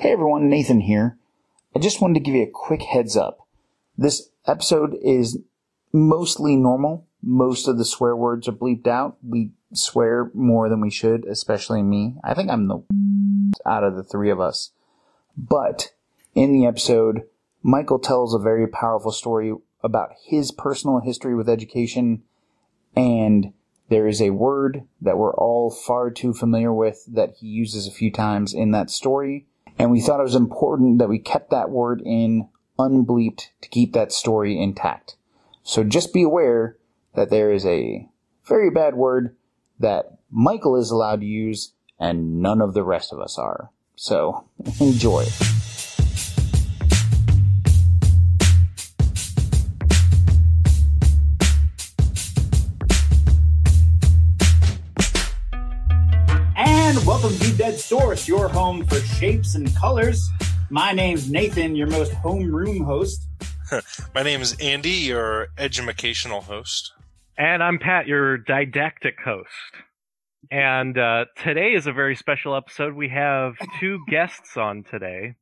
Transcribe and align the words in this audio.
Hey 0.00 0.12
everyone, 0.12 0.48
Nathan 0.48 0.80
here. 0.80 1.18
I 1.76 1.78
just 1.78 2.00
wanted 2.00 2.14
to 2.14 2.20
give 2.20 2.34
you 2.34 2.44
a 2.44 2.50
quick 2.50 2.80
heads 2.80 3.18
up. 3.18 3.46
This 3.98 4.30
episode 4.46 4.96
is 5.02 5.40
mostly 5.92 6.56
normal. 6.56 7.06
Most 7.22 7.68
of 7.68 7.76
the 7.76 7.84
swear 7.84 8.16
words 8.16 8.48
are 8.48 8.52
bleeped 8.52 8.86
out. 8.86 9.18
We 9.22 9.50
swear 9.74 10.30
more 10.32 10.70
than 10.70 10.80
we 10.80 10.90
should, 10.90 11.26
especially 11.26 11.82
me. 11.82 12.14
I 12.24 12.32
think 12.32 12.48
I'm 12.48 12.66
the 12.66 12.82
out 13.66 13.84
of 13.84 13.94
the 13.94 14.02
three 14.02 14.30
of 14.30 14.40
us. 14.40 14.70
But 15.36 15.92
in 16.34 16.54
the 16.54 16.64
episode, 16.64 17.24
Michael 17.62 17.98
tells 17.98 18.32
a 18.32 18.38
very 18.38 18.66
powerful 18.66 19.12
story 19.12 19.52
about 19.84 20.12
his 20.24 20.50
personal 20.50 21.00
history 21.00 21.34
with 21.34 21.46
education 21.46 22.22
and 22.96 23.52
there 23.90 24.08
is 24.08 24.22
a 24.22 24.30
word 24.30 24.84
that 25.02 25.18
we're 25.18 25.34
all 25.34 25.70
far 25.70 26.10
too 26.10 26.32
familiar 26.32 26.72
with 26.72 27.04
that 27.06 27.34
he 27.40 27.48
uses 27.48 27.86
a 27.86 27.92
few 27.92 28.10
times 28.10 28.54
in 28.54 28.70
that 28.70 28.88
story 28.88 29.46
and 29.80 29.90
we 29.90 30.02
thought 30.02 30.20
it 30.20 30.24
was 30.24 30.34
important 30.34 30.98
that 30.98 31.08
we 31.08 31.18
kept 31.18 31.48
that 31.52 31.70
word 31.70 32.02
in 32.04 32.50
unbleeped 32.78 33.46
to 33.62 33.68
keep 33.70 33.94
that 33.94 34.12
story 34.12 34.60
intact. 34.60 35.16
So 35.62 35.84
just 35.84 36.12
be 36.12 36.22
aware 36.22 36.76
that 37.14 37.30
there 37.30 37.50
is 37.50 37.64
a 37.64 38.06
very 38.44 38.68
bad 38.68 38.94
word 38.94 39.34
that 39.78 40.18
Michael 40.30 40.76
is 40.76 40.90
allowed 40.90 41.20
to 41.20 41.26
use 41.26 41.72
and 41.98 42.42
none 42.42 42.60
of 42.60 42.74
the 42.74 42.84
rest 42.84 43.10
of 43.10 43.20
us 43.20 43.38
are. 43.38 43.70
So 43.96 44.44
enjoy. 44.80 45.24
Welcome 57.22 57.38
to 57.38 57.52
Dead 57.58 57.78
Source, 57.78 58.26
your 58.26 58.48
home 58.48 58.82
for 58.86 58.94
shapes 58.94 59.54
and 59.54 59.76
colors. 59.76 60.26
My 60.70 60.92
name's 60.92 61.30
Nathan, 61.30 61.76
your 61.76 61.86
most 61.86 62.12
homeroom 62.12 62.82
host. 62.82 63.26
My 64.14 64.22
name 64.22 64.40
is 64.40 64.56
Andy, 64.58 64.88
your 64.88 65.48
educational 65.58 66.40
host. 66.40 66.94
And 67.36 67.62
I'm 67.62 67.78
Pat, 67.78 68.06
your 68.06 68.38
didactic 68.38 69.16
host. 69.22 69.50
And 70.50 70.96
uh, 70.96 71.26
today 71.36 71.74
is 71.74 71.86
a 71.86 71.92
very 71.92 72.16
special 72.16 72.56
episode. 72.56 72.94
We 72.94 73.10
have 73.10 73.52
two 73.78 73.98
guests 74.08 74.56
on 74.56 74.82
today. 74.82 75.34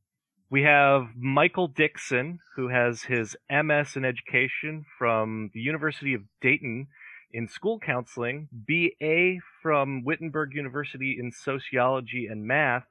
We 0.50 0.62
have 0.62 1.10
Michael 1.16 1.68
Dixon, 1.68 2.40
who 2.56 2.70
has 2.70 3.02
his 3.02 3.36
MS 3.48 3.94
in 3.94 4.04
education 4.04 4.84
from 4.98 5.50
the 5.54 5.60
University 5.60 6.14
of 6.14 6.22
Dayton 6.42 6.88
in 7.32 7.48
school 7.48 7.78
counseling, 7.78 8.48
BA 8.52 9.36
from 9.62 10.04
Wittenberg 10.04 10.54
University 10.54 11.18
in 11.20 11.30
sociology 11.30 12.26
and 12.26 12.46
math, 12.46 12.86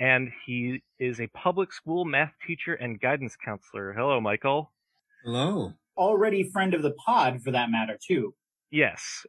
and 0.00 0.32
he 0.46 0.82
is 0.98 1.20
a 1.20 1.26
public 1.28 1.72
school 1.72 2.04
math 2.04 2.32
teacher 2.46 2.74
and 2.74 3.00
guidance 3.00 3.36
counselor. 3.36 3.92
Hello, 3.92 4.20
Michael. 4.20 4.72
Hello. 5.24 5.72
Already 5.96 6.50
friend 6.50 6.74
of 6.74 6.82
the 6.82 6.92
pod, 6.92 7.42
for 7.42 7.50
that 7.52 7.70
matter, 7.70 7.98
too. 8.04 8.34
Yes. 8.70 9.24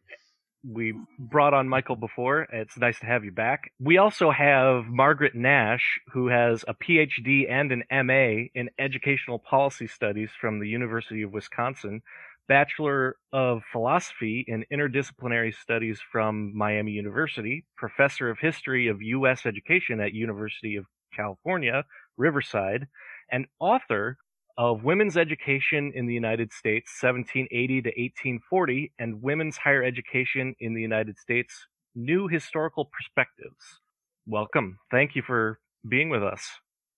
We 0.68 0.96
brought 1.20 1.54
on 1.54 1.70
Michael 1.70 1.96
before. 1.96 2.48
It's 2.52 2.76
nice 2.78 3.00
to 3.00 3.06
have 3.06 3.24
you 3.24 3.32
back. 3.32 3.72
We 3.80 4.00
also 4.00 4.32
have 4.32 4.86
Margaret 4.86 5.36
Nash, 5.36 6.00
who 6.12 6.28
has 6.28 6.66
a 6.68 6.74
PhD 6.74 7.48
and 7.48 7.72
an 7.72 7.84
MA 8.08 8.48
in 8.56 8.72
educational 8.80 9.38
policy 9.38 9.86
studies 9.86 10.32
from 10.42 10.60
the 10.60 10.68
University 10.68 11.22
of 11.22 11.32
Wisconsin, 11.32 12.02
Bachelor 12.48 13.18
of 13.34 13.64
Philosophy 13.72 14.46
in 14.48 14.66
Interdisciplinary 14.72 15.54
Studies 15.54 16.00
from 16.12 16.56
Miami 16.56 16.92
University, 16.92 17.66
Professor 17.76 18.30
of 18.30 18.38
History 18.40 18.88
of 18.88 19.02
U.S. 19.02 19.46
Education 19.46 20.00
at 20.00 20.14
University 20.14 20.76
of 20.76 20.86
California, 21.16 21.84
Riverside, 22.18 22.88
and 23.32 23.46
author 23.60 24.18
of 24.58 24.84
Women's 24.84 25.18
Education 25.18 25.92
in 25.96 26.06
the 26.06 26.14
United 26.14 26.54
States, 26.54 26.92
1780 27.02 27.82
to 27.82 27.90
1840, 27.90 28.94
and 29.00 29.22
Women's 29.22 29.58
Higher 29.58 29.84
Education 29.84 30.56
in 30.60 30.74
the 30.74 30.82
United 30.82 31.18
States, 31.18 31.68
New 31.96 32.28
Historical 32.28 32.86
Perspectives. 32.86 33.82
Welcome. 34.28 34.78
Thank 34.92 35.16
you 35.16 35.24
for 35.24 35.60
being 35.88 36.10
with 36.10 36.24
us. 36.24 36.48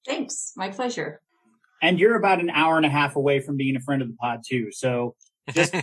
Thanks. 0.06 0.54
My 0.56 0.70
pleasure. 0.70 1.22
And 1.82 2.00
you're 2.00 2.16
about 2.16 2.40
an 2.40 2.50
hour 2.50 2.78
and 2.78 2.86
a 2.86 2.90
half 2.90 3.16
away 3.16 3.40
from 3.40 3.58
being 3.58 3.76
a 3.76 3.80
friend 3.80 4.02
of 4.02 4.08
the 4.08 4.16
pod, 4.16 4.42
too. 4.48 4.72
So 4.72 5.16
just 5.54 5.76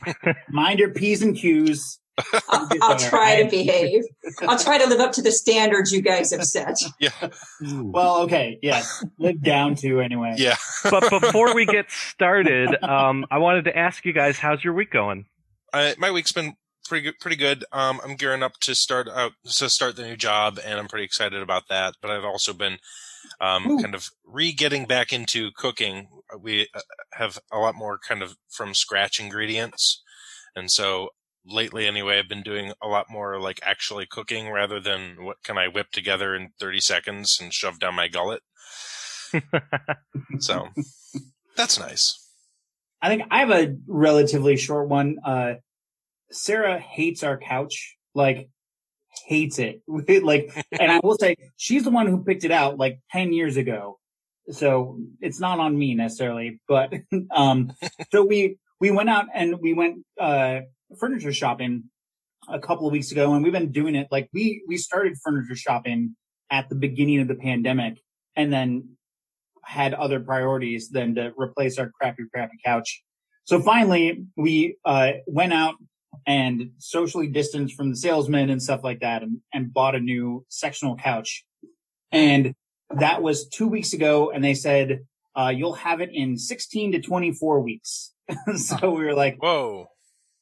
mind 0.48 0.78
your 0.78 0.90
P's 0.90 1.22
and 1.22 1.36
Q's. 1.36 1.98
I'll, 2.48 2.68
I'll 2.80 2.96
try 2.96 3.42
to 3.42 3.50
behave. 3.50 4.04
I'll 4.42 4.58
try 4.58 4.78
to 4.78 4.86
live 4.86 5.00
up 5.00 5.10
to 5.12 5.22
the 5.22 5.32
standards 5.32 5.90
you 5.90 6.00
guys 6.00 6.30
have 6.30 6.44
set. 6.44 6.78
Yeah. 7.00 7.10
Well, 7.60 8.22
okay. 8.22 8.60
Yes. 8.62 9.04
Live 9.18 9.42
down 9.42 9.74
to 9.76 10.00
anyway. 10.00 10.34
Yeah. 10.36 10.54
But 10.88 11.10
before 11.10 11.54
we 11.56 11.66
get 11.66 11.90
started, 11.90 12.80
um, 12.84 13.26
I 13.32 13.38
wanted 13.38 13.64
to 13.64 13.76
ask 13.76 14.04
you 14.04 14.12
guys, 14.12 14.38
how's 14.38 14.62
your 14.62 14.74
week 14.74 14.92
going? 14.92 15.26
I, 15.72 15.96
my 15.98 16.12
week's 16.12 16.30
been 16.30 16.54
pretty 16.84 17.02
good. 17.02 17.18
Pretty 17.18 17.36
good. 17.36 17.64
Um, 17.72 18.00
I'm 18.04 18.14
gearing 18.14 18.44
up 18.44 18.60
to 18.60 18.76
start 18.76 19.08
out 19.08 19.32
to 19.44 19.68
start 19.68 19.96
the 19.96 20.04
new 20.04 20.16
job, 20.16 20.60
and 20.64 20.78
I'm 20.78 20.86
pretty 20.86 21.04
excited 21.04 21.42
about 21.42 21.66
that. 21.68 21.94
But 22.00 22.12
I've 22.12 22.24
also 22.24 22.52
been 22.52 22.78
um, 23.40 23.78
kind 23.80 23.94
of 23.94 24.10
re-getting 24.24 24.86
back 24.86 25.12
into 25.12 25.50
cooking. 25.56 26.08
We 26.38 26.68
uh, 26.74 26.80
have 27.14 27.38
a 27.52 27.58
lot 27.58 27.74
more 27.74 27.98
kind 27.98 28.22
of 28.22 28.36
from 28.48 28.74
scratch 28.74 29.20
ingredients, 29.20 30.02
and 30.56 30.70
so 30.70 31.10
lately, 31.46 31.86
anyway, 31.86 32.18
I've 32.18 32.28
been 32.28 32.42
doing 32.42 32.72
a 32.82 32.88
lot 32.88 33.06
more 33.10 33.40
like 33.40 33.60
actually 33.62 34.06
cooking 34.06 34.50
rather 34.50 34.80
than 34.80 35.24
what 35.24 35.42
can 35.44 35.58
I 35.58 35.68
whip 35.68 35.90
together 35.92 36.34
in 36.34 36.50
30 36.58 36.80
seconds 36.80 37.38
and 37.40 37.52
shove 37.52 37.78
down 37.78 37.94
my 37.94 38.08
gullet. 38.08 38.42
So 40.38 40.68
that's 41.56 41.78
nice. 41.78 42.20
I 43.02 43.08
think 43.08 43.22
I 43.30 43.40
have 43.40 43.50
a 43.50 43.76
relatively 43.86 44.56
short 44.56 44.88
one. 44.88 45.18
Uh, 45.24 45.54
Sarah 46.30 46.78
hates 46.78 47.22
our 47.22 47.38
couch, 47.38 47.96
like 48.14 48.48
hates 49.26 49.58
it. 49.58 49.82
like, 49.88 50.50
and 50.72 50.92
I 50.92 51.00
will 51.02 51.16
say 51.16 51.36
she's 51.56 51.84
the 51.84 51.90
one 51.90 52.06
who 52.06 52.22
picked 52.24 52.44
it 52.44 52.50
out 52.50 52.78
like 52.78 53.00
10 53.12 53.32
years 53.32 53.56
ago. 53.56 53.98
So 54.50 54.98
it's 55.20 55.40
not 55.40 55.58
on 55.58 55.76
me 55.76 55.94
necessarily, 55.94 56.60
but, 56.68 56.92
um, 57.30 57.72
so 58.12 58.24
we, 58.24 58.58
we 58.80 58.90
went 58.90 59.08
out 59.08 59.26
and 59.34 59.58
we 59.60 59.72
went, 59.72 60.04
uh, 60.20 60.60
furniture 60.98 61.32
shopping 61.32 61.84
a 62.48 62.58
couple 62.58 62.86
of 62.86 62.92
weeks 62.92 63.10
ago 63.10 63.32
and 63.32 63.42
we've 63.42 63.54
been 63.54 63.72
doing 63.72 63.94
it 63.94 64.06
like 64.10 64.28
we, 64.34 64.62
we 64.68 64.76
started 64.76 65.14
furniture 65.24 65.56
shopping 65.56 66.14
at 66.50 66.68
the 66.68 66.74
beginning 66.74 67.20
of 67.20 67.28
the 67.28 67.34
pandemic 67.34 67.98
and 68.36 68.52
then 68.52 68.96
had 69.64 69.94
other 69.94 70.20
priorities 70.20 70.90
than 70.90 71.14
to 71.14 71.32
replace 71.36 71.78
our 71.78 71.90
crappy, 71.98 72.24
crappy 72.32 72.58
couch. 72.64 73.02
So 73.44 73.60
finally, 73.60 74.26
we 74.36 74.76
uh, 74.84 75.12
went 75.26 75.52
out 75.52 75.74
and 76.26 76.70
socially 76.78 77.28
distanced 77.28 77.74
from 77.74 77.90
the 77.90 77.96
salesman 77.96 78.50
and 78.50 78.62
stuff 78.62 78.82
like 78.82 79.00
that 79.00 79.22
and, 79.22 79.38
and 79.52 79.72
bought 79.72 79.94
a 79.94 80.00
new 80.00 80.44
sectional 80.48 80.96
couch. 80.96 81.44
And 82.12 82.54
that 82.90 83.22
was 83.22 83.48
two 83.48 83.66
weeks 83.66 83.92
ago. 83.92 84.30
And 84.30 84.44
they 84.44 84.54
said, 84.54 85.00
uh, 85.36 85.52
you'll 85.54 85.74
have 85.74 86.00
it 86.00 86.10
in 86.12 86.38
16 86.38 86.92
to 86.92 87.00
24 87.00 87.60
weeks. 87.60 88.12
so 88.56 88.90
we 88.90 89.04
were 89.04 89.14
like, 89.14 89.36
Whoa. 89.42 89.88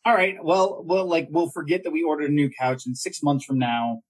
all 0.04 0.14
right, 0.14 0.36
well, 0.42 0.82
well, 0.84 1.06
like 1.06 1.28
we'll 1.30 1.50
forget 1.50 1.84
that 1.84 1.92
we 1.92 2.02
ordered 2.02 2.30
a 2.30 2.32
new 2.32 2.50
couch 2.50 2.86
and 2.86 2.96
six 2.96 3.22
months 3.22 3.44
from 3.44 3.58
now 3.58 4.02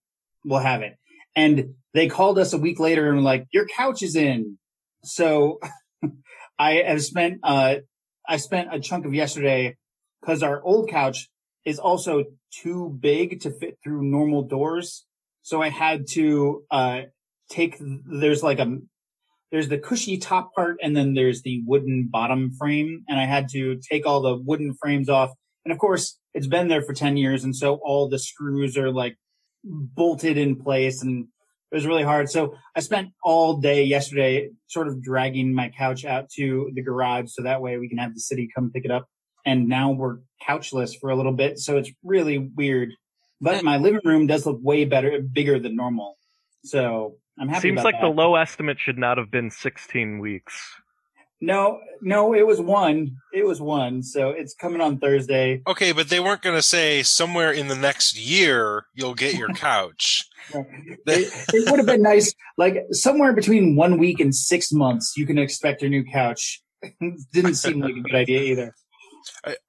we'll 0.45 0.61
have 0.61 0.83
it. 0.83 0.97
And 1.35 1.75
they 1.95 2.09
called 2.09 2.39
us 2.39 2.53
a 2.53 2.59
week 2.59 2.79
later 2.79 3.09
and 3.09 3.17
were 3.17 3.23
like, 3.23 3.47
your 3.53 3.67
couch 3.67 4.03
is 4.03 4.17
in. 4.17 4.59
So 5.05 5.61
I 6.59 6.75
have 6.75 7.03
spent, 7.03 7.41
uh, 7.43 7.77
I 8.29 8.37
spent 8.37 8.69
a 8.73 8.81
chunk 8.81 9.07
of 9.07 9.15
yesterday 9.15 9.77
because 10.21 10.43
our 10.43 10.63
old 10.63 10.91
couch 10.91 11.29
is 11.65 11.79
also 11.79 12.25
too 12.51 12.97
big 13.01 13.41
to 13.43 13.51
fit 13.51 13.79
through 13.83 14.03
normal 14.03 14.43
doors. 14.43 15.05
So 15.43 15.63
I 15.63 15.69
had 15.69 16.07
to, 16.11 16.65
uh, 16.71 17.03
take, 17.51 17.77
there's 17.81 18.43
like 18.43 18.59
a, 18.59 18.79
there's 19.51 19.69
the 19.69 19.79
cushy 19.79 20.17
top 20.17 20.55
part 20.55 20.79
and 20.83 20.97
then 20.97 21.15
there's 21.15 21.43
the 21.43 21.63
wooden 21.67 22.09
bottom 22.11 22.53
frame. 22.53 23.05
And 23.09 23.21
I 23.21 23.27
had 23.27 23.49
to 23.51 23.79
take 23.91 24.07
all 24.07 24.23
the 24.23 24.37
wooden 24.37 24.75
frames 24.81 25.09
off. 25.09 25.31
And 25.65 25.73
of 25.73 25.79
course, 25.79 26.19
it's 26.35 26.47
been 26.47 26.69
there 26.69 26.83
for 26.83 26.95
10 26.95 27.17
years. 27.17 27.45
And 27.45 27.55
so 27.55 27.79
all 27.85 28.09
the 28.09 28.19
screws 28.19 28.77
are 28.77 28.91
like 28.91 29.17
bolted 29.63 30.39
in 30.39 30.57
place 30.57 31.03
and 31.03 31.27
it 31.71 31.75
was 31.75 31.87
really 31.87 32.03
hard. 32.03 32.31
So 32.31 32.55
I 32.77 32.81
spent 32.81 33.11
all 33.25 33.57
day 33.57 33.85
yesterday 33.85 34.51
sort 34.69 34.89
of 34.89 35.03
dragging 35.03 35.55
my 35.55 35.71
couch 35.71 36.05
out 36.05 36.29
to 36.37 36.71
the 36.75 36.83
garage 36.83 37.31
so 37.31 37.43
that 37.43 37.63
way 37.63 37.79
we 37.79 37.89
can 37.89 37.99
have 37.99 38.15
the 38.15 38.21
city 38.21 38.49
come 38.55 38.71
pick 38.71 38.85
it 38.85 38.91
up. 38.91 39.07
And 39.45 39.69
now 39.69 39.91
we're 39.91 40.19
couchless 40.47 40.99
for 40.99 41.11
a 41.11 41.17
little 41.17 41.33
bit. 41.33 41.59
So 41.59 41.77
it's 41.77 41.91
really 42.03 42.39
weird. 42.39 42.91
But 43.41 43.65
my 43.65 43.77
living 43.77 44.01
room 44.05 44.27
does 44.27 44.47
look 44.47 44.59
way 44.63 44.85
better, 44.85 45.21
bigger 45.21 45.59
than 45.59 45.75
normal. 45.75 46.17
So 46.65 47.17
I'm 47.39 47.49
happy 47.49 47.69
Seems 47.69 47.81
about 47.81 47.85
like 47.85 47.95
that. 47.97 48.03
the 48.03 48.15
low 48.15 48.37
estimate 48.37 48.79
should 48.79 48.99
not 48.99 49.19
have 49.19 49.31
been 49.31 49.51
16 49.51 50.21
weeks. 50.21 50.55
No, 51.41 51.81
no, 52.01 52.35
it 52.35 52.47
was 52.47 52.61
one. 52.61 53.17
It 53.35 53.45
was 53.45 53.61
one. 53.61 54.05
So 54.05 54.31
it's 54.31 54.55
coming 54.55 54.81
on 54.81 54.99
Thursday. 54.99 55.61
Okay, 55.67 55.91
but 55.91 56.09
they 56.09 56.21
weren't 56.21 56.41
going 56.41 56.55
to 56.55 56.63
say 56.63 57.03
somewhere 57.03 57.51
in 57.51 57.67
the 57.67 57.75
next 57.75 58.17
year 58.17 58.87
you'll 58.95 59.17
get 59.17 59.35
your 59.35 59.49
couch. 59.55 60.25
it, 60.55 61.33
it 61.53 61.69
would 61.69 61.79
have 61.79 61.87
been 61.87 62.03
nice, 62.03 62.33
like 62.57 62.85
somewhere 62.93 63.33
between 63.33 63.75
one 63.75 63.99
week 63.99 64.21
and 64.21 64.33
six 64.33 64.71
months, 64.71 65.15
you 65.17 65.27
can 65.27 65.37
expect 65.37 65.83
your 65.83 65.91
new 65.91 66.05
couch. 66.05 66.63
Didn't 67.33 67.57
seem 67.57 67.81
like 67.81 67.97
a 67.97 68.01
good 68.01 68.15
idea 68.15 68.43
either. 68.43 68.75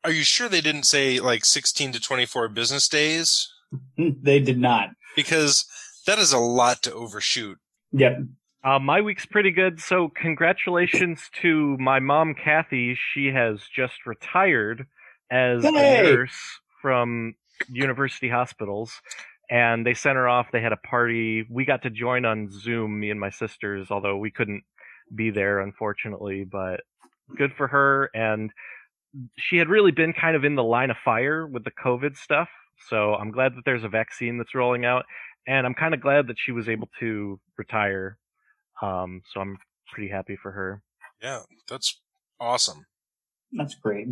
Are 0.03 0.11
you 0.11 0.23
sure 0.23 0.49
they 0.49 0.61
didn't 0.61 0.83
say 0.83 1.19
like 1.19 1.45
16 1.45 1.93
to 1.93 1.99
24 2.01 2.49
business 2.49 2.87
days? 2.87 3.49
They 3.97 4.39
did 4.39 4.59
not. 4.59 4.89
Because 5.15 5.65
that 6.05 6.19
is 6.19 6.31
a 6.31 6.37
lot 6.37 6.83
to 6.83 6.93
overshoot. 6.93 7.57
Yep. 7.91 8.19
Uh, 8.63 8.79
my 8.79 9.01
week's 9.01 9.25
pretty 9.25 9.51
good. 9.51 9.79
So 9.79 10.09
congratulations 10.09 11.29
to 11.41 11.75
my 11.79 11.99
mom, 11.99 12.35
Kathy. 12.35 12.95
She 12.95 13.27
has 13.27 13.61
just 13.75 14.05
retired 14.05 14.85
as 15.31 15.63
Yay! 15.63 15.69
a 15.69 16.03
nurse 16.03 16.59
from 16.81 17.33
University 17.69 18.29
Hospitals. 18.29 19.01
And 19.49 19.85
they 19.85 19.93
sent 19.93 20.15
her 20.15 20.29
off. 20.29 20.47
They 20.51 20.61
had 20.61 20.71
a 20.71 20.77
party. 20.77 21.45
We 21.49 21.65
got 21.65 21.83
to 21.83 21.89
join 21.89 22.25
on 22.25 22.49
Zoom, 22.51 22.99
me 22.99 23.11
and 23.11 23.19
my 23.19 23.29
sisters, 23.29 23.91
although 23.91 24.17
we 24.17 24.31
couldn't 24.31 24.63
be 25.13 25.29
there, 25.29 25.59
unfortunately. 25.59 26.45
But 26.45 26.81
good 27.37 27.53
for 27.53 27.67
her. 27.67 28.09
And 28.13 28.51
she 29.37 29.57
had 29.57 29.69
really 29.69 29.91
been 29.91 30.13
kind 30.13 30.35
of 30.35 30.43
in 30.43 30.55
the 30.55 30.63
line 30.63 30.89
of 30.91 30.97
fire 31.03 31.45
with 31.47 31.63
the 31.63 31.71
COVID 31.71 32.17
stuff. 32.17 32.49
So 32.89 33.13
I'm 33.15 33.31
glad 33.31 33.53
that 33.55 33.61
there's 33.65 33.83
a 33.83 33.89
vaccine 33.89 34.37
that's 34.37 34.55
rolling 34.55 34.85
out. 34.85 35.05
And 35.47 35.65
I'm 35.65 35.73
kind 35.73 35.93
of 35.93 36.01
glad 36.01 36.27
that 36.27 36.37
she 36.37 36.51
was 36.51 36.67
able 36.69 36.89
to 36.99 37.39
retire 37.57 38.17
um, 38.81 39.21
so 39.31 39.39
I'm 39.39 39.57
pretty 39.91 40.09
happy 40.09 40.35
for 40.41 40.51
her. 40.51 40.81
Yeah, 41.21 41.41
that's 41.69 42.01
awesome. 42.39 42.85
That's 43.53 43.75
great. 43.75 44.07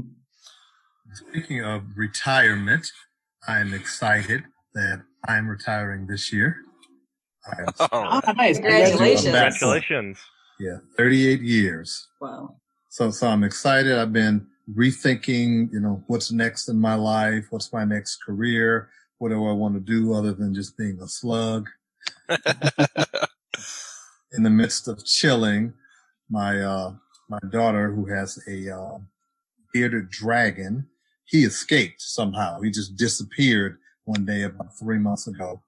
Speaking 1.14 1.64
of 1.64 1.84
retirement, 1.96 2.88
I'm 3.48 3.74
excited 3.74 4.44
that 4.74 5.02
I'm 5.28 5.48
retiring 5.50 6.08
this 6.08 6.32
year. 6.32 6.58
I'm, 7.46 7.74
Oh, 7.92 8.22
nice. 8.38 8.60
Congratulations. 8.60 9.24
Congratulations. 9.24 10.20
yeah, 10.60 10.78
38 10.96 11.42
years. 11.42 12.08
Wow. 12.22 12.56
So, 12.90 13.10
so 13.12 13.28
I'm 13.28 13.44
excited. 13.44 13.98
I've 13.98 14.14
been 14.14 14.48
rethinking, 14.78 15.72
you 15.72 15.80
know, 15.80 16.04
what's 16.08 16.32
next 16.32 16.70
in 16.70 16.80
my 16.80 16.96
life? 16.96 17.48
What's 17.50 17.74
my 17.74 17.86
next 17.86 18.18
career? 18.26 18.90
What 19.18 19.30
do 19.30 19.48
I 19.48 19.54
want 19.54 19.76
to 19.76 19.80
do 19.80 20.14
other 20.14 20.34
than 20.34 20.54
just 20.54 20.78
being 20.78 21.00
a 21.02 21.08
slug? 21.08 21.70
in 24.34 24.44
the 24.44 24.50
midst 24.50 24.88
of 24.88 25.06
chilling, 25.06 25.74
my 26.30 26.62
uh, 26.62 26.94
my 27.30 27.40
daughter, 27.50 27.92
who 27.92 28.06
has 28.08 28.40
a 28.48 28.70
uh, 28.76 28.98
bearded 29.74 30.10
dragon, 30.10 30.88
he 31.26 31.44
escaped 31.44 32.02
somehow. 32.02 32.62
He 32.62 32.72
just 32.72 32.96
disappeared 32.96 33.78
one 34.06 34.26
day 34.26 34.44
about 34.44 34.78
three 34.80 35.00
months 35.00 35.28
ago, 35.28 35.62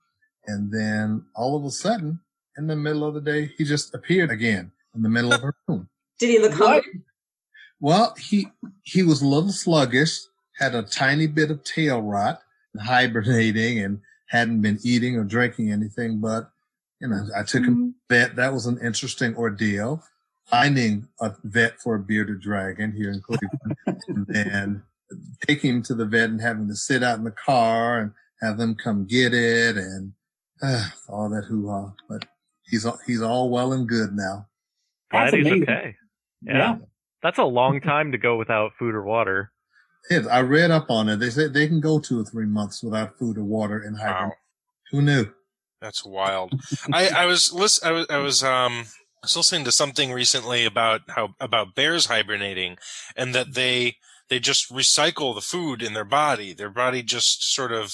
and 0.47 0.71
then 0.71 1.25
all 1.35 1.57
of 1.57 1.65
a 1.65 1.71
sudden, 1.71 2.19
in 2.57 2.67
the 2.67 2.75
middle 2.75 3.05
of 3.05 3.13
the 3.13 3.21
day, 3.21 3.51
he 3.57 3.63
just 3.63 3.93
appeared 3.93 4.31
again 4.31 4.71
in 4.95 5.01
the 5.01 5.09
middle 5.09 5.33
of 5.33 5.41
her 5.41 5.55
room. 5.67 5.89
Did 6.19 6.29
he 6.29 6.39
look 6.39 6.53
What? 6.53 6.83
hungry? 6.83 7.01
Well, 7.83 8.15
he 8.17 8.47
he 8.83 9.03
was 9.03 9.21
a 9.21 9.27
little 9.27 9.51
sluggish, 9.51 10.17
had 10.57 10.73
a 10.73 10.83
tiny 10.83 11.27
bit 11.27 11.51
of 11.51 11.65
tail 11.65 12.01
rot, 12.01 12.39
hibernating, 12.81 13.79
and 13.79 13.99
hadn't 14.29 14.61
been 14.61 14.79
eating 14.83 15.17
or 15.17 15.25
drinking 15.25 15.69
anything. 15.69 16.21
But 16.21 16.49
you 17.01 17.09
know, 17.09 17.27
I 17.35 17.43
took 17.43 17.65
him 17.65 17.75
Mhm. 17.75 17.91
to 17.91 18.15
vet. 18.15 18.35
That 18.37 18.53
was 18.53 18.65
an 18.67 18.79
interesting 18.81 19.35
ordeal. 19.35 20.01
Finding 20.45 21.09
a 21.19 21.33
vet 21.43 21.81
for 21.81 21.95
a 21.95 21.99
bearded 21.99 22.39
dragon 22.39 22.93
here 22.93 23.11
in 23.11 23.19
Cleveland, 23.21 23.77
and 24.07 24.27
then 24.27 24.83
taking 25.45 25.75
him 25.75 25.83
to 25.83 25.93
the 25.93 26.05
vet 26.05 26.29
and 26.29 26.39
having 26.39 26.69
to 26.69 26.75
sit 26.77 27.03
out 27.03 27.17
in 27.17 27.25
the 27.25 27.31
car 27.31 27.99
and 27.99 28.11
have 28.41 28.57
them 28.57 28.75
come 28.75 29.05
get 29.05 29.33
it, 29.33 29.75
and 29.77 30.13
uh, 30.61 30.87
all 31.09 31.27
that 31.31 31.43
hoo 31.49 31.67
ha. 31.69 31.91
But 32.07 32.27
he's 32.63 32.85
all- 32.85 32.99
he's 33.05 33.21
all 33.21 33.49
well 33.49 33.73
and 33.73 33.89
good 33.89 34.13
now. 34.13 34.47
Glad 35.11 35.25
That's 35.25 35.35
he's 35.35 35.45
amazing. 35.47 35.63
okay. 35.63 35.95
Yeah. 36.43 36.53
Yeah. 36.57 36.77
That's 37.23 37.39
a 37.39 37.43
long 37.43 37.81
time 37.81 38.11
to 38.11 38.17
go 38.17 38.37
without 38.37 38.73
food 38.77 38.93
or 38.93 39.03
water. 39.03 39.51
Yes, 40.09 40.27
I 40.27 40.41
read 40.41 40.69
up 40.69 40.87
on 40.89 41.07
it. 41.07 41.17
They 41.17 41.29
said 41.29 41.53
they 41.53 41.67
can 41.67 41.79
go 41.79 41.99
two 41.99 42.19
or 42.19 42.25
three 42.25 42.45
months 42.45 42.83
without 42.83 43.17
food 43.17 43.37
or 43.37 43.43
water 43.43 43.81
in 43.81 43.95
hibernation. 43.95 44.29
wow. 44.29 44.35
Who 44.91 45.01
knew? 45.01 45.25
That's 45.81 46.05
wild. 46.05 46.53
I, 46.93 47.09
I 47.09 47.25
was 47.25 47.51
listen, 47.51 47.87
I 47.87 47.91
was 47.91 48.05
I 48.09 48.17
was 48.17 48.43
um 48.43 48.85
I 49.21 49.25
was 49.25 49.35
listening 49.35 49.65
to 49.65 49.71
something 49.71 50.13
recently 50.13 50.65
about 50.65 51.01
how 51.09 51.35
about 51.39 51.75
bears 51.75 52.05
hibernating 52.05 52.77
and 53.17 53.33
that 53.35 53.53
they 53.53 53.97
they 54.29 54.39
just 54.39 54.71
recycle 54.71 55.35
the 55.35 55.41
food 55.41 55.81
in 55.81 55.93
their 55.93 56.05
body. 56.05 56.53
Their 56.53 56.69
body 56.69 57.03
just 57.03 57.53
sort 57.53 57.71
of 57.71 57.93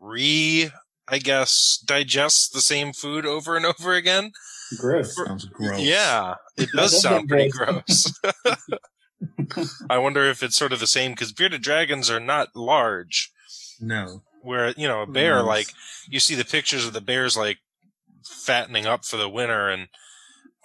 re 0.00 0.70
I 1.08 1.18
guess 1.18 1.82
digests 1.84 2.48
the 2.48 2.62
same 2.62 2.92
food 2.92 3.26
over 3.26 3.56
and 3.56 3.66
over 3.78 3.94
again. 3.94 4.32
Gross. 4.78 5.16
Sounds 5.16 5.44
gross. 5.46 5.80
Yeah, 5.80 6.34
it 6.56 6.68
does 6.74 6.92
does 6.92 7.02
sound 7.02 7.14
sound 7.20 7.28
pretty 7.28 7.50
gross. 7.50 8.12
gross. 8.44 9.78
I 9.90 9.98
wonder 9.98 10.24
if 10.28 10.42
it's 10.42 10.56
sort 10.56 10.72
of 10.72 10.80
the 10.80 10.86
same 10.86 11.12
because 11.12 11.32
bearded 11.32 11.62
dragons 11.62 12.10
are 12.10 12.20
not 12.20 12.48
large. 12.54 13.30
No. 13.80 14.22
Where 14.42 14.70
you 14.76 14.88
know 14.88 15.02
a 15.02 15.06
bear, 15.06 15.36
Yes. 15.38 15.46
like 15.46 15.66
you 16.08 16.18
see 16.20 16.34
the 16.34 16.44
pictures 16.44 16.86
of 16.86 16.92
the 16.92 17.00
bears 17.00 17.36
like 17.36 17.58
fattening 18.24 18.86
up 18.86 19.04
for 19.04 19.16
the 19.16 19.28
winter, 19.28 19.68
and 19.68 19.88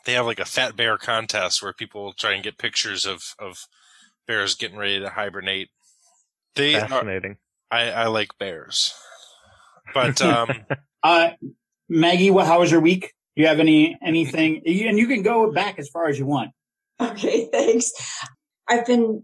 they 0.05 0.13
have 0.13 0.25
like 0.25 0.39
a 0.39 0.45
fat 0.45 0.75
bear 0.75 0.97
contest 0.97 1.61
where 1.61 1.73
people 1.73 2.13
try 2.13 2.33
and 2.33 2.43
get 2.43 2.57
pictures 2.57 3.05
of 3.05 3.35
of 3.39 3.67
bears 4.25 4.55
getting 4.55 4.77
ready 4.77 4.99
to 4.99 5.09
hibernate. 5.09 5.69
They, 6.55 6.75
are, 6.75 6.87
Fascinating. 6.87 7.37
I, 7.69 7.91
I 7.91 8.07
like 8.07 8.29
bears, 8.39 8.93
but 9.93 10.21
um, 10.21 10.49
Uh, 11.03 11.29
Maggie, 11.87 12.31
what, 12.31 12.47
how 12.47 12.59
was 12.59 12.71
your 12.71 12.81
week? 12.81 13.13
Do 13.37 13.43
you 13.43 13.47
have 13.47 13.59
any 13.59 13.97
anything? 14.03 14.63
And 14.65 14.97
you 14.97 15.07
can 15.07 15.21
go 15.21 15.51
back 15.51 15.77
as 15.77 15.87
far 15.89 16.09
as 16.09 16.17
you 16.17 16.25
want. 16.25 16.51
Okay, 16.99 17.47
thanks. 17.53 17.91
I've 18.67 18.85
been 18.85 19.23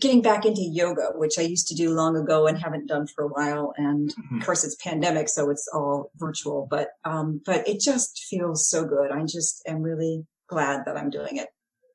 getting 0.00 0.20
back 0.22 0.44
into 0.44 0.60
yoga, 0.62 1.12
which 1.14 1.38
I 1.38 1.42
used 1.42 1.66
to 1.68 1.74
do 1.74 1.90
long 1.94 2.16
ago 2.16 2.46
and 2.46 2.58
haven't 2.58 2.86
done 2.86 3.06
for 3.06 3.24
a 3.24 3.28
while. 3.28 3.72
And 3.76 4.14
of 4.36 4.44
course, 4.44 4.64
it's 4.64 4.76
pandemic, 4.76 5.30
so 5.30 5.48
it's 5.50 5.66
all 5.72 6.10
virtual. 6.16 6.68
But 6.70 6.88
um, 7.04 7.40
but 7.46 7.66
it 7.66 7.80
just 7.80 8.26
feels 8.28 8.68
so 8.68 8.84
good. 8.84 9.10
I 9.10 9.22
just 9.24 9.62
am 9.66 9.80
really 9.80 10.26
glad 10.46 10.84
that 10.84 10.98
I'm 10.98 11.08
doing 11.08 11.38
it. 11.38 11.48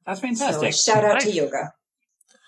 That's 0.08 0.20
So 0.22 0.28
fantastic. 0.28 0.74
shout 0.74 1.06
out 1.06 1.20
to 1.22 1.32
yoga. 1.32 1.72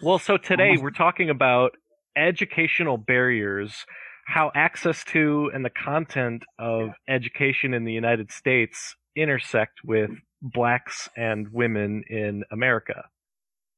Well, 0.01 0.19
so 0.19 0.37
today 0.37 0.77
we're 0.77 0.89
talking 0.89 1.29
about 1.29 1.73
educational 2.15 2.97
barriers, 2.97 3.85
how 4.25 4.51
access 4.55 5.03
to 5.05 5.49
and 5.53 5.63
the 5.63 5.69
content 5.69 6.43
of 6.59 6.89
education 7.07 7.73
in 7.73 7.85
the 7.85 7.93
United 7.93 8.31
States 8.31 8.95
intersect 9.15 9.79
with 9.83 10.11
blacks 10.41 11.07
and 11.15 11.47
women 11.51 12.03
in 12.09 12.43
America. 12.51 13.05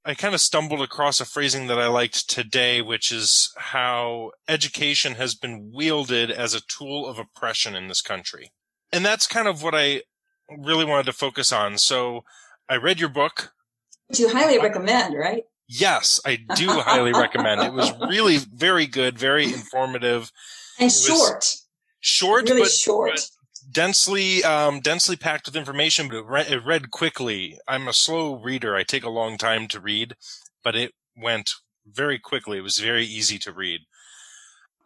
I 0.04 0.16
kind 0.16 0.34
of 0.34 0.40
stumbled 0.40 0.82
across 0.82 1.20
a 1.20 1.26
phrasing 1.26 1.68
that 1.68 1.78
I 1.78 1.88
liked 1.88 2.30
today, 2.30 2.82
which 2.82 3.12
is 3.12 3.54
how 3.58 4.32
education 4.48 5.16
has 5.16 5.36
been 5.36 5.70
wielded 5.74 6.32
as 6.32 6.54
a 6.54 6.62
tool 6.62 7.06
of 7.06 7.20
oppression 7.20 7.76
in 7.76 7.90
this 7.90 8.02
country. 8.02 8.52
And 8.92 9.06
that's 9.06 9.28
kind 9.28 9.50
of 9.50 9.64
what 9.64 9.76
I 9.76 10.04
really 10.50 10.86
wanted 10.86 11.08
to 11.08 11.14
focus 11.14 11.52
on. 11.52 11.78
So 11.78 12.24
I 12.70 12.76
read 12.76 13.02
your 13.02 13.10
book. 13.10 13.52
Which 14.08 14.22
you 14.22 14.30
highly 14.30 14.58
recommend, 14.60 15.14
right? 15.14 15.44
Yes, 15.68 16.20
I 16.26 16.38
do 16.56 16.68
highly 16.70 17.12
recommend. 17.12 17.62
It 17.62 17.74
was 17.74 17.92
really 18.10 18.38
very 18.38 18.86
good, 18.86 19.18
very 19.18 19.46
informative, 19.46 20.32
And 20.80 20.92
short, 20.92 21.46
short, 22.00 22.50
really 22.50 22.62
but, 22.62 22.72
short. 22.72 23.12
but 23.16 23.30
densely, 23.72 24.44
um, 24.44 24.80
densely 24.80 25.16
packed 25.16 25.46
with 25.46 25.56
information, 25.56 26.08
but 26.08 26.18
it 26.18 26.26
read, 26.26 26.52
it 26.52 26.66
read 26.66 26.92
quickly. 26.92 27.60
I'm 27.68 27.88
a 27.88 27.94
slow 27.94 28.36
reader. 28.36 28.76
I 28.76 28.84
take 28.84 29.04
a 29.04 29.10
long 29.10 29.38
time 29.38 29.68
to 29.70 29.80
read, 29.80 30.16
but 30.64 30.76
it 30.76 30.94
went 31.16 31.52
very 31.86 32.20
quickly. 32.20 32.60
It 32.60 32.64
was 32.64 32.80
very 32.80 33.06
easy 33.06 33.38
to 33.40 33.52
read. 33.52 33.82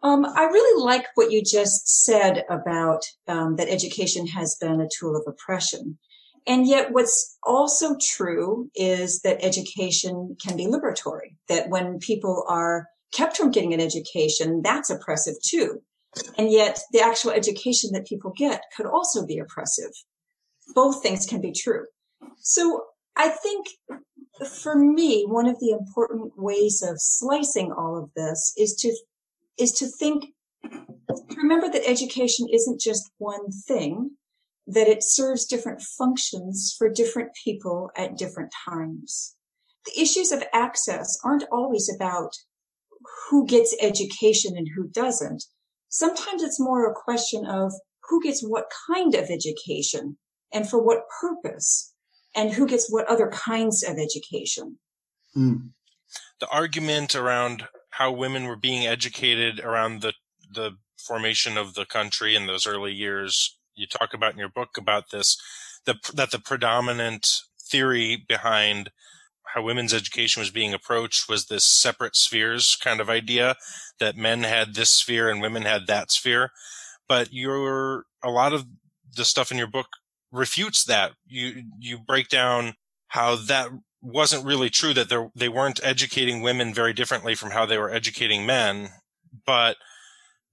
Um, 0.02 0.24
I 0.24 0.44
really 0.44 0.82
like 0.84 1.06
what 1.14 1.30
you 1.30 1.42
just 1.44 2.04
said 2.04 2.44
about 2.50 3.04
um, 3.28 3.54
that 3.54 3.68
education 3.68 4.26
has 4.28 4.56
been 4.60 4.80
a 4.80 4.88
tool 4.98 5.14
of 5.14 5.22
oppression. 5.28 5.98
And 6.46 6.66
yet, 6.66 6.92
what's 6.92 7.38
also 7.44 7.96
true 8.00 8.70
is 8.74 9.20
that 9.20 9.44
education 9.44 10.36
can 10.44 10.56
be 10.56 10.66
liberatory, 10.66 11.36
that 11.48 11.68
when 11.68 11.98
people 11.98 12.44
are 12.48 12.88
kept 13.12 13.36
from 13.36 13.50
getting 13.50 13.72
an 13.72 13.80
education, 13.80 14.60
that's 14.62 14.90
oppressive 14.90 15.34
too. 15.44 15.82
And 16.36 16.50
yet, 16.50 16.80
the 16.92 17.00
actual 17.00 17.30
education 17.30 17.90
that 17.92 18.06
people 18.06 18.32
get 18.36 18.62
could 18.76 18.86
also 18.86 19.24
be 19.24 19.38
oppressive. 19.38 19.90
Both 20.74 21.02
things 21.02 21.26
can 21.26 21.40
be 21.40 21.52
true. 21.52 21.86
So, 22.38 22.84
I 23.16 23.28
think 23.28 23.66
for 24.62 24.76
me, 24.76 25.24
one 25.26 25.46
of 25.46 25.58
the 25.60 25.70
important 25.70 26.32
ways 26.36 26.82
of 26.82 26.96
slicing 27.00 27.72
all 27.72 27.96
of 27.96 28.10
this 28.16 28.52
is 28.56 28.74
to 28.76 28.94
is 29.58 29.72
to 29.72 29.86
think, 29.86 30.24
to 30.64 31.36
remember 31.36 31.68
that 31.70 31.88
education 31.88 32.46
isn't 32.50 32.80
just 32.80 33.10
one 33.18 33.50
thing, 33.68 34.12
that 34.66 34.88
it 34.88 35.02
serves 35.02 35.44
different 35.44 35.80
functions 35.82 36.74
for 36.76 36.88
different 36.88 37.30
people 37.44 37.90
at 37.96 38.16
different 38.16 38.52
times. 38.68 39.36
the 39.84 40.00
issues 40.00 40.30
of 40.30 40.44
access 40.52 41.18
aren't 41.24 41.42
always 41.50 41.92
about 41.92 42.36
who 43.28 43.44
gets 43.44 43.74
education 43.80 44.56
and 44.56 44.68
who 44.76 44.86
doesn't. 44.88 45.44
Sometimes 45.88 46.42
it's 46.42 46.60
more 46.60 46.88
a 46.88 46.94
question 46.94 47.44
of 47.46 47.72
who 48.08 48.22
gets 48.22 48.42
what 48.42 48.70
kind 48.86 49.14
of 49.14 49.28
education 49.30 50.18
and 50.52 50.68
for 50.68 50.82
what 50.82 51.08
purpose 51.20 51.92
and 52.34 52.52
who 52.52 52.66
gets 52.66 52.90
what 52.90 53.06
other 53.08 53.28
kinds 53.30 53.82
of 53.82 53.98
education. 53.98 54.78
Mm. 55.36 55.70
The 56.40 56.48
argument 56.48 57.14
around 57.14 57.64
how 57.90 58.12
women 58.12 58.44
were 58.44 58.56
being 58.56 58.86
educated 58.86 59.60
around 59.60 60.02
the 60.02 60.14
the 60.50 60.72
formation 60.98 61.56
of 61.56 61.74
the 61.74 61.86
country 61.86 62.36
in 62.36 62.46
those 62.46 62.66
early 62.66 62.92
years 62.92 63.58
you 63.74 63.86
talk 63.86 64.14
about 64.14 64.32
in 64.32 64.38
your 64.38 64.48
book 64.48 64.76
about 64.78 65.10
this 65.10 65.36
the, 65.84 65.94
that 66.14 66.30
the 66.30 66.38
predominant 66.38 67.26
theory 67.60 68.24
behind 68.28 68.90
how 69.54 69.62
women's 69.62 69.92
education 69.92 70.40
was 70.40 70.50
being 70.50 70.72
approached 70.72 71.28
was 71.28 71.46
this 71.46 71.64
separate 71.64 72.16
spheres 72.16 72.76
kind 72.82 73.00
of 73.00 73.10
idea 73.10 73.56
that 73.98 74.16
men 74.16 74.44
had 74.44 74.74
this 74.74 74.90
sphere 74.90 75.28
and 75.28 75.42
women 75.42 75.62
had 75.62 75.86
that 75.86 76.10
sphere. 76.10 76.50
But 77.08 77.32
your 77.32 78.04
a 78.22 78.30
lot 78.30 78.52
of 78.52 78.66
the 79.14 79.24
stuff 79.24 79.50
in 79.50 79.58
your 79.58 79.66
book 79.66 79.88
refutes 80.30 80.84
that. 80.84 81.12
You 81.26 81.64
you 81.78 81.98
break 81.98 82.28
down 82.28 82.74
how 83.08 83.36
that 83.36 83.68
wasn't 84.00 84.44
really 84.46 84.70
true 84.70 84.94
that 84.94 85.30
they 85.34 85.48
weren't 85.48 85.80
educating 85.82 86.40
women 86.40 86.72
very 86.72 86.92
differently 86.92 87.34
from 87.34 87.50
how 87.50 87.66
they 87.66 87.78
were 87.78 87.92
educating 87.92 88.44
men 88.46 88.88
but 89.46 89.76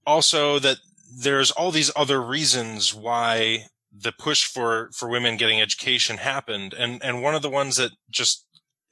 also 0.06 0.58
that 0.58 0.78
there's 1.18 1.50
all 1.50 1.70
these 1.70 1.90
other 1.96 2.22
reasons 2.22 2.94
why 2.94 3.66
the 3.92 4.12
push 4.12 4.44
for 4.44 4.90
for 4.94 5.08
women 5.08 5.36
getting 5.36 5.60
education 5.60 6.18
happened. 6.18 6.74
And 6.74 7.02
and 7.02 7.22
one 7.22 7.34
of 7.34 7.42
the 7.42 7.50
ones 7.50 7.76
that 7.76 7.92
just 8.10 8.46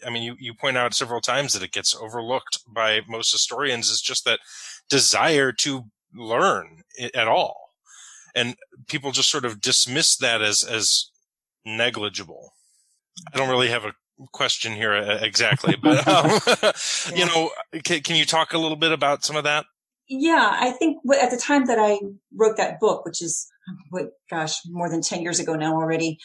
i 0.07 0.11
mean 0.11 0.23
you 0.23 0.37
you 0.39 0.55
point 0.55 0.77
out 0.77 0.95
several 0.95 1.21
times 1.21 1.53
that 1.53 1.63
it 1.63 1.73
gets 1.73 1.95
overlooked 1.95 2.59
by 2.67 3.01
most 3.09 3.33
historians 3.33 3.91
is 3.91 4.01
just 4.01 4.25
that 4.25 4.41
desire 4.89 5.53
to 5.53 5.85
learn 6.15 6.83
at 7.15 7.29
all. 7.29 7.71
And 8.35 8.57
people 8.89 9.13
just 9.13 9.31
sort 9.31 9.45
of 9.45 9.61
dismiss 9.61 10.17
that 10.17 10.43
as 10.43 10.63
as 10.63 11.11
negligible. 11.65 12.53
I 13.33 13.37
don't 13.37 13.51
really 13.51 13.69
have 13.69 13.85
a 13.85 13.93
question 14.33 14.73
here 14.73 14.95
uh, 14.95 15.19
exactly 15.23 15.77
but 15.81 16.07
um, 16.09 16.41
you 17.17 17.25
know 17.25 17.51
can, 17.85 18.01
can 18.01 18.17
you 18.17 18.25
talk 18.25 18.53
a 18.53 18.59
little 18.59 18.77
bit 18.77 18.91
about 18.91 19.25
some 19.25 19.37
of 19.37 19.45
that 19.45 19.65
yeah, 20.09 20.57
I 20.59 20.71
think 20.71 20.99
at 21.21 21.31
the 21.31 21.37
time 21.37 21.67
that 21.67 21.79
I 21.79 21.99
wrote 22.35 22.57
that 22.57 22.81
book, 22.81 23.05
which 23.05 23.23
is, 23.23 23.49
what, 23.91 24.11
gosh, 24.31 24.61
more 24.67 24.89
than 24.89 25.03
10 25.03 25.23
years 25.23 25.39
ago 25.39 25.55
now 25.55 25.75
already. 25.75 26.19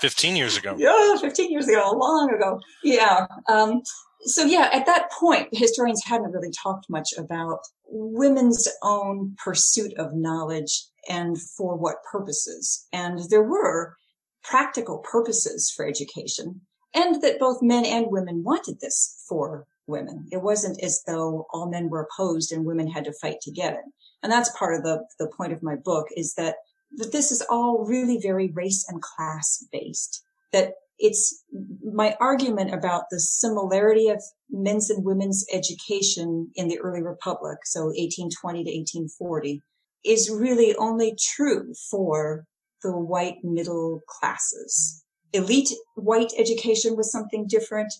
15 0.00 0.36
years 0.36 0.56
ago. 0.56 0.74
yeah, 0.78 1.16
15 1.20 1.50
years 1.50 1.68
ago, 1.68 1.92
long 1.96 2.32
ago. 2.32 2.60
Yeah. 2.82 3.26
Um, 3.48 3.82
so 4.22 4.44
yeah, 4.44 4.70
at 4.72 4.86
that 4.86 5.10
point, 5.12 5.48
historians 5.52 6.02
hadn't 6.04 6.32
really 6.32 6.50
talked 6.50 6.88
much 6.88 7.10
about 7.18 7.60
women's 7.86 8.66
own 8.82 9.36
pursuit 9.42 9.92
of 9.98 10.14
knowledge 10.14 10.84
and 11.08 11.40
for 11.40 11.76
what 11.76 12.02
purposes. 12.10 12.86
And 12.92 13.20
there 13.28 13.42
were 13.42 13.96
practical 14.42 14.98
purposes 14.98 15.70
for 15.70 15.86
education 15.86 16.62
and 16.94 17.20
that 17.22 17.38
both 17.38 17.62
men 17.62 17.84
and 17.84 18.06
women 18.08 18.42
wanted 18.44 18.80
this 18.80 19.22
for 19.28 19.66
women. 19.86 20.26
It 20.30 20.42
wasn't 20.42 20.82
as 20.82 21.02
though 21.06 21.46
all 21.52 21.70
men 21.70 21.88
were 21.88 22.06
opposed 22.06 22.52
and 22.52 22.64
women 22.64 22.88
had 22.88 23.04
to 23.04 23.12
fight 23.12 23.40
to 23.42 23.50
get 23.50 23.74
it. 23.74 23.84
And 24.22 24.32
that's 24.32 24.56
part 24.56 24.74
of 24.74 24.82
the, 24.82 25.04
the 25.18 25.30
point 25.36 25.52
of 25.52 25.62
my 25.62 25.76
book 25.76 26.06
is 26.16 26.34
that, 26.34 26.56
that 26.96 27.12
this 27.12 27.30
is 27.30 27.44
all 27.50 27.84
really 27.86 28.18
very 28.22 28.50
race 28.54 28.86
and 28.88 29.02
class 29.02 29.64
based. 29.70 30.22
That 30.52 30.72
it's 30.98 31.44
my 31.82 32.16
argument 32.20 32.72
about 32.72 33.04
the 33.10 33.20
similarity 33.20 34.08
of 34.08 34.22
men's 34.50 34.90
and 34.90 35.04
women's 35.04 35.44
education 35.52 36.50
in 36.54 36.68
the 36.68 36.78
early 36.78 37.02
republic, 37.02 37.58
so 37.64 37.86
1820 37.86 38.64
to 38.64 38.70
1840, 38.70 39.60
is 40.04 40.30
really 40.30 40.74
only 40.76 41.16
true 41.20 41.72
for 41.90 42.46
the 42.82 42.92
white 42.92 43.38
middle 43.42 44.02
classes. 44.06 45.04
Elite 45.32 45.70
white 45.96 46.32
education 46.38 46.96
was 46.96 47.10
something 47.10 47.46
different. 47.48 47.92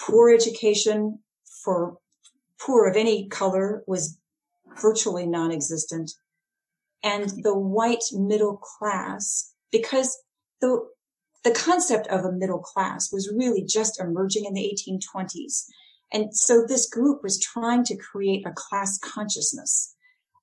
Poor 0.00 0.34
education 0.34 1.20
for 1.64 1.98
poor 2.60 2.86
of 2.86 2.96
any 2.96 3.28
color 3.28 3.82
was 3.86 4.18
virtually 4.80 5.26
non-existent. 5.26 6.12
And 7.02 7.30
the 7.42 7.56
white 7.58 8.04
middle 8.12 8.58
class, 8.58 9.54
because 9.72 10.18
the, 10.60 10.86
the 11.44 11.52
concept 11.52 12.06
of 12.08 12.24
a 12.24 12.32
middle 12.32 12.58
class 12.58 13.10
was 13.12 13.32
really 13.34 13.64
just 13.64 14.00
emerging 14.00 14.44
in 14.44 14.54
the 14.54 14.74
1820s. 14.76 15.64
And 16.12 16.36
so 16.36 16.64
this 16.66 16.88
group 16.88 17.22
was 17.22 17.40
trying 17.40 17.84
to 17.84 17.96
create 17.96 18.46
a 18.46 18.52
class 18.54 18.98
consciousness. 18.98 19.94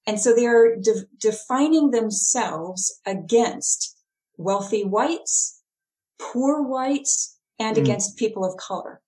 And 0.07 0.19
so 0.19 0.33
they 0.33 0.45
are 0.45 0.75
de- 0.77 1.05
defining 1.19 1.91
themselves 1.91 2.99
against 3.05 3.97
wealthy 4.37 4.83
whites, 4.83 5.61
poor 6.19 6.63
whites, 6.63 7.37
and 7.59 7.75
mm. 7.75 7.81
against 7.81 8.17
people 8.17 8.45
of 8.45 8.55
color. 8.57 9.01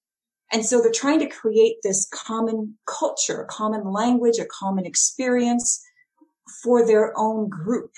And 0.51 0.65
so 0.65 0.81
they're 0.81 0.91
trying 0.91 1.19
to 1.19 1.27
create 1.27 1.77
this 1.83 2.07
common 2.11 2.77
culture, 2.87 3.41
a 3.41 3.45
common 3.45 3.91
language, 3.91 4.39
a 4.39 4.45
common 4.45 4.85
experience 4.85 5.83
for 6.63 6.85
their 6.85 7.13
own 7.17 7.49
group. 7.49 7.91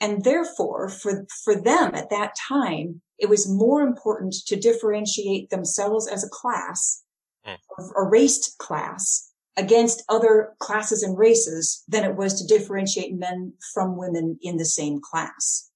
And 0.00 0.24
therefore, 0.24 0.88
for, 0.88 1.26
for 1.44 1.54
them 1.54 1.94
at 1.94 2.10
that 2.10 2.34
time, 2.48 3.02
it 3.18 3.28
was 3.28 3.48
more 3.48 3.82
important 3.82 4.34
to 4.46 4.56
differentiate 4.56 5.50
themselves 5.50 6.06
as 6.06 6.24
a 6.24 6.28
class, 6.28 7.02
mm. 7.46 7.56
a 7.96 8.02
raced 8.02 8.56
class, 8.58 9.32
against 9.56 10.04
other 10.08 10.52
classes 10.58 11.02
and 11.02 11.16
races 11.16 11.82
than 11.88 12.04
it 12.04 12.14
was 12.14 12.34
to 12.34 12.46
differentiate 12.46 13.14
men 13.14 13.54
from 13.72 13.96
women 13.96 14.38
in 14.42 14.58
the 14.58 14.64
same 14.66 15.00
class. 15.00 15.70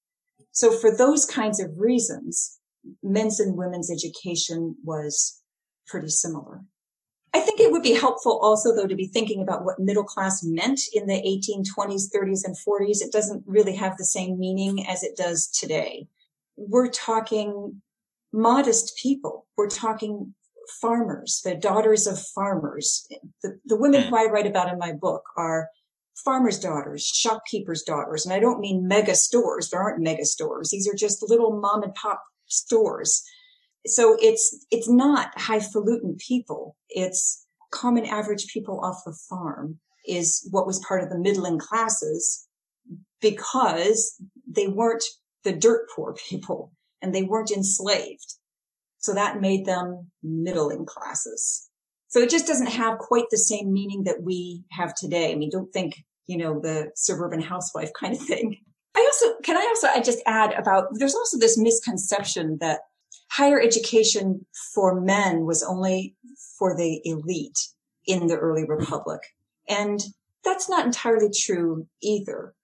So 0.53 0.71
for 0.71 0.95
those 0.95 1.25
kinds 1.25 1.61
of 1.61 1.71
reasons, 1.79 2.59
men's 3.03 3.41
and 3.41 3.57
women's 3.57 3.91
education 3.91 4.77
was 4.85 5.40
pretty 5.91 6.09
similar. 6.09 6.63
I 7.33 7.41
think 7.41 7.61
it 7.61 7.71
would 7.71 7.83
be 7.83 7.95
helpful 7.95 8.39
also 8.43 8.75
though 8.75 8.87
to 8.87 8.97
be 8.97 9.07
thinking 9.07 9.41
about 9.41 9.65
what 9.65 9.79
middle 9.79 10.05
class 10.05 10.43
meant 10.43 10.81
in 10.93 11.07
the 11.07 11.15
1820s, 11.15 12.11
30s 12.15 12.45
and 12.45 12.57
40s. 12.57 13.03
It 13.03 13.13
doesn't 13.13 13.45
really 13.47 13.77
have 13.77 13.97
the 13.97 14.05
same 14.05 14.39
meaning 14.39 14.87
as 14.89 15.03
it 15.03 15.17
does 15.17 15.47
today. 15.47 16.09
We're 16.57 16.91
talking 16.91 17.83
modest 18.33 18.99
people. 19.01 19.47
We're 19.57 19.69
talking 19.69 20.35
farmers, 20.81 21.41
the 21.45 21.55
daughters 21.55 22.07
of 22.07 22.21
farmers. 22.21 23.07
The, 23.43 23.59
the 23.65 23.77
women 23.77 24.03
hmm. 24.03 24.09
who 24.09 24.17
I 24.17 24.31
write 24.31 24.47
about 24.47 24.73
in 24.73 24.79
my 24.79 24.93
book 24.93 25.23
are 25.37 25.69
farmers' 26.25 26.59
daughters, 26.59 27.05
shopkeepers' 27.07 27.83
daughters. 27.83 28.27
And 28.27 28.33
I 28.33 28.41
don't 28.41 28.61
mean 28.61 28.87
mega 28.87 29.15
stores. 29.15 29.71
There 29.71 29.81
aren't 29.81 30.03
mega 30.03 30.25
stores. 30.25 30.71
These 30.71 30.89
are 30.89 30.95
just 30.95 31.29
little 31.29 31.59
mom 31.61 31.83
and 31.83 31.95
pop 31.95 32.23
stores 32.47 33.25
so 33.87 34.17
it's 34.21 34.67
it's 34.71 34.89
not 34.89 35.39
highfalutin 35.39 36.17
people. 36.19 36.77
It's 36.89 37.47
common 37.71 38.07
average 38.07 38.49
people 38.53 38.81
off 38.83 39.03
the 39.05 39.17
farm 39.29 39.79
is 40.07 40.47
what 40.51 40.67
was 40.67 40.85
part 40.87 41.03
of 41.03 41.09
the 41.09 41.19
middling 41.19 41.59
classes 41.59 42.47
because 43.21 44.21
they 44.49 44.67
weren't 44.67 45.05
the 45.45 45.53
dirt 45.53 45.89
poor 45.95 46.15
people 46.29 46.73
and 47.03 47.15
they 47.15 47.23
weren't 47.23 47.51
enslaved. 47.51 48.35
So 48.99 49.15
that 49.15 49.41
made 49.41 49.65
them 49.65 50.11
middling 50.23 50.85
classes. 50.85 51.69
So 52.09 52.21
it 52.21 52.29
just 52.29 52.47
doesn't 52.47 52.67
have 52.67 52.99
quite 52.99 53.25
the 53.31 53.39
same 53.39 53.73
meaning 53.73 54.05
that 54.05 54.23
we 54.23 54.65
have 54.73 54.95
today. 54.95 55.33
I 55.33 55.37
mean, 55.37 55.49
don't 55.49 55.73
think, 55.73 56.05
you 56.27 56.37
know, 56.37 56.61
the 56.61 56.91
suburban 56.95 57.41
housewife 57.41 57.91
kind 57.99 58.15
of 58.15 58.21
thing. 58.21 58.59
I 58.95 59.01
also, 59.01 59.41
can 59.43 59.57
I 59.57 59.65
also, 59.69 59.87
I 59.87 60.01
just 60.01 60.19
add 60.27 60.53
about, 60.53 60.89
there's 60.93 61.15
also 61.15 61.39
this 61.39 61.57
misconception 61.57 62.59
that 62.61 62.81
higher 63.31 63.61
education 63.61 64.45
for 64.75 65.01
men 65.01 65.47
was 65.47 65.63
only 65.63 66.17
for 66.59 66.77
the 66.77 67.01
elite 67.05 67.59
in 68.07 68.27
the 68.27 68.37
early 68.37 68.65
republic. 68.67 69.21
And 69.69 70.01
that's 70.45 70.69
not 70.69 70.87
entirely 70.87 71.31
true 71.31 71.87
either 72.03 72.55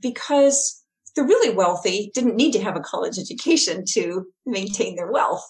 because 0.00 0.82
the 1.16 1.22
really 1.22 1.54
wealthy 1.54 2.10
didn't 2.14 2.36
need 2.36 2.52
to 2.52 2.62
have 2.62 2.76
a 2.76 2.80
college 2.80 3.18
education 3.18 3.84
to 3.90 4.26
maintain 4.46 4.96
their 4.96 5.10
wealth. 5.10 5.44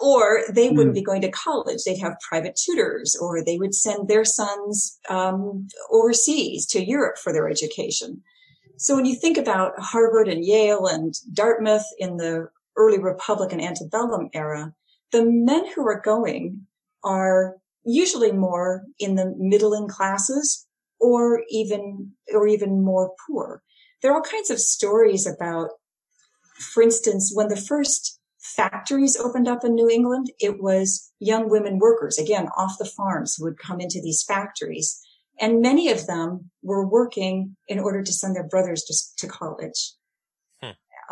Or 0.00 0.40
they 0.52 0.70
wouldn't 0.70 0.92
mm. 0.92 1.00
be 1.00 1.04
going 1.04 1.20
to 1.20 1.30
college. 1.30 1.80
They'd 1.84 2.00
have 2.00 2.16
private 2.28 2.56
tutors 2.56 3.16
or 3.20 3.44
they 3.44 3.58
would 3.58 3.74
send 3.74 4.08
their 4.08 4.24
sons 4.24 4.98
um, 5.08 5.68
overseas 5.90 6.66
to 6.68 6.84
Europe 6.84 7.18
for 7.18 7.32
their 7.32 7.48
education. 7.48 8.22
So 8.78 8.96
when 8.96 9.04
you 9.04 9.14
think 9.14 9.36
about 9.36 9.78
Harvard 9.78 10.28
and 10.28 10.44
Yale 10.44 10.86
and 10.86 11.14
Dartmouth 11.32 11.84
in 11.98 12.16
the 12.16 12.48
early 12.76 12.98
Republican 12.98 13.60
antebellum 13.60 14.28
era, 14.32 14.74
the 15.12 15.24
men 15.24 15.64
who 15.74 15.86
are 15.86 16.00
going 16.00 16.66
are 17.04 17.56
usually 17.84 18.32
more 18.32 18.84
in 18.98 19.16
the 19.16 19.34
middling 19.36 19.88
classes 19.88 20.66
or 21.00 21.42
even, 21.50 22.12
or 22.32 22.46
even 22.46 22.82
more 22.82 23.12
poor. 23.26 23.62
There 24.00 24.12
are 24.12 24.16
all 24.16 24.22
kinds 24.22 24.50
of 24.50 24.60
stories 24.60 25.26
about, 25.26 25.70
for 26.72 26.82
instance, 26.82 27.32
when 27.34 27.48
the 27.48 27.56
first 27.56 28.20
factories 28.42 29.16
opened 29.16 29.48
up 29.48 29.64
in 29.64 29.74
New 29.74 29.88
England, 29.88 30.30
it 30.40 30.60
was 30.60 31.12
young 31.18 31.48
women 31.48 31.78
workers, 31.78 32.18
again, 32.18 32.48
off 32.56 32.78
the 32.78 32.84
farms 32.84 33.34
who 33.34 33.44
would 33.44 33.58
come 33.58 33.80
into 33.80 34.00
these 34.00 34.24
factories. 34.24 35.00
And 35.40 35.60
many 35.60 35.90
of 35.90 36.06
them 36.06 36.50
were 36.62 36.86
working 36.86 37.56
in 37.68 37.78
order 37.78 38.02
to 38.02 38.12
send 38.12 38.36
their 38.36 38.46
brothers 38.46 38.82
to, 38.84 39.26
to 39.26 39.32
college. 39.32 39.94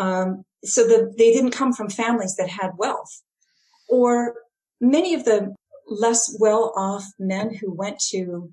Um, 0.00 0.44
so 0.64 0.84
the, 0.86 1.14
they 1.16 1.32
didn't 1.32 1.52
come 1.52 1.72
from 1.72 1.90
families 1.90 2.34
that 2.36 2.48
had 2.48 2.72
wealth. 2.78 3.22
Or 3.88 4.34
many 4.80 5.14
of 5.14 5.24
the 5.24 5.54
less 5.86 6.34
well 6.40 6.72
off 6.74 7.04
men 7.18 7.54
who 7.54 7.72
went 7.72 7.98
to 8.10 8.50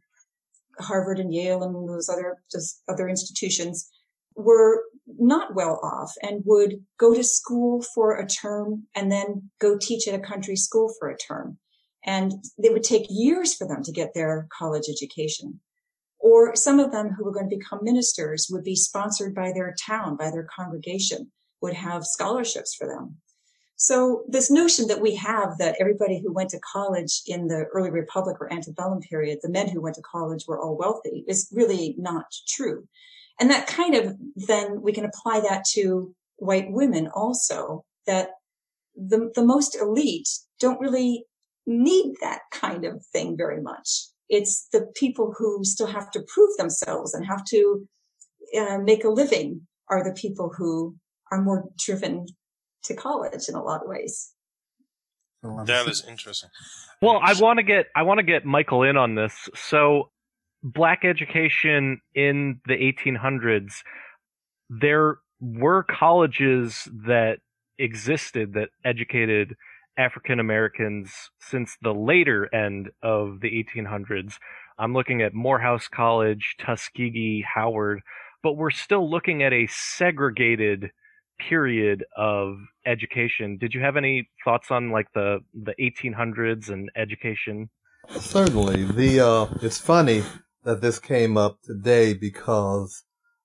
Harvard 0.80 1.20
and 1.20 1.34
Yale 1.34 1.64
and 1.64 1.90
those 1.90 2.10
other, 2.10 2.38
just 2.52 2.84
other 2.88 3.08
institutions 3.08 3.90
were 4.36 4.84
not 5.18 5.56
well 5.56 5.80
off 5.82 6.14
and 6.22 6.44
would 6.46 6.84
go 7.00 7.14
to 7.14 7.24
school 7.24 7.82
for 7.82 8.18
a 8.18 8.28
term 8.28 8.84
and 8.94 9.12
then 9.12 9.50
go 9.60 9.78
teach 9.78 10.08
at 10.08 10.14
a 10.14 10.20
country 10.20 10.56
school 10.56 10.94
for 11.00 11.10
a 11.10 11.18
term. 11.18 11.58
And 12.06 12.34
it 12.58 12.74
would 12.74 12.84
take 12.84 13.08
years 13.10 13.56
for 13.56 13.68
them 13.68 13.84
to 13.84 13.92
get 13.92 14.14
their 14.14 14.48
college 14.58 14.86
education. 14.90 15.60
Or 16.20 16.56
some 16.56 16.80
of 16.80 16.92
them 16.92 17.10
who 17.10 17.24
were 17.24 17.32
going 17.32 17.50
to 17.50 17.58
become 17.58 17.80
ministers 17.82 18.48
would 18.50 18.64
be 18.64 18.76
sponsored 18.76 19.34
by 19.34 19.52
their 19.54 19.74
town, 19.80 20.18
by 20.18 20.30
their 20.30 20.48
congregation, 20.56 21.32
would 21.62 21.74
have 21.74 22.06
scholarships 22.06 22.76
for 22.76 22.88
them. 22.88 23.18
So 23.78 24.24
this 24.28 24.50
notion 24.50 24.88
that 24.88 25.02
we 25.02 25.16
have 25.16 25.60
that 25.60 25.76
everybody 25.80 26.20
who 26.20 26.34
went 26.34 26.50
to 26.50 26.60
college 26.60 27.22
in 27.28 27.48
the 27.48 27.66
early 27.74 27.92
republic 27.92 28.38
or 28.42 28.52
antebellum 28.52 29.02
period, 29.02 29.40
the 29.42 29.50
men 29.50 29.70
who 29.70 29.82
went 29.82 29.96
to 29.96 30.02
college 30.02 30.46
were 30.48 30.60
all 30.60 30.76
wealthy 30.76 31.24
is 31.28 31.48
really 31.54 31.96
not 31.98 32.26
true. 32.48 32.88
And 33.40 33.52
that 33.52 33.68
kind 33.68 33.94
of 33.94 34.16
then 34.36 34.82
we 34.82 34.94
can 34.94 35.06
apply 35.06 35.42
that 35.42 35.64
to 35.74 36.16
white 36.38 36.72
women 36.72 37.08
also 37.14 37.86
that 38.08 38.30
the, 38.96 39.32
the 39.36 39.46
most 39.46 39.76
elite 39.76 40.30
don't 40.60 40.80
really 40.80 41.26
need 41.68 42.16
that 42.22 42.42
kind 42.52 42.84
of 42.84 43.06
thing 43.14 43.38
very 43.38 43.62
much. 43.62 44.08
It's 44.28 44.68
the 44.72 44.88
people 44.96 45.36
who 45.38 45.64
still 45.64 45.88
have 45.88 46.10
to 46.12 46.26
prove 46.34 46.58
themselves 46.58 47.14
and 47.14 47.26
have 47.28 47.46
to 47.46 47.88
uh, 48.58 48.80
make 48.80 49.04
a 49.04 49.10
living 49.10 49.68
are 49.90 50.04
the 50.04 50.20
people 50.20 50.52
who 50.58 50.96
are 51.32 51.42
more 51.42 51.70
driven 51.78 52.26
to 52.84 52.94
college 52.96 53.48
in 53.48 53.56
a 53.56 53.62
lot 53.62 53.82
of 53.82 53.88
ways. 53.88 54.34
Oh, 55.44 55.64
that 55.66 55.88
is 55.88 56.04
interesting. 56.08 56.50
Well, 57.02 57.20
I 57.24 57.34
want 57.34 57.58
to 57.58 57.64
get 57.64 57.88
I 57.96 58.04
want 58.04 58.20
to 58.20 58.24
get 58.24 58.46
Michael 58.46 58.84
in 58.84 58.98
on 58.98 59.16
this. 59.16 59.50
So 59.56 60.10
black 60.64 61.06
education 61.06 62.02
in 62.16 62.60
the 62.66 62.74
1800s, 62.74 63.84
there 64.70 65.18
were 65.40 65.84
colleges 65.84 66.88
that 67.06 67.38
existed 67.78 68.54
that 68.54 68.70
educated 68.84 69.56
African 69.98 70.40
Americans 70.40 71.30
since 71.40 71.78
the 71.82 71.94
later 71.94 72.54
end 72.54 72.90
of 73.02 73.40
the 73.42 73.64
1800s. 73.64 74.36
I'm 74.80 74.94
looking 74.94 75.22
at 75.22 75.34
Morehouse 75.34 75.88
College, 75.88 76.56
Tuskegee, 76.60 77.46
Howard, 77.56 78.02
but 78.44 78.54
we're 78.54 78.72
still 78.72 79.10
looking 79.10 79.42
at 79.44 79.54
a 79.54 79.68
segregated 79.68 80.92
period 81.40 82.04
of 82.16 82.58
education. 82.86 83.58
Did 83.58 83.74
you 83.74 83.82
have 83.82 83.98
any 83.98 84.30
thoughts 84.44 84.72
on 84.72 84.92
like 84.92 85.12
the 85.14 85.40
the 85.54 85.74
1800s 85.80 86.70
and 86.70 86.90
education? 86.96 87.70
Certainly. 88.10 88.86
The 88.86 89.20
uh, 89.20 89.48
it's 89.62 89.80
funny 89.80 90.24
that 90.64 90.82
this 90.82 91.00
came 91.00 91.38
up 91.38 91.62
today 91.62 92.14
because 92.14 93.04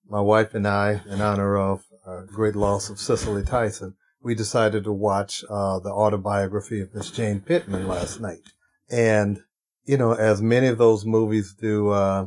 my 0.08 0.20
wife 0.20 0.54
and 0.54 0.66
I, 0.66 1.00
in 1.08 1.20
honor 1.20 1.56
of 1.56 1.84
a 2.06 2.24
great 2.26 2.56
loss 2.56 2.90
of 2.90 2.98
Cicely 2.98 3.44
Tyson, 3.44 3.94
we 4.22 4.34
decided 4.34 4.84
to 4.84 4.92
watch 4.92 5.44
uh, 5.48 5.78
the 5.80 5.90
autobiography 5.90 6.80
of 6.80 6.94
Miss 6.94 7.10
Jane 7.10 7.40
Pittman 7.40 7.88
last 7.88 8.20
night. 8.20 8.52
And, 8.90 9.40
you 9.84 9.96
know, 9.96 10.12
as 10.12 10.42
many 10.42 10.66
of 10.68 10.78
those 10.78 11.04
movies 11.04 11.54
do, 11.54 11.90
uh, 11.90 12.26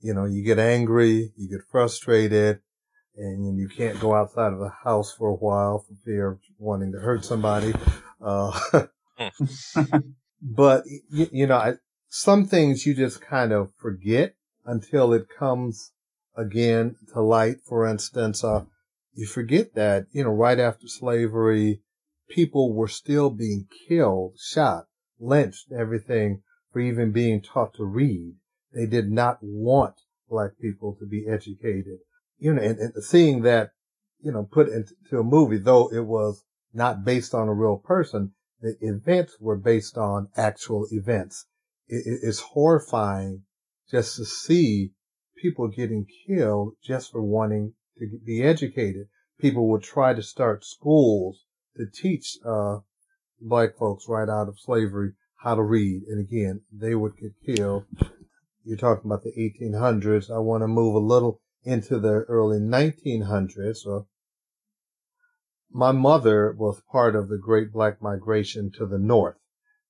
you 0.00 0.12
know, 0.12 0.24
you 0.24 0.42
get 0.42 0.58
angry, 0.58 1.32
you 1.36 1.48
get 1.48 1.66
frustrated, 1.70 2.60
and 3.20 3.58
you 3.58 3.68
can't 3.68 4.00
go 4.00 4.14
outside 4.14 4.52
of 4.52 4.58
the 4.58 4.72
house 4.82 5.12
for 5.12 5.28
a 5.28 5.34
while 5.34 5.78
for 5.78 5.94
fear 6.04 6.28
of 6.32 6.38
wanting 6.58 6.92
to 6.92 6.98
hurt 6.98 7.24
somebody. 7.24 7.74
Uh, 8.20 8.58
but, 10.42 10.84
you, 11.10 11.28
you 11.30 11.46
know, 11.46 11.56
I, 11.56 11.74
some 12.08 12.46
things 12.46 12.86
you 12.86 12.94
just 12.94 13.20
kind 13.20 13.52
of 13.52 13.72
forget 13.76 14.34
until 14.64 15.12
it 15.12 15.28
comes 15.38 15.92
again 16.36 16.96
to 17.12 17.20
light. 17.20 17.56
For 17.66 17.86
instance, 17.86 18.42
uh, 18.42 18.64
you 19.14 19.26
forget 19.26 19.74
that, 19.74 20.06
you 20.12 20.24
know, 20.24 20.30
right 20.30 20.58
after 20.58 20.88
slavery, 20.88 21.82
people 22.28 22.72
were 22.72 22.88
still 22.88 23.28
being 23.28 23.66
killed, 23.88 24.36
shot, 24.40 24.86
lynched, 25.18 25.72
everything 25.72 26.42
for 26.72 26.80
even 26.80 27.12
being 27.12 27.42
taught 27.42 27.74
to 27.74 27.84
read. 27.84 28.34
They 28.72 28.86
did 28.86 29.10
not 29.10 29.38
want 29.42 29.96
black 30.28 30.52
people 30.60 30.96
to 31.00 31.06
be 31.06 31.26
educated. 31.28 31.98
You 32.40 32.54
know, 32.54 32.62
and, 32.62 32.78
and 32.78 33.04
seeing 33.04 33.42
that, 33.42 33.70
you 34.20 34.32
know, 34.32 34.48
put 34.50 34.68
into 34.68 35.20
a 35.20 35.22
movie, 35.22 35.58
though 35.58 35.88
it 35.92 36.04
was 36.04 36.42
not 36.72 37.04
based 37.04 37.34
on 37.34 37.48
a 37.48 37.54
real 37.54 37.76
person, 37.76 38.32
the 38.60 38.76
events 38.80 39.36
were 39.38 39.56
based 39.56 39.96
on 39.96 40.28
actual 40.36 40.86
events 40.90 41.46
it, 41.90 42.20
it's 42.22 42.40
horrifying 42.40 43.42
just 43.90 44.16
to 44.16 44.24
see 44.24 44.92
people 45.36 45.68
getting 45.68 46.06
killed 46.26 46.74
just 46.82 47.10
for 47.10 47.22
wanting 47.22 47.74
to 47.98 48.06
be 48.24 48.42
educated. 48.42 49.08
People 49.38 49.68
would 49.68 49.82
try 49.82 50.14
to 50.14 50.22
start 50.22 50.64
schools 50.64 51.44
to 51.76 51.86
teach 51.86 52.38
uh, 52.44 52.78
black 53.40 53.76
folks 53.76 54.04
right 54.08 54.28
out 54.28 54.48
of 54.48 54.60
slavery 54.60 55.12
how 55.42 55.54
to 55.54 55.62
read, 55.62 56.02
and 56.08 56.20
again, 56.20 56.60
they 56.70 56.94
would 56.94 57.16
get 57.16 57.32
killed. 57.44 57.84
You're 58.62 58.76
talking 58.76 59.10
about 59.10 59.22
the 59.22 59.32
1800s. 59.32 60.30
I 60.30 60.38
want 60.38 60.62
to 60.62 60.68
move 60.68 60.94
a 60.94 60.98
little 60.98 61.40
into 61.64 61.98
the 61.98 62.24
early 62.28 62.58
1900s. 62.58 63.78
So 63.78 64.06
my 65.70 65.92
mother 65.92 66.54
was 66.58 66.82
part 66.90 67.14
of 67.14 67.28
the 67.28 67.38
Great 67.38 67.72
Black 67.72 68.02
Migration 68.02 68.70
to 68.78 68.86
the 68.86 68.98
North. 68.98 69.36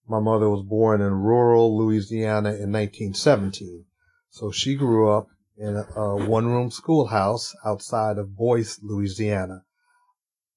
My 0.06 0.20
mother 0.20 0.50
was 0.50 0.64
born 0.66 1.00
in 1.00 1.12
rural 1.12 1.78
Louisiana 1.78 2.50
in 2.50 2.72
1917. 2.72 3.84
So 4.30 4.50
she 4.50 4.74
grew 4.74 5.10
up 5.10 5.28
in 5.56 5.76
a, 5.76 6.00
a 6.00 6.26
one 6.26 6.46
room 6.46 6.70
schoolhouse 6.70 7.54
outside 7.64 8.18
of 8.18 8.36
Boyce, 8.36 8.80
Louisiana. 8.82 9.62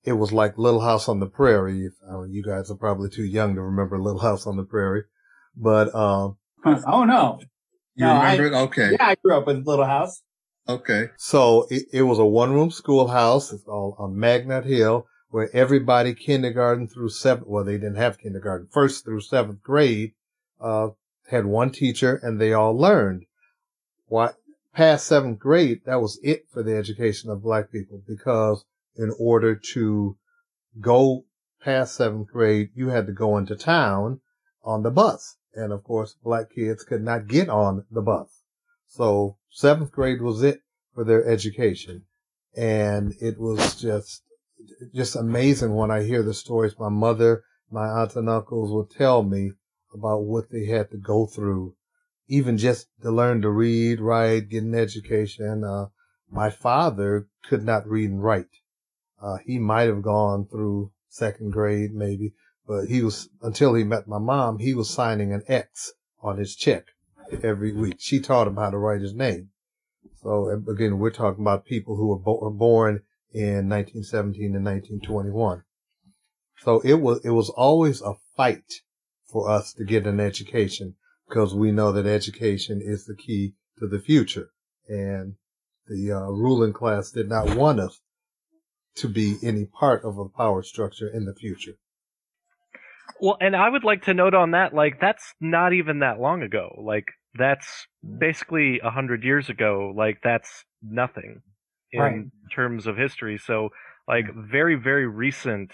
It 0.03 0.13
was 0.13 0.33
like 0.33 0.57
Little 0.57 0.81
House 0.81 1.07
on 1.07 1.19
the 1.19 1.27
Prairie. 1.27 1.89
Uh, 2.09 2.23
you 2.23 2.43
guys 2.43 2.69
are 2.69 2.75
probably 2.75 3.09
too 3.09 3.23
young 3.23 3.55
to 3.55 3.61
remember 3.61 4.01
Little 4.01 4.21
House 4.21 4.45
on 4.45 4.57
the 4.57 4.63
Prairie, 4.63 5.03
but, 5.55 5.93
um, 5.95 6.37
oh 6.65 7.05
no. 7.05 7.39
You 7.95 8.05
no, 8.05 8.15
remember 8.15 8.55
I, 8.55 8.61
it? 8.61 8.63
Okay. 8.65 8.89
Yeah, 8.91 9.07
I 9.07 9.15
grew 9.15 9.37
up 9.37 9.47
with 9.47 9.65
Little 9.65 9.85
House. 9.85 10.21
Okay. 10.67 11.09
So 11.17 11.67
it, 11.69 11.87
it 11.91 12.01
was 12.03 12.19
a 12.19 12.25
one 12.25 12.53
room 12.53 12.71
schoolhouse. 12.71 13.51
It's 13.51 13.67
on 13.67 14.17
Magnet 14.17 14.65
Hill 14.65 15.07
where 15.29 15.49
everybody 15.51 16.13
kindergarten 16.13 16.87
through 16.87 17.09
seventh, 17.09 17.47
well, 17.47 17.63
they 17.63 17.73
didn't 17.73 17.95
have 17.95 18.19
kindergarten, 18.19 18.67
first 18.71 19.03
through 19.03 19.21
seventh 19.21 19.63
grade, 19.63 20.13
uh, 20.61 20.89
had 21.29 21.45
one 21.45 21.71
teacher 21.71 22.19
and 22.21 22.39
they 22.39 22.53
all 22.53 22.77
learned. 22.77 23.25
What, 24.05 24.35
past 24.75 25.07
seventh 25.07 25.39
grade, 25.39 25.81
that 25.85 26.01
was 26.01 26.19
it 26.21 26.45
for 26.51 26.61
the 26.61 26.75
education 26.75 27.31
of 27.31 27.41
black 27.41 27.71
people 27.71 28.01
because 28.07 28.63
in 28.95 29.11
order 29.19 29.55
to 29.73 30.17
go 30.79 31.25
past 31.63 31.95
seventh 31.95 32.27
grade, 32.27 32.69
you 32.75 32.89
had 32.89 33.07
to 33.07 33.11
go 33.11 33.37
into 33.37 33.55
town 33.55 34.21
on 34.63 34.83
the 34.83 34.91
bus. 34.91 35.37
And 35.55 35.73
of 35.73 35.83
course, 35.83 36.15
black 36.23 36.53
kids 36.53 36.83
could 36.83 37.01
not 37.01 37.27
get 37.27 37.49
on 37.49 37.85
the 37.89 38.01
bus. 38.01 38.43
So 38.87 39.37
seventh 39.55 39.91
grade 39.91 40.19
was 40.19 40.41
it 40.41 40.61
for 40.95 41.03
their 41.03 41.23
education. 41.29 42.03
And 42.55 43.13
it 43.21 43.39
was 43.39 43.79
just 43.79 44.23
just 44.95 45.15
amazing 45.15 45.75
when 45.75 45.91
I 45.91 46.03
hear 46.03 46.23
the 46.23 46.33
stories 46.33 46.79
my 46.79 46.89
mother, 46.89 47.43
my 47.69 47.85
aunts 47.85 48.15
and 48.15 48.27
uncles 48.27 48.71
would 48.71 48.89
tell 48.89 49.21
me 49.21 49.51
about 49.93 50.23
what 50.23 50.49
they 50.49 50.65
had 50.65 50.89
to 50.89 50.97
go 50.97 51.27
through, 51.27 51.75
even 52.27 52.57
just 52.57 52.87
to 53.03 53.11
learn 53.11 53.43
to 53.43 53.49
read, 53.51 53.99
write, 54.01 54.49
get 54.49 54.63
an 54.63 54.73
education. 54.73 55.63
Uh, 55.63 55.87
my 56.31 56.49
father 56.49 57.27
could 57.47 57.63
not 57.63 57.87
read 57.87 58.09
and 58.09 58.23
write. 58.23 58.47
Uh, 59.21 59.37
he 59.45 59.59
might 59.59 59.87
have 59.87 60.01
gone 60.01 60.47
through 60.47 60.91
second 61.09 61.51
grade 61.51 61.93
maybe, 61.93 62.33
but 62.67 62.85
he 62.85 63.03
was, 63.03 63.29
until 63.41 63.75
he 63.75 63.83
met 63.83 64.07
my 64.07 64.17
mom, 64.17 64.57
he 64.57 64.73
was 64.73 64.89
signing 64.89 65.31
an 65.31 65.43
X 65.47 65.93
on 66.21 66.37
his 66.37 66.55
check 66.55 66.92
every 67.43 67.73
week. 67.73 67.95
She 67.99 68.19
taught 68.19 68.47
him 68.47 68.57
how 68.57 68.69
to 68.69 68.77
write 68.77 69.01
his 69.01 69.13
name. 69.13 69.49
So 70.21 70.49
again, 70.69 70.99
we're 70.99 71.11
talking 71.11 71.43
about 71.43 71.65
people 71.65 71.95
who 71.95 72.07
were 72.07 72.19
bo- 72.19 72.49
born 72.51 73.01
in 73.31 73.69
1917 73.69 74.55
and 74.55 74.65
1921. 74.65 75.63
So 76.59 76.79
it 76.81 76.95
was, 76.95 77.25
it 77.25 77.31
was 77.31 77.49
always 77.49 78.01
a 78.01 78.13
fight 78.37 78.81
for 79.25 79.49
us 79.49 79.73
to 79.73 79.83
get 79.83 80.07
an 80.07 80.19
education 80.19 80.95
because 81.27 81.53
we 81.53 81.71
know 81.71 81.91
that 81.91 82.05
education 82.05 82.81
is 82.81 83.05
the 83.05 83.15
key 83.15 83.55
to 83.79 83.87
the 83.87 83.99
future. 83.99 84.49
And 84.87 85.35
the 85.87 86.11
uh, 86.11 86.29
ruling 86.29 86.73
class 86.73 87.11
did 87.11 87.27
not 87.27 87.55
want 87.55 87.79
us 87.79 87.99
to 88.95 89.09
be 89.09 89.37
any 89.41 89.65
part 89.65 90.03
of 90.03 90.17
a 90.17 90.29
power 90.29 90.61
structure 90.61 91.07
in 91.07 91.25
the 91.25 91.33
future. 91.33 91.73
Well, 93.19 93.37
and 93.41 93.55
I 93.55 93.69
would 93.69 93.83
like 93.83 94.03
to 94.03 94.13
note 94.13 94.33
on 94.33 94.51
that, 94.51 94.73
like, 94.73 94.99
that's 94.99 95.33
not 95.39 95.73
even 95.73 95.99
that 95.99 96.19
long 96.19 96.43
ago. 96.43 96.81
Like, 96.83 97.07
that's 97.35 97.87
basically 98.19 98.79
a 98.83 98.89
hundred 98.89 99.23
years 99.23 99.49
ago. 99.49 99.93
Like, 99.95 100.19
that's 100.23 100.65
nothing 100.81 101.41
in 101.91 101.99
Right. 101.99 102.25
terms 102.53 102.87
of 102.87 102.97
history. 102.97 103.37
So, 103.37 103.69
like, 104.07 104.25
very, 104.35 104.75
very 104.75 105.07
recent, 105.07 105.71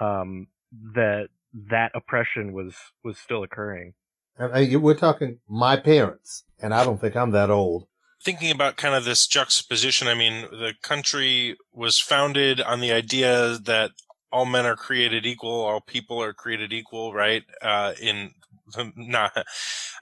um, 0.00 0.46
that 0.94 1.28
that 1.70 1.90
oppression 1.94 2.52
was 2.52 2.76
was 3.02 3.18
still 3.18 3.42
occurring. 3.42 3.94
I 4.38 4.60
mean, 4.66 4.80
we're 4.82 4.94
talking 4.94 5.40
my 5.48 5.76
parents, 5.76 6.44
and 6.60 6.72
I 6.72 6.84
don't 6.84 7.00
think 7.00 7.16
I'm 7.16 7.32
that 7.32 7.50
old. 7.50 7.86
thinking 8.22 8.50
about 8.50 8.76
kind 8.76 8.94
of 8.94 9.04
this 9.04 9.26
juxtaposition, 9.26 10.06
I 10.06 10.14
mean, 10.14 10.42
the 10.50 10.74
country 10.82 11.56
was 11.72 11.98
founded 11.98 12.60
on 12.60 12.80
the 12.80 12.92
idea 12.92 13.58
that 13.58 13.92
all 14.30 14.44
men 14.44 14.66
are 14.66 14.76
created 14.76 15.26
equal, 15.26 15.62
all 15.64 15.80
people 15.80 16.22
are 16.22 16.32
created 16.34 16.72
equal, 16.72 17.12
right? 17.12 17.44
Uh, 17.62 17.94
in 18.00 18.32
not, 18.96 19.32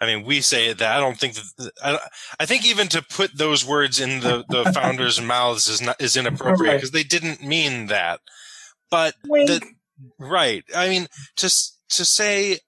I 0.00 0.07
mean, 0.07 0.24
we 0.24 0.40
say 0.40 0.72
that. 0.72 0.96
I 0.96 1.00
don't 1.00 1.18
think 1.18 1.35
that. 1.35 1.72
I, 1.83 1.98
I 2.40 2.46
think 2.46 2.66
even 2.66 2.88
to 2.88 3.02
put 3.02 3.37
those 3.37 3.64
words 3.66 4.00
in 4.00 4.20
the 4.20 4.44
the 4.48 4.72
founders' 4.74 5.20
mouths 5.20 5.68
is 5.68 5.81
not 5.81 6.00
is 6.00 6.16
inappropriate 6.16 6.72
Right. 6.72 6.76
because 6.76 6.92
they 6.92 7.04
didn't 7.04 7.42
mean 7.42 7.87
that. 7.87 8.20
But 8.90 9.14
the, 9.22 9.61
right, 10.18 10.64
I 10.74 10.88
mean, 10.88 11.09
to 11.37 11.46
to 11.90 12.04
say, 12.04 12.59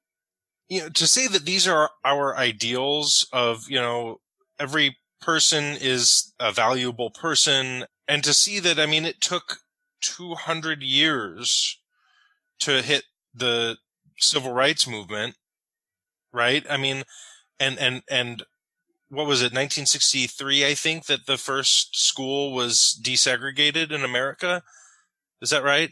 you 0.69 0.81
know, 0.83 0.89
to 0.91 1.07
say 1.07 1.27
that 1.27 1.45
these 1.45 1.67
are 1.67 1.91
our 2.05 2.37
ideals 2.37 3.27
of 3.33 3.69
you 3.71 3.81
know 3.81 4.21
every 4.59 4.97
person 5.21 5.77
is 5.81 6.33
a 6.41 6.51
valuable 6.51 7.11
person 7.11 7.85
and 8.09 8.25
to 8.25 8.33
see 8.33 8.59
that 8.59 8.79
i 8.81 8.87
mean 8.87 9.05
it 9.05 9.21
took 9.21 9.59
200 10.01 10.83
years 10.83 11.79
to 12.59 12.81
hit 12.81 13.05
the 13.35 13.77
civil 14.19 14.53
rights 14.53 14.87
movement 14.89 15.35
right 16.33 16.65
i 16.71 16.77
mean 16.77 17.03
and 17.59 17.79
and 17.79 18.03
and 18.11 18.43
what 19.09 19.27
was 19.27 19.41
it 19.41 19.47
1963 19.53 20.67
i 20.67 20.75
think 20.75 21.07
that 21.07 21.27
the 21.27 21.37
first 21.37 21.97
school 21.97 22.53
was 22.53 22.99
desegregated 23.05 23.91
in 23.91 24.05
america 24.05 24.63
is 25.43 25.51
that 25.51 25.63
right 25.65 25.91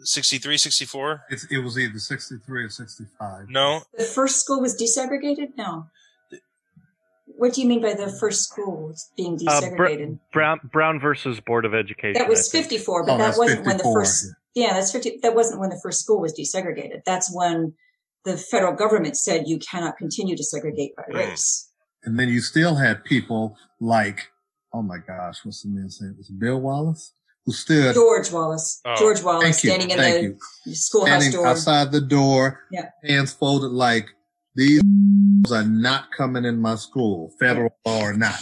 63 0.00 0.58
64 0.58 1.22
It's, 1.30 1.46
it 1.50 1.58
was 1.58 1.78
either 1.78 1.98
63 1.98 2.64
or 2.64 2.68
65. 2.68 3.48
no 3.48 3.80
The 3.96 4.04
first 4.04 4.40
school 4.40 4.60
was 4.60 4.76
desegregated? 4.76 5.56
No. 5.56 5.86
What 7.38 7.54
do 7.54 7.60
you 7.62 7.66
mean 7.66 7.80
by 7.82 7.94
the 7.94 8.08
first 8.08 8.44
school 8.44 8.94
being 9.16 9.38
Uh, 9.46 9.60
Br- 9.70 9.88
desegregated? 9.88 10.18
Brown 10.34 10.60
Brown 10.70 11.00
versus 11.00 11.40
Board 11.40 11.64
of 11.64 11.74
Education. 11.74 12.14
that 12.14 12.28
was 12.28 12.50
54, 12.50 13.04
but 13.06 13.14
Oh, 13.14 13.18
that 13.18 13.38
wasn't 13.38 13.64
when 13.66 13.78
the 13.78 13.84
first, 13.84 14.26
yeah, 14.54 14.74
that's 14.74 14.92
50, 14.92 15.20
that 15.22 15.34
wasn't 15.34 15.60
when 15.60 15.70
the 15.70 15.80
first 15.82 16.00
school 16.02 16.20
was 16.20 16.34
desegregated. 16.38 17.02
That's 17.06 17.34
when 17.34 17.72
the 18.26 18.36
federal 18.36 18.74
government 18.74 19.16
said 19.16 19.44
you 19.46 19.58
cannot 19.58 19.96
continue 19.96 20.36
to 20.36 20.42
segregate 20.44 20.90
by 20.96 21.04
race. 21.14 21.70
And 22.04 22.18
then 22.18 22.28
you 22.28 22.40
still 22.40 22.74
had 22.74 23.04
people 23.04 23.56
like, 23.80 24.28
oh 24.74 24.82
my 24.82 24.98
gosh, 24.98 25.38
what's 25.44 25.62
the 25.62 25.68
man's 25.70 26.00
name? 26.02 26.14
Was 26.18 26.28
it 26.28 26.38
Bill 26.38 26.60
Wallace? 26.60 27.12
Who 27.46 27.52
stood 27.52 27.94
George 27.94 28.32
Wallace, 28.32 28.80
Oh, 28.84 28.96
George 28.98 29.22
Wallace 29.22 29.44
Thank 29.44 29.62
you. 29.64 29.70
standing 29.70 29.90
in 29.90 29.98
Thank 29.98 30.38
the 30.64 30.68
you. 30.70 30.74
schoolhouse 30.74 31.22
standing 31.22 31.38
door. 31.40 31.46
outside 31.46 31.92
the 31.92 32.00
door, 32.00 32.64
Yeah. 32.72 32.90
hands 33.04 33.32
folded 33.32 33.70
like 33.70 34.08
these 34.56 34.82
are 35.52 35.62
not 35.62 36.10
coming 36.10 36.44
in 36.44 36.60
my 36.60 36.74
school, 36.74 37.32
federal 37.38 37.70
law 37.86 38.00
or 38.02 38.12
not. 38.14 38.40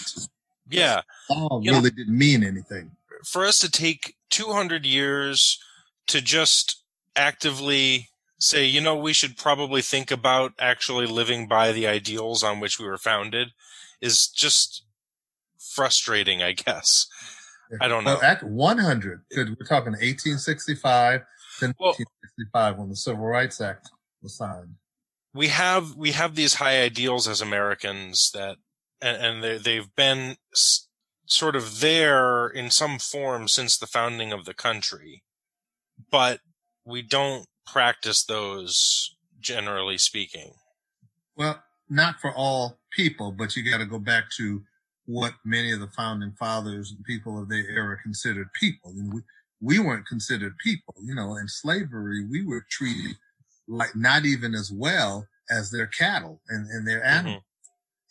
yeah 0.71 1.03
Law 1.29 1.61
You 1.63 1.73
know- 1.73 1.79
really 1.79 1.91
didn't 1.91 2.17
mean 2.17 2.43
anything. 2.43 2.93
for 3.27 3.45
us 3.45 3.59
to 3.61 3.71
take 3.71 4.17
200 4.31 4.87
years 4.87 5.59
to 6.07 6.23
just 6.23 6.83
actively 7.17 8.09
say, 8.39 8.65
you 8.65 8.81
know, 8.81 8.97
we 8.97 9.13
should 9.13 9.37
probably 9.37 9.81
think 9.83 10.11
about 10.11 10.53
actually 10.59 11.07
living 11.07 11.47
by 11.49 11.73
the 11.73 11.87
ideals 11.87 12.43
on 12.43 12.61
which 12.61 12.79
we 12.79 12.87
were 12.87 12.99
founded 12.99 13.49
is 14.01 14.27
just 14.29 14.85
frustrating, 15.59 16.43
I 16.43 16.53
guess. 16.53 17.07
I 17.81 17.89
don't 17.89 18.05
know. 18.05 18.15
Well, 18.21 18.23
at 18.23 18.43
100, 18.43 19.25
'cause 19.35 19.49
we're 19.49 19.67
talking 19.67 19.95
1865 19.95 21.23
to 21.61 21.75
Well- 21.79 21.93
1965 21.93 22.77
when 22.79 22.89
the 22.91 22.97
Civil 22.97 23.25
Rights 23.25 23.61
Act 23.61 23.91
was 24.23 24.37
signed. 24.37 24.77
we 25.33 25.49
have 25.49 25.97
we 25.97 26.13
have 26.13 26.37
these 26.37 26.55
high 26.55 26.81
ideals 26.83 27.27
as 27.27 27.41
Americans 27.41 28.31
that 28.33 28.57
and, 29.01 29.17
and 29.25 29.43
they 29.45 29.59
they've 29.59 29.93
been 29.97 30.37
s- 30.53 30.87
sort 31.27 31.57
of 31.57 31.81
there 31.81 32.47
in 32.47 32.71
some 32.71 32.99
form 33.01 33.49
since 33.49 33.77
the 33.77 33.87
founding 33.89 34.33
of 34.33 34.45
the 34.45 34.55
country, 34.55 35.25
but 36.11 36.41
we 36.85 37.03
don't 37.03 37.49
practice 37.67 38.25
those 38.25 39.17
generally 39.41 39.99
speaking. 39.99 40.53
Well, 41.37 41.63
not 41.89 42.21
for 42.21 42.33
all 42.35 42.79
people, 42.93 43.33
but 43.33 43.57
you 43.57 43.69
got 43.69 43.79
to 43.79 43.87
go 43.87 43.99
back 43.99 44.25
to 44.39 44.63
what 45.07 45.35
many 45.45 45.73
of 45.73 45.81
the 45.81 45.89
founding 45.89 46.33
fathers 46.39 46.93
and 46.93 47.05
people 47.05 47.41
of 47.41 47.49
their 47.49 47.69
era 47.69 47.97
considered 48.03 48.49
people. 48.59 48.91
And 48.91 49.13
we, 49.13 49.21
we 49.61 49.79
weren't 49.79 50.07
considered 50.07 50.57
people, 50.59 50.95
you 51.03 51.15
know, 51.15 51.37
in 51.37 51.49
slavery, 51.49 52.27
we 52.31 52.45
were 52.45 52.65
treated 52.71 53.17
like 53.69 53.95
not 53.95 54.25
even 54.25 54.55
as 54.55 54.71
well 54.71 55.27
as 55.51 55.71
their 55.71 55.87
cattle 55.87 56.41
and, 56.49 56.69
and 56.71 56.87
their 56.87 57.01
mm-hmm. 57.01 57.19
animals. 57.19 57.43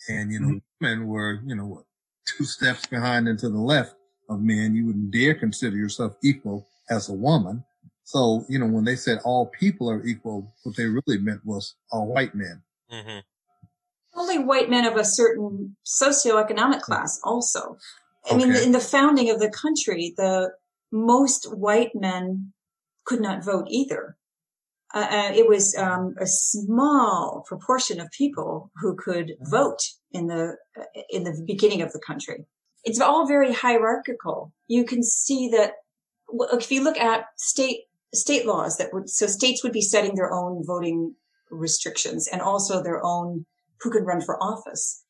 And, 0.09 0.31
you 0.31 0.39
know, 0.39 0.47
mm-hmm. 0.47 0.57
women 0.85 1.07
were, 1.07 1.39
you 1.45 1.55
know, 1.55 1.65
what, 1.65 1.83
two 2.25 2.43
steps 2.43 2.85
behind 2.85 3.27
and 3.27 3.39
to 3.39 3.49
the 3.49 3.57
left 3.57 3.95
of 4.29 4.41
men. 4.41 4.75
You 4.75 4.87
wouldn't 4.87 5.11
dare 5.11 5.35
consider 5.35 5.75
yourself 5.75 6.15
equal 6.23 6.67
as 6.89 7.09
a 7.09 7.13
woman. 7.13 7.63
So, 8.03 8.45
you 8.49 8.59
know, 8.59 8.67
when 8.67 8.83
they 8.83 8.95
said 8.95 9.19
all 9.23 9.47
people 9.47 9.89
are 9.89 10.05
equal, 10.05 10.53
what 10.63 10.75
they 10.75 10.85
really 10.85 11.17
meant 11.19 11.45
was 11.45 11.75
all 11.91 12.07
white 12.07 12.35
men. 12.35 12.61
hmm 12.89 13.19
Only 14.13 14.39
white 14.39 14.69
men 14.69 14.85
of 14.85 14.95
a 14.95 15.05
certain 15.05 15.75
socioeconomic 15.85 16.81
class 16.81 17.19
also. 17.23 17.77
I 18.29 18.37
mean, 18.37 18.55
in 18.55 18.71
the 18.71 18.79
founding 18.79 19.29
of 19.29 19.39
the 19.39 19.49
country, 19.49 20.13
the 20.15 20.51
most 20.91 21.45
white 21.53 21.91
men 21.93 22.53
could 23.05 23.19
not 23.19 23.43
vote 23.43 23.67
either. 23.69 24.15
Uh, 24.93 25.07
uh, 25.09 25.31
it 25.33 25.47
was 25.47 25.75
um, 25.75 26.13
a 26.19 26.27
small 26.27 27.43
proportion 27.47 27.99
of 27.99 28.11
people 28.11 28.71
who 28.75 28.95
could 28.95 29.33
vote 29.41 29.81
in 30.11 30.27
the 30.27 30.55
in 31.09 31.23
the 31.23 31.43
beginning 31.45 31.81
of 31.81 31.91
the 31.91 31.99
country. 31.99 32.45
It's 32.83 33.01
all 33.01 33.27
very 33.27 33.51
hierarchical. 33.51 34.53
You 34.67 34.85
can 34.85 35.03
see 35.03 35.49
that 35.49 35.71
well, 36.31 36.49
if 36.53 36.71
you 36.71 36.83
look 36.83 36.97
at 36.97 37.25
state 37.37 37.85
state 38.13 38.45
laws 38.45 38.77
that 38.77 38.93
would 38.93 39.09
so 39.09 39.27
states 39.27 39.63
would 39.63 39.73
be 39.73 39.81
setting 39.81 40.15
their 40.15 40.31
own 40.31 40.63
voting 40.65 41.15
restrictions 41.49 42.27
and 42.27 42.41
also 42.41 42.81
their 42.81 43.03
own 43.03 43.45
who 43.81 43.91
can 43.91 44.03
run 44.03 44.21
for 44.21 44.41
office. 44.41 45.03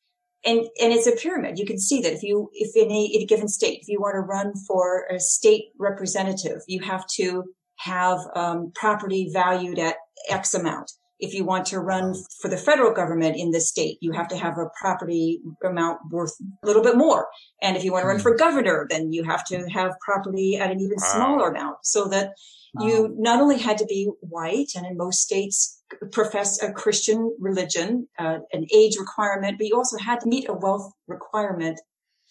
And, 0.46 0.58
and 0.58 0.92
it's 0.92 1.06
a 1.06 1.12
pyramid. 1.12 1.58
You 1.58 1.64
can 1.64 1.78
see 1.78 2.02
that 2.02 2.12
if 2.12 2.22
you, 2.22 2.50
if 2.52 2.76
in 2.76 2.90
a, 2.90 3.04
in 3.04 3.22
a 3.22 3.26
given 3.26 3.48
state, 3.48 3.78
if 3.80 3.88
you 3.88 3.98
want 3.98 4.14
to 4.14 4.20
run 4.20 4.52
for 4.66 5.06
a 5.10 5.18
state 5.18 5.66
representative, 5.78 6.60
you 6.66 6.82
have 6.82 7.06
to 7.14 7.44
have 7.76 8.18
um, 8.34 8.70
property 8.74 9.30
valued 9.32 9.78
at 9.78 9.96
X 10.28 10.52
amount. 10.52 10.92
If 11.24 11.32
you 11.32 11.44
want 11.44 11.64
to 11.72 11.80
run 11.80 12.14
for 12.40 12.48
the 12.48 12.56
federal 12.68 12.92
government 12.92 13.36
in 13.36 13.50
the 13.50 13.60
state, 13.60 13.96
you 14.00 14.12
have 14.12 14.28
to 14.28 14.36
have 14.36 14.58
a 14.58 14.66
property 14.78 15.40
amount 15.64 16.00
worth 16.10 16.34
a 16.62 16.66
little 16.66 16.82
bit 16.82 16.96
more. 16.96 17.28
And 17.62 17.76
if 17.76 17.82
you 17.84 17.92
want 17.92 18.02
to 18.04 18.08
run 18.08 18.18
for 18.20 18.36
governor, 18.36 18.86
then 18.90 19.12
you 19.12 19.22
have 19.24 19.44
to 19.46 19.56
have 19.70 19.92
property 20.08 20.56
at 20.62 20.70
an 20.70 20.80
even 20.80 20.98
Wow. 21.00 21.12
smaller 21.14 21.48
amount 21.50 21.78
so 21.82 22.08
that 22.08 22.34
you 22.80 23.14
not 23.18 23.40
only 23.40 23.58
had 23.58 23.78
to 23.78 23.86
be 23.86 24.10
white 24.20 24.70
and 24.76 24.84
in 24.84 24.96
most 24.96 25.20
states 25.22 25.80
profess 26.10 26.60
a 26.62 26.72
Christian 26.72 27.34
religion, 27.38 28.08
uh, 28.18 28.38
an 28.52 28.66
age 28.74 28.96
requirement, 28.98 29.56
but 29.58 29.66
you 29.68 29.76
also 29.76 29.96
had 29.96 30.20
to 30.20 30.28
meet 30.28 30.48
a 30.48 30.52
wealth 30.52 30.92
requirement 31.06 31.80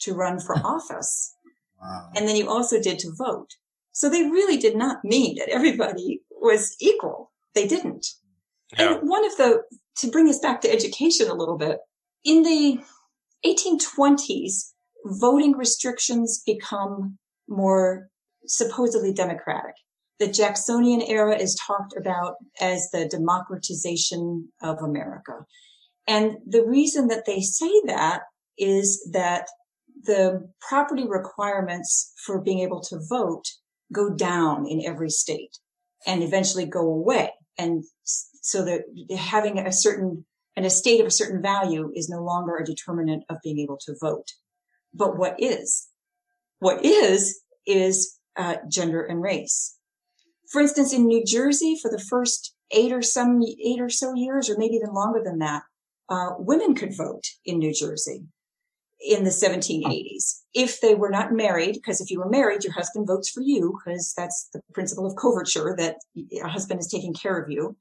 to 0.02 0.14
run 0.14 0.40
for 0.40 0.56
office. 0.76 1.34
Wow. 1.82 2.10
And 2.16 2.28
then 2.28 2.36
you 2.36 2.50
also 2.50 2.80
did 2.82 3.00
to 3.00 3.12
vote. 3.18 3.52
So 3.94 4.10
they 4.10 4.24
really 4.24 4.58
did 4.58 4.76
not 4.76 5.04
mean 5.04 5.38
that 5.38 5.50
everybody 5.50 6.22
was 6.32 6.76
equal. 6.80 7.32
They 7.56 7.68
didn't. 7.68 8.06
Yeah. 8.78 8.96
And 8.96 9.10
one 9.10 9.26
of 9.26 9.38
the, 9.38 9.64
to 9.98 10.12
bring 10.12 10.30
us 10.30 10.40
back 10.40 10.62
to 10.62 10.72
education 10.72 11.30
a 11.30 11.36
little 11.36 11.58
bit, 11.58 11.80
in 12.24 12.44
the 12.44 12.80
1820s, 13.46 14.72
voting 15.06 15.54
restrictions 15.54 16.42
become 16.46 17.18
more 17.48 18.10
supposedly 18.46 19.14
democratic. 19.14 19.76
The 20.20 20.28
Jacksonian 20.28 21.02
era 21.02 21.36
is 21.38 21.60
talked 21.68 21.94
about 21.98 22.36
as 22.62 22.90
the 22.92 23.08
democratization 23.08 24.50
of 24.62 24.82
America. 24.82 25.46
And 26.08 26.38
the 26.46 26.66
reason 26.66 27.08
that 27.08 27.26
they 27.26 27.42
say 27.42 27.72
that 27.86 28.22
is 28.58 29.10
that 29.12 29.48
the 30.04 30.50
property 30.68 31.06
requirements 31.08 32.14
for 32.26 32.42
being 32.42 32.60
able 32.60 32.82
to 32.82 33.00
vote 33.10 33.44
go 33.92 34.10
down 34.10 34.66
in 34.68 34.86
every 34.86 35.10
state 35.10 35.58
and 36.06 36.24
eventually 36.24 36.66
go 36.66 36.82
away. 36.82 37.32
And 37.58 37.84
so 38.04 38.64
that 38.66 38.84
having 39.18 39.60
a 39.60 39.72
certain, 39.72 40.26
an 40.56 40.66
estate 40.66 41.02
of 41.02 41.08
a 41.08 41.12
certain 41.12 41.42
value 41.42 41.92
is 41.96 42.10
no 42.10 42.24
longer 42.24 42.58
a 42.58 42.66
determinant 42.66 43.24
of 43.30 43.38
being 43.44 43.60
able 43.60 43.78
to 43.86 43.96
vote. 44.00 44.34
But 44.94 45.18
what 45.18 45.36
is? 45.40 45.88
What 46.60 46.84
is, 46.86 47.42
is 47.66 48.20
uh, 48.36 48.56
gender 48.68 49.04
and 49.04 49.22
race. 49.22 49.78
For 50.52 50.62
instance, 50.62 50.94
in 50.94 51.08
New 51.08 51.24
Jersey, 51.26 51.78
for 51.82 51.90
the 51.90 52.04
first 52.10 52.54
eight 52.72 52.92
or 52.92 53.02
some 53.02 53.42
eight 53.42 53.80
or 53.80 53.90
so 53.90 54.14
years, 54.14 54.50
or 54.50 54.58
maybe 54.58 54.76
even 54.76 54.94
longer 54.94 55.22
than 55.24 55.40
that, 55.40 55.64
uh, 56.10 56.32
women 56.38 56.76
could 56.76 56.96
vote 56.96 57.24
in 57.46 57.60
New 57.60 57.74
Jersey 57.74 58.26
in 59.06 59.24
the 59.24 59.30
1780s 59.30 60.42
if 60.54 60.80
they 60.80 60.96
were 60.96 61.10
not 61.10 61.34
married. 61.34 61.74
Because 61.74 62.02
if 62.02 62.10
you 62.10 62.20
were 62.20 62.30
married, 62.30 62.64
your 62.64 62.74
husband 62.74 63.08
votes 63.08 63.30
for 63.30 63.42
you, 63.42 63.78
because 63.78 64.14
that's 64.16 64.50
the 64.54 64.62
principle 64.74 65.06
of 65.06 65.16
coverture 65.16 65.76
that 65.78 65.98
a 66.16 66.48
husband 66.48 66.80
is 66.80 66.88
taking 66.88 67.14
care 67.14 67.38
of 67.38 67.50
you. 67.50 67.76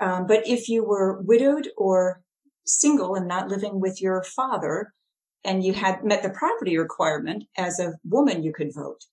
Um, 0.00 0.26
but 0.26 0.46
if 0.46 0.68
you 0.68 0.84
were 0.84 1.20
widowed 1.22 1.68
or 1.76 2.22
single 2.66 3.14
and 3.14 3.26
not 3.26 3.48
living 3.48 3.80
with 3.80 4.00
your 4.00 4.22
father, 4.22 4.92
and 5.44 5.62
you 5.62 5.74
had 5.74 6.04
met 6.04 6.22
the 6.22 6.30
property 6.30 6.78
requirement 6.78 7.44
as 7.56 7.78
a 7.78 7.94
woman, 8.04 8.42
you 8.42 8.52
could 8.52 8.74
vote. 8.74 9.04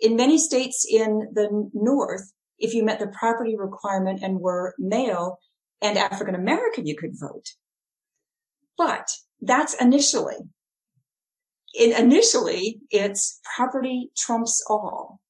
In 0.00 0.16
many 0.16 0.38
states 0.38 0.86
in 0.88 1.30
the 1.32 1.70
North, 1.72 2.32
if 2.58 2.74
you 2.74 2.84
met 2.84 3.00
the 3.00 3.08
property 3.08 3.56
requirement 3.56 4.20
and 4.22 4.40
were 4.40 4.74
male 4.78 5.38
and 5.82 5.98
African 5.98 6.34
American, 6.34 6.86
you 6.86 6.96
could 6.96 7.18
vote. 7.18 7.50
But 8.78 9.08
that's 9.40 9.74
initially. 9.74 10.36
In 11.74 11.92
initially, 11.92 12.80
it's 12.90 13.40
property 13.56 14.10
trumps 14.16 14.64
all. 14.68 15.20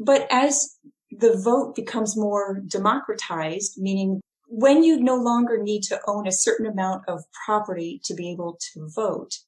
But 0.00 0.26
as 0.30 0.76
the 1.18 1.36
vote 1.36 1.74
becomes 1.74 2.16
more 2.16 2.60
democratized, 2.66 3.80
meaning 3.80 4.20
when 4.48 4.82
you 4.82 5.00
no 5.00 5.16
longer 5.16 5.62
need 5.62 5.82
to 5.84 6.00
own 6.06 6.26
a 6.26 6.32
certain 6.32 6.66
amount 6.66 7.04
of 7.08 7.24
property 7.46 8.00
to 8.04 8.14
be 8.14 8.30
able 8.30 8.58
to 8.74 8.88
vote, 8.94 9.38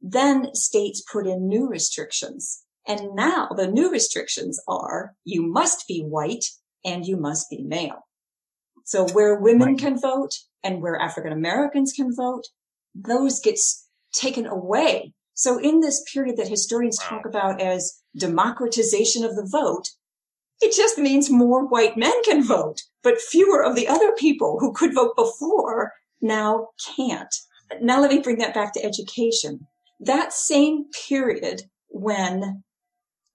then 0.00 0.54
states 0.54 1.02
put 1.10 1.26
in 1.26 1.48
new 1.48 1.68
restrictions. 1.68 2.62
And 2.86 3.14
now 3.14 3.48
the 3.56 3.68
new 3.68 3.90
restrictions 3.90 4.60
are 4.66 5.14
you 5.24 5.42
must 5.42 5.86
be 5.86 6.02
white 6.02 6.44
and 6.84 7.06
you 7.06 7.16
must 7.16 7.48
be 7.48 7.62
male. 7.62 8.06
So 8.84 9.06
where 9.08 9.36
women 9.36 9.68
right. 9.68 9.78
can 9.78 10.00
vote 10.00 10.34
and 10.64 10.82
where 10.82 11.00
African 11.00 11.32
Americans 11.32 11.92
can 11.92 12.14
vote, 12.14 12.42
those 12.94 13.40
gets 13.40 13.88
taken 14.12 14.46
away. 14.46 15.14
So 15.34 15.58
in 15.58 15.80
this 15.80 16.04
period 16.12 16.36
that 16.36 16.48
historians 16.48 16.98
talk 16.98 17.24
about 17.24 17.60
as 17.60 18.02
democratization 18.16 19.24
of 19.24 19.34
the 19.34 19.48
vote, 19.50 19.88
it 20.62 20.74
just 20.74 20.98
means 20.98 21.30
more 21.30 21.66
white 21.66 21.96
men 21.96 22.22
can 22.24 22.42
vote, 22.42 22.82
but 23.02 23.20
fewer 23.20 23.62
of 23.62 23.74
the 23.74 23.88
other 23.88 24.12
people 24.12 24.58
who 24.60 24.72
could 24.72 24.94
vote 24.94 25.16
before 25.16 25.92
now 26.20 26.68
can't. 26.96 27.34
Now 27.80 28.00
let 28.00 28.10
me 28.10 28.20
bring 28.20 28.38
that 28.38 28.54
back 28.54 28.72
to 28.74 28.84
education. 28.84 29.66
That 30.00 30.32
same 30.32 30.86
period 31.08 31.62
when 31.88 32.62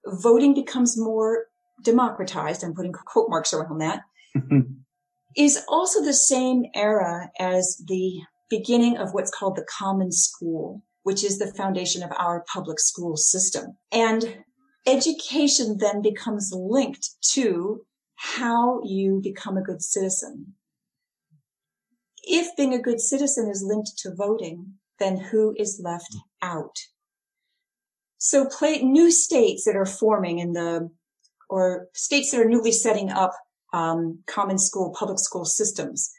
voting 0.06 0.54
becomes 0.54 0.98
more 0.98 1.46
democratized, 1.82 2.64
I'm 2.64 2.74
putting 2.74 2.92
quote 2.92 3.28
marks 3.28 3.52
around 3.52 3.78
that, 3.78 4.00
is 5.36 5.62
also 5.68 6.02
the 6.02 6.14
same 6.14 6.64
era 6.74 7.30
as 7.38 7.80
the 7.86 8.20
beginning 8.50 8.96
of 8.96 9.12
what's 9.12 9.30
called 9.30 9.56
the 9.56 9.66
common 9.78 10.12
school, 10.12 10.82
which 11.02 11.22
is 11.22 11.38
the 11.38 11.52
foundation 11.54 12.02
of 12.02 12.10
our 12.18 12.44
public 12.52 12.80
school 12.80 13.16
system. 13.16 13.76
And 13.92 14.44
education 14.88 15.76
then 15.78 16.02
becomes 16.02 16.52
linked 16.52 17.10
to 17.32 17.84
how 18.16 18.80
you 18.84 19.20
become 19.22 19.56
a 19.56 19.62
good 19.62 19.82
citizen. 19.82 20.54
If 22.24 22.56
being 22.56 22.74
a 22.74 22.82
good 22.82 23.00
citizen 23.00 23.48
is 23.48 23.62
linked 23.62 23.96
to 23.98 24.14
voting, 24.14 24.74
then 24.98 25.16
who 25.16 25.54
is 25.58 25.80
left 25.82 26.16
out? 26.42 26.76
So 28.18 28.46
play 28.46 28.82
new 28.82 29.10
states 29.10 29.64
that 29.64 29.76
are 29.76 29.86
forming 29.86 30.40
in 30.40 30.52
the, 30.52 30.90
or 31.48 31.88
states 31.94 32.32
that 32.32 32.40
are 32.40 32.48
newly 32.48 32.72
setting 32.72 33.10
up 33.10 33.32
um, 33.72 34.18
common 34.26 34.58
school, 34.58 34.94
public 34.98 35.20
school 35.20 35.44
systems, 35.44 36.10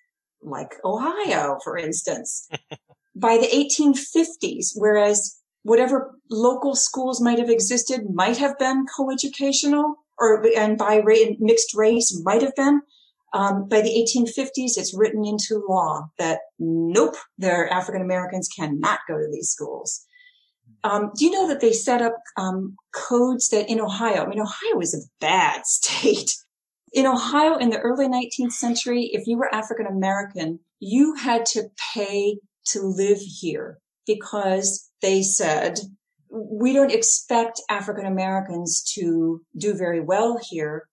like 0.42 0.76
Ohio, 0.86 1.58
for 1.64 1.78
instance, 1.78 2.48
by 3.16 3.38
the 3.38 3.48
1850s, 3.48 4.72
whereas 4.76 5.39
whatever 5.64 6.16
local 6.30 6.76
schools 6.76 7.22
might 7.22 7.40
have 7.40 7.50
existed 7.50 8.02
might 8.14 8.38
have 8.38 8.58
been 8.58 8.86
coeducational 8.98 9.96
or 10.18 10.46
and 10.58 10.78
by 10.78 10.98
race, 10.98 11.36
mixed 11.40 11.76
race 11.76 12.20
might 12.24 12.42
have 12.42 12.56
been. 12.56 12.82
Um, 13.32 13.68
by 13.68 13.82
the 13.82 13.90
1850s, 13.90 14.78
it's 14.78 14.98
written 14.98 15.24
into 15.24 15.64
law 15.70 16.10
that 16.18 16.40
nope, 16.58 17.16
their 17.38 17.72
African 17.72 18.02
Americans 18.02 18.48
cannot 18.48 19.00
go 19.08 19.18
to 19.18 19.28
these 19.32 19.50
schools. 19.50 20.06
Um, 20.84 21.12
do 21.16 21.26
you 21.26 21.32
know 21.32 21.48
that 21.48 21.60
they 21.62 21.74
set 21.74 22.02
up 22.02 22.16
um, 22.38 22.76
codes 22.94 23.50
that 23.50 23.70
in 23.70 23.80
Ohio? 23.80 24.24
I 24.24 24.28
mean, 24.28 24.40
Ohio 24.40 24.80
is 24.82 24.96
a 24.96 25.08
bad 25.20 25.66
state. 25.66 26.32
In 26.92 27.06
Ohio, 27.06 27.56
in 27.58 27.70
the 27.70 27.80
early 27.80 28.08
19th 28.08 28.54
century, 28.54 29.12
if 29.14 29.28
you 29.28 29.38
were 29.38 29.54
African 29.54 29.86
American, 29.86 30.60
you 30.80 31.14
had 31.14 31.46
to 31.48 31.70
pay 31.94 32.40
to 32.66 32.82
live 32.82 33.20
here 33.20 33.78
because 34.10 34.90
they 35.04 35.22
said 35.22 35.80
we 36.32 36.74
don't 36.74 36.92
expect 36.92 37.62
African 37.70 38.06
Americans 38.06 38.84
to 38.96 39.42
do 39.58 39.76
very 39.76 40.02
well 40.02 40.40
here. 40.50 40.88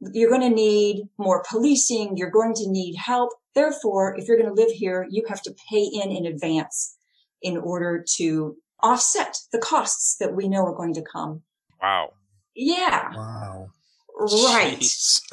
You're 0.00 0.30
going 0.30 0.48
to 0.48 0.54
need 0.54 1.08
more 1.18 1.44
policing. 1.48 2.16
You're 2.16 2.30
going 2.30 2.54
to 2.54 2.70
need 2.70 2.96
help. 2.96 3.30
Therefore, 3.54 4.16
if 4.16 4.26
you're 4.26 4.38
going 4.38 4.54
to 4.54 4.62
live 4.62 4.70
here, 4.70 5.06
you 5.10 5.24
have 5.28 5.42
to 5.42 5.54
pay 5.68 5.82
in 5.82 6.10
in 6.10 6.26
advance 6.26 6.96
in 7.42 7.56
order 7.56 8.04
to 8.16 8.56
offset 8.82 9.36
the 9.52 9.58
costs 9.58 10.16
that 10.20 10.34
we 10.34 10.48
know 10.48 10.64
are 10.64 10.74
going 10.74 10.94
to 10.94 11.02
come. 11.02 11.42
Wow. 11.82 12.12
Yeah. 12.54 13.10
Wow. 13.14 13.70
Right. 14.18 14.84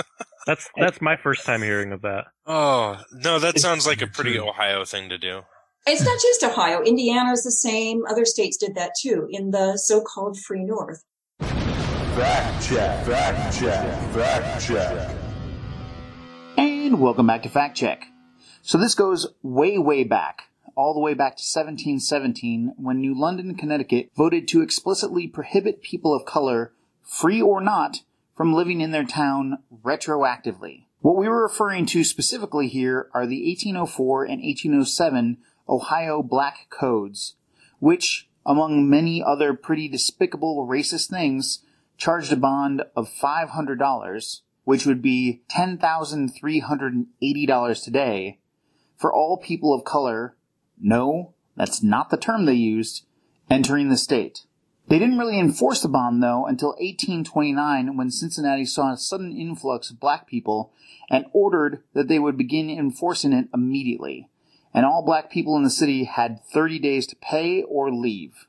that's 0.46 0.70
that's 0.76 1.02
my 1.02 1.18
first 1.18 1.46
time 1.46 1.62
hearing 1.62 1.92
of 1.92 2.02
that. 2.02 2.26
Oh 2.46 3.00
no, 3.12 3.40
that 3.40 3.60
sounds 3.60 3.86
like 3.86 4.02
a 4.02 4.08
pretty 4.08 4.40
Ohio 4.40 4.86
thing 4.86 5.10
to 5.10 5.18
do. 5.18 5.44
It's 5.90 6.04
not 6.04 6.20
just 6.20 6.44
Ohio. 6.44 6.82
Indiana 6.82 7.32
is 7.32 7.46
the 7.46 7.52
same. 7.52 8.04
Other 8.10 8.26
states 8.26 8.58
did 8.58 8.76
that 8.76 8.92
too 9.00 9.30
in 9.32 9.52
the 9.52 9.78
so-called 9.78 10.38
free 10.38 10.66
north. 10.66 11.06
Fact 11.40 12.68
check, 12.68 13.06
fact 13.06 13.58
check, 13.58 14.14
fact 14.14 14.66
check. 14.66 15.16
And 16.58 17.00
welcome 17.00 17.26
back 17.26 17.44
to 17.44 17.50
Fact 17.50 17.78
Check. 17.78 18.08
So 18.62 18.78
this 18.78 18.96
goes 18.96 19.28
way, 19.42 19.78
way 19.78 20.04
back, 20.04 20.50
all 20.76 20.94
the 20.94 21.00
way 21.00 21.14
back 21.14 21.38
to 21.38 21.42
1717, 21.42 22.74
when 22.76 23.00
New 23.00 23.18
London, 23.18 23.56
Connecticut 23.56 24.10
voted 24.14 24.46
to 24.50 24.62
explicitly 24.62 25.26
prohibit 25.26 25.82
people 25.82 26.14
of 26.14 26.26
color, 26.26 26.74
free 27.02 27.42
or 27.42 27.62
not, 27.62 28.02
from 28.36 28.54
living 28.54 28.82
in 28.82 28.92
their 28.92 29.06
town 29.06 29.60
retroactively. 29.86 30.84
What 31.00 31.16
we 31.16 31.30
were 31.30 31.44
referring 31.44 31.86
to 31.88 32.04
specifically 32.04 32.68
here 32.68 33.08
are 33.14 33.26
the 33.26 33.48
1804 33.48 34.26
and 34.26 34.42
1807 34.42 35.38
Ohio 35.70 36.24
Black 36.24 36.68
Codes, 36.70 37.36
which, 37.80 38.28
among 38.46 38.90
many 38.90 39.24
other 39.24 39.54
pretty 39.54 39.88
despicable 39.88 40.68
racist 40.68 41.10
things, 41.10 41.64
charged 41.98 42.32
a 42.32 42.38
bond 42.38 42.84
of 42.96 43.10
$500, 43.10 44.42
which 44.64 44.86
would 44.86 45.02
be 45.02 45.42
$10,380 45.50 47.84
today, 47.84 48.40
for 48.96 49.12
all 49.14 49.38
people 49.38 49.74
of 49.74 49.84
color, 49.84 50.38
no, 50.80 51.34
that's 51.56 51.84
not 51.84 52.10
the 52.10 52.18
term 52.18 52.46
they 52.46 52.54
used, 52.54 53.06
entering 53.50 53.90
the 53.90 53.98
state. 53.98 54.44
They 54.88 55.00
didn't 55.00 55.18
really 55.18 55.40
enforce 55.40 55.82
the 55.82 55.90
bond 55.90 56.24
though 56.24 56.46
until 56.46 56.70
1829 56.70 57.98
when 57.98 58.10
Cincinnati 58.10 58.64
saw 58.66 58.94
a 58.94 58.98
sudden 58.98 59.36
influx 59.36 59.90
of 59.90 60.00
black 60.00 60.28
people 60.28 60.72
and 61.10 61.26
ordered 61.34 61.84
that 61.94 62.08
they 62.08 62.20
would 62.20 62.38
begin 62.38 62.70
enforcing 62.70 63.34
it 63.34 63.50
immediately 63.54 64.30
and 64.78 64.86
all 64.86 65.02
black 65.02 65.32
people 65.32 65.58
in 65.58 65.64
the 65.64 65.72
city 65.72 66.04
had 66.04 66.40
30 66.54 66.78
days 66.78 67.08
to 67.08 67.16
pay 67.16 67.64
or 67.64 67.92
leave. 67.92 68.46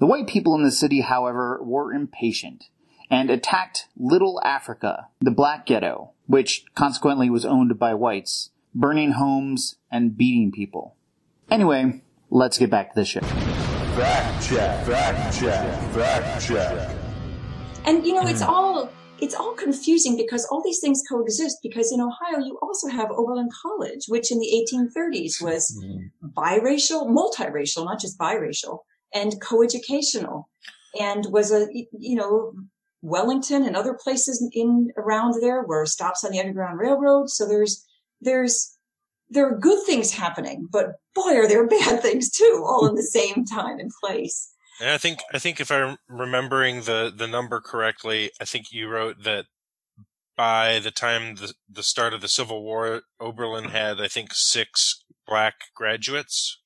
The 0.00 0.06
white 0.06 0.26
people 0.26 0.56
in 0.56 0.64
the 0.64 0.72
city, 0.72 1.02
however, 1.02 1.60
were 1.62 1.92
impatient 1.92 2.64
and 3.08 3.30
attacked 3.30 3.86
Little 3.96 4.42
Africa, 4.44 5.06
the 5.20 5.30
black 5.30 5.64
ghetto, 5.64 6.10
which 6.26 6.64
consequently 6.74 7.30
was 7.30 7.46
owned 7.46 7.78
by 7.78 7.94
whites, 7.94 8.50
burning 8.74 9.12
homes 9.12 9.76
and 9.88 10.16
beating 10.16 10.50
people. 10.50 10.96
Anyway, 11.48 12.02
let's 12.28 12.58
get 12.58 12.68
back 12.68 12.92
to 12.92 12.98
the 12.98 13.04
show. 13.04 13.20
Fact 13.20 14.44
check, 14.44 14.84
fact 14.84 15.38
check, 15.38 15.92
fact 15.92 16.44
check. 16.44 16.96
And 17.84 18.04
you 18.04 18.14
know, 18.14 18.26
it's 18.26 18.42
all 18.42 18.90
it's 19.22 19.36
all 19.36 19.54
confusing 19.54 20.16
because 20.16 20.44
all 20.46 20.64
these 20.64 20.80
things 20.80 21.00
coexist 21.08 21.58
because 21.62 21.92
in 21.92 22.00
Ohio 22.00 22.44
you 22.44 22.58
also 22.60 22.88
have 22.88 23.12
Oberlin 23.12 23.48
College, 23.62 24.06
which 24.08 24.32
in 24.32 24.40
the 24.40 24.66
1830s 24.68 25.40
was 25.40 25.80
mm-hmm. 25.80 26.28
biracial, 26.36 27.06
multiracial, 27.06 27.84
not 27.84 28.00
just 28.00 28.18
biracial, 28.18 28.80
and 29.14 29.40
coeducational, 29.40 30.48
and 30.98 31.24
was 31.30 31.52
a 31.52 31.68
you 31.72 32.16
know 32.16 32.52
Wellington 33.02 33.62
and 33.62 33.76
other 33.76 33.94
places 33.94 34.44
in 34.52 34.90
around 34.96 35.40
there 35.40 35.62
were 35.62 35.86
stops 35.86 36.24
on 36.24 36.32
the 36.32 36.40
Underground 36.40 36.80
Railroad. 36.80 37.30
So 37.30 37.46
there's 37.46 37.86
there's 38.20 38.76
there 39.30 39.48
are 39.48 39.56
good 39.56 39.86
things 39.86 40.10
happening, 40.10 40.68
but 40.70 40.96
boy, 41.14 41.36
are 41.36 41.46
there 41.46 41.66
bad 41.78 42.02
things 42.02 42.28
too, 42.28 42.64
all 42.66 42.88
in 42.88 42.96
the 42.96 43.02
same 43.04 43.44
time 43.44 43.78
and 43.78 43.92
place. 44.02 44.51
And 44.82 44.90
I 44.90 44.98
think 44.98 45.20
I 45.32 45.38
think 45.38 45.60
if 45.60 45.70
I'm 45.70 45.96
remembering 46.08 46.82
the 46.82 47.12
the 47.16 47.28
number 47.28 47.60
correctly, 47.60 48.32
I 48.40 48.44
think 48.44 48.72
you 48.72 48.88
wrote 48.88 49.22
that 49.22 49.44
by 50.36 50.80
the 50.80 50.90
time 50.90 51.36
the, 51.36 51.54
the 51.70 51.84
start 51.84 52.12
of 52.12 52.20
the 52.20 52.26
Civil 52.26 52.64
War, 52.64 53.02
Oberlin 53.20 53.66
had, 53.66 54.00
I 54.00 54.08
think, 54.08 54.30
six 54.32 55.04
black 55.24 55.54
graduates. 55.76 56.58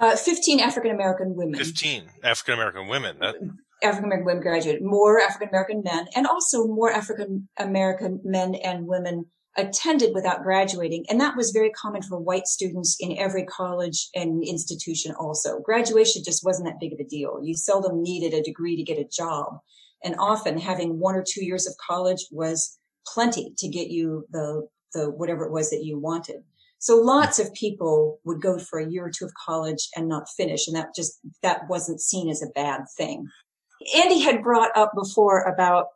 Uh, 0.00 0.16
15 0.16 0.58
African 0.58 0.90
American 0.90 1.36
women. 1.36 1.54
15 1.54 2.10
African 2.24 2.54
American 2.54 2.88
women. 2.88 3.18
That, 3.20 3.36
African 3.80 4.06
American 4.06 4.26
women 4.26 4.42
graduated, 4.42 4.82
more 4.82 5.20
African 5.20 5.48
American 5.48 5.82
men, 5.84 6.08
and 6.16 6.26
also 6.26 6.66
more 6.66 6.90
African 6.90 7.48
American 7.58 8.20
men 8.24 8.56
and 8.56 8.88
women 8.88 9.26
attended 9.56 10.12
without 10.14 10.42
graduating. 10.42 11.04
And 11.08 11.20
that 11.20 11.36
was 11.36 11.50
very 11.50 11.70
common 11.70 12.02
for 12.02 12.18
white 12.18 12.46
students 12.46 12.96
in 13.00 13.16
every 13.18 13.44
college 13.44 14.08
and 14.14 14.44
institution 14.44 15.14
also. 15.18 15.60
Graduation 15.60 16.22
just 16.24 16.44
wasn't 16.44 16.68
that 16.68 16.80
big 16.80 16.92
of 16.92 17.00
a 17.00 17.04
deal. 17.04 17.40
You 17.42 17.54
seldom 17.54 18.02
needed 18.02 18.34
a 18.34 18.42
degree 18.42 18.76
to 18.76 18.82
get 18.82 18.98
a 18.98 19.08
job. 19.08 19.58
And 20.04 20.14
often 20.18 20.58
having 20.58 20.98
one 20.98 21.14
or 21.14 21.24
two 21.26 21.44
years 21.44 21.66
of 21.66 21.74
college 21.78 22.26
was 22.30 22.78
plenty 23.06 23.54
to 23.58 23.68
get 23.68 23.88
you 23.88 24.26
the, 24.30 24.68
the 24.92 25.10
whatever 25.10 25.44
it 25.44 25.52
was 25.52 25.70
that 25.70 25.84
you 25.84 25.98
wanted. 25.98 26.42
So 26.78 26.96
lots 26.96 27.38
of 27.38 27.52
people 27.54 28.20
would 28.24 28.42
go 28.42 28.58
for 28.58 28.78
a 28.78 28.88
year 28.88 29.06
or 29.06 29.10
two 29.10 29.24
of 29.24 29.32
college 29.44 29.88
and 29.96 30.08
not 30.08 30.28
finish. 30.36 30.66
And 30.66 30.76
that 30.76 30.94
just, 30.94 31.18
that 31.42 31.68
wasn't 31.68 32.00
seen 32.00 32.28
as 32.28 32.42
a 32.42 32.52
bad 32.54 32.82
thing. 32.96 33.26
Andy 33.96 34.20
had 34.20 34.42
brought 34.42 34.76
up 34.76 34.92
before 34.94 35.42
about 35.42 35.86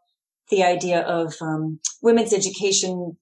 the 0.51 0.63
idea 0.63 1.01
of 1.03 1.35
um, 1.41 1.79
women's 2.03 2.33
education 2.33 3.17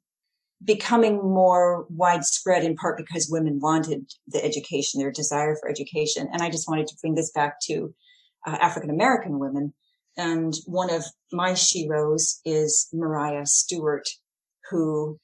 becoming 0.65 1.17
more 1.17 1.87
widespread 1.89 2.65
in 2.65 2.75
part 2.75 2.97
because 2.97 3.29
women 3.31 3.61
wanted 3.61 4.11
the 4.27 4.45
education, 4.45 5.01
their 5.01 5.13
desire 5.13 5.57
for 5.61 5.69
education. 5.69 6.29
And 6.33 6.43
I 6.43 6.51
just 6.51 6.69
wanted 6.69 6.89
to 6.89 6.97
bring 7.01 7.15
this 7.15 7.31
back 7.33 7.61
to 7.65 7.95
uh, 8.47 8.57
African 8.61 8.91
American 8.91 9.39
women. 9.39 9.75
And 10.17 10.55
one 10.67 10.93
of 10.93 11.05
my 11.33 11.53
sheroes 11.53 12.41
is 12.45 12.89
Maria 12.93 13.47
Stewart, 13.47 14.09
who 14.71 15.21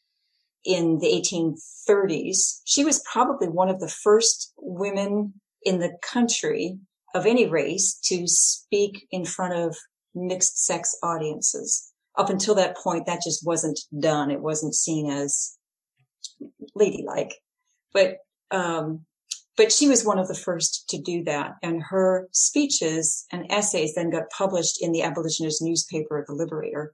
in 0.64 0.98
the 0.98 1.06
1830s, 1.06 2.60
she 2.64 2.84
was 2.84 3.04
probably 3.10 3.48
one 3.48 3.68
of 3.68 3.80
the 3.80 3.88
first 3.88 4.52
women 4.56 5.34
in 5.62 5.80
the 5.80 5.96
country 6.02 6.78
of 7.14 7.26
any 7.26 7.46
race 7.46 7.98
to 8.04 8.26
speak 8.26 9.06
in 9.10 9.24
front 9.24 9.54
of 9.54 9.76
mixed 10.14 10.64
sex 10.64 10.96
audiences. 11.02 11.92
Up 12.16 12.30
until 12.30 12.54
that 12.54 12.76
point, 12.76 13.06
that 13.06 13.22
just 13.24 13.44
wasn't 13.46 13.80
done. 13.98 14.30
It 14.30 14.40
wasn't 14.40 14.74
seen 14.74 15.10
as 15.10 15.56
ladylike, 16.74 17.34
but, 17.92 18.18
um, 18.50 19.04
but 19.56 19.72
she 19.72 19.88
was 19.88 20.04
one 20.04 20.18
of 20.18 20.28
the 20.28 20.34
first 20.34 20.88
to 20.90 20.98
do 21.00 21.24
that. 21.24 21.52
And 21.62 21.82
her 21.90 22.28
speeches 22.32 23.24
and 23.32 23.50
essays 23.50 23.94
then 23.94 24.10
got 24.10 24.30
published 24.36 24.82
in 24.82 24.92
the 24.92 25.02
abolitionist 25.02 25.62
newspaper, 25.62 26.24
The 26.26 26.34
Liberator. 26.34 26.92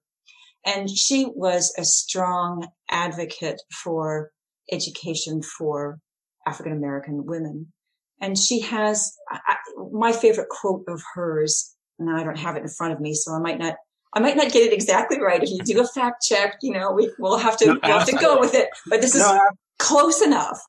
And 0.64 0.90
she 0.90 1.26
was 1.35 1.72
a 1.78 1.85
strong 1.85 2.68
advocate 2.90 3.62
for 3.83 4.30
education 4.70 5.42
for 5.42 6.00
African 6.46 6.72
American 6.72 7.24
women. 7.24 7.72
And 8.20 8.38
she 8.38 8.61
has 8.61 9.16
I, 9.30 9.56
my 9.90 10.12
favorite 10.12 10.48
quote 10.50 10.85
of 10.87 11.02
hers. 11.14 11.74
And 11.98 12.11
I 12.11 12.24
don't 12.24 12.38
have 12.38 12.56
it 12.56 12.62
in 12.62 12.68
front 12.68 12.92
of 12.92 13.00
me, 13.00 13.14
so 13.14 13.33
I 13.33 13.38
might 13.38 13.59
not, 13.59 13.76
I 14.12 14.20
might 14.20 14.36
not 14.36 14.50
get 14.50 14.64
it 14.64 14.72
exactly 14.72 15.20
right. 15.20 15.42
If 15.42 15.50
you 15.50 15.58
do 15.58 15.80
a 15.80 15.86
fact 15.86 16.24
check, 16.24 16.56
you 16.62 16.72
know, 16.72 16.92
we, 16.92 17.10
will 17.18 17.38
have 17.38 17.56
to, 17.58 17.78
we'll 17.82 17.98
have 17.98 18.06
to 18.06 18.16
go 18.16 18.40
with 18.40 18.54
it. 18.54 18.68
But 18.86 19.00
this 19.00 19.14
is 19.14 19.22
no, 19.22 19.38
close 19.78 20.20
enough. 20.20 20.60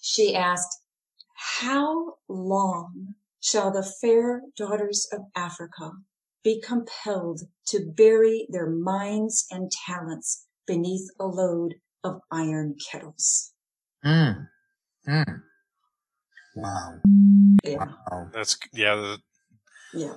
She 0.00 0.34
asked, 0.34 0.80
how 1.60 2.14
long 2.28 3.14
shall 3.40 3.70
the 3.70 3.82
fair 3.82 4.42
daughters 4.56 5.08
of 5.12 5.20
Africa 5.36 5.92
be 6.42 6.60
compelled 6.60 7.42
to 7.68 7.92
bury 7.96 8.46
their 8.50 8.68
minds 8.68 9.46
and 9.50 9.70
talents 9.86 10.46
beneath 10.66 11.08
a 11.20 11.26
load 11.26 11.74
of 12.02 12.20
iron 12.30 12.74
kettles? 12.90 13.52
Mm. 14.04 14.48
Mm. 15.08 15.42
Wow. 16.56 17.00
Yeah. 17.64 17.76
Wow. 18.10 18.30
that's, 18.32 18.58
yeah, 18.72 19.16
Yeah. 19.94 20.14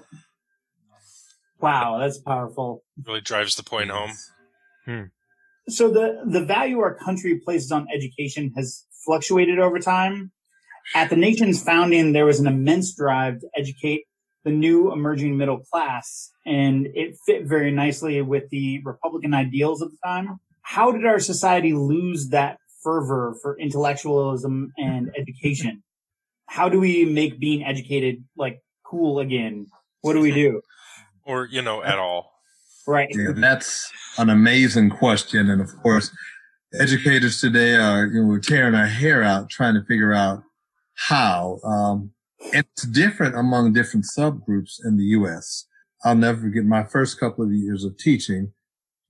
Wow, 1.64 1.98
that's 1.98 2.18
powerful. 2.18 2.84
really 3.06 3.22
drives 3.22 3.56
the 3.56 3.64
point 3.64 3.90
home. 3.90 4.12
Hmm. 4.86 4.92
Hmm. 4.92 5.04
So 5.70 5.90
the, 5.90 6.22
the 6.26 6.44
value 6.44 6.80
our 6.80 6.94
country 6.94 7.40
places 7.40 7.72
on 7.72 7.88
education 7.96 8.52
has 8.58 8.86
fluctuated 9.06 9.60
over 9.60 9.80
time. 9.80 10.34
At 10.94 11.10
the 11.10 11.16
nation's 11.16 11.64
founding, 11.64 12.12
there 12.12 12.26
was 12.26 12.42
an 12.42 12.48
immense 12.48 12.94
drive 12.94 13.40
to 13.40 13.48
educate 13.56 14.04
the 14.44 14.52
new 14.52 14.92
emerging 14.92 15.38
middle 15.38 15.60
class, 15.60 16.32
and 16.46 16.88
it 16.96 17.16
fit 17.26 17.46
very 17.46 17.72
nicely 17.72 18.22
with 18.22 18.50
the 18.50 18.82
Republican 18.84 19.34
ideals 19.34 19.82
of 19.82 19.90
the 19.92 19.98
time. 20.06 20.42
How 20.64 20.92
did 20.92 21.06
our 21.06 21.20
society 21.20 21.72
lose 21.72 22.28
that 22.30 22.58
fervor 22.84 23.38
for 23.42 23.58
intellectualism 23.58 24.74
and 24.78 25.12
education? 25.18 25.82
How 26.48 26.68
do 26.68 26.82
we 26.82 27.06
make 27.06 27.40
being 27.40 27.64
educated 27.64 28.26
like 28.36 28.60
cool 28.86 29.20
again? 29.20 29.68
What 30.02 30.12
do 30.12 30.20
we 30.20 30.34
do? 30.34 30.62
Or, 31.26 31.48
you 31.50 31.62
know, 31.62 31.84
at 31.84 32.00
all. 32.00 32.32
Right. 32.86 33.10
Yeah, 33.12 33.32
that's 33.36 33.90
an 34.18 34.30
amazing 34.30 34.90
question. 34.90 35.50
And 35.50 35.62
of 35.62 35.70
course, 35.82 36.12
educators 36.80 37.40
today 37.40 37.76
are, 37.76 38.06
you 38.08 38.22
know, 38.22 38.28
we're 38.28 38.40
tearing 38.40 38.76
our 38.76 38.88
hair 38.88 39.24
out 39.24 39.50
trying 39.50 39.76
to 39.76 39.86
figure 39.86 40.14
out 40.14 40.44
how. 40.96 41.60
Um, 41.64 42.12
it's 42.52 42.86
different 42.88 43.36
among 43.36 43.74
different 43.74 44.06
subgroups 44.18 44.74
in 44.84 44.98
the 44.98 45.06
U.S. 45.18 45.66
I'll 46.04 46.16
never 46.16 46.42
forget 46.42 46.66
my 46.66 46.84
first 46.84 47.20
couple 47.20 47.46
of 47.46 47.54
years 47.54 47.86
of 47.86 47.98
teaching. 47.98 48.52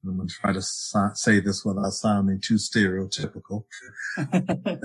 I'm 0.05 0.17
going 0.17 0.27
to 0.27 0.33
try 0.33 0.53
to 0.53 0.61
so- 0.61 1.11
say 1.13 1.39
this 1.39 1.63
without 1.65 1.91
sounding 1.93 2.41
too 2.41 2.55
stereotypical. 2.55 3.63
uh, 4.17 4.77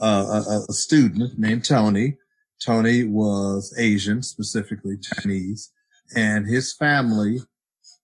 a, 0.00 0.64
a 0.68 0.72
student 0.72 1.38
named 1.38 1.64
Tony. 1.64 2.16
Tony 2.64 3.04
was 3.04 3.74
Asian, 3.78 4.22
specifically 4.22 4.96
Chinese, 4.98 5.72
and 6.14 6.46
his 6.46 6.72
family, 6.72 7.38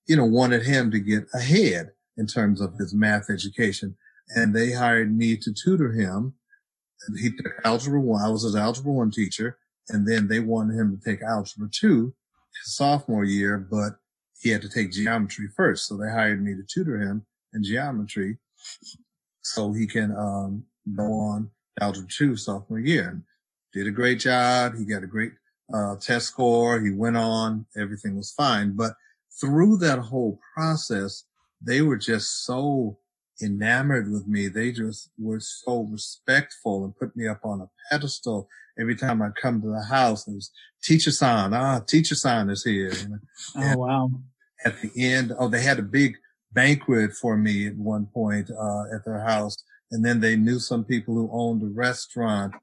you 0.06 0.16
know, 0.16 0.24
wanted 0.24 0.64
him 0.64 0.90
to 0.90 0.98
get 0.98 1.24
ahead 1.34 1.90
in 2.16 2.26
terms 2.26 2.60
of 2.60 2.74
his 2.78 2.94
math 2.94 3.30
education. 3.30 3.96
And 4.36 4.54
they 4.54 4.72
hired 4.72 5.16
me 5.16 5.36
to 5.36 5.52
tutor 5.52 5.92
him. 5.92 6.34
He 7.20 7.30
took 7.30 7.52
algebra 7.64 8.00
one. 8.00 8.22
I 8.22 8.28
was 8.28 8.42
his 8.42 8.56
algebra 8.56 8.92
one 8.92 9.10
teacher. 9.10 9.58
And 9.88 10.08
then 10.08 10.28
they 10.28 10.40
wanted 10.40 10.78
him 10.78 10.96
to 10.96 11.10
take 11.10 11.22
algebra 11.22 11.68
two 11.70 12.14
his 12.62 12.76
sophomore 12.76 13.24
year, 13.24 13.58
but 13.58 13.96
he 14.40 14.50
had 14.50 14.62
to 14.62 14.68
take 14.68 14.92
geometry 14.92 15.48
first. 15.56 15.88
So 15.88 15.96
they 15.96 16.10
hired 16.10 16.42
me 16.42 16.54
to 16.54 16.62
tutor 16.62 17.00
him 17.00 17.26
in 17.52 17.64
geometry 17.64 18.38
so 19.42 19.72
he 19.72 19.86
can, 19.86 20.14
um, 20.16 20.64
go 20.96 21.12
on 21.12 21.50
algebra 21.80 22.08
two 22.08 22.36
sophomore 22.36 22.78
year 22.78 23.08
and 23.08 23.22
did 23.72 23.86
a 23.86 23.90
great 23.90 24.20
job. 24.20 24.76
He 24.76 24.84
got 24.84 25.02
a 25.02 25.06
great, 25.06 25.32
uh, 25.72 25.96
test 25.96 26.26
score. 26.26 26.80
He 26.80 26.90
went 26.90 27.16
on. 27.16 27.66
Everything 27.76 28.16
was 28.16 28.32
fine. 28.32 28.72
But 28.72 28.94
through 29.40 29.78
that 29.78 29.98
whole 29.98 30.38
process, 30.54 31.24
they 31.60 31.82
were 31.82 31.96
just 31.96 32.44
so 32.44 32.98
enamored 33.42 34.10
with 34.10 34.26
me. 34.26 34.48
They 34.48 34.72
just 34.72 35.10
were 35.18 35.40
so 35.40 35.82
respectful 35.90 36.84
and 36.84 36.96
put 36.96 37.16
me 37.16 37.26
up 37.26 37.40
on 37.44 37.60
a 37.60 37.70
pedestal. 37.90 38.48
Every 38.78 38.96
time 38.96 39.22
I 39.22 39.30
come 39.30 39.60
to 39.62 39.68
the 39.68 39.84
house, 39.84 40.26
it 40.28 40.34
was 40.34 40.50
teacher 40.82 41.10
sign. 41.10 41.54
Ah, 41.54 41.80
teacher 41.80 42.14
sign 42.14 42.50
is 42.50 42.64
here. 42.64 42.92
You 42.92 43.08
know? 43.08 43.18
Oh, 43.56 43.78
wow. 43.78 44.10
At 44.64 44.80
the 44.80 44.90
end, 44.96 45.32
oh, 45.38 45.48
they 45.48 45.62
had 45.62 45.78
a 45.78 45.82
big 45.82 46.16
banquet 46.52 47.12
for 47.12 47.36
me 47.36 47.66
at 47.66 47.76
one 47.76 48.06
point, 48.06 48.50
uh, 48.50 48.84
at 48.94 49.04
their 49.04 49.20
house. 49.20 49.56
And 49.90 50.04
then 50.04 50.20
they 50.20 50.36
knew 50.36 50.58
some 50.58 50.84
people 50.84 51.14
who 51.14 51.28
owned 51.32 51.62
a 51.62 51.66
restaurant 51.66 52.54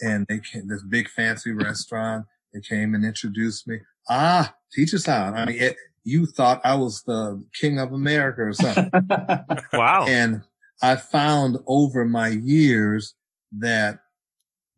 and 0.00 0.26
they 0.28 0.38
came, 0.38 0.68
this 0.68 0.82
big 0.82 1.08
fancy 1.08 1.52
restaurant. 1.52 2.26
They 2.52 2.60
came 2.60 2.94
and 2.94 3.04
introduced 3.04 3.68
me. 3.68 3.78
Ah, 4.08 4.54
teacher 4.72 4.98
sign. 4.98 5.34
I 5.34 5.46
mean, 5.46 5.60
it, 5.60 5.76
you 6.04 6.26
thought 6.26 6.60
I 6.64 6.74
was 6.74 7.02
the 7.02 7.42
king 7.60 7.78
of 7.78 7.92
America 7.92 8.42
or 8.42 8.52
something. 8.52 8.90
Wow. 9.72 10.06
And 10.08 10.42
I 10.82 10.96
found 10.96 11.58
over 11.66 12.04
my 12.04 12.28
years 12.28 13.14
that 13.58 14.00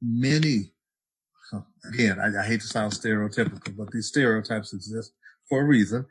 many, 0.03 0.73
again, 1.89 2.19
I, 2.21 2.43
I 2.43 2.47
hate 2.47 2.61
to 2.61 2.67
sound 2.67 2.93
stereotypical, 2.93 3.77
but 3.77 3.91
these 3.91 4.09
stereotypes 4.09 4.73
exist 4.73 5.13
for 5.49 5.62
a 5.62 5.64
reason. 5.64 6.05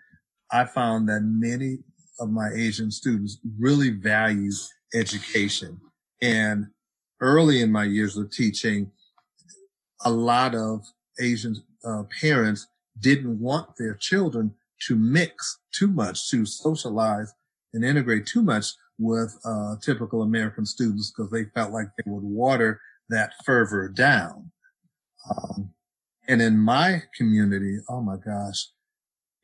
I 0.51 0.65
found 0.65 1.09
that 1.09 1.21
many 1.21 1.79
of 2.19 2.29
my 2.29 2.49
Asian 2.53 2.91
students 2.91 3.39
really 3.59 3.89
value 3.89 4.51
education. 4.93 5.79
And 6.21 6.67
early 7.19 7.61
in 7.61 7.71
my 7.71 7.83
years 7.83 8.17
of 8.17 8.31
teaching, 8.31 8.91
a 10.05 10.11
lot 10.11 10.55
of 10.55 10.85
Asian 11.19 11.55
uh, 11.85 12.03
parents 12.19 12.67
didn't 12.99 13.39
want 13.39 13.69
their 13.77 13.95
children 13.95 14.53
to 14.87 14.95
mix 14.95 15.59
too 15.73 15.87
much, 15.87 16.29
to 16.29 16.45
socialize 16.45 17.33
and 17.73 17.85
integrate 17.85 18.25
too 18.25 18.41
much 18.41 18.65
with 18.97 19.37
uh, 19.45 19.75
typical 19.81 20.21
American 20.21 20.65
students 20.65 21.11
because 21.11 21.31
they 21.31 21.45
felt 21.55 21.71
like 21.71 21.87
they 21.97 22.09
would 22.09 22.23
water 22.23 22.79
that 23.09 23.33
fervor 23.45 23.89
down. 23.89 24.51
Um, 25.29 25.73
and 26.27 26.41
in 26.41 26.57
my 26.57 27.03
community, 27.15 27.79
oh 27.89 28.01
my 28.01 28.15
gosh, 28.17 28.67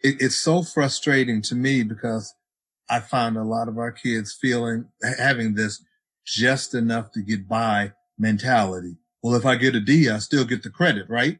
it, 0.04 0.22
it's 0.22 0.36
so 0.36 0.64
frustrating 0.64 1.42
to 1.44 1.56
me 1.56 1.84
because 1.84 2.34
I 2.90 3.00
find 3.00 3.36
a 3.36 3.44
lot 3.44 3.68
of 3.68 3.78
our 3.78 3.92
kids 3.92 4.38
feeling, 4.40 4.86
having 5.18 5.54
this 5.56 5.84
just 6.26 6.74
enough 6.74 7.12
to 7.14 7.22
get 7.22 7.48
by 7.48 7.94
mentality. 8.18 8.98
Well, 9.22 9.36
if 9.36 9.46
I 9.46 9.56
get 9.56 9.76
a 9.76 9.80
D, 9.80 10.10
I 10.10 10.20
still 10.20 10.46
get 10.46 10.64
the 10.64 10.70
credit, 10.70 11.10
right? 11.10 11.40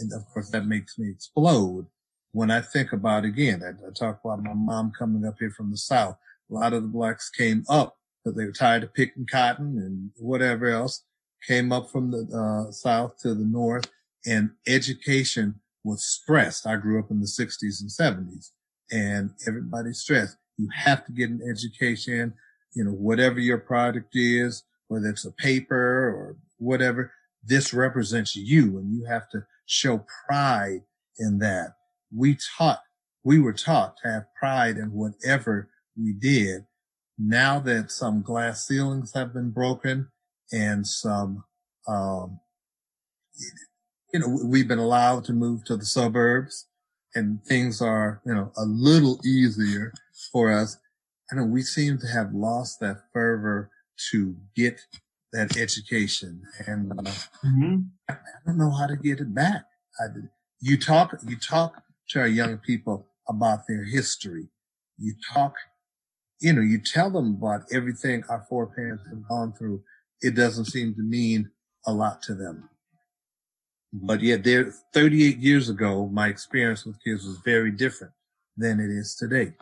And 0.00 0.12
of 0.12 0.26
course 0.32 0.50
that 0.50 0.66
makes 0.66 0.98
me 0.98 1.10
explode 1.10 1.86
when 2.32 2.50
I 2.50 2.60
think 2.60 2.92
about 2.92 3.24
again, 3.24 3.62
I, 3.64 3.70
I 3.86 3.90
talk 3.92 4.20
about 4.24 4.42
my 4.42 4.54
mom 4.54 4.92
coming 4.96 5.26
up 5.26 5.36
here 5.38 5.50
from 5.50 5.70
the 5.70 5.76
South. 5.76 6.16
A 6.50 6.54
lot 6.54 6.72
of 6.72 6.82
the 6.82 6.88
blacks 6.88 7.30
came 7.30 7.64
up 7.68 7.96
because 8.24 8.36
they 8.36 8.44
were 8.44 8.52
tired 8.52 8.82
of 8.82 8.94
picking 8.94 9.26
cotton 9.26 9.78
and 9.78 10.10
whatever 10.16 10.68
else 10.68 11.04
came 11.46 11.72
up 11.72 11.90
from 11.90 12.10
the 12.10 12.66
uh, 12.68 12.70
South 12.70 13.16
to 13.22 13.34
the 13.34 13.44
North 13.44 13.88
and 14.26 14.50
education 14.66 15.60
was 15.84 16.04
stressed. 16.04 16.66
I 16.66 16.76
grew 16.76 16.98
up 16.98 17.10
in 17.10 17.20
the 17.20 17.26
sixties 17.26 17.80
and 17.80 17.90
seventies 17.90 18.52
and 18.90 19.30
everybody 19.46 19.92
stressed. 19.92 20.36
You 20.58 20.68
have 20.74 21.06
to 21.06 21.12
get 21.12 21.30
an 21.30 21.40
education, 21.48 22.34
you 22.74 22.84
know, 22.84 22.92
whatever 22.92 23.40
your 23.40 23.58
product 23.58 24.10
is, 24.14 24.64
whether 24.88 25.08
it's 25.08 25.24
a 25.24 25.32
paper 25.32 25.76
or 25.76 26.36
whatever, 26.58 27.12
this 27.42 27.72
represents 27.72 28.36
you 28.36 28.78
and 28.78 28.92
you 28.92 29.04
have 29.06 29.28
to 29.30 29.46
show 29.70 30.04
pride 30.26 30.82
in 31.18 31.38
that. 31.38 31.74
We 32.14 32.36
taught, 32.58 32.80
we 33.22 33.38
were 33.38 33.52
taught 33.52 33.96
to 33.98 34.08
have 34.08 34.24
pride 34.38 34.76
in 34.76 34.92
whatever 34.92 35.70
we 35.96 36.12
did. 36.12 36.66
Now 37.16 37.60
that 37.60 37.92
some 37.92 38.22
glass 38.22 38.66
ceilings 38.66 39.12
have 39.14 39.32
been 39.32 39.50
broken 39.50 40.08
and 40.50 40.84
some, 40.84 41.44
um, 41.86 42.40
you 44.12 44.18
know, 44.18 44.40
we've 44.44 44.66
been 44.66 44.80
allowed 44.80 45.24
to 45.26 45.32
move 45.32 45.64
to 45.66 45.76
the 45.76 45.84
suburbs 45.84 46.66
and 47.14 47.44
things 47.44 47.80
are, 47.80 48.20
you 48.26 48.34
know, 48.34 48.50
a 48.56 48.64
little 48.64 49.20
easier 49.24 49.92
for 50.32 50.50
us. 50.50 50.78
I 51.30 51.36
know 51.36 51.44
we 51.44 51.62
seem 51.62 51.98
to 51.98 52.08
have 52.08 52.34
lost 52.34 52.80
that 52.80 53.02
fervor 53.12 53.70
to 54.10 54.34
get 54.56 54.80
that 55.32 55.56
education 55.56 56.42
and 56.66 56.92
uh, 56.92 57.12
Mm-hmm. 57.44 57.76
I 58.08 58.16
don't 58.46 58.58
know 58.58 58.70
how 58.70 58.86
to 58.86 58.96
get 58.96 59.20
it 59.20 59.34
back. 59.34 59.64
I, 59.98 60.06
you 60.60 60.78
talk, 60.78 61.14
you 61.26 61.36
talk 61.36 61.82
to 62.10 62.20
our 62.20 62.26
young 62.26 62.58
people 62.58 63.06
about 63.28 63.60
their 63.68 63.84
history. 63.84 64.48
You 64.98 65.14
talk, 65.32 65.54
you 66.40 66.52
know, 66.52 66.62
you 66.62 66.80
tell 66.80 67.10
them 67.10 67.36
about 67.38 67.62
everything 67.72 68.24
our 68.28 68.44
foreparents 68.48 69.04
have 69.08 69.28
gone 69.28 69.52
through. 69.52 69.82
It 70.20 70.34
doesn't 70.34 70.66
seem 70.66 70.94
to 70.94 71.02
mean 71.02 71.50
a 71.86 71.92
lot 71.92 72.22
to 72.22 72.34
them. 72.34 72.68
But 73.92 74.20
yet 74.20 74.44
there, 74.44 74.72
38 74.92 75.38
years 75.38 75.68
ago, 75.68 76.08
my 76.12 76.28
experience 76.28 76.84
with 76.84 77.02
kids 77.02 77.24
was 77.24 77.38
very 77.38 77.70
different 77.70 78.12
than 78.56 78.80
it 78.80 78.90
is 78.90 79.14
today. 79.14 79.54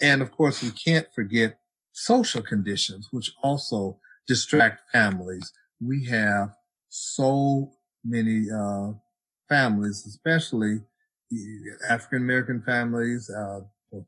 And 0.00 0.22
of 0.22 0.30
course, 0.32 0.62
we 0.62 0.70
can't 0.70 1.08
forget 1.14 1.58
social 1.92 2.42
conditions, 2.42 3.08
which 3.10 3.32
also 3.42 3.98
distract 4.28 4.82
families. 4.92 5.52
We 5.80 6.06
have 6.06 6.50
so 6.90 7.72
many, 8.04 8.46
uh, 8.50 8.92
families, 9.48 10.06
especially 10.06 10.80
African 11.88 12.22
American 12.22 12.62
families, 12.62 13.30
uh, 13.30 13.60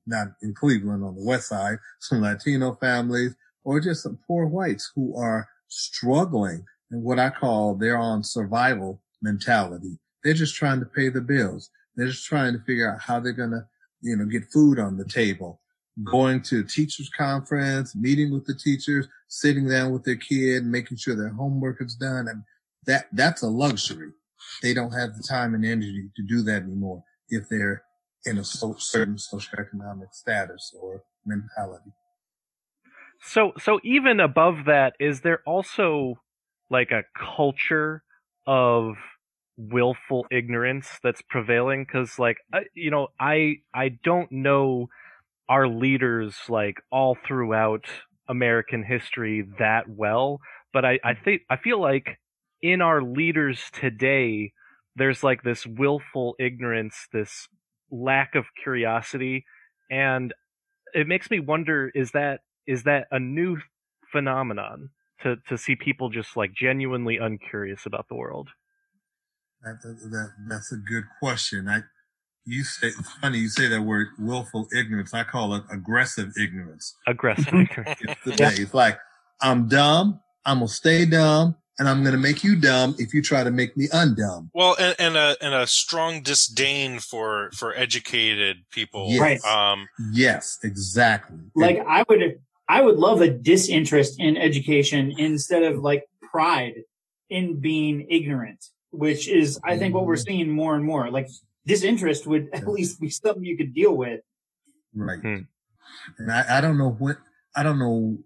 not 0.06 0.28
in 0.42 0.54
Cleveland 0.54 1.04
on 1.04 1.14
the 1.14 1.24
west 1.24 1.48
side, 1.48 1.78
some 2.00 2.22
Latino 2.22 2.74
families, 2.80 3.34
or 3.64 3.80
just 3.80 4.02
some 4.02 4.18
poor 4.26 4.46
whites 4.46 4.90
who 4.94 5.16
are 5.16 5.48
struggling 5.68 6.64
and 6.90 7.02
what 7.02 7.18
I 7.18 7.30
call 7.30 7.74
they're 7.74 7.98
on 7.98 8.24
survival 8.24 9.02
mentality. 9.22 9.98
They're 10.24 10.34
just 10.34 10.56
trying 10.56 10.80
to 10.80 10.86
pay 10.86 11.08
the 11.08 11.20
bills. 11.20 11.70
They're 11.96 12.08
just 12.08 12.26
trying 12.26 12.54
to 12.54 12.60
figure 12.60 12.92
out 12.92 13.00
how 13.00 13.20
they're 13.20 13.32
going 13.32 13.50
to, 13.52 13.66
you 14.02 14.16
know, 14.16 14.26
get 14.26 14.50
food 14.52 14.78
on 14.78 14.96
the 14.96 15.04
table, 15.04 15.60
going 16.05 16.43
to 16.43 16.64
teachers 16.64 17.11
conference, 17.16 17.95
meeting 17.95 18.32
with 18.32 18.47
the 18.47 18.55
teachers, 18.55 19.09
sitting 19.28 19.68
down 19.68 19.93
with 19.93 20.05
their 20.05 20.16
kid, 20.16 20.64
making 20.64 20.97
sure 20.97 21.16
their 21.16 21.34
homework 21.34 21.82
is 21.82 21.95
done. 21.95 22.28
And 22.28 22.43
that, 22.86 23.07
that's 23.12 23.43
a 23.43 23.49
luxury. 23.49 24.11
They 24.62 24.74
don't 24.74 24.93
have 24.93 25.16
the 25.16 25.22
time 25.22 25.55
and 25.55 25.64
energy 25.64 26.11
to 26.16 26.22
do 26.22 26.43
that 26.43 26.62
anymore 26.62 27.03
if 27.28 27.49
they're 27.49 27.82
in 28.24 28.38
a 28.38 28.45
so, 28.45 28.74
certain 28.78 29.16
socioeconomic 29.16 30.12
status 30.12 30.74
or 30.80 31.03
mentality. 31.26 31.91
So, 33.22 33.53
so 33.59 33.80
even 33.84 34.20
above 34.20 34.64
that, 34.66 34.95
is 34.99 35.20
there 35.20 35.41
also 35.47 36.14
like 36.70 36.91
a 36.91 37.03
culture 37.36 38.03
of 38.47 38.95
willful 39.59 40.26
ignorance 40.30 40.88
that's 41.03 41.20
prevailing? 41.28 41.84
Because, 41.84 42.18
like, 42.18 42.38
I, 42.53 42.61
you 42.74 42.91
know, 42.91 43.09
I 43.20 43.57
I 43.74 43.91
don't 44.03 44.32
know 44.32 44.88
our 45.51 45.68
leaders 45.68 46.36
like 46.48 46.76
all 46.92 47.18
throughout 47.26 47.84
American 48.28 48.84
history 48.84 49.44
that 49.59 49.88
well, 49.88 50.40
but 50.72 50.84
I 50.86 51.01
I 51.05 51.14
think 51.14 51.42
I 51.51 51.57
feel 51.57 51.80
like 51.80 52.20
in 52.62 52.80
our 52.80 53.03
leaders 53.03 53.64
today, 53.72 54.53
there's 54.96 55.24
like 55.24 55.42
this 55.42 55.66
willful 55.66 56.36
ignorance, 56.38 57.09
this 57.12 57.48
lack 57.90 58.36
of 58.36 58.46
curiosity, 58.62 59.44
and 59.90 60.32
it 60.94 61.09
makes 61.09 61.30
me 61.30 61.40
wonder: 61.40 61.90
is 61.94 62.12
that 62.12 62.42
is 62.66 62.84
that 62.84 63.09
a 63.11 63.18
new 63.18 63.59
phenomenon 64.12 64.90
to 65.22 65.36
to 65.48 65.59
see 65.59 65.74
people 65.74 66.11
just 66.11 66.36
like 66.36 66.53
genuinely 66.55 67.18
uncurious 67.18 67.86
about 67.86 68.09
the 68.09 68.14
world? 68.14 68.51
That, 69.62 69.82
that, 69.82 70.11
that 70.11 70.28
that's 70.48 70.72
a 70.72 70.76
good 70.76 71.05
question. 71.18 71.68
I, 71.68 71.80
you 72.45 72.64
say 72.64 72.88
it's 72.88 73.12
funny 73.20 73.38
you 73.38 73.49
say 73.49 73.68
that 73.68 73.82
word 73.82 74.09
willful 74.18 74.68
ignorance. 74.76 75.14
I 75.14 75.24
call 75.24 75.55
it 75.55 75.62
aggressive 75.70 76.32
ignorance. 76.41 76.97
Aggressive 77.07 77.47
ignorance. 77.55 78.01
It's 78.01 78.22
today. 78.24 78.55
It's 78.62 78.74
like 78.74 78.99
I'm 79.41 79.68
dumb. 79.68 80.20
I'm 80.45 80.59
gonna 80.59 80.68
stay 80.68 81.05
dumb, 81.07 81.57
and 81.78 81.88
I'm 81.88 82.03
gonna 82.03 82.18
make 82.18 82.43
you 82.43 82.57
dumb 82.57 82.95
if 82.99 83.12
you 83.14 83.22
try 83.22 83.45
to 83.45 83.51
make 83.51 83.76
me 83.76 83.88
undumb. 83.88 84.51
Well, 84.55 84.76
and, 84.78 84.97
and 84.99 85.16
a 85.16 85.36
and 85.41 85.55
a 85.55 85.66
strong 85.66 86.22
disdain 86.22 86.99
for 86.99 87.51
for 87.55 87.74
educated 87.76 88.59
people. 88.70 89.07
Yes. 89.11 89.20
Right. 89.20 89.45
Um, 89.45 89.88
Yes, 90.12 90.59
exactly. 90.62 91.38
Like 91.55 91.78
I 91.86 92.05
would, 92.09 92.41
I 92.68 92.80
would 92.80 92.97
love 92.97 93.20
a 93.20 93.30
disinterest 93.30 94.18
in 94.18 94.36
education 94.36 95.14
instead 95.18 95.62
of 95.62 95.78
like 95.78 96.05
pride 96.30 96.84
in 97.28 97.61
being 97.61 98.07
ignorant, 98.11 98.64
which 98.91 99.28
is, 99.28 99.59
I 99.64 99.78
think, 99.78 99.95
what 99.95 100.07
we're 100.07 100.16
seeing 100.16 100.51
more 100.51 100.74
and 100.74 100.84
more. 100.84 101.11
Like 101.11 101.28
disinterest 101.66 102.26
would 102.26 102.48
at 102.52 102.66
least 102.66 103.00
be 103.00 103.11
something 103.11 103.44
you 103.44 103.56
could 103.56 103.74
deal 103.74 103.96
with. 103.96 104.20
Right. 104.94 105.20
Hmm. 105.20 105.38
And 106.18 106.32
I, 106.32 106.58
I 106.58 106.61
don't 106.61 106.78
know 106.78 106.90
what, 106.90 107.18
I 107.56 107.62
don't 107.62 107.78
know 107.78 108.18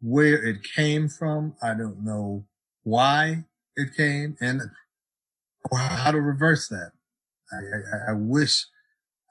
where 0.00 0.44
it 0.44 0.58
came 0.74 1.08
from. 1.08 1.54
I 1.62 1.74
don't 1.74 2.04
know 2.04 2.46
why 2.82 3.44
it 3.76 3.96
came 3.96 4.36
and 4.40 4.62
how 5.72 6.10
to 6.10 6.20
reverse 6.20 6.68
that. 6.68 6.92
I, 7.52 7.56
I, 7.56 8.12
I 8.12 8.14
wish 8.14 8.66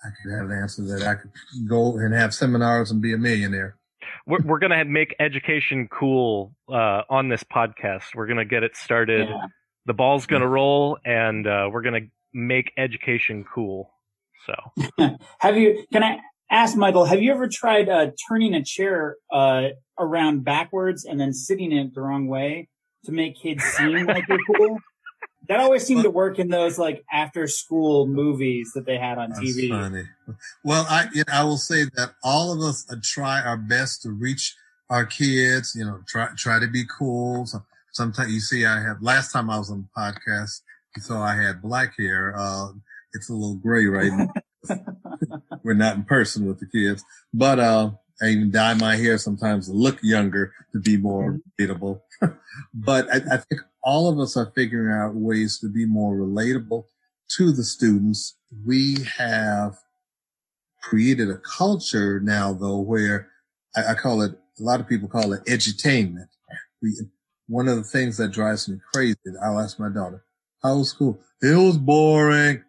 I 0.04 0.10
could 0.22 0.34
have 0.34 0.50
an 0.50 0.58
answer 0.58 0.84
that 0.84 1.04
I 1.08 1.16
could 1.16 1.32
go 1.70 1.98
and 1.98 2.14
have 2.14 2.34
seminars 2.34 2.92
and 2.92 3.02
be 3.02 3.14
a 3.14 3.18
millionaire. 3.18 3.78
we're 4.26 4.42
we're 4.44 4.60
gonna 4.60 4.86
make 4.86 5.16
education 5.20 5.88
cool 5.88 6.54
uh, 6.70 7.02
on 7.10 7.30
this 7.30 7.44
podcast. 7.44 8.16
We're 8.16 8.28
gonna 8.28 8.46
get 8.46 8.64
it 8.64 8.76
started. 8.76 9.28
Yeah. 9.30 9.48
The 9.86 9.94
ball's 9.94 10.26
gonna 10.26 10.48
roll, 10.48 10.98
and 11.06 11.46
uh, 11.46 11.70
we're 11.72 11.82
gonna 11.82 12.08
make 12.34 12.72
education 12.78 13.46
cool. 13.54 13.92
So 14.46 14.88
Have 15.40 15.58
you? 15.58 15.86
Can 15.92 16.04
I 16.04 16.20
ask 16.52 16.76
Michael? 16.76 17.06
Have 17.06 17.22
you 17.22 17.32
ever 17.32 17.48
tried 17.48 17.90
uh, 17.90 18.12
turning 18.28 18.54
a 18.54 18.64
chair 18.64 19.18
uh, 19.32 19.70
around 20.00 20.44
backwards 20.44 21.06
and 21.06 21.20
then 21.20 21.34
sitting 21.34 21.72
in 21.72 21.88
it 21.88 21.96
the 21.96 22.02
wrong 22.02 22.28
way 22.28 22.70
to 23.06 23.12
make 23.12 23.40
kids 23.40 23.64
seem 23.64 24.06
like 24.08 24.28
you're 24.28 24.40
cool? 24.56 24.80
That 25.50 25.60
always 25.60 25.86
seemed 25.86 26.04
to 26.04 26.10
work 26.10 26.40
in 26.40 26.48
those 26.48 26.80
like 26.80 27.04
after 27.12 27.48
school 27.48 28.08
movies 28.08 28.72
that 28.76 28.86
they 28.86 28.98
had 28.98 29.18
on 29.18 29.32
That's 29.32 29.42
TV. 29.42 29.70
funny. 29.70 30.04
Well, 30.64 30.86
I 30.90 31.08
you 31.14 31.24
know, 31.28 31.34
I 31.34 31.44
will 31.44 31.58
say 31.58 31.84
that 31.96 32.14
all 32.24 32.54
of 32.54 32.62
us 32.62 32.86
uh, 32.90 32.96
try 33.04 33.42
our 33.42 33.58
best 33.58 34.04
to 34.04 34.12
reach 34.12 34.56
our 34.90 35.06
kids. 35.06 35.76
You 35.76 35.86
know, 35.86 36.00
try 36.08 36.30
try 36.38 36.60
to 36.60 36.68
be 36.68 36.86
cool. 36.98 37.46
So, 37.46 37.62
sometimes 37.92 38.32
you 38.32 38.40
see, 38.40 38.66
I 38.66 38.82
have 38.82 39.02
last 39.02 39.34
time 39.34 39.50
I 39.50 39.58
was 39.58 39.70
on 39.70 39.88
the 39.88 40.02
podcast, 40.02 40.62
saw 41.02 41.22
I 41.22 41.36
had 41.36 41.62
black 41.62 41.94
hair. 41.98 42.34
Uh, 42.38 42.70
it's 43.14 43.30
a 43.30 43.34
little 43.34 43.56
gray 43.56 43.86
right 43.86 44.12
now. 44.12 44.34
We're 45.64 45.74
not 45.74 45.96
in 45.96 46.04
person 46.04 46.46
with 46.46 46.60
the 46.60 46.68
kids, 46.68 47.04
but 47.34 47.60
uh, 47.60 47.92
I 48.22 48.28
even 48.28 48.52
dye 48.52 48.74
my 48.76 48.96
hair 48.96 49.18
sometimes 49.18 49.68
to 49.68 49.74
look 49.74 50.00
younger 50.02 50.54
to 50.72 50.80
be 50.80 50.98
more 50.98 51.40
relatable. 51.60 52.02
but 52.74 53.10
I, 53.12 53.18
I 53.32 53.38
think 53.38 53.62
all 53.84 54.10
of 54.10 54.20
us 54.20 54.38
are 54.38 54.52
figuring 54.56 54.94
out 54.94 55.16
ways 55.16 55.60
to 55.60 55.70
be 55.70 55.86
more 55.86 56.16
relatable 56.16 56.86
to 57.38 57.52
the 57.52 57.64
students. 57.64 58.38
We 58.66 58.98
have 59.18 59.78
created 60.82 61.30
a 61.30 61.38
culture 61.38 62.20
now 62.20 62.54
though 62.54 62.80
where 62.80 63.30
I, 63.76 63.92
I 63.92 63.94
call 63.96 64.22
it, 64.22 64.32
a 64.60 64.64
lot 64.64 64.80
of 64.80 64.88
people 64.88 65.08
call 65.08 65.34
it 65.34 65.44
edutainment. 65.46 66.28
We, 66.82 66.94
one 67.48 67.68
of 67.68 67.78
the 67.78 67.84
things 67.84 68.18
that 68.18 68.32
drives 68.32 68.70
me 68.70 68.78
crazy, 68.94 69.18
I'll 69.44 69.60
ask 69.60 69.80
my 69.80 69.90
daughter, 69.90 70.24
how 70.64 70.78
was 70.78 70.90
school? 70.90 71.20
It 71.42 71.56
was 71.56 71.78
boring. 71.78 72.64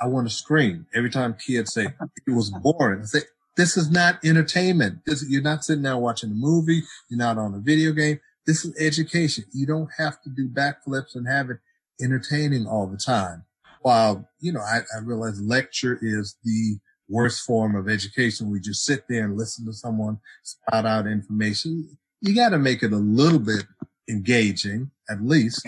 I 0.00 0.06
want 0.06 0.28
to 0.28 0.34
scream 0.34 0.86
every 0.94 1.10
time 1.10 1.34
kids 1.34 1.72
say 1.72 1.86
it 2.26 2.30
was 2.30 2.50
boring. 2.50 3.02
I 3.02 3.04
say, 3.04 3.20
This 3.56 3.76
is 3.76 3.90
not 3.90 4.24
entertainment. 4.24 5.00
This, 5.06 5.24
you're 5.28 5.42
not 5.42 5.64
sitting 5.64 5.82
there 5.82 5.96
watching 5.96 6.30
a 6.30 6.34
movie. 6.34 6.82
You're 7.08 7.18
not 7.18 7.38
on 7.38 7.54
a 7.54 7.58
video 7.58 7.92
game. 7.92 8.20
This 8.46 8.64
is 8.64 8.76
education. 8.78 9.44
You 9.52 9.66
don't 9.66 9.90
have 9.98 10.20
to 10.22 10.30
do 10.30 10.48
backflips 10.48 11.14
and 11.14 11.26
have 11.26 11.50
it 11.50 11.58
entertaining 12.00 12.66
all 12.66 12.86
the 12.86 12.96
time. 12.98 13.44
While, 13.80 14.28
you 14.40 14.52
know, 14.52 14.60
I, 14.60 14.80
I 14.94 15.00
realize 15.02 15.40
lecture 15.40 15.98
is 16.00 16.36
the 16.44 16.78
worst 17.08 17.44
form 17.44 17.74
of 17.74 17.88
education. 17.88 18.50
We 18.50 18.60
just 18.60 18.84
sit 18.84 19.04
there 19.08 19.24
and 19.24 19.36
listen 19.36 19.66
to 19.66 19.72
someone 19.72 20.18
spout 20.42 20.86
out 20.86 21.06
information. 21.06 21.96
You 22.20 22.34
got 22.34 22.50
to 22.50 22.58
make 22.58 22.82
it 22.82 22.92
a 22.92 22.96
little 22.96 23.38
bit 23.38 23.64
engaging, 24.08 24.90
at 25.08 25.22
least. 25.22 25.66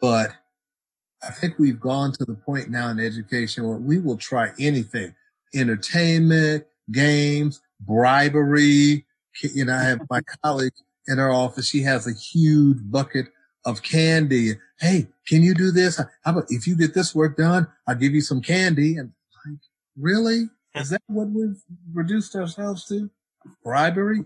But 0.00 0.32
I 1.22 1.30
think 1.30 1.58
we've 1.58 1.80
gone 1.80 2.12
to 2.12 2.24
the 2.24 2.34
point 2.34 2.68
now 2.68 2.88
in 2.88 2.98
education 2.98 3.66
where 3.66 3.76
we 3.76 3.98
will 4.00 4.16
try 4.16 4.50
anything, 4.58 5.14
entertainment, 5.54 6.64
games, 6.90 7.60
bribery. 7.80 9.06
You 9.54 9.64
know, 9.66 9.74
I 9.74 9.82
have 9.84 10.00
my 10.10 10.20
colleague 10.44 10.72
in 11.06 11.18
her 11.18 11.30
office. 11.30 11.68
She 11.68 11.82
has 11.82 12.06
a 12.06 12.12
huge 12.12 12.78
bucket 12.90 13.26
of 13.64 13.82
candy. 13.82 14.54
Hey, 14.80 15.06
can 15.28 15.42
you 15.42 15.54
do 15.54 15.70
this? 15.70 15.98
How 15.98 16.06
about 16.32 16.46
if 16.48 16.66
you 16.66 16.76
get 16.76 16.94
this 16.94 17.14
work 17.14 17.36
done, 17.36 17.68
I'll 17.86 17.94
give 17.94 18.12
you 18.12 18.20
some 18.20 18.42
candy. 18.42 18.96
And 18.96 19.12
like, 19.46 19.58
really? 19.96 20.46
Is 20.74 20.90
that 20.90 21.02
what 21.06 21.28
we've 21.28 21.60
reduced 21.92 22.34
ourselves 22.34 22.86
to? 22.86 23.08
Bribery? 23.62 24.24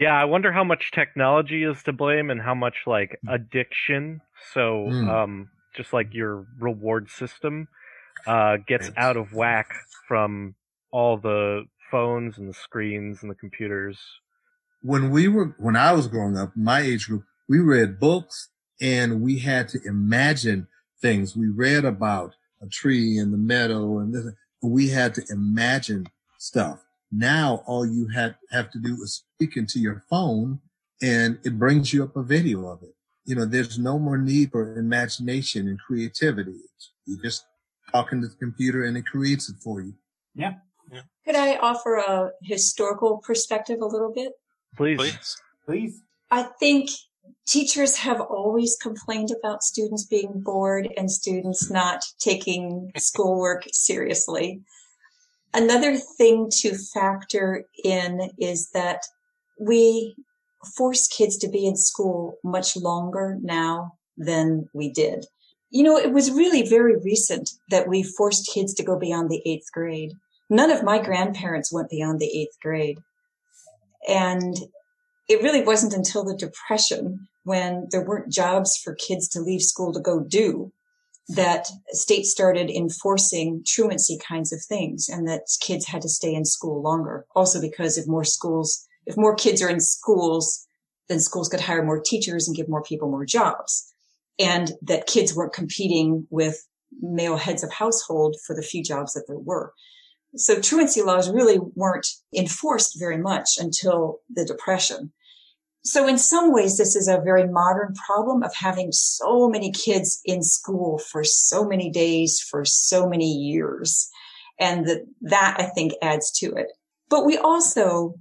Yeah, 0.00 0.20
I 0.20 0.24
wonder 0.24 0.52
how 0.52 0.64
much 0.64 0.90
technology 0.90 1.62
is 1.62 1.82
to 1.84 1.92
blame 1.92 2.28
and 2.30 2.42
how 2.42 2.54
much 2.54 2.74
like 2.86 3.18
addiction. 3.28 4.20
So, 4.52 4.88
Mm. 4.90 5.08
um, 5.08 5.48
just 5.74 5.92
like 5.92 6.14
your 6.14 6.46
reward 6.58 7.10
system, 7.10 7.68
uh, 8.26 8.56
gets 8.66 8.90
out 8.96 9.16
of 9.16 9.32
whack 9.32 9.68
from 10.08 10.54
all 10.90 11.16
the 11.16 11.64
phones 11.90 12.38
and 12.38 12.48
the 12.48 12.54
screens 12.54 13.22
and 13.22 13.30
the 13.30 13.34
computers. 13.34 13.98
when 14.82 15.10
we 15.10 15.28
were 15.28 15.54
when 15.58 15.76
I 15.76 15.92
was 15.92 16.08
growing 16.08 16.36
up, 16.36 16.52
my 16.56 16.80
age 16.80 17.06
group, 17.08 17.24
we 17.48 17.58
read 17.58 17.98
books 17.98 18.50
and 18.80 19.20
we 19.22 19.38
had 19.38 19.68
to 19.70 19.80
imagine 19.86 20.68
things. 21.00 21.36
We 21.36 21.48
read 21.48 21.84
about 21.84 22.34
a 22.62 22.66
tree 22.68 23.18
in 23.18 23.30
the 23.30 23.38
meadow 23.38 23.98
and 23.98 24.14
this, 24.14 24.26
we 24.62 24.88
had 24.88 25.14
to 25.14 25.22
imagine 25.30 26.06
stuff. 26.38 26.84
Now 27.10 27.62
all 27.66 27.86
you 27.86 28.08
have 28.14 28.34
have 28.50 28.70
to 28.72 28.78
do 28.78 28.94
is 29.02 29.24
speak 29.34 29.56
into 29.56 29.78
your 29.78 30.04
phone 30.10 30.60
and 31.02 31.38
it 31.44 31.58
brings 31.58 31.92
you 31.92 32.04
up 32.04 32.16
a 32.16 32.22
video 32.22 32.66
of 32.66 32.82
it. 32.82 32.94
You 33.24 33.36
know, 33.36 33.46
there's 33.46 33.78
no 33.78 33.98
more 33.98 34.18
need 34.18 34.50
for 34.50 34.76
imagination 34.76 35.68
and 35.68 35.78
creativity. 35.78 36.56
You 37.06 37.20
just 37.22 37.46
talk 37.90 38.12
into 38.12 38.28
the 38.28 38.36
computer 38.36 38.84
and 38.84 38.96
it 38.96 39.06
creates 39.06 39.48
it 39.48 39.56
for 39.62 39.80
you. 39.80 39.94
Yeah. 40.34 40.54
yeah. 40.92 41.02
Could 41.24 41.36
I 41.36 41.56
offer 41.56 41.96
a 41.96 42.30
historical 42.42 43.18
perspective 43.18 43.80
a 43.80 43.86
little 43.86 44.12
bit? 44.12 44.32
Please. 44.76 44.98
Please. 44.98 45.36
Please. 45.66 46.02
I 46.30 46.42
think 46.60 46.90
teachers 47.46 47.96
have 47.98 48.20
always 48.20 48.76
complained 48.80 49.30
about 49.30 49.62
students 49.62 50.04
being 50.04 50.40
bored 50.40 50.92
and 50.96 51.10
students 51.10 51.70
not 51.70 52.04
taking 52.18 52.90
schoolwork 52.96 53.64
seriously. 53.72 54.62
Another 55.52 55.96
thing 55.96 56.50
to 56.58 56.74
factor 56.74 57.64
in 57.84 58.30
is 58.38 58.70
that 58.70 59.02
we 59.58 60.16
force 60.66 61.06
kids 61.06 61.36
to 61.38 61.48
be 61.48 61.66
in 61.66 61.76
school 61.76 62.38
much 62.42 62.76
longer 62.76 63.38
now 63.42 63.94
than 64.16 64.68
we 64.74 64.90
did. 64.90 65.26
You 65.70 65.82
know, 65.82 65.96
it 65.96 66.12
was 66.12 66.30
really 66.30 66.68
very 66.68 66.96
recent 66.96 67.50
that 67.70 67.88
we 67.88 68.02
forced 68.02 68.50
kids 68.52 68.74
to 68.74 68.84
go 68.84 68.98
beyond 68.98 69.30
the 69.30 69.42
eighth 69.44 69.72
grade. 69.72 70.12
None 70.48 70.70
of 70.70 70.84
my 70.84 71.02
grandparents 71.02 71.72
went 71.72 71.90
beyond 71.90 72.20
the 72.20 72.30
eighth 72.38 72.56
grade. 72.62 72.98
And 74.08 74.56
it 75.28 75.42
really 75.42 75.62
wasn't 75.62 75.94
until 75.94 76.24
the 76.24 76.36
depression 76.36 77.28
when 77.44 77.88
there 77.90 78.04
weren't 78.04 78.32
jobs 78.32 78.76
for 78.76 78.94
kids 78.94 79.28
to 79.28 79.40
leave 79.40 79.62
school 79.62 79.92
to 79.92 80.00
go 80.00 80.20
do 80.20 80.72
that 81.28 81.68
states 81.88 82.30
started 82.30 82.70
enforcing 82.70 83.62
truancy 83.66 84.18
kinds 84.18 84.52
of 84.52 84.62
things 84.62 85.08
and 85.08 85.26
that 85.26 85.46
kids 85.60 85.86
had 85.86 86.02
to 86.02 86.08
stay 86.08 86.34
in 86.34 86.44
school 86.44 86.82
longer. 86.82 87.24
Also 87.34 87.60
because 87.60 87.96
if 87.96 88.06
more 88.06 88.24
schools, 88.24 88.86
if 89.06 89.16
more 89.16 89.34
kids 89.34 89.62
are 89.62 89.68
in 89.68 89.80
schools, 89.80 90.66
then 91.08 91.20
schools 91.20 91.48
could 91.48 91.60
hire 91.60 91.84
more 91.84 92.00
teachers 92.00 92.46
and 92.46 92.56
give 92.56 92.68
more 92.68 92.82
people 92.82 93.10
more 93.10 93.26
jobs. 93.26 93.92
And 94.38 94.72
that 94.82 95.06
kids 95.06 95.34
weren't 95.34 95.52
competing 95.52 96.26
with 96.30 96.66
male 97.00 97.36
heads 97.36 97.62
of 97.62 97.72
household 97.72 98.36
for 98.46 98.54
the 98.54 98.62
few 98.62 98.82
jobs 98.82 99.14
that 99.14 99.24
there 99.26 99.38
were. 99.38 99.72
So 100.36 100.60
truancy 100.60 101.02
laws 101.02 101.30
really 101.30 101.58
weren't 101.76 102.08
enforced 102.36 102.98
very 102.98 103.18
much 103.18 103.56
until 103.58 104.20
the 104.28 104.44
depression. 104.44 105.12
So 105.84 106.08
in 106.08 106.18
some 106.18 106.52
ways, 106.52 106.78
this 106.78 106.96
is 106.96 107.08
a 107.08 107.20
very 107.20 107.46
modern 107.46 107.94
problem 108.06 108.42
of 108.42 108.54
having 108.54 108.90
so 108.90 109.48
many 109.48 109.70
kids 109.70 110.20
in 110.24 110.42
school 110.42 110.98
for 110.98 111.22
so 111.22 111.64
many 111.64 111.90
days, 111.90 112.40
for 112.40 112.64
so 112.64 113.06
many 113.06 113.30
years. 113.30 114.08
And 114.58 114.86
that, 114.86 115.04
that 115.20 115.56
I 115.58 115.66
think 115.66 115.92
adds 116.00 116.32
to 116.38 116.46
it. 116.54 116.68
But 117.10 117.26
we 117.26 117.36
also, 117.36 118.14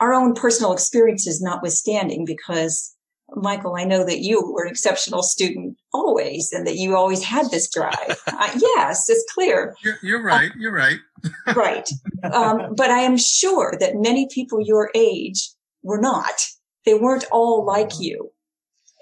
our 0.00 0.12
own 0.12 0.34
personal 0.34 0.72
experiences 0.72 1.40
notwithstanding, 1.40 2.24
because 2.24 2.96
Michael, 3.34 3.76
I 3.76 3.84
know 3.84 4.04
that 4.04 4.20
you 4.20 4.52
were 4.52 4.64
an 4.64 4.70
exceptional 4.70 5.22
student 5.22 5.76
always 5.92 6.52
and 6.52 6.66
that 6.66 6.76
you 6.76 6.96
always 6.96 7.24
had 7.24 7.50
this 7.50 7.68
drive. 7.68 8.22
uh, 8.26 8.50
yes, 8.56 9.08
it's 9.08 9.24
clear 9.32 9.74
You're, 9.82 9.98
you're 10.02 10.22
right. 10.22 10.52
You're 10.56 10.72
right. 10.72 10.98
right. 11.56 11.90
Um, 12.22 12.74
but 12.76 12.90
I 12.90 13.00
am 13.00 13.16
sure 13.16 13.74
that 13.80 13.96
many 13.96 14.28
people 14.32 14.60
your 14.60 14.90
age 14.94 15.50
were 15.82 16.00
not. 16.00 16.46
They 16.84 16.94
weren't 16.94 17.24
all 17.32 17.64
like 17.64 17.98
you. 17.98 18.30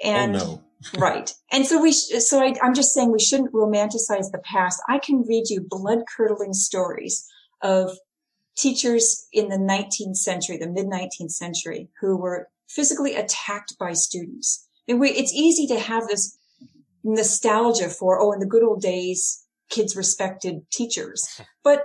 And 0.02 0.36
oh 0.36 0.38
no. 0.38 0.64
right. 0.98 1.32
And 1.52 1.66
so 1.66 1.80
we, 1.80 1.92
sh- 1.92 2.18
so 2.18 2.40
I, 2.40 2.54
I'm 2.62 2.74
just 2.74 2.94
saying 2.94 3.12
we 3.12 3.20
shouldn't 3.20 3.52
romanticize 3.52 4.30
the 4.30 4.40
past. 4.44 4.82
I 4.88 4.98
can 4.98 5.24
read 5.28 5.48
you 5.48 5.66
blood 5.68 6.00
curdling 6.16 6.54
stories 6.54 7.26
of 7.62 7.90
teachers 8.56 9.26
in 9.32 9.48
the 9.48 9.56
19th 9.56 10.16
century, 10.16 10.56
the 10.56 10.68
mid 10.68 10.86
19th 10.86 11.30
century, 11.30 11.88
who 12.00 12.16
were 12.16 12.48
physically 12.68 13.14
attacked 13.14 13.76
by 13.78 13.92
students. 13.92 14.68
And 14.88 15.00
we, 15.00 15.10
it's 15.10 15.32
easy 15.32 15.66
to 15.68 15.80
have 15.80 16.06
this 16.06 16.38
nostalgia 17.02 17.88
for, 17.88 18.20
oh, 18.20 18.32
in 18.32 18.40
the 18.40 18.46
good 18.46 18.62
old 18.62 18.80
days, 18.80 19.44
kids 19.70 19.96
respected 19.96 20.62
teachers, 20.70 21.22
but 21.64 21.82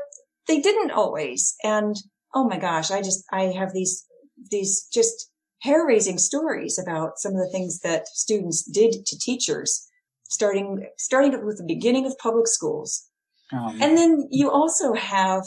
they 0.47 0.59
didn't 0.59 0.91
always. 0.91 1.55
And 1.63 1.95
oh 2.33 2.47
my 2.47 2.57
gosh, 2.57 2.91
I 2.91 3.01
just, 3.01 3.23
I 3.31 3.43
have 3.57 3.73
these, 3.73 4.05
these 4.51 4.87
just 4.93 5.31
hair 5.61 5.85
raising 5.85 6.17
stories 6.17 6.79
about 6.79 7.19
some 7.19 7.33
of 7.33 7.39
the 7.39 7.49
things 7.51 7.79
that 7.79 8.07
students 8.07 8.63
did 8.63 9.05
to 9.05 9.17
teachers, 9.17 9.87
starting, 10.29 10.87
starting 10.97 11.45
with 11.45 11.57
the 11.57 11.65
beginning 11.65 12.05
of 12.05 12.17
public 12.17 12.47
schools. 12.47 13.05
Um, 13.51 13.81
And 13.81 13.97
then 13.97 14.27
you 14.29 14.51
also 14.51 14.93
have 14.93 15.45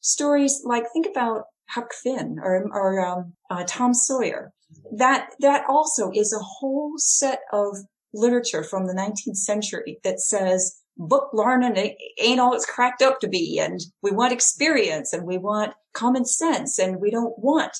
stories 0.00 0.62
like, 0.64 0.84
think 0.92 1.06
about 1.06 1.44
Huck 1.68 1.92
Finn 1.92 2.38
or, 2.42 2.66
or 2.72 3.04
um, 3.04 3.34
uh, 3.50 3.64
Tom 3.66 3.94
Sawyer. 3.94 4.52
That, 4.96 5.30
that 5.40 5.64
also 5.68 6.10
is 6.14 6.32
a 6.32 6.42
whole 6.42 6.94
set 6.96 7.40
of 7.52 7.76
literature 8.14 8.62
from 8.62 8.86
the 8.86 8.94
19th 8.94 9.36
century 9.36 9.98
that 10.04 10.20
says 10.20 10.80
book 10.96 11.30
learning 11.32 11.94
ain't- 12.18 12.40
all 12.40 12.54
it's 12.54 12.66
cracked 12.66 13.02
up 13.02 13.20
to 13.20 13.28
be. 13.28 13.58
And 13.58 13.80
we 14.02 14.10
want 14.10 14.32
experience 14.32 15.12
and 15.12 15.26
we 15.26 15.38
want 15.38 15.74
common 15.94 16.24
sense 16.24 16.78
and 16.78 17.00
we 17.00 17.10
don't 17.10 17.38
want 17.38 17.72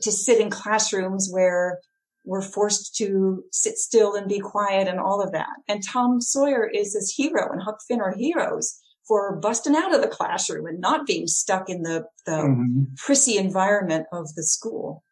to 0.00 0.12
sit 0.12 0.40
in 0.40 0.50
classrooms 0.50 1.28
where 1.30 1.78
we're 2.24 2.42
forced 2.42 2.94
to 2.96 3.44
sit 3.50 3.76
still 3.76 4.14
and 4.14 4.28
be 4.28 4.38
quiet 4.38 4.88
and 4.88 5.00
all 5.00 5.22
of 5.22 5.32
that. 5.32 5.48
And 5.68 5.82
Tom 5.86 6.20
Sawyer 6.20 6.66
is 6.66 6.94
this 6.94 7.14
hero 7.14 7.50
and 7.52 7.62
Huck 7.62 7.78
Finn 7.86 8.00
are 8.00 8.14
heroes 8.14 8.78
for 9.10 9.34
busting 9.34 9.74
out 9.74 9.92
of 9.92 10.00
the 10.00 10.06
classroom 10.06 10.66
and 10.66 10.78
not 10.78 11.04
being 11.04 11.26
stuck 11.26 11.68
in 11.68 11.82
the, 11.82 12.04
the 12.26 12.30
mhm. 12.30 12.96
prissy 12.96 13.36
environment 13.36 14.06
of 14.12 14.32
the 14.36 14.44
school. 14.44 15.02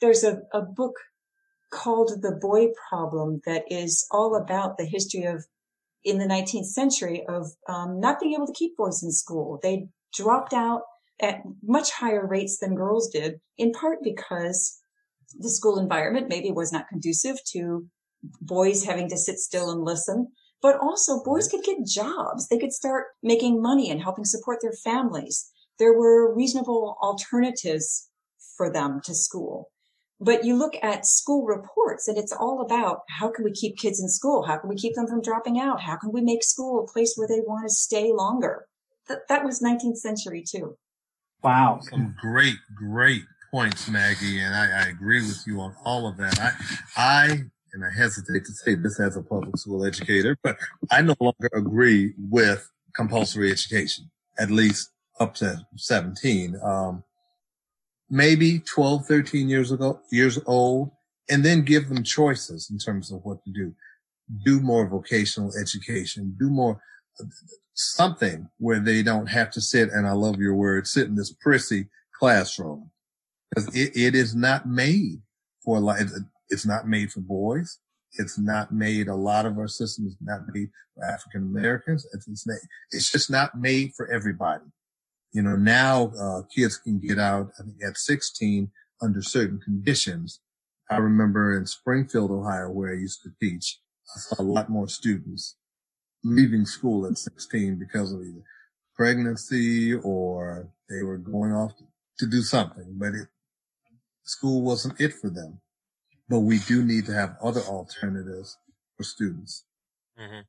There's 0.00 0.24
a, 0.24 0.40
a 0.54 0.62
book 0.62 0.94
called 1.70 2.22
The 2.22 2.32
Boy 2.32 2.68
Problem 2.88 3.42
that 3.44 3.64
is 3.70 4.06
all 4.10 4.34
about 4.34 4.78
the 4.78 4.86
history 4.86 5.24
of, 5.24 5.44
in 6.02 6.16
the 6.16 6.24
19th 6.24 6.64
century, 6.64 7.22
of 7.28 7.48
um, 7.68 8.00
not 8.00 8.20
being 8.20 8.32
able 8.32 8.46
to 8.46 8.54
keep 8.54 8.74
boys 8.78 9.02
in 9.02 9.12
school. 9.12 9.60
They 9.62 9.88
dropped 10.14 10.54
out 10.54 10.80
at 11.20 11.42
much 11.62 11.90
higher 11.90 12.26
rates 12.26 12.56
than 12.56 12.74
girls 12.74 13.10
did, 13.10 13.38
in 13.58 13.72
part 13.72 13.98
because 14.02 14.80
the 15.38 15.50
school 15.50 15.78
environment 15.78 16.30
maybe 16.30 16.52
was 16.52 16.72
not 16.72 16.88
conducive 16.88 17.36
to 17.52 17.86
boys 18.40 18.82
having 18.82 19.10
to 19.10 19.18
sit 19.18 19.38
still 19.38 19.70
and 19.70 19.84
listen. 19.84 20.28
But 20.62 20.78
also 20.78 21.22
boys 21.22 21.48
could 21.48 21.64
get 21.64 21.86
jobs. 21.86 22.48
They 22.48 22.58
could 22.58 22.72
start 22.72 23.06
making 23.22 23.62
money 23.62 23.90
and 23.90 24.02
helping 24.02 24.24
support 24.24 24.58
their 24.60 24.72
families. 24.72 25.50
There 25.78 25.94
were 25.94 26.34
reasonable 26.34 26.98
alternatives 27.02 28.10
for 28.56 28.70
them 28.70 29.00
to 29.04 29.14
school. 29.14 29.70
But 30.20 30.44
you 30.44 30.54
look 30.54 30.74
at 30.82 31.06
school 31.06 31.46
reports 31.46 32.06
and 32.06 32.18
it's 32.18 32.32
all 32.32 32.60
about 32.60 33.00
how 33.08 33.30
can 33.30 33.42
we 33.42 33.52
keep 33.52 33.78
kids 33.78 34.00
in 34.02 34.08
school? 34.08 34.42
How 34.42 34.58
can 34.58 34.68
we 34.68 34.76
keep 34.76 34.94
them 34.94 35.06
from 35.06 35.22
dropping 35.22 35.58
out? 35.58 35.80
How 35.80 35.96
can 35.96 36.12
we 36.12 36.20
make 36.20 36.44
school 36.44 36.84
a 36.84 36.92
place 36.92 37.14
where 37.16 37.26
they 37.26 37.40
want 37.40 37.66
to 37.66 37.74
stay 37.74 38.12
longer? 38.12 38.66
That, 39.08 39.20
that 39.30 39.44
was 39.44 39.62
19th 39.62 39.96
century 39.96 40.44
too. 40.46 40.76
Wow. 41.42 41.80
Some 41.80 42.14
great, 42.20 42.56
great 42.76 43.22
points, 43.50 43.88
Maggie, 43.88 44.40
and 44.40 44.54
I, 44.54 44.84
I 44.84 44.88
agree 44.88 45.22
with 45.22 45.42
you 45.46 45.58
on 45.60 45.74
all 45.84 46.06
of 46.06 46.18
that. 46.18 46.38
I, 46.38 46.52
I, 46.96 47.38
and 47.72 47.84
I 47.84 47.90
hesitate 47.90 48.44
to 48.44 48.52
say 48.52 48.74
this 48.74 49.00
as 49.00 49.16
a 49.16 49.22
public 49.22 49.56
school 49.56 49.84
educator, 49.84 50.36
but 50.42 50.56
I 50.90 51.02
no 51.02 51.14
longer 51.20 51.50
agree 51.54 52.14
with 52.18 52.70
compulsory 52.94 53.50
education, 53.50 54.10
at 54.38 54.50
least 54.50 54.90
up 55.18 55.34
to 55.36 55.66
17. 55.76 56.58
Um, 56.62 57.04
maybe 58.08 58.60
12, 58.60 59.06
13 59.06 59.48
years 59.48 59.70
ago, 59.70 60.00
years 60.10 60.38
old, 60.46 60.90
and 61.28 61.44
then 61.44 61.62
give 61.62 61.88
them 61.88 62.02
choices 62.02 62.68
in 62.70 62.78
terms 62.78 63.12
of 63.12 63.24
what 63.24 63.42
to 63.44 63.50
do. 63.50 63.74
Do 64.44 64.60
more 64.60 64.86
vocational 64.88 65.52
education, 65.60 66.36
do 66.38 66.50
more 66.50 66.80
something 67.74 68.48
where 68.58 68.80
they 68.80 69.02
don't 69.02 69.26
have 69.26 69.50
to 69.52 69.60
sit, 69.60 69.90
and 69.90 70.06
I 70.06 70.12
love 70.12 70.38
your 70.38 70.54
word, 70.54 70.86
sit 70.86 71.06
in 71.06 71.14
this 71.14 71.32
prissy 71.32 71.86
classroom. 72.18 72.90
Because 73.50 73.74
it, 73.74 73.96
it 73.96 74.14
is 74.14 74.34
not 74.34 74.68
made 74.68 75.20
for 75.64 75.80
like, 75.80 76.06
it's 76.50 76.66
not 76.66 76.86
made 76.86 77.12
for 77.12 77.20
boys. 77.20 77.78
It's 78.18 78.38
not 78.38 78.72
made, 78.72 79.08
a 79.08 79.14
lot 79.14 79.46
of 79.46 79.56
our 79.56 79.68
systems 79.68 80.16
not 80.20 80.40
made 80.52 80.70
for 80.94 81.04
African 81.04 81.42
Americans. 81.42 82.06
It's, 82.12 82.26
it's, 82.26 82.46
it's 82.90 83.10
just 83.10 83.30
not 83.30 83.58
made 83.58 83.92
for 83.96 84.10
everybody. 84.12 84.64
You 85.32 85.42
know, 85.42 85.54
now, 85.54 86.12
uh, 86.20 86.42
kids 86.54 86.76
can 86.76 86.98
get 86.98 87.18
out, 87.18 87.52
I 87.58 87.62
think 87.62 87.76
at 87.86 87.96
16 87.96 88.70
under 89.00 89.22
certain 89.22 89.60
conditions. 89.60 90.40
I 90.90 90.96
remember 90.96 91.56
in 91.56 91.66
Springfield, 91.66 92.32
Ohio, 92.32 92.68
where 92.68 92.90
I 92.90 92.96
used 92.96 93.22
to 93.22 93.30
teach, 93.40 93.78
I 94.16 94.18
saw 94.18 94.42
a 94.42 94.44
lot 94.44 94.68
more 94.68 94.88
students 94.88 95.56
leaving 96.24 96.66
school 96.66 97.06
at 97.06 97.16
16 97.16 97.78
because 97.78 98.12
of 98.12 98.20
either 98.22 98.42
pregnancy 98.96 99.94
or 99.94 100.68
they 100.88 101.02
were 101.02 101.16
going 101.16 101.52
off 101.52 101.76
to, 101.78 101.84
to 102.18 102.26
do 102.26 102.42
something, 102.42 102.96
but 102.98 103.14
it, 103.14 103.28
school 104.24 104.62
wasn't 104.62 105.00
it 105.00 105.14
for 105.14 105.30
them. 105.30 105.60
But 106.30 106.40
we 106.40 106.60
do 106.60 106.82
need 106.84 107.06
to 107.06 107.12
have 107.12 107.36
other 107.42 107.60
alternatives 107.60 108.56
for 108.96 109.02
students. 109.02 109.64
Mm-hmm. 110.18 110.40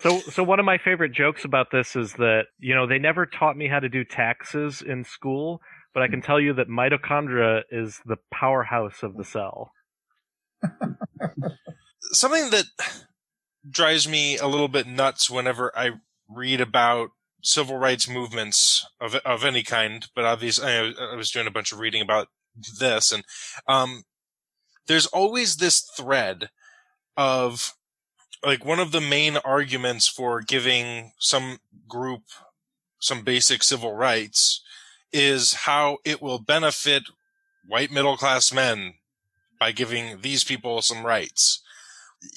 So, 0.00 0.18
so 0.18 0.42
one 0.42 0.58
of 0.58 0.66
my 0.66 0.78
favorite 0.78 1.12
jokes 1.12 1.44
about 1.44 1.70
this 1.70 1.94
is 1.94 2.12
that 2.14 2.46
you 2.58 2.74
know 2.74 2.86
they 2.86 2.98
never 2.98 3.24
taught 3.24 3.56
me 3.56 3.68
how 3.68 3.80
to 3.80 3.88
do 3.88 4.04
taxes 4.04 4.82
in 4.82 5.04
school, 5.04 5.60
but 5.94 6.02
I 6.02 6.08
can 6.08 6.20
tell 6.20 6.40
you 6.40 6.52
that 6.54 6.68
mitochondria 6.68 7.62
is 7.70 8.00
the 8.04 8.16
powerhouse 8.32 9.02
of 9.02 9.16
the 9.16 9.24
cell. 9.24 9.72
Something 12.12 12.50
that 12.50 12.64
drives 13.68 14.08
me 14.08 14.36
a 14.38 14.48
little 14.48 14.68
bit 14.68 14.86
nuts 14.86 15.30
whenever 15.30 15.70
I 15.76 15.92
read 16.28 16.60
about 16.60 17.10
civil 17.42 17.76
rights 17.78 18.08
movements 18.08 18.84
of 19.00 19.14
of 19.14 19.44
any 19.44 19.62
kind, 19.62 20.08
but 20.16 20.24
obviously 20.24 20.66
I, 20.66 20.92
I 21.12 21.14
was 21.14 21.30
doing 21.30 21.46
a 21.46 21.52
bunch 21.52 21.72
of 21.72 21.78
reading 21.78 22.02
about 22.02 22.26
this, 22.80 23.12
and 23.12 23.24
um, 23.68 24.02
there's 24.86 25.06
always 25.06 25.56
this 25.56 25.80
thread 25.80 26.50
of 27.16 27.74
like 28.44 28.64
one 28.64 28.80
of 28.80 28.92
the 28.92 29.00
main 29.00 29.36
arguments 29.38 30.08
for 30.08 30.40
giving 30.40 31.12
some 31.18 31.58
group 31.88 32.22
some 32.98 33.22
basic 33.22 33.62
civil 33.62 33.94
rights 33.94 34.62
is 35.12 35.52
how 35.52 35.98
it 36.04 36.22
will 36.22 36.38
benefit 36.38 37.04
white 37.66 37.90
middle 37.90 38.16
class 38.16 38.52
men 38.52 38.94
by 39.58 39.72
giving 39.72 40.20
these 40.20 40.44
people 40.44 40.80
some 40.82 41.04
rights. 41.04 41.62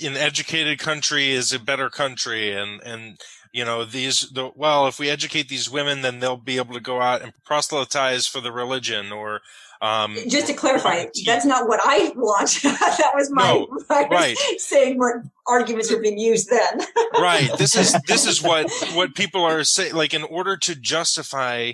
An 0.04 0.18
educated 0.18 0.80
country 0.80 1.32
is 1.32 1.54
a 1.54 1.60
better 1.60 1.90
country 1.90 2.52
and, 2.52 2.82
and, 2.82 3.20
you 3.52 3.64
know, 3.64 3.86
these, 3.86 4.30
the, 4.32 4.52
well, 4.56 4.88
if 4.88 5.00
we 5.00 5.10
educate 5.10 5.48
these 5.48 5.70
women, 5.70 6.02
then 6.02 6.20
they'll 6.20 6.36
be 6.36 6.58
able 6.58 6.74
to 6.74 6.80
go 6.80 7.02
out 7.02 7.22
and 7.22 7.34
proselytize 7.46 8.28
for 8.28 8.42
the 8.42 8.52
religion 8.52 9.12
or, 9.12 9.42
um, 9.82 10.18
Just 10.28 10.48
to 10.48 10.54
clarify, 10.54 11.06
that's 11.26 11.46
not 11.46 11.68
what 11.68 11.80
I 11.84 12.12
want. 12.16 12.60
that 12.64 13.12
was 13.14 13.30
my 13.32 13.44
No, 13.44 13.68
was 13.90 14.08
right. 14.10 14.38
saying 14.58 14.98
what 14.98 15.16
arguments 15.48 15.92
were 15.92 16.00
being 16.00 16.18
used 16.18 16.50
then. 16.50 16.82
right 17.20 17.50
this 17.58 17.76
is 17.76 17.96
this 18.08 18.26
is 18.26 18.42
what 18.42 18.70
what 18.94 19.16
people 19.16 19.44
are 19.44 19.64
saying 19.64 19.94
like 19.94 20.14
in 20.14 20.24
order 20.24 20.58
to 20.58 20.76
justify 20.76 21.72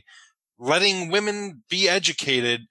letting 0.60 1.10
women 1.10 1.64
be 1.70 1.90
educated 1.90 2.68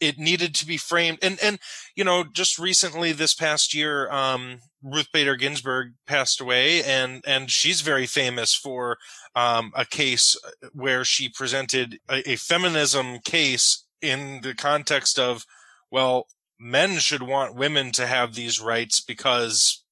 it 0.00 0.18
needed 0.18 0.54
to 0.54 0.66
be 0.66 0.76
framed 0.76 1.18
and 1.22 1.38
and 1.42 1.58
you 1.94 2.04
know 2.04 2.24
just 2.24 2.58
recently 2.58 3.12
this 3.12 3.34
past 3.34 3.74
year 3.74 4.10
um 4.10 4.58
Ruth 4.82 5.08
Bader 5.12 5.36
Ginsburg 5.36 5.92
passed 6.06 6.40
away 6.40 6.82
and 6.82 7.22
and 7.26 7.50
she's 7.50 7.80
very 7.80 8.06
famous 8.06 8.54
for 8.54 8.98
um 9.34 9.72
a 9.74 9.84
case 9.84 10.36
where 10.72 11.04
she 11.04 11.28
presented 11.28 11.98
a, 12.08 12.32
a 12.32 12.36
feminism 12.36 13.18
case 13.20 13.84
in 14.02 14.40
the 14.42 14.54
context 14.54 15.18
of 15.18 15.44
well 15.90 16.26
men 16.58 16.98
should 16.98 17.22
want 17.22 17.54
women 17.54 17.90
to 17.92 18.06
have 18.06 18.34
these 18.34 18.60
rights 18.60 19.00
because 19.00 19.82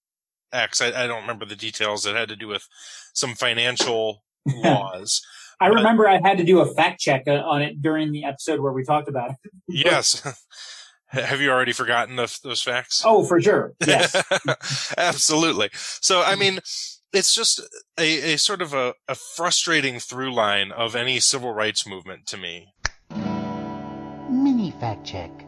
X. 0.52 0.80
I, 0.80 0.88
I 0.88 1.06
don't 1.06 1.22
remember 1.22 1.44
the 1.44 1.56
details. 1.56 2.06
It 2.06 2.16
had 2.16 2.28
to 2.28 2.36
do 2.36 2.48
with 2.48 2.66
some 3.14 3.34
financial 3.34 4.22
laws. 4.46 5.22
I 5.60 5.68
remember 5.68 6.08
I 6.08 6.20
had 6.22 6.38
to 6.38 6.44
do 6.44 6.60
a 6.60 6.72
fact 6.74 7.00
check 7.00 7.24
on 7.26 7.62
it 7.62 7.82
during 7.82 8.12
the 8.12 8.24
episode 8.24 8.60
where 8.60 8.72
we 8.72 8.84
talked 8.84 9.08
about 9.08 9.30
it. 9.30 9.36
yes. 9.68 10.22
Have 11.06 11.40
you 11.40 11.50
already 11.50 11.72
forgotten 11.72 12.16
the, 12.16 12.38
those 12.44 12.62
facts? 12.62 13.02
Oh, 13.04 13.24
for 13.24 13.40
sure. 13.40 13.72
Yes. 13.84 14.14
Absolutely. 14.98 15.70
So, 15.72 16.22
I 16.22 16.36
mean, 16.36 16.58
it's 17.14 17.34
just 17.34 17.60
a, 17.98 18.34
a 18.34 18.36
sort 18.36 18.60
of 18.60 18.74
a, 18.74 18.92
a 19.08 19.14
frustrating 19.14 20.00
through 20.00 20.34
line 20.34 20.70
of 20.70 20.94
any 20.94 21.18
civil 21.18 21.54
rights 21.54 21.86
movement 21.86 22.26
to 22.26 22.36
me. 22.36 22.74
Mini 24.98 25.06
fact 25.06 25.38
check. 25.38 25.46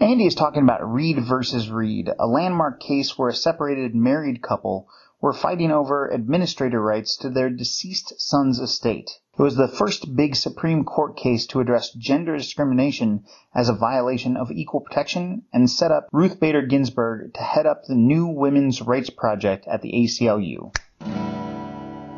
Andy 0.00 0.26
is 0.26 0.34
talking 0.34 0.62
about 0.62 0.92
Reed 0.92 1.18
versus 1.18 1.70
Reed, 1.70 2.10
a 2.18 2.26
landmark 2.26 2.80
case 2.80 3.18
where 3.18 3.28
a 3.28 3.34
separated 3.34 3.94
married 3.94 4.42
couple 4.42 4.88
were 5.20 5.32
fighting 5.32 5.70
over 5.70 6.08
administrator 6.08 6.80
rights 6.80 7.16
to 7.18 7.30
their 7.30 7.50
deceased 7.50 8.20
son's 8.20 8.58
estate. 8.58 9.10
It 9.38 9.42
was 9.42 9.56
the 9.56 9.68
first 9.68 10.16
big 10.16 10.36
Supreme 10.36 10.84
Court 10.84 11.16
case 11.16 11.46
to 11.48 11.60
address 11.60 11.92
gender 11.92 12.36
discrimination 12.36 13.24
as 13.54 13.68
a 13.68 13.74
violation 13.74 14.36
of 14.36 14.50
equal 14.50 14.80
protection 14.80 15.42
and 15.52 15.70
set 15.70 15.92
up 15.92 16.08
Ruth 16.12 16.40
Bader 16.40 16.62
Ginsburg 16.62 17.34
to 17.34 17.40
head 17.40 17.66
up 17.66 17.84
the 17.84 17.94
new 17.94 18.26
Women's 18.26 18.82
Rights 18.82 19.10
Project 19.10 19.66
at 19.66 19.82
the 19.82 19.92
ACLU. 19.92 20.74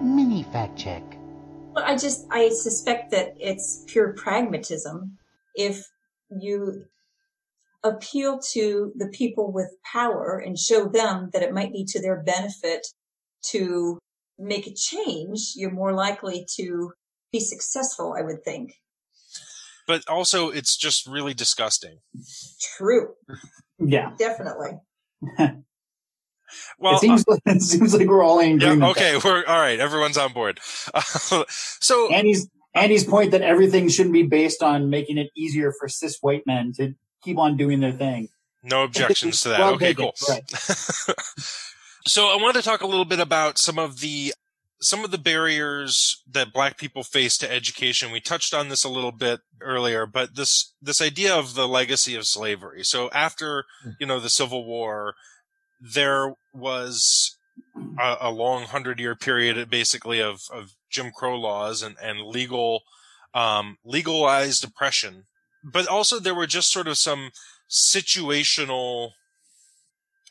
Mini 0.02 0.42
fact 0.44 0.76
check. 0.78 1.02
Well, 1.74 1.84
I 1.84 1.96
just 1.96 2.26
I 2.30 2.48
suspect 2.50 3.10
that 3.12 3.36
it's 3.38 3.84
pure 3.86 4.12
pragmatism. 4.14 5.18
If 5.54 5.88
you 6.40 6.84
appeal 7.84 8.38
to 8.52 8.92
the 8.96 9.08
people 9.08 9.52
with 9.52 9.70
power 9.90 10.38
and 10.38 10.58
show 10.58 10.88
them 10.88 11.30
that 11.32 11.42
it 11.42 11.52
might 11.52 11.72
be 11.72 11.84
to 11.84 12.00
their 12.00 12.22
benefit 12.22 12.86
to 13.50 13.98
make 14.38 14.66
a 14.66 14.74
change, 14.74 15.52
you're 15.56 15.70
more 15.70 15.92
likely 15.92 16.46
to 16.56 16.92
be 17.32 17.40
successful, 17.40 18.14
I 18.18 18.22
would 18.22 18.44
think. 18.44 18.74
But 19.86 20.08
also, 20.08 20.50
it's 20.50 20.76
just 20.76 21.06
really 21.06 21.34
disgusting. 21.34 21.98
True, 22.76 23.14
yeah. 23.78 24.12
definitely. 24.16 24.78
Well, 26.78 26.94
it, 26.94 27.00
seems 27.00 27.24
like, 27.26 27.40
it 27.46 27.62
seems 27.62 27.94
like 27.94 28.06
we're 28.06 28.22
all 28.22 28.38
in 28.38 28.62
uh, 28.62 28.74
yeah, 28.74 28.88
okay, 28.90 29.18
we're 29.24 29.44
all 29.44 29.60
right. 29.60 29.80
Everyone's 29.80 30.16
on 30.16 30.32
board. 30.32 30.60
so, 31.80 32.12
Andy's 32.12 32.48
Andy's 32.74 33.04
point 33.04 33.32
that 33.32 33.42
everything 33.42 33.88
shouldn't 33.88 34.14
be 34.14 34.22
based 34.22 34.62
on 34.62 34.90
making 34.90 35.18
it 35.18 35.30
easier 35.36 35.72
for 35.72 35.88
cis 35.88 36.18
white 36.20 36.46
men 36.46 36.72
to 36.76 36.94
keep 37.22 37.38
on 37.38 37.56
doing 37.56 37.80
their 37.80 37.92
thing. 37.92 38.28
no 38.62 38.84
objections 38.84 39.42
to 39.42 39.50
that. 39.50 39.60
Well 39.60 39.74
okay, 39.74 39.94
cool. 39.94 40.14
Right. 40.28 40.42
so 42.06 42.26
I 42.26 42.36
wanted 42.36 42.60
to 42.60 42.62
talk 42.62 42.82
a 42.82 42.86
little 42.86 43.04
bit 43.04 43.20
about 43.20 43.58
some 43.58 43.78
of 43.78 44.00
the 44.00 44.34
some 44.82 45.04
of 45.04 45.12
the 45.12 45.18
barriers 45.18 46.22
that 46.28 46.52
black 46.52 46.76
people 46.76 47.04
face 47.04 47.38
to 47.38 47.50
education. 47.50 48.10
We 48.10 48.20
touched 48.20 48.52
on 48.52 48.68
this 48.68 48.84
a 48.84 48.88
little 48.88 49.12
bit 49.12 49.40
earlier, 49.60 50.06
but 50.06 50.34
this 50.34 50.72
this 50.82 51.00
idea 51.00 51.34
of 51.34 51.54
the 51.54 51.68
legacy 51.68 52.16
of 52.16 52.26
slavery. 52.26 52.84
So 52.84 53.08
after, 53.10 53.64
you 54.00 54.06
know, 54.06 54.18
the 54.18 54.28
Civil 54.28 54.64
War, 54.64 55.14
there 55.80 56.34
was 56.52 57.36
a, 57.98 58.16
a 58.22 58.30
long 58.30 58.64
hundred 58.64 59.00
year 59.00 59.14
period 59.14 59.68
basically 59.70 60.20
of, 60.20 60.42
of 60.53 60.72
Jim 60.90 61.11
Crow 61.11 61.36
laws 61.38 61.82
and, 61.82 61.96
and 62.03 62.20
legal 62.20 62.82
um, 63.34 63.78
legalized 63.84 64.64
oppression. 64.64 65.24
But 65.64 65.86
also 65.86 66.18
there 66.18 66.34
were 66.34 66.46
just 66.46 66.72
sort 66.72 66.88
of 66.88 66.98
some 66.98 67.30
situational 67.70 69.12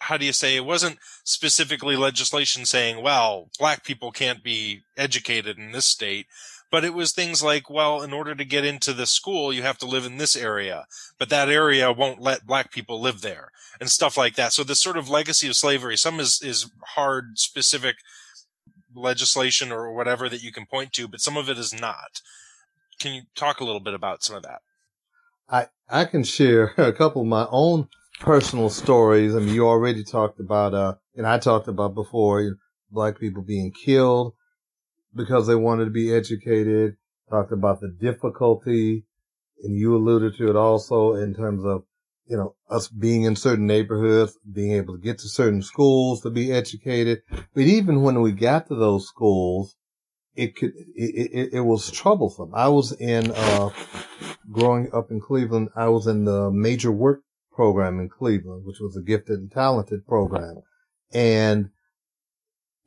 how 0.01 0.17
do 0.17 0.25
you 0.25 0.33
say 0.33 0.55
it 0.55 0.65
wasn't 0.65 0.97
specifically 1.23 1.95
legislation 1.95 2.65
saying, 2.65 3.03
well, 3.03 3.51
black 3.59 3.83
people 3.83 4.11
can't 4.11 4.43
be 4.43 4.81
educated 4.97 5.59
in 5.59 5.71
this 5.71 5.85
state, 5.85 6.25
but 6.71 6.85
it 6.85 6.93
was 6.93 7.11
things 7.11 7.43
like, 7.43 7.69
well, 7.69 8.01
in 8.01 8.13
order 8.13 8.33
to 8.33 8.45
get 8.45 8.63
into 8.63 8.93
the 8.93 9.05
school, 9.05 9.51
you 9.51 9.61
have 9.61 9.77
to 9.79 9.85
live 9.85 10.05
in 10.05 10.17
this 10.17 10.37
area, 10.37 10.85
but 11.19 11.29
that 11.29 11.49
area 11.49 11.91
won't 11.91 12.21
let 12.21 12.47
black 12.47 12.71
people 12.71 12.99
live 12.99 13.19
there 13.19 13.51
and 13.79 13.89
stuff 13.89 14.17
like 14.17 14.35
that. 14.35 14.53
So 14.53 14.63
this 14.63 14.79
sort 14.79 14.97
of 14.97 15.09
legacy 15.09 15.49
of 15.49 15.55
slavery, 15.57 15.97
some 15.97 16.19
is, 16.21 16.41
is 16.41 16.71
hard, 16.95 17.37
specific 17.37 17.97
legislation 18.95 19.71
or 19.71 19.93
whatever 19.93 20.29
that 20.29 20.41
you 20.41 20.53
can 20.53 20.65
point 20.65 20.93
to, 20.93 21.09
but 21.09 21.19
some 21.19 21.35
of 21.35 21.49
it 21.49 21.57
is 21.57 21.73
not. 21.73 22.21
can 22.99 23.13
you 23.13 23.23
talk 23.35 23.59
a 23.59 23.65
little 23.65 23.79
bit 23.81 23.93
about 23.93 24.23
some 24.23 24.37
of 24.37 24.43
that? 24.43 24.61
I, 25.49 25.67
I 25.89 26.05
can 26.05 26.23
share 26.23 26.73
a 26.77 26.93
couple 26.93 27.21
of 27.23 27.27
my 27.27 27.47
own 27.49 27.89
personal 28.21 28.69
stories. 28.69 29.35
I 29.35 29.39
mean, 29.39 29.53
you 29.53 29.67
already 29.67 30.05
talked 30.05 30.39
about, 30.39 30.73
uh, 30.73 30.95
and 31.17 31.27
I 31.27 31.37
talked 31.37 31.67
about 31.67 31.95
before, 31.95 32.41
you 32.41 32.49
know, 32.51 32.55
black 32.91 33.19
people 33.19 33.41
being 33.41 33.71
killed 33.71 34.33
because 35.15 35.47
they 35.47 35.55
wanted 35.55 35.85
to 35.85 35.91
be 35.91 36.13
educated, 36.13 36.95
talked 37.29 37.51
about 37.51 37.81
the 37.81 37.89
difficulty, 37.89 39.05
and 39.63 39.75
you 39.75 39.95
alluded 39.95 40.35
to 40.37 40.49
it 40.49 40.55
also 40.55 41.13
in 41.15 41.33
terms 41.33 41.63
of, 41.65 41.83
you 42.27 42.37
know, 42.37 42.55
us 42.69 42.87
being 42.87 43.23
in 43.23 43.35
certain 43.35 43.67
neighborhoods, 43.67 44.37
being 44.51 44.71
able 44.73 44.95
to 44.95 45.01
get 45.01 45.19
to 45.19 45.27
certain 45.27 45.61
schools 45.61 46.21
to 46.21 46.29
be 46.29 46.51
educated. 46.51 47.21
But 47.53 47.63
even 47.63 48.01
when 48.01 48.21
we 48.21 48.31
got 48.31 48.67
to 48.67 48.75
those 48.75 49.07
schools, 49.07 49.75
it 50.35 50.55
could, 50.55 50.71
it, 50.95 51.31
it, 51.31 51.53
it 51.53 51.61
was 51.61 51.91
troublesome. 51.91 52.53
I 52.55 52.69
was 52.69 52.93
in, 52.93 53.31
uh, 53.31 53.69
growing 54.49 54.89
up 54.93 55.11
in 55.11 55.19
Cleveland, 55.19 55.69
I 55.75 55.89
was 55.89 56.07
in 56.07 56.25
the 56.25 56.49
major 56.51 56.91
work 56.91 57.21
program 57.51 57.99
in 57.99 58.09
Cleveland, 58.09 58.65
which 58.65 58.79
was 58.79 58.95
a 58.95 59.01
gifted 59.01 59.39
and 59.39 59.51
talented 59.51 60.07
program. 60.07 60.61
And 61.13 61.69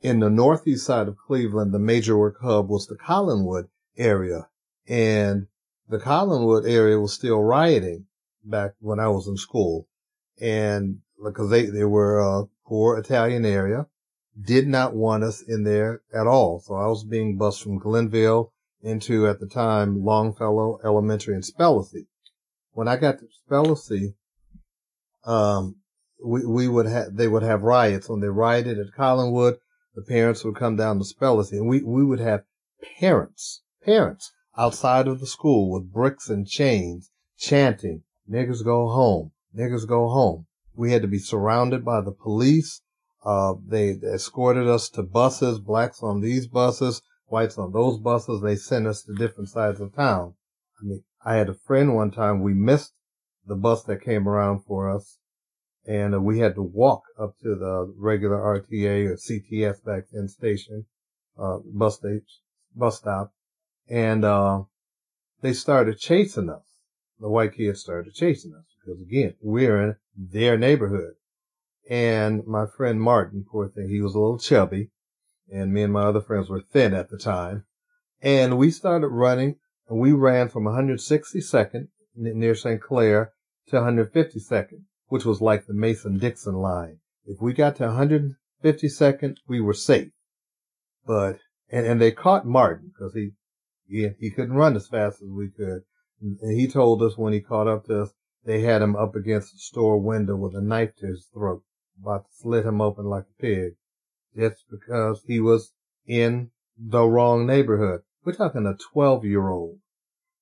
in 0.05 0.19
the 0.19 0.29
northeast 0.29 0.85
side 0.85 1.07
of 1.07 1.17
Cleveland, 1.17 1.73
the 1.73 1.79
major 1.79 2.15
work 2.15 2.37
hub 2.39 2.69
was 2.69 2.85
the 2.85 2.95
Collinwood 2.95 3.69
area. 3.97 4.47
And 4.87 5.47
the 5.89 5.97
Collinwood 5.97 6.69
area 6.69 6.99
was 6.99 7.11
still 7.11 7.41
rioting 7.41 8.05
back 8.43 8.73
when 8.79 8.99
I 8.99 9.07
was 9.07 9.27
in 9.27 9.35
school. 9.35 9.87
And 10.39 10.99
because 11.23 11.49
they, 11.49 11.65
they 11.65 11.85
were 11.85 12.19
a 12.19 12.43
poor 12.67 12.99
Italian 12.99 13.45
area, 13.45 13.87
did 14.39 14.67
not 14.67 14.95
want 14.95 15.23
us 15.23 15.41
in 15.41 15.63
there 15.63 16.03
at 16.13 16.27
all. 16.27 16.59
So 16.59 16.75
I 16.75 16.85
was 16.85 17.03
being 17.03 17.39
bused 17.39 17.63
from 17.63 17.79
Glenville 17.79 18.53
into, 18.83 19.27
at 19.27 19.39
the 19.39 19.47
time, 19.47 20.03
Longfellow 20.03 20.81
Elementary 20.83 21.33
and 21.33 21.43
Spellacy. 21.43 22.05
When 22.73 22.87
I 22.87 22.97
got 22.97 23.17
to 23.19 23.25
Spellacy, 23.49 24.13
um, 25.23 25.77
we, 26.23 26.45
we 26.45 26.67
would 26.67 26.85
have, 26.85 27.15
they 27.15 27.27
would 27.27 27.41
have 27.41 27.63
riots. 27.63 28.07
When 28.07 28.19
they 28.19 28.27
rioted 28.27 28.77
at 28.77 28.93
Collinwood, 28.95 29.57
the 29.95 30.01
parents 30.01 30.43
would 30.43 30.55
come 30.55 30.75
down 30.75 30.99
to 30.99 31.05
Spellacy 31.05 31.53
and 31.53 31.67
we, 31.67 31.81
we 31.81 32.03
would 32.03 32.19
have 32.19 32.43
parents, 32.99 33.61
parents 33.83 34.31
outside 34.57 35.07
of 35.07 35.19
the 35.19 35.27
school 35.27 35.71
with 35.71 35.91
bricks 35.91 36.29
and 36.29 36.47
chains 36.47 37.11
chanting, 37.37 38.03
niggers 38.29 38.63
go 38.63 38.89
home, 38.89 39.31
niggers 39.55 39.87
go 39.87 40.09
home. 40.09 40.47
We 40.73 40.91
had 40.91 41.01
to 41.01 41.07
be 41.07 41.19
surrounded 41.19 41.85
by 41.85 42.01
the 42.01 42.11
police. 42.11 42.81
Uh, 43.23 43.55
they 43.65 43.91
escorted 43.91 44.67
us 44.67 44.89
to 44.89 45.03
buses, 45.03 45.59
blacks 45.59 46.03
on 46.03 46.21
these 46.21 46.47
buses, 46.47 47.01
whites 47.27 47.57
on 47.57 47.71
those 47.71 47.97
buses. 47.97 48.41
They 48.41 48.55
sent 48.55 48.87
us 48.87 49.03
to 49.03 49.13
different 49.13 49.49
sides 49.49 49.79
of 49.79 49.95
town. 49.95 50.35
I 50.81 50.85
mean, 50.85 51.03
I 51.23 51.35
had 51.35 51.49
a 51.49 51.53
friend 51.53 51.95
one 51.95 52.11
time, 52.11 52.43
we 52.43 52.53
missed 52.53 52.93
the 53.47 53.55
bus 53.55 53.83
that 53.83 54.03
came 54.03 54.27
around 54.27 54.65
for 54.65 54.89
us 54.89 55.17
and 55.85 56.15
uh, 56.15 56.21
we 56.21 56.39
had 56.39 56.55
to 56.55 56.61
walk 56.61 57.03
up 57.19 57.37
to 57.43 57.55
the 57.55 57.93
regular 57.97 58.37
RTA 58.37 59.07
or 59.07 59.15
CTS 59.15 59.83
back 59.83 60.05
then 60.11 60.27
station, 60.27 60.85
uh, 61.37 61.57
bus 61.63 61.97
station, 61.97 62.25
bus 62.75 62.97
stop. 62.97 63.33
And, 63.89 64.25
uh, 64.25 64.63
they 65.41 65.53
started 65.53 65.99
chasing 65.99 66.49
us. 66.49 66.63
The 67.19 67.29
white 67.29 67.53
kids 67.53 67.81
started 67.81 68.13
chasing 68.13 68.53
us 68.55 68.65
because 68.83 68.99
again, 69.01 69.35
we're 69.41 69.81
in 69.81 69.95
their 70.17 70.57
neighborhood. 70.57 71.13
And 71.89 72.45
my 72.47 72.65
friend 72.65 72.99
Martin, 72.99 73.45
poor 73.49 73.67
thing, 73.69 73.89
he 73.89 74.01
was 74.01 74.15
a 74.15 74.19
little 74.19 74.39
chubby 74.39 74.89
and 75.51 75.71
me 75.71 75.83
and 75.83 75.93
my 75.93 76.03
other 76.03 76.21
friends 76.21 76.49
were 76.49 76.61
thin 76.61 76.93
at 76.93 77.09
the 77.09 77.17
time. 77.17 77.65
And 78.21 78.57
we 78.57 78.71
started 78.71 79.09
running 79.09 79.57
and 79.87 79.99
we 79.99 80.11
ran 80.11 80.49
from 80.49 80.63
162nd 80.63 81.89
near 82.15 82.55
St. 82.55 82.81
Clair 82.81 83.33
to 83.67 83.75
152nd, 83.75 84.81
which 85.07 85.25
was 85.25 85.41
like 85.41 85.65
the 85.65 85.73
Mason 85.73 86.17
Dixon 86.17 86.55
line. 86.55 86.99
If 87.25 87.41
we 87.41 87.53
got 87.53 87.75
to 87.77 87.83
152nd, 87.83 89.37
we 89.47 89.61
were 89.61 89.73
safe. 89.73 90.11
But, 91.05 91.39
and, 91.69 91.85
and 91.85 92.01
they 92.01 92.11
caught 92.11 92.45
Martin 92.45 92.91
because 92.93 93.13
he, 93.13 93.31
he, 93.87 94.09
he 94.19 94.31
couldn't 94.31 94.55
run 94.55 94.75
as 94.75 94.87
fast 94.87 95.21
as 95.21 95.29
we 95.29 95.49
could. 95.49 95.83
And 96.21 96.59
he 96.59 96.67
told 96.67 97.01
us 97.03 97.17
when 97.17 97.33
he 97.33 97.41
caught 97.41 97.67
up 97.67 97.85
to 97.85 98.03
us, 98.03 98.13
they 98.45 98.61
had 98.61 98.81
him 98.81 98.95
up 98.95 99.15
against 99.15 99.53
the 99.53 99.59
store 99.59 99.99
window 99.99 100.35
with 100.35 100.55
a 100.55 100.61
knife 100.61 100.95
to 100.97 101.07
his 101.07 101.27
throat, 101.33 101.63
about 101.99 102.25
to 102.25 102.31
slit 102.33 102.65
him 102.65 102.81
open 102.81 103.05
like 103.05 103.23
a 103.23 103.41
pig. 103.41 103.73
Just 104.35 104.65
because 104.69 105.23
he 105.25 105.39
was 105.39 105.71
in 106.05 106.51
the 106.77 107.03
wrong 107.03 107.45
neighborhood. 107.45 108.01
We're 108.23 108.33
talking 108.33 108.65
a 108.65 108.75
12 108.75 109.25
year 109.25 109.49
old. 109.49 109.79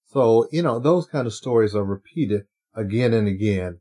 So, 0.07 0.47
you 0.51 0.61
know, 0.61 0.79
those 0.79 1.07
kind 1.07 1.27
of 1.27 1.33
stories 1.33 1.75
are 1.75 1.83
repeated 1.83 2.45
again 2.73 3.13
and 3.13 3.27
again. 3.27 3.79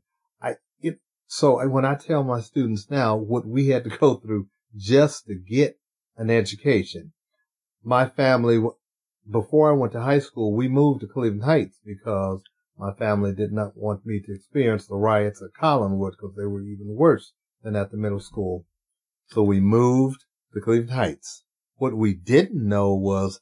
So 1.35 1.67
when 1.67 1.83
I 1.83 1.95
tell 1.95 2.23
my 2.23 2.41
students 2.41 2.91
now 2.91 3.15
what 3.15 3.43
we 3.43 3.69
had 3.69 3.85
to 3.85 3.97
go 3.97 4.17
through 4.17 4.49
just 4.77 5.25
to 5.25 5.33
get 5.33 5.79
an 6.15 6.29
education, 6.29 7.13
my 7.83 8.07
family, 8.07 8.63
before 9.27 9.71
I 9.71 9.73
went 9.73 9.93
to 9.93 10.01
high 10.01 10.19
school, 10.19 10.53
we 10.53 10.67
moved 10.67 11.01
to 11.01 11.07
Cleveland 11.07 11.45
Heights 11.45 11.79
because 11.83 12.43
my 12.77 12.93
family 12.93 13.33
did 13.33 13.51
not 13.51 13.75
want 13.75 14.05
me 14.05 14.19
to 14.19 14.31
experience 14.31 14.85
the 14.85 14.95
riots 14.95 15.41
at 15.41 15.59
Collinwood 15.59 16.11
because 16.11 16.35
they 16.37 16.45
were 16.45 16.61
even 16.61 16.95
worse 16.95 17.33
than 17.63 17.75
at 17.75 17.89
the 17.89 17.97
middle 17.97 18.19
school. 18.19 18.67
So 19.25 19.41
we 19.41 19.59
moved 19.59 20.25
to 20.53 20.61
Cleveland 20.61 20.91
Heights. 20.91 21.45
What 21.77 21.97
we 21.97 22.13
didn't 22.13 22.63
know 22.63 22.93
was 22.93 23.41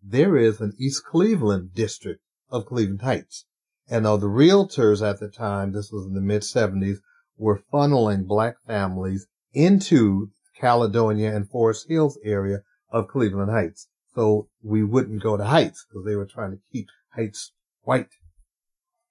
there 0.00 0.36
is 0.36 0.60
an 0.60 0.74
East 0.78 1.04
Cleveland 1.04 1.74
district 1.74 2.20
of 2.48 2.66
Cleveland 2.66 3.02
Heights. 3.02 3.44
And 3.88 4.06
though 4.06 4.18
the 4.18 4.26
realtors 4.28 5.04
at 5.04 5.18
the 5.18 5.28
time, 5.28 5.72
this 5.72 5.90
was 5.90 6.06
in 6.06 6.14
the 6.14 6.20
mid 6.20 6.44
seventies, 6.44 7.00
were 7.36 7.62
funneling 7.72 8.26
black 8.26 8.56
families 8.66 9.26
into 9.52 10.30
Caledonia 10.58 11.34
and 11.34 11.48
Forest 11.48 11.86
Hills 11.88 12.18
area 12.24 12.62
of 12.90 13.08
Cleveland 13.08 13.50
Heights. 13.50 13.88
So 14.14 14.48
we 14.62 14.84
wouldn't 14.84 15.22
go 15.22 15.36
to 15.36 15.44
Heights 15.44 15.84
because 15.88 16.04
they 16.04 16.14
were 16.14 16.26
trying 16.26 16.52
to 16.52 16.60
keep 16.72 16.88
Heights 17.14 17.52
white, 17.82 18.08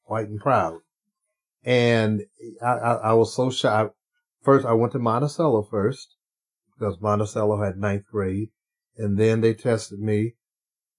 white 0.06 0.30
and 0.30 0.40
proud. 0.40 0.80
And 1.64 2.24
I, 2.62 2.72
I, 2.72 2.94
I 2.94 3.14
was 3.14 3.36
so 3.36 3.50
shocked. 3.50 3.96
First, 4.42 4.66
I 4.66 4.74
went 4.74 4.94
to 4.94 5.00
Monticello 5.00 5.64
first 5.64 6.16
because 6.78 7.02
Monticello 7.02 7.64
had 7.64 7.78
ninth 7.78 8.06
grade. 8.12 8.50
And 8.98 9.18
then 9.18 9.42
they 9.42 9.54
tested 9.54 10.00
me. 10.00 10.36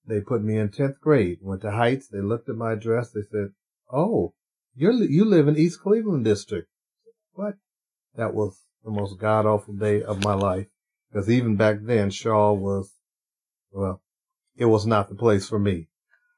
They 0.07 0.21
put 0.21 0.43
me 0.43 0.57
in 0.57 0.69
10th 0.69 0.99
grade, 0.99 1.39
went 1.41 1.61
to 1.61 1.71
Heights. 1.71 2.07
They 2.07 2.21
looked 2.21 2.49
at 2.49 2.55
my 2.55 2.73
address. 2.73 3.11
They 3.11 3.21
said, 3.31 3.49
Oh, 3.91 4.33
you're, 4.75 4.93
you 4.93 5.25
live 5.25 5.47
in 5.47 5.57
East 5.57 5.81
Cleveland 5.81 6.25
district. 6.25 6.67
What? 7.35 7.55
That 8.15 8.33
was 8.33 8.57
the 8.83 8.91
most 8.91 9.19
god 9.19 9.45
awful 9.45 9.73
day 9.73 10.01
of 10.01 10.23
my 10.23 10.33
life. 10.33 10.67
Because 11.11 11.29
even 11.29 11.57
back 11.57 11.77
then, 11.81 12.09
Shaw 12.09 12.53
was, 12.53 12.93
well, 13.71 14.01
it 14.55 14.65
was 14.65 14.85
not 14.85 15.09
the 15.09 15.15
place 15.15 15.47
for 15.47 15.59
me. 15.59 15.87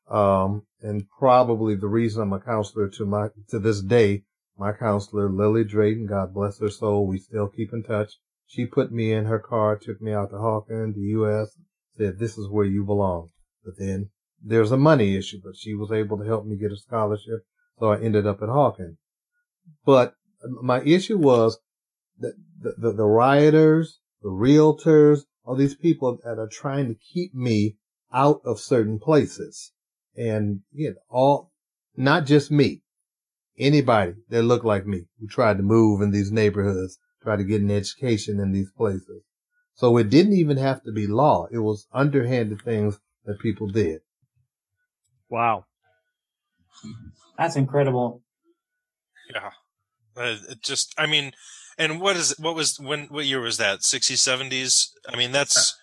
Um, 0.10 0.66
and 0.82 1.08
probably 1.20 1.76
the 1.76 1.88
reason 1.88 2.24
I'm 2.24 2.34
a 2.34 2.40
counselor 2.40 2.90
to 2.90 3.06
my, 3.06 3.28
to 3.50 3.60
this 3.60 3.82
day, 3.82 4.24
my 4.58 4.72
counselor, 4.72 5.30
Lily 5.30 5.64
Drayton, 5.64 6.08
God 6.08 6.34
bless 6.34 6.60
her 6.60 6.70
soul, 6.70 7.06
we 7.06 7.20
still 7.20 7.48
keep 7.48 7.74
in 7.74 7.84
touch. 7.84 8.14
She 8.48 8.66
put 8.66 8.92
me 8.92 9.12
in 9.12 9.26
her 9.26 9.40
car, 9.40 9.78
took 9.78 10.02
me 10.02 10.14
out 10.14 10.32
to 10.32 10.38
Hawken, 10.38 10.96
the 10.96 11.02
U.S., 11.02 11.56
said, 11.96 12.18
this 12.18 12.38
is 12.38 12.50
where 12.50 12.66
you 12.66 12.86
belong. 12.86 13.30
But 13.64 13.78
then 13.78 14.10
there's 14.42 14.72
a 14.72 14.78
money 14.78 15.16
issue, 15.16 15.42
but 15.44 15.56
she 15.58 15.76
was 15.76 15.92
able 15.92 16.18
to 16.18 16.24
help 16.24 16.46
me 16.46 16.56
get 16.56 16.72
a 16.72 16.78
scholarship. 16.78 17.46
So 17.80 17.92
I 17.92 18.00
ended 18.00 18.26
up 18.26 18.42
at 18.42 18.50
Hawken. 18.50 18.98
But 19.86 20.16
my 20.44 20.82
issue 20.84 21.18
was 21.18 21.60
that 22.20 22.34
the, 22.60 22.74
the, 22.78 22.94
the 22.94 23.06
rioters, 23.06 24.00
the 24.22 24.30
realtors, 24.30 25.22
all 25.44 25.56
these 25.56 25.76
people 25.76 26.20
that 26.24 26.40
are 26.40 26.50
trying 26.52 26.88
to 26.88 26.96
keep 26.96 27.34
me 27.34 27.78
out 28.14 28.42
of 28.46 28.60
certain 28.60 29.00
places. 29.00 29.72
And, 30.16 30.62
you 30.72 30.90
know, 30.90 30.96
all, 31.10 31.52
not 31.96 32.26
just 32.26 32.52
me, 32.52 32.82
anybody 33.58 34.14
that 34.30 34.44
looked 34.44 34.66
like 34.66 34.86
me 34.86 35.06
who 35.20 35.28
tried 35.28 35.58
to 35.58 35.64
move 35.64 36.02
in 36.02 36.12
these 36.12 36.32
neighborhoods, 36.32 37.00
tried 37.22 37.38
to 37.38 37.44
get 37.44 37.62
an 37.62 37.72
education 37.72 38.40
in 38.40 38.52
these 38.52 38.72
places. 38.72 39.24
So 39.76 39.98
it 39.98 40.10
didn't 40.10 40.34
even 40.34 40.58
have 40.58 40.84
to 40.84 40.92
be 40.92 41.08
law. 41.08 41.48
It 41.52 41.60
was 41.60 41.88
underhanded 41.94 42.62
things 42.64 43.00
that 43.26 43.40
people 43.40 43.68
did. 43.68 44.02
Wow. 45.30 45.66
That's 47.38 47.56
incredible. 47.56 48.24
Yeah. 49.34 49.52
Uh, 50.18 50.36
it 50.50 50.62
just, 50.62 50.94
I 50.98 51.06
mean, 51.06 51.32
and 51.78 52.02
what 52.02 52.16
is, 52.16 52.36
what 52.40 52.56
was, 52.56 52.80
when, 52.80 53.06
what 53.06 53.26
year 53.26 53.42
was 53.42 53.58
that? 53.58 53.80
60s, 53.80 54.16
70s? 54.16 54.90
I 55.08 55.16
mean, 55.16 55.32
that's. 55.32 55.78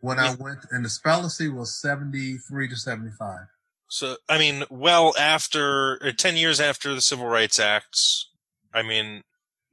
When 0.00 0.18
I 0.18 0.34
went, 0.34 0.60
and 0.70 0.84
the 0.84 0.88
spellacy 0.88 1.52
was 1.52 1.80
73 1.80 2.68
to 2.68 2.76
75. 2.76 3.38
So, 3.88 4.16
I 4.28 4.38
mean, 4.38 4.64
well 4.70 5.14
after, 5.18 5.98
or 6.02 6.12
10 6.12 6.36
years 6.36 6.60
after 6.60 6.94
the 6.94 7.00
Civil 7.00 7.26
Rights 7.26 7.60
Acts, 7.60 8.30
I 8.74 8.82
mean, 8.82 9.22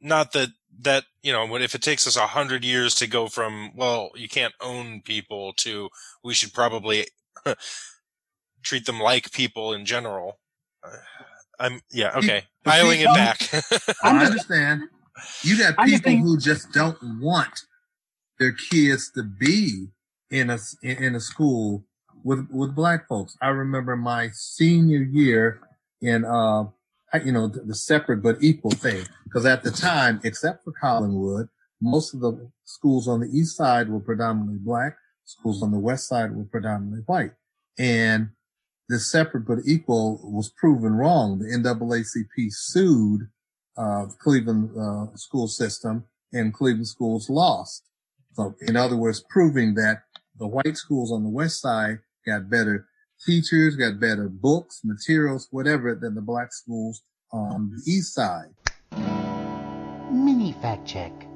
not 0.02 0.34
that, 0.34 0.50
that, 0.82 1.06
you 1.24 1.32
know, 1.32 1.56
if 1.56 1.74
it 1.74 1.82
takes 1.82 2.06
us 2.06 2.16
a 2.16 2.28
hundred 2.28 2.64
years 2.64 2.94
to 2.96 3.08
go 3.08 3.28
from, 3.28 3.72
well, 3.76 4.12
you 4.16 4.28
can't 4.28 4.54
own 4.62 5.02
people 5.02 5.54
to, 5.58 5.90
we 6.24 6.34
should 6.34 6.54
probably 6.54 7.08
treat 8.64 8.86
them 8.86 9.00
like 9.00 9.32
people 9.32 9.74
in 9.74 9.86
general. 9.86 10.40
Uh, 10.84 10.98
I'm 11.60 11.82
yeah 11.92 12.12
okay. 12.16 12.44
But 12.64 12.72
Dialing 12.72 13.02
it 13.02 13.06
back. 13.16 13.40
I 14.04 14.26
understand. 14.26 14.84
You 15.44 15.58
got 15.58 15.78
people 15.86 16.12
who 16.18 16.38
just 16.38 16.72
don't 16.72 16.98
want 17.22 17.62
their 18.40 18.54
kids 18.54 19.12
to 19.16 19.24
be 19.24 19.88
in 20.30 20.50
a 20.50 20.54
s- 20.54 20.78
in 20.84 20.98
in 21.04 21.16
a 21.16 21.20
school 21.20 21.86
with 22.24 22.48
with 22.52 22.76
black 22.76 23.08
folks. 23.08 23.36
I 23.42 23.50
remember 23.50 23.96
my 23.96 24.30
senior 24.34 25.02
year 25.02 25.62
in 26.02 26.26
uh 26.26 26.66
you 27.24 27.32
know 27.32 27.48
the, 27.48 27.62
the 27.62 27.76
separate 27.76 28.22
but 28.22 28.38
equal 28.42 28.72
thing 28.72 29.06
because 29.24 29.46
at 29.46 29.64
the 29.64 29.72
time, 29.72 30.20
except 30.24 30.64
for 30.64 30.74
Collinwood, 30.82 31.50
most 31.82 32.14
of 32.14 32.20
the 32.22 32.50
schools 32.66 33.08
on 33.08 33.20
the 33.22 33.28
east 33.28 33.58
side 33.58 33.90
were 33.90 34.00
predominantly 34.00 34.60
black. 34.60 34.96
Schools 35.26 35.62
on 35.62 35.72
the 35.72 35.80
west 35.80 36.08
side 36.08 36.36
were 36.36 36.44
predominantly 36.46 37.02
white, 37.06 37.32
and 37.78 38.30
the 38.90 39.00
separate 39.00 39.46
but 39.46 39.60
equal 39.66 40.20
was 40.24 40.50
proven 40.50 40.94
wrong. 40.94 41.40
The 41.40 41.46
NAACP 41.46 42.52
sued 42.52 43.30
uh, 43.78 44.08
Cleveland 44.20 44.72
uh, 44.78 45.16
school 45.16 45.48
system, 45.48 46.04
and 46.34 46.54
Cleveland 46.54 46.88
schools 46.88 47.30
lost. 47.30 47.84
So, 48.34 48.56
in 48.62 48.76
other 48.76 48.98
words, 48.98 49.24
proving 49.30 49.76
that 49.76 50.04
the 50.38 50.48
white 50.48 50.76
schools 50.76 51.12
on 51.12 51.24
the 51.24 51.30
west 51.30 51.62
side 51.62 52.00
got 52.26 52.50
better 52.50 52.88
teachers, 53.26 53.76
got 53.76 54.00
better 54.00 54.28
books, 54.28 54.82
materials, 54.84 55.48
whatever, 55.52 55.96
than 55.96 56.16
the 56.16 56.22
black 56.22 56.52
schools 56.52 57.04
on 57.32 57.70
the 57.70 57.92
east 57.92 58.14
side. 58.14 58.50
Mini 60.12 60.54
fact 60.62 60.88
check. 60.88 61.29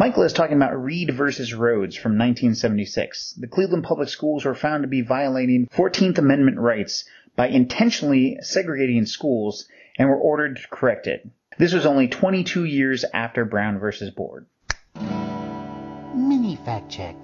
Michael 0.00 0.22
is 0.22 0.32
talking 0.32 0.56
about 0.56 0.82
Reed 0.82 1.14
versus 1.14 1.52
Rhodes 1.52 1.94
from 1.94 2.12
1976. 2.12 3.34
The 3.34 3.46
Cleveland 3.46 3.84
Public 3.84 4.08
Schools 4.08 4.46
were 4.46 4.54
found 4.54 4.82
to 4.82 4.88
be 4.88 5.02
violating 5.02 5.68
14th 5.76 6.16
Amendment 6.16 6.58
rights 6.58 7.04
by 7.36 7.48
intentionally 7.48 8.38
segregating 8.40 9.04
schools 9.04 9.68
and 9.98 10.08
were 10.08 10.16
ordered 10.16 10.56
to 10.56 10.68
correct 10.68 11.06
it. 11.06 11.28
This 11.58 11.74
was 11.74 11.84
only 11.84 12.08
22 12.08 12.64
years 12.64 13.04
after 13.12 13.44
Brown 13.44 13.78
versus 13.78 14.10
Board. 14.10 14.46
Mini 16.14 16.56
fact 16.64 16.90
check. 16.90 17.16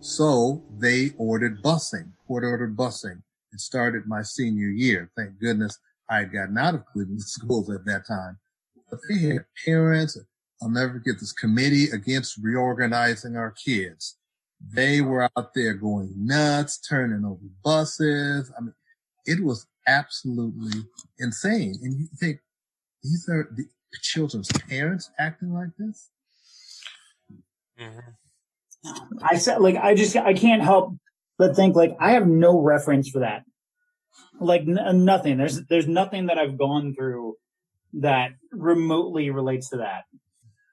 So 0.00 0.62
they 0.78 1.12
ordered 1.16 1.62
busing, 1.62 2.10
court 2.28 2.44
ordered 2.44 2.76
busing. 2.76 3.22
It 3.50 3.60
started 3.60 4.02
my 4.06 4.20
senior 4.20 4.68
year. 4.68 5.10
Thank 5.16 5.40
goodness 5.40 5.78
I 6.10 6.18
had 6.18 6.34
gotten 6.34 6.58
out 6.58 6.74
of 6.74 6.84
Cleveland 6.84 7.22
schools 7.22 7.70
at 7.70 7.86
that 7.86 8.06
time. 8.06 8.40
But 8.90 8.98
they 9.08 9.20
had 9.20 9.46
parents, 9.64 10.18
I'll 10.62 10.68
never 10.70 10.92
forget 10.94 11.16
this 11.18 11.32
committee 11.32 11.90
against 11.90 12.38
reorganizing 12.40 13.36
our 13.36 13.50
kids. 13.50 14.16
They 14.72 15.00
were 15.00 15.28
out 15.36 15.54
there 15.54 15.74
going 15.74 16.12
nuts, 16.16 16.78
turning 16.78 17.24
over 17.24 17.40
buses. 17.64 18.52
I 18.56 18.60
mean, 18.60 18.74
it 19.26 19.42
was 19.42 19.66
absolutely 19.88 20.82
insane. 21.18 21.78
And 21.82 21.98
you 21.98 22.06
think 22.18 22.38
these 23.02 23.28
are 23.28 23.48
the 23.56 23.66
children's 24.00 24.50
parents 24.68 25.10
acting 25.18 25.52
like 25.52 25.70
this? 25.78 26.10
Mhm. 27.78 28.14
I 29.22 29.36
said, 29.38 29.60
like, 29.60 29.76
I 29.76 29.94
just, 29.94 30.16
I 30.16 30.34
can't 30.34 30.62
help 30.62 30.96
but 31.38 31.56
think, 31.56 31.74
like, 31.74 31.96
I 31.98 32.12
have 32.12 32.26
no 32.28 32.60
reference 32.60 33.08
for 33.08 33.20
that. 33.20 33.44
Like, 34.38 34.62
n- 34.62 35.04
nothing. 35.04 35.38
There's, 35.38 35.64
there's 35.66 35.88
nothing 35.88 36.26
that 36.26 36.38
I've 36.38 36.58
gone 36.58 36.94
through 36.94 37.36
that 37.94 38.32
remotely 38.52 39.30
relates 39.30 39.70
to 39.70 39.78
that. 39.78 40.04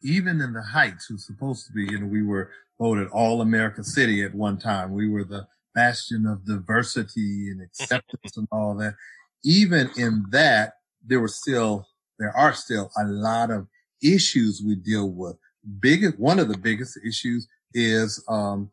Even 0.01 0.41
in 0.41 0.53
the 0.53 0.61
Heights, 0.61 1.05
who's 1.05 1.25
supposed 1.25 1.67
to 1.67 1.73
be, 1.73 1.83
you 1.83 1.99
know, 1.99 2.07
we 2.07 2.23
were 2.23 2.51
voted 2.79 3.09
All 3.09 3.41
America 3.41 3.83
City 3.83 4.23
at 4.23 4.33
one 4.33 4.57
time. 4.57 4.93
We 4.93 5.09
were 5.09 5.23
the 5.23 5.47
bastion 5.75 6.25
of 6.25 6.45
diversity 6.45 7.49
and 7.49 7.61
acceptance 7.61 8.37
and 8.37 8.47
all 8.51 8.75
that. 8.75 8.95
Even 9.43 9.89
in 9.97 10.25
that, 10.31 10.73
there 11.05 11.19
were 11.19 11.27
still, 11.27 11.87
there 12.17 12.35
are 12.35 12.53
still 12.53 12.89
a 12.97 13.05
lot 13.05 13.51
of 13.51 13.67
issues 14.01 14.61
we 14.65 14.75
deal 14.75 15.09
with. 15.09 15.37
Biggest, 15.79 16.19
one 16.19 16.39
of 16.39 16.47
the 16.47 16.57
biggest 16.57 16.97
issues 17.05 17.47
is, 17.73 18.23
um, 18.27 18.71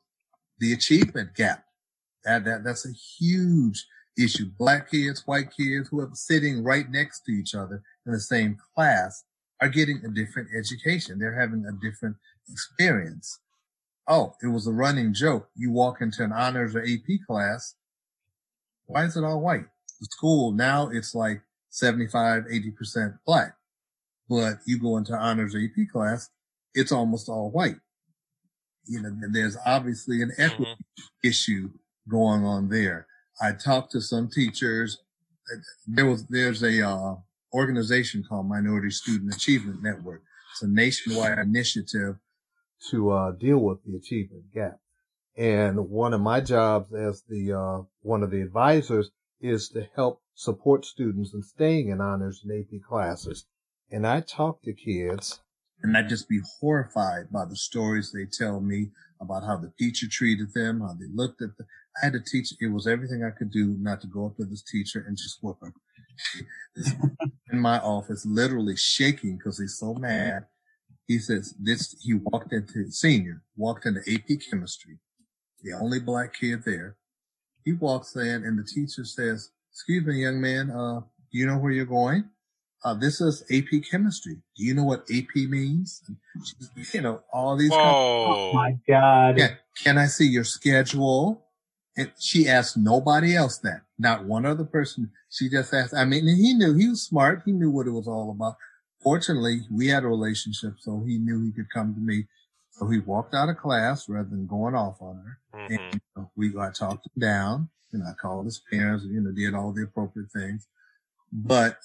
the 0.58 0.72
achievement 0.72 1.34
gap. 1.34 1.64
That, 2.24 2.44
that, 2.44 2.64
that's 2.64 2.86
a 2.86 2.92
huge 2.92 3.86
issue. 4.18 4.46
Black 4.58 4.90
kids, 4.90 5.22
white 5.26 5.50
kids, 5.56 5.88
who 5.88 6.00
are 6.00 6.10
sitting 6.14 6.64
right 6.64 6.90
next 6.90 7.20
to 7.22 7.32
each 7.32 7.54
other 7.54 7.82
in 8.06 8.12
the 8.12 8.20
same 8.20 8.56
class 8.74 9.24
are 9.60 9.68
getting 9.68 10.02
a 10.04 10.08
different 10.08 10.48
education. 10.56 11.18
They're 11.18 11.38
having 11.38 11.64
a 11.66 11.72
different 11.72 12.16
experience. 12.50 13.40
Oh, 14.08 14.34
it 14.42 14.48
was 14.48 14.66
a 14.66 14.72
running 14.72 15.14
joke. 15.14 15.48
You 15.56 15.72
walk 15.72 16.00
into 16.00 16.22
an 16.22 16.32
honors 16.32 16.76
or 16.76 16.82
AP 16.82 17.26
class. 17.26 17.74
Why 18.86 19.04
is 19.04 19.16
it 19.16 19.24
all 19.24 19.40
white? 19.40 19.66
The 20.00 20.06
school 20.10 20.52
now 20.52 20.88
it's 20.88 21.14
like 21.14 21.42
75, 21.70 22.44
80% 22.44 23.18
black, 23.26 23.56
but 24.28 24.58
you 24.66 24.78
go 24.78 24.96
into 24.96 25.14
honors 25.14 25.54
or 25.54 25.58
AP 25.58 25.88
class, 25.92 26.30
it's 26.74 26.92
almost 26.92 27.28
all 27.28 27.50
white. 27.50 27.76
You 28.86 29.02
know, 29.02 29.10
there's 29.32 29.56
obviously 29.66 30.22
an 30.22 30.32
equity 30.38 30.76
issue 31.24 31.70
going 32.08 32.44
on 32.44 32.68
there. 32.68 33.06
I 33.40 33.52
talked 33.52 33.92
to 33.92 34.00
some 34.00 34.28
teachers. 34.28 34.98
There 35.86 36.06
was, 36.06 36.26
there's 36.28 36.62
a, 36.62 36.88
uh, 36.88 37.16
organization 37.56 38.22
called 38.22 38.46
Minority 38.46 38.90
Student 38.90 39.34
Achievement 39.34 39.82
Network. 39.82 40.22
It's 40.52 40.62
a 40.62 40.68
nationwide 40.68 41.38
initiative 41.38 42.16
to 42.90 43.10
uh, 43.10 43.32
deal 43.32 43.58
with 43.58 43.78
the 43.84 43.96
achievement 43.96 44.44
gap. 44.54 44.78
And 45.38 45.88
one 45.88 46.12
of 46.12 46.20
my 46.20 46.40
jobs 46.40 46.92
as 46.92 47.22
the 47.28 47.52
uh, 47.52 47.82
one 48.02 48.22
of 48.22 48.30
the 48.30 48.42
advisors 48.42 49.10
is 49.40 49.68
to 49.70 49.86
help 49.94 50.20
support 50.34 50.84
students 50.84 51.32
in 51.32 51.42
staying 51.42 51.88
in 51.88 52.00
honors 52.00 52.42
and 52.44 52.52
AP 52.52 52.82
classes. 52.86 53.46
And 53.90 54.06
I 54.06 54.20
talk 54.20 54.62
to 54.62 54.72
kids, 54.72 55.40
and 55.82 55.96
I'd 55.96 56.08
just 56.08 56.28
be 56.28 56.40
horrified 56.60 57.30
by 57.32 57.44
the 57.46 57.56
stories 57.56 58.12
they 58.12 58.26
tell 58.26 58.60
me 58.60 58.90
about 59.20 59.44
how 59.44 59.56
the 59.56 59.72
teacher 59.78 60.06
treated 60.10 60.52
them, 60.54 60.80
how 60.80 60.94
they 60.94 61.06
looked 61.12 61.40
at 61.40 61.56
them. 61.56 61.66
I 61.96 62.06
had 62.06 62.12
to 62.12 62.20
teach. 62.20 62.52
It 62.60 62.72
was 62.72 62.86
everything 62.86 63.24
I 63.24 63.30
could 63.30 63.50
do 63.50 63.76
not 63.78 64.00
to 64.02 64.06
go 64.06 64.26
up 64.26 64.36
to 64.36 64.44
this 64.44 64.62
teacher 64.62 65.04
and 65.06 65.16
just 65.16 65.38
whoop 65.42 65.58
her. 65.62 65.72
in 67.52 67.60
my 67.60 67.78
office, 67.80 68.24
literally 68.26 68.76
shaking 68.76 69.36
because 69.36 69.58
he's 69.58 69.78
so 69.78 69.94
mad. 69.94 70.46
He 71.06 71.18
says 71.18 71.54
this, 71.60 71.94
he 72.02 72.14
walked 72.14 72.52
into 72.52 72.90
senior, 72.90 73.42
walked 73.56 73.86
into 73.86 74.00
AP 74.12 74.40
chemistry, 74.50 74.98
the 75.62 75.72
only 75.72 76.00
black 76.00 76.34
kid 76.34 76.64
there. 76.64 76.96
He 77.64 77.72
walks 77.72 78.14
in 78.16 78.44
and 78.44 78.58
the 78.58 78.64
teacher 78.64 79.04
says, 79.04 79.50
excuse 79.72 80.04
me, 80.04 80.22
young 80.22 80.40
man, 80.40 80.70
uh, 80.70 81.00
do 81.32 81.38
you 81.38 81.46
know 81.46 81.58
where 81.58 81.72
you're 81.72 81.84
going? 81.84 82.24
Uh, 82.84 82.94
this 82.94 83.20
is 83.20 83.42
AP 83.50 83.82
chemistry. 83.90 84.36
Do 84.56 84.64
you 84.64 84.74
know 84.74 84.84
what 84.84 85.06
AP 85.12 85.34
means? 85.48 86.02
You 86.92 87.00
know, 87.00 87.22
all 87.32 87.56
these. 87.56 87.70
kind 87.70 87.80
of- 87.82 87.94
Oh 87.96 88.52
my 88.52 88.76
God. 88.86 89.38
yeah. 89.38 89.54
Can 89.82 89.98
I 89.98 90.06
see 90.06 90.26
your 90.26 90.44
schedule? 90.44 91.45
And 91.96 92.12
she 92.18 92.48
asked 92.48 92.76
nobody 92.76 93.34
else 93.34 93.58
that, 93.58 93.80
not 93.98 94.24
one 94.24 94.44
other 94.44 94.64
person. 94.64 95.10
She 95.30 95.48
just 95.48 95.72
asked, 95.72 95.94
I 95.94 96.04
mean, 96.04 96.28
and 96.28 96.36
he 96.36 96.52
knew 96.52 96.74
he 96.74 96.88
was 96.88 97.02
smart. 97.02 97.42
He 97.46 97.52
knew 97.52 97.70
what 97.70 97.86
it 97.86 97.90
was 97.92 98.06
all 98.06 98.30
about. 98.30 98.56
Fortunately, 99.02 99.60
we 99.70 99.88
had 99.88 100.04
a 100.04 100.08
relationship, 100.08 100.74
so 100.78 101.02
he 101.06 101.18
knew 101.18 101.42
he 101.42 101.52
could 101.52 101.70
come 101.70 101.94
to 101.94 102.00
me. 102.00 102.26
So 102.72 102.88
he 102.88 102.98
walked 102.98 103.34
out 103.34 103.48
of 103.48 103.56
class 103.56 104.08
rather 104.08 104.28
than 104.28 104.46
going 104.46 104.74
off 104.74 105.00
on 105.00 105.16
her. 105.16 105.38
Mhm. 105.58 105.66
And 105.70 105.94
you 105.94 106.00
know, 106.16 106.30
we 106.36 106.58
I 106.58 106.70
talked 106.70 107.06
him 107.06 107.20
down 107.20 107.70
and 107.92 108.02
I 108.02 108.12
called 108.12 108.44
his 108.44 108.60
parents, 108.70 109.04
you 109.06 109.20
know, 109.20 109.32
did 109.32 109.54
all 109.54 109.72
the 109.72 109.84
appropriate 109.84 110.30
things. 110.30 110.66
But 111.32 111.78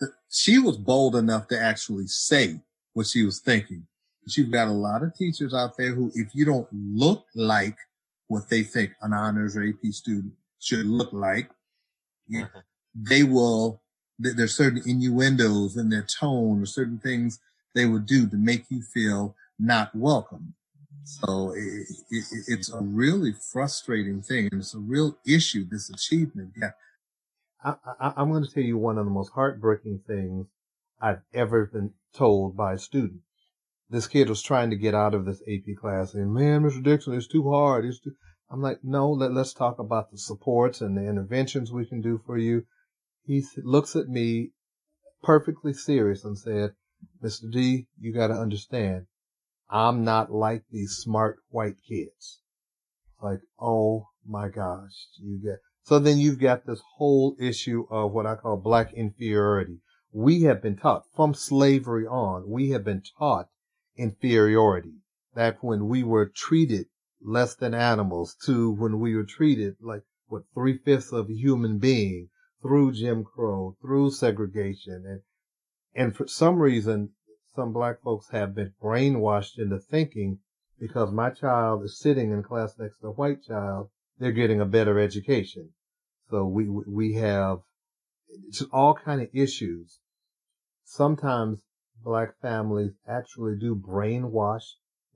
the, 0.00 0.12
she 0.30 0.58
was 0.58 0.78
bold 0.78 1.16
enough 1.16 1.48
to 1.48 1.60
actually 1.60 2.06
say 2.06 2.62
what 2.94 3.06
she 3.06 3.24
was 3.24 3.40
thinking. 3.40 3.86
You've 4.28 4.50
got 4.50 4.68
a 4.68 4.72
lot 4.72 5.02
of 5.02 5.14
teachers 5.14 5.54
out 5.54 5.76
there 5.76 5.94
who, 5.94 6.10
if 6.14 6.34
you 6.34 6.44
don't 6.44 6.66
look 6.72 7.26
like 7.34 7.76
what 8.28 8.48
they 8.48 8.62
think 8.62 8.92
an 9.02 9.12
honors 9.12 9.56
or 9.56 9.64
AP 9.64 9.92
student 9.92 10.34
should 10.60 10.86
look 10.86 11.12
like, 11.12 11.50
you- 12.28 12.44
Mhm. 12.46 12.62
they 12.94 13.24
will, 13.24 13.82
there's 14.18 14.54
certain 14.56 14.82
innuendos 14.86 15.76
in 15.76 15.90
their 15.90 16.02
tone 16.04 16.62
or 16.62 16.66
certain 16.66 16.98
things 16.98 17.40
they 17.74 17.86
will 17.86 18.00
do 18.00 18.28
to 18.28 18.36
make 18.36 18.70
you 18.70 18.82
feel 18.82 19.36
not 19.58 19.94
welcome. 19.94 20.54
So 21.04 21.52
it, 21.56 21.88
it, 22.10 22.24
it's 22.48 22.70
a 22.70 22.80
really 22.80 23.32
frustrating 23.52 24.22
thing. 24.22 24.48
And 24.52 24.60
it's 24.62 24.74
a 24.74 24.78
real 24.78 25.18
issue, 25.26 25.64
this 25.68 25.90
achievement 25.90 26.54
Yeah. 26.56 26.72
I, 27.64 27.76
I, 28.00 28.14
I'm 28.16 28.30
going 28.30 28.44
to 28.44 28.50
tell 28.52 28.62
you 28.62 28.78
one 28.78 28.98
of 28.98 29.04
the 29.06 29.10
most 29.10 29.32
heartbreaking 29.32 30.00
things 30.06 30.46
I've 31.00 31.22
ever 31.34 31.66
been 31.66 31.92
told 32.14 32.56
by 32.56 32.74
a 32.74 32.78
student. 32.78 33.20
This 33.88 34.08
kid 34.08 34.28
was 34.28 34.42
trying 34.42 34.70
to 34.70 34.76
get 34.76 34.94
out 34.94 35.14
of 35.14 35.24
this 35.24 35.40
AP 35.46 35.76
class 35.80 36.12
and 36.14 36.34
man, 36.34 36.62
Mr. 36.62 36.82
Dixon, 36.82 37.14
it's 37.14 37.28
too 37.28 37.48
hard. 37.48 37.84
It's 37.84 38.00
too, 38.00 38.16
I'm 38.50 38.60
like, 38.60 38.82
no, 38.82 39.10
let, 39.10 39.32
let's 39.32 39.52
talk 39.52 39.78
about 39.78 40.10
the 40.10 40.18
supports 40.18 40.80
and 40.80 40.96
the 40.96 41.08
interventions 41.08 41.70
we 41.70 41.86
can 41.86 42.00
do 42.00 42.20
for 42.26 42.36
you. 42.36 42.64
He 43.24 43.44
looks 43.62 43.94
at 43.94 44.08
me 44.08 44.50
perfectly 45.22 45.72
serious 45.72 46.24
and 46.24 46.36
said, 46.36 46.74
Mr. 47.22 47.50
D, 47.50 47.86
you 47.98 48.12
got 48.12 48.28
to 48.28 48.34
understand, 48.34 49.06
I'm 49.70 50.02
not 50.02 50.32
like 50.32 50.64
these 50.70 50.96
smart 50.96 51.38
white 51.50 51.76
kids. 51.88 52.40
like, 53.22 53.40
oh 53.60 54.08
my 54.26 54.48
gosh, 54.48 55.08
you 55.20 55.38
get, 55.38 55.60
so 55.84 56.00
then 56.00 56.18
you've 56.18 56.40
got 56.40 56.66
this 56.66 56.82
whole 56.96 57.36
issue 57.38 57.86
of 57.88 58.10
what 58.10 58.26
I 58.26 58.34
call 58.34 58.56
black 58.56 58.92
inferiority. 58.92 59.78
We 60.12 60.42
have 60.42 60.60
been 60.60 60.76
taught 60.76 61.04
from 61.14 61.34
slavery 61.34 62.06
on, 62.06 62.50
we 62.50 62.70
have 62.70 62.84
been 62.84 63.02
taught 63.18 63.48
inferiority. 63.96 64.94
That 65.34 65.58
when 65.62 65.88
we 65.88 66.02
were 66.02 66.26
treated 66.26 66.86
less 67.20 67.54
than 67.54 67.74
animals 67.74 68.34
to 68.44 68.70
when 68.70 69.00
we 69.00 69.14
were 69.14 69.24
treated 69.24 69.76
like 69.80 70.02
what 70.28 70.42
three 70.54 70.78
fifths 70.78 71.12
of 71.12 71.30
a 71.30 71.34
human 71.34 71.78
being 71.78 72.28
through 72.62 72.92
Jim 72.92 73.24
Crow, 73.24 73.76
through 73.80 74.10
segregation. 74.10 75.04
And, 75.06 75.20
and 75.94 76.16
for 76.16 76.26
some 76.26 76.58
reason, 76.58 77.10
some 77.54 77.72
black 77.72 78.02
folks 78.02 78.28
have 78.30 78.54
been 78.54 78.74
brainwashed 78.82 79.58
into 79.58 79.78
thinking 79.78 80.40
because 80.78 81.10
my 81.10 81.30
child 81.30 81.84
is 81.84 81.98
sitting 81.98 82.32
in 82.32 82.42
class 82.42 82.74
next 82.78 82.98
to 83.00 83.08
a 83.08 83.12
white 83.12 83.42
child, 83.42 83.88
they're 84.18 84.32
getting 84.32 84.60
a 84.60 84.66
better 84.66 84.98
education. 84.98 85.70
So 86.30 86.44
we, 86.44 86.68
we 86.68 87.14
have 87.14 87.60
just 88.50 88.70
all 88.72 88.94
kind 88.94 89.22
of 89.22 89.28
issues. 89.32 90.00
Sometimes 90.84 91.60
black 92.06 92.38
families 92.40 92.92
actually 93.08 93.56
do 93.56 93.74
brainwash 93.74 94.62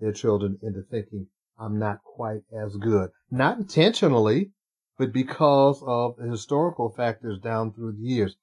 their 0.01 0.11
children 0.11 0.59
into 0.61 0.83
thinking 0.83 1.29
I'm 1.57 1.79
not 1.79 2.03
quite 2.03 2.43
as 2.53 2.75
good. 2.77 3.11
Not 3.31 3.59
intentionally, 3.59 4.51
but 4.99 5.13
because 5.13 5.85
of 5.87 6.17
the 6.17 6.29
historical 6.29 6.91
factors 6.91 7.39
down 7.39 7.73
through 7.73 7.93
the 7.93 8.03
years. 8.03 8.37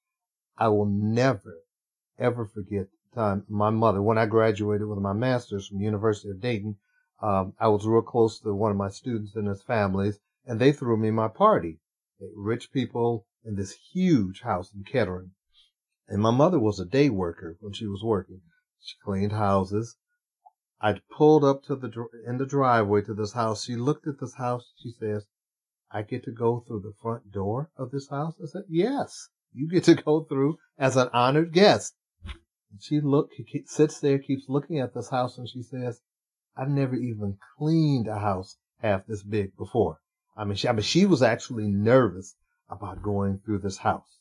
I 0.57 0.69
will 0.69 0.85
never, 0.85 1.57
ever 2.17 2.45
forget 2.45 2.87
the 3.11 3.21
time 3.21 3.45
my 3.49 3.69
mother, 3.69 4.01
when 4.01 4.17
I 4.17 4.25
graduated 4.25 4.87
with 4.87 4.99
my 4.99 5.13
master's 5.13 5.67
from 5.67 5.79
the 5.79 5.83
University 5.83 6.29
of 6.29 6.39
Dayton, 6.39 6.77
um, 7.21 7.53
I 7.59 7.67
was 7.67 7.85
real 7.85 8.01
close 8.01 8.39
to 8.39 8.53
one 8.53 8.71
of 8.71 8.77
my 8.77 8.89
students 8.89 9.35
and 9.35 9.49
his 9.49 9.61
families, 9.61 10.21
and 10.45 10.57
they 10.57 10.71
threw 10.71 10.95
me 10.95 11.11
my 11.11 11.27
party. 11.27 11.81
Rich 12.33 12.71
people 12.71 13.27
in 13.43 13.55
this 13.55 13.73
huge 13.91 14.41
house 14.41 14.73
in 14.73 14.85
Kettering. 14.85 15.31
And 16.09 16.21
my 16.21 16.31
mother 16.31 16.59
was 16.59 16.79
a 16.79 16.85
day 16.85 17.09
worker 17.09 17.57
when 17.59 17.73
she 17.73 17.85
was 17.85 18.01
working. 18.03 18.41
She 18.79 18.95
cleaned 19.03 19.33
houses. 19.33 19.97
I 20.79 21.01
pulled 21.11 21.43
up 21.43 21.63
to 21.63 21.75
the 21.75 21.91
in 22.25 22.37
the 22.37 22.45
driveway 22.45 23.01
to 23.01 23.13
this 23.13 23.33
house. 23.33 23.63
She 23.63 23.75
looked 23.75 24.07
at 24.07 24.19
this 24.19 24.35
house. 24.35 24.71
She 24.77 24.91
says, 24.91 25.25
"I 25.91 26.03
get 26.03 26.23
to 26.23 26.31
go 26.31 26.61
through 26.61 26.81
the 26.81 26.93
front 27.01 27.31
door 27.31 27.71
of 27.75 27.91
this 27.91 28.07
house." 28.09 28.35
I 28.41 28.45
said, 28.45 28.63
"Yes, 28.69 29.29
you 29.51 29.67
get 29.67 29.83
to 29.85 29.95
go 29.95 30.23
through 30.23 30.59
as 30.77 30.95
an 30.95 31.09
honored 31.11 31.51
guest." 31.51 31.95
And 32.23 32.81
she 32.81 33.01
look 33.01 33.31
sits 33.65 33.99
there, 33.99 34.19
keeps 34.19 34.47
looking 34.47 34.79
at 34.79 34.93
this 34.93 35.09
house, 35.09 35.37
and 35.37 35.49
she 35.49 35.63
says, 35.63 36.01
"I've 36.55 36.69
never 36.69 36.95
even 36.95 37.37
cleaned 37.57 38.07
a 38.07 38.19
house 38.19 38.57
half 38.79 39.07
this 39.07 39.23
big 39.23 39.57
before." 39.57 39.99
I 40.37 40.45
mean, 40.45 40.55
she, 40.55 40.69
I 40.69 40.71
mean, 40.71 40.83
she 40.83 41.05
was 41.05 41.21
actually 41.21 41.67
nervous 41.67 42.35
about 42.69 43.01
going 43.01 43.39
through 43.39 43.59
this 43.59 43.77
house. 43.77 44.19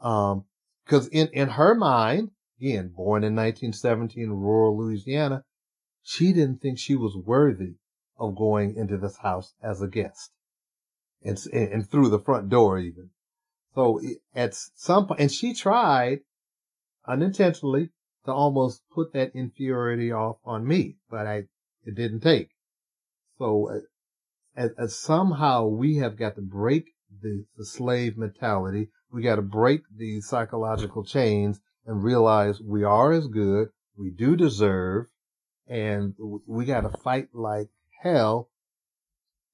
Um, 0.00 0.46
cause 0.86 1.08
in, 1.08 1.28
in 1.32 1.48
her 1.50 1.74
mind, 1.74 2.30
again, 2.60 2.88
born 2.88 3.24
in 3.24 3.34
1917 3.34 4.22
in 4.22 4.32
rural 4.32 4.76
Louisiana, 4.76 5.44
she 6.02 6.32
didn't 6.32 6.60
think 6.60 6.78
she 6.78 6.96
was 6.96 7.16
worthy 7.16 7.74
of 8.18 8.36
going 8.36 8.76
into 8.76 8.96
this 8.96 9.16
house 9.18 9.54
as 9.62 9.80
a 9.80 9.88
guest 9.88 10.32
and, 11.22 11.38
and 11.52 11.88
through 11.88 12.08
the 12.08 12.18
front 12.18 12.48
door 12.48 12.78
even. 12.78 13.10
So 13.74 14.00
at 14.34 14.54
some 14.54 15.06
point, 15.06 15.20
and 15.20 15.32
she 15.32 15.54
tried 15.54 16.20
unintentionally 17.06 17.90
to 18.24 18.32
almost 18.32 18.82
put 18.92 19.12
that 19.12 19.34
inferiority 19.34 20.12
off 20.12 20.36
on 20.44 20.66
me, 20.66 20.96
but 21.10 21.26
I, 21.26 21.44
it 21.84 21.94
didn't 21.94 22.20
take. 22.20 22.50
So 23.38 23.70
uh, 23.70 23.80
as, 24.56 24.70
as 24.78 24.98
somehow 24.98 25.66
we 25.66 25.96
have 25.96 26.16
got 26.16 26.36
to 26.36 26.42
break 26.42 26.92
the, 27.22 27.44
the 27.56 27.64
slave 27.64 28.16
mentality. 28.16 28.88
We 29.12 29.22
got 29.22 29.36
to 29.36 29.42
break 29.42 29.82
these 29.94 30.26
psychological 30.26 31.04
chains 31.04 31.60
and 31.86 32.02
realize 32.02 32.60
we 32.60 32.84
are 32.84 33.12
as 33.12 33.26
good. 33.26 33.68
We 33.96 34.10
do 34.10 34.36
deserve 34.36 35.06
and 35.68 36.14
we 36.46 36.64
got 36.64 36.80
to 36.82 36.98
fight 36.98 37.28
like 37.34 37.68
hell. 38.02 38.48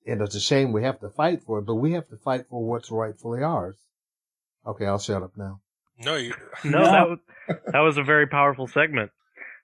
And 0.07 0.23
it's 0.23 0.37
a 0.37 0.41
shame 0.41 0.73
we 0.73 0.85
have 0.85 1.01
to 1.01 1.11
fight 1.11 1.43
for 1.43 1.59
it, 1.59 1.67
but 1.67 1.75
we 1.75 1.93
have 1.93 2.09
to 2.09 2.17
fight 2.17 2.47
for 2.49 2.65
what's 2.65 2.91
rightfully 2.91 3.43
ours. 3.43 3.77
Okay, 4.67 4.87
I'll 4.87 4.99
shut 4.99 5.23
up 5.23 5.33
now. 5.37 5.61
No, 5.99 6.15
you. 6.15 6.35
No, 6.65 6.83
that 6.85 7.09
was, 7.09 7.19
that 7.73 7.81
was 7.81 7.99
a 7.99 8.03
very 8.03 8.27
powerful 8.27 8.67
segment. 8.69 9.11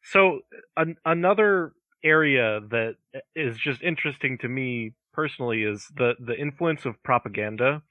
So 0.03 0.41
an, 0.77 0.97
another 1.05 1.73
area 2.03 2.61
that 2.71 2.97
is 3.35 3.57
just 3.57 3.83
interesting 3.83 4.39
to 4.39 4.49
me 4.49 4.93
personally 5.13 5.63
is 5.63 5.87
the 5.97 6.15
the 6.21 6.35
influence 6.39 6.85
of 6.85 7.03
propaganda 7.03 7.83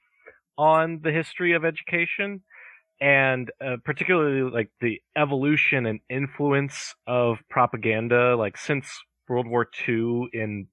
on 0.58 1.00
the 1.04 1.12
history 1.12 1.54
of 1.54 1.66
education 1.66 2.42
and 3.02 3.52
uh, 3.60 3.78
particularly 3.84 4.50
like 4.50 4.70
the 4.80 5.02
evolution 5.18 5.86
and 5.86 6.00
influence 6.10 6.94
of 7.08 7.38
propaganda 7.50 8.36
like 8.36 8.58
since 8.58 8.88
World 9.28 9.48
War 9.48 9.68
II 9.88 10.30
in 10.34 10.68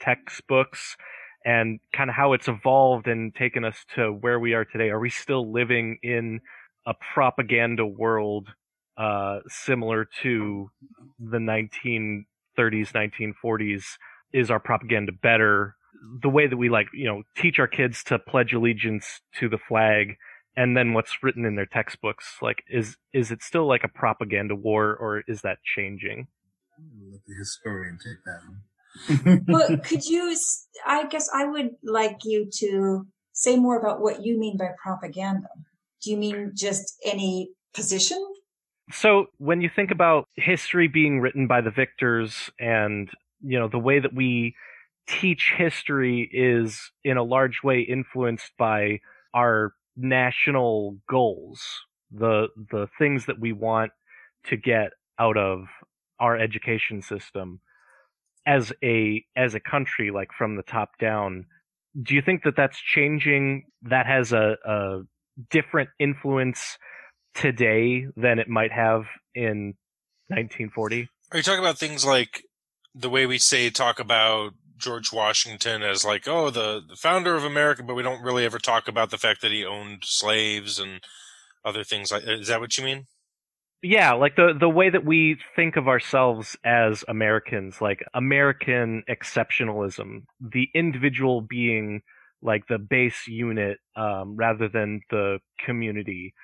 textbooks 0.00 0.96
and 1.44 1.80
kind 1.92 2.10
of 2.10 2.16
how 2.16 2.32
it's 2.32 2.48
evolved 2.48 3.06
and 3.06 3.34
taken 3.34 3.64
us 3.64 3.84
to 3.94 4.10
where 4.10 4.38
we 4.38 4.52
are 4.52 4.64
today. 4.64 4.90
Are 4.90 5.00
we 5.00 5.10
still 5.10 5.50
living 5.52 5.98
in 6.02 6.40
a 6.86 6.94
propaganda 7.14 7.86
world 7.86 8.48
uh, 8.96 9.40
similar 9.48 10.08
to 10.22 10.70
the 11.18 11.38
1930s 11.38 12.24
1940s 12.58 13.84
is 14.32 14.50
our 14.50 14.60
propaganda 14.60 15.12
better 15.12 15.76
the 16.22 16.28
way 16.28 16.46
that 16.46 16.56
we 16.56 16.68
like, 16.68 16.88
you 16.92 17.06
know, 17.06 17.22
teach 17.36 17.58
our 17.58 17.68
kids 17.68 18.02
to 18.04 18.18
pledge 18.18 18.52
allegiance 18.52 19.20
to 19.38 19.48
the 19.48 19.58
flag 19.58 20.16
and 20.56 20.76
then 20.76 20.94
what's 20.94 21.22
written 21.22 21.44
in 21.44 21.54
their 21.54 21.66
textbooks, 21.66 22.38
like, 22.40 22.64
is, 22.68 22.96
is 23.12 23.30
it 23.30 23.42
still 23.42 23.68
like 23.68 23.84
a 23.84 23.88
propaganda 23.88 24.54
war 24.54 24.96
or 24.96 25.22
is 25.28 25.42
that 25.42 25.58
changing? 25.62 26.28
Let 27.10 27.20
the 27.26 27.34
historian 27.38 27.98
take 28.02 28.24
that 28.24 28.40
one. 28.46 29.44
but 29.46 29.84
could 29.84 30.06
you, 30.06 30.34
I 30.86 31.06
guess 31.06 31.28
I 31.34 31.44
would 31.44 31.72
like 31.84 32.20
you 32.24 32.48
to 32.60 33.06
say 33.32 33.56
more 33.58 33.78
about 33.78 34.00
what 34.00 34.24
you 34.24 34.38
mean 34.38 34.56
by 34.56 34.70
propaganda. 34.82 35.48
Do 36.02 36.10
you 36.10 36.16
mean 36.16 36.52
just 36.54 36.94
any 37.04 37.50
position? 37.74 38.18
So 38.90 39.26
when 39.36 39.60
you 39.60 39.68
think 39.74 39.90
about 39.90 40.28
history 40.36 40.88
being 40.88 41.20
written 41.20 41.46
by 41.46 41.60
the 41.60 41.70
victors 41.70 42.50
and, 42.58 43.10
you 43.42 43.58
know, 43.58 43.68
the 43.68 43.78
way 43.78 43.98
that 43.98 44.14
we 44.14 44.54
teach 45.06 45.54
history 45.56 46.28
is 46.32 46.90
in 47.04 47.16
a 47.16 47.22
large 47.22 47.60
way 47.62 47.80
influenced 47.80 48.52
by 48.58 49.00
our 49.34 49.72
national 49.96 50.98
goals, 51.08 51.62
the 52.10 52.48
the 52.70 52.88
things 52.98 53.26
that 53.26 53.40
we 53.40 53.52
want 53.52 53.92
to 54.44 54.56
get 54.56 54.90
out 55.18 55.36
of 55.36 55.66
our 56.18 56.36
education 56.36 57.02
system. 57.02 57.60
As 58.46 58.72
a 58.82 59.24
as 59.36 59.54
a 59.54 59.60
country 59.60 60.10
like 60.10 60.28
from 60.36 60.56
the 60.56 60.62
top 60.62 60.98
down 61.00 61.46
do 62.02 62.14
you 62.14 62.22
think 62.22 62.42
that 62.44 62.56
that's 62.56 62.78
changing 62.78 63.64
that 63.82 64.06
has 64.06 64.32
a, 64.32 64.56
a 64.66 65.00
different 65.50 65.90
influence 65.98 66.78
today 67.34 68.06
than 68.16 68.38
it 68.38 68.48
might 68.48 68.72
have 68.72 69.04
in 69.34 69.74
1940 70.28 71.08
are 71.30 71.36
you 71.38 71.42
talking 71.42 71.60
about 71.60 71.78
things 71.78 72.04
like 72.04 72.42
the 72.94 73.10
way 73.10 73.26
we 73.26 73.38
say 73.38 73.70
talk 73.70 73.98
about 73.98 74.54
George 74.76 75.12
Washington 75.12 75.82
as 75.82 76.04
like, 76.04 76.28
oh, 76.28 76.50
the, 76.50 76.82
the 76.86 76.96
founder 76.96 77.34
of 77.34 77.44
America, 77.44 77.82
but 77.82 77.94
we 77.94 78.02
don't 78.02 78.22
really 78.22 78.44
ever 78.44 78.58
talk 78.58 78.88
about 78.88 79.10
the 79.10 79.18
fact 79.18 79.40
that 79.42 79.52
he 79.52 79.64
owned 79.64 80.02
slaves 80.04 80.78
and 80.78 81.00
other 81.64 81.82
things 81.82 82.12
like 82.12 82.22
is 82.24 82.46
that 82.46 82.60
what 82.60 82.78
you 82.78 82.84
mean? 82.84 83.06
Yeah, 83.82 84.12
like 84.12 84.36
the 84.36 84.54
the 84.58 84.68
way 84.68 84.88
that 84.88 85.04
we 85.04 85.36
think 85.54 85.76
of 85.76 85.88
ourselves 85.88 86.56
as 86.64 87.04
Americans, 87.08 87.80
like 87.80 88.04
American 88.14 89.02
exceptionalism, 89.08 90.22
the 90.40 90.68
individual 90.74 91.40
being 91.40 92.02
like 92.42 92.66
the 92.68 92.78
base 92.78 93.26
unit 93.26 93.78
um, 93.96 94.36
rather 94.36 94.68
than 94.68 95.00
the 95.10 95.38
community. 95.64 96.34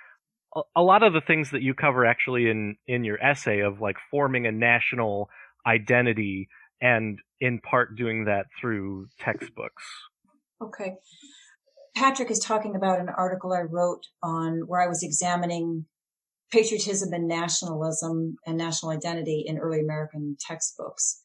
A, 0.55 0.61
a 0.77 0.83
lot 0.83 1.03
of 1.03 1.13
the 1.13 1.21
things 1.21 1.51
that 1.53 1.63
you 1.63 1.75
cover 1.75 2.05
actually 2.05 2.51
in 2.51 2.77
in 2.87 3.05
your 3.05 3.23
essay 3.23 3.61
of 3.61 3.81
like 3.81 3.97
forming 4.11 4.47
a 4.47 4.53
national 4.53 5.31
identity 5.67 6.49
and 6.83 7.21
in 7.41 7.61
part 7.61 7.97
doing 7.97 8.25
that 8.25 8.47
through 8.61 9.07
textbooks. 9.19 9.85
Okay. 10.61 10.95
Patrick 11.97 12.31
is 12.31 12.39
talking 12.39 12.75
about 12.75 13.01
an 13.01 13.09
article 13.09 13.53
I 13.53 13.61
wrote 13.61 14.07
on 14.23 14.63
where 14.67 14.83
I 14.83 14.89
was 14.89 15.03
examining 15.03 15.87
patriotism 16.51 17.13
and 17.13 17.29
nationalism 17.29 18.37
and 18.47 18.59
national 18.59 18.93
identity 18.93 19.45
in 19.47 19.59
early 19.59 19.81
American 19.81 20.37
textbooks. 20.39 21.23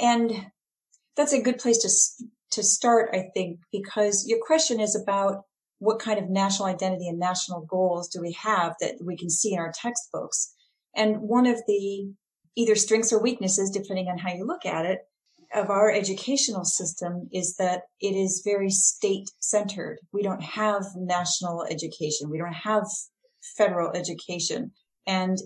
And 0.00 0.46
that's 1.16 1.32
a 1.32 1.42
good 1.42 1.58
place 1.58 1.78
to, 1.78 2.24
to 2.52 2.62
start, 2.62 3.10
I 3.12 3.30
think, 3.34 3.60
because 3.72 4.24
your 4.28 4.38
question 4.44 4.80
is 4.80 4.94
about 4.94 5.44
what 5.78 5.98
kind 5.98 6.18
of 6.18 6.28
national 6.28 6.68
identity 6.68 7.08
and 7.08 7.18
national 7.18 7.62
goals 7.62 8.08
do 8.08 8.20
we 8.20 8.36
have 8.42 8.74
that 8.80 8.96
we 9.02 9.16
can 9.16 9.30
see 9.30 9.54
in 9.54 9.58
our 9.58 9.72
textbooks? 9.74 10.54
And 10.94 11.20
one 11.20 11.46
of 11.46 11.62
the 11.66 12.12
either 12.56 12.74
strengths 12.74 13.12
or 13.12 13.22
weaknesses, 13.22 13.70
depending 13.70 14.08
on 14.08 14.18
how 14.18 14.32
you 14.32 14.46
look 14.46 14.66
at 14.66 14.86
it, 14.86 15.00
of 15.54 15.68
our 15.68 15.90
educational 15.90 16.64
system 16.64 17.28
is 17.32 17.56
that 17.56 17.82
it 18.00 18.14
is 18.14 18.42
very 18.44 18.70
state 18.70 19.28
centered. 19.40 19.98
We 20.12 20.22
don't 20.22 20.42
have 20.42 20.84
national 20.96 21.64
education. 21.64 22.30
We 22.30 22.38
don't 22.38 22.52
have 22.52 22.86
federal 23.56 23.90
education 23.96 24.72
and 25.06 25.38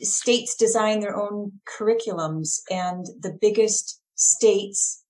states 0.00 0.54
design 0.54 1.00
their 1.00 1.16
own 1.16 1.52
curriculums 1.66 2.60
and 2.70 3.06
the 3.20 3.36
biggest 3.40 4.00
states 4.14 5.02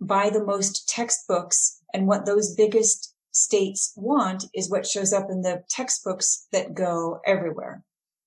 buy 0.00 0.28
the 0.28 0.44
most 0.44 0.88
textbooks 0.88 1.80
and 1.94 2.06
what 2.06 2.26
those 2.26 2.54
biggest 2.54 3.14
states 3.30 3.92
want 3.96 4.44
is 4.54 4.70
what 4.70 4.86
shows 4.86 5.12
up 5.12 5.28
in 5.30 5.40
the 5.40 5.62
textbooks 5.70 6.46
that 6.52 6.74
go 6.74 7.20
everywhere. 7.24 7.82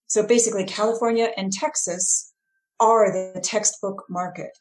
So 0.08 0.26
basically 0.26 0.66
California 0.66 1.30
and 1.38 1.52
Texas 1.52 2.34
are 2.80 3.12
the 3.12 3.40
textbook 3.42 4.06
market 4.10 4.58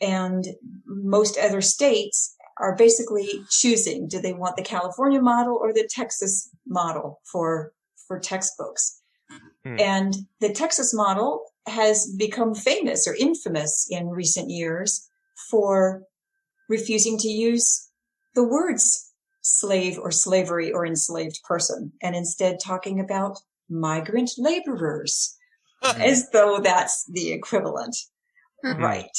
and 0.00 0.46
most 0.86 1.38
other 1.38 1.60
states 1.60 2.34
are 2.58 2.76
basically 2.76 3.28
choosing 3.50 4.08
do 4.08 4.20
they 4.20 4.32
want 4.32 4.56
the 4.56 4.62
California 4.62 5.20
model 5.20 5.56
or 5.60 5.72
the 5.72 5.88
Texas 5.90 6.50
model 6.66 7.20
for 7.24 7.72
for 8.06 8.18
textbooks. 8.18 9.00
Hmm. 9.64 9.76
And 9.78 10.14
the 10.40 10.52
Texas 10.52 10.92
model 10.92 11.44
has 11.66 12.14
become 12.18 12.54
famous 12.54 13.06
or 13.06 13.14
infamous 13.14 13.86
in 13.90 14.08
recent 14.08 14.50
years 14.50 15.08
for 15.50 16.02
refusing 16.68 17.16
to 17.18 17.28
use 17.28 17.90
the 18.34 18.44
words 18.44 19.12
slave 19.42 19.98
or 19.98 20.10
slavery 20.10 20.72
or 20.72 20.86
enslaved 20.86 21.40
person 21.44 21.92
and 22.02 22.14
instead 22.14 22.58
talking 22.60 23.00
about 23.00 23.38
migrant 23.68 24.30
laborers 24.38 25.36
as 25.82 26.30
though 26.30 26.60
that's 26.60 27.04
the 27.06 27.32
equivalent. 27.32 27.96
Mm-hmm. 28.64 28.82
Right. 28.82 29.18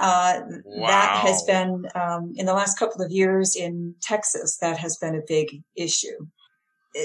Uh, 0.00 0.42
wow. 0.64 0.86
That 0.86 1.16
has 1.26 1.42
been, 1.42 1.86
um, 1.94 2.32
in 2.36 2.46
the 2.46 2.54
last 2.54 2.78
couple 2.78 3.02
of 3.02 3.10
years 3.10 3.56
in 3.56 3.94
Texas, 4.00 4.58
that 4.60 4.78
has 4.78 4.96
been 4.96 5.16
a 5.16 5.22
big 5.26 5.62
issue. 5.74 6.26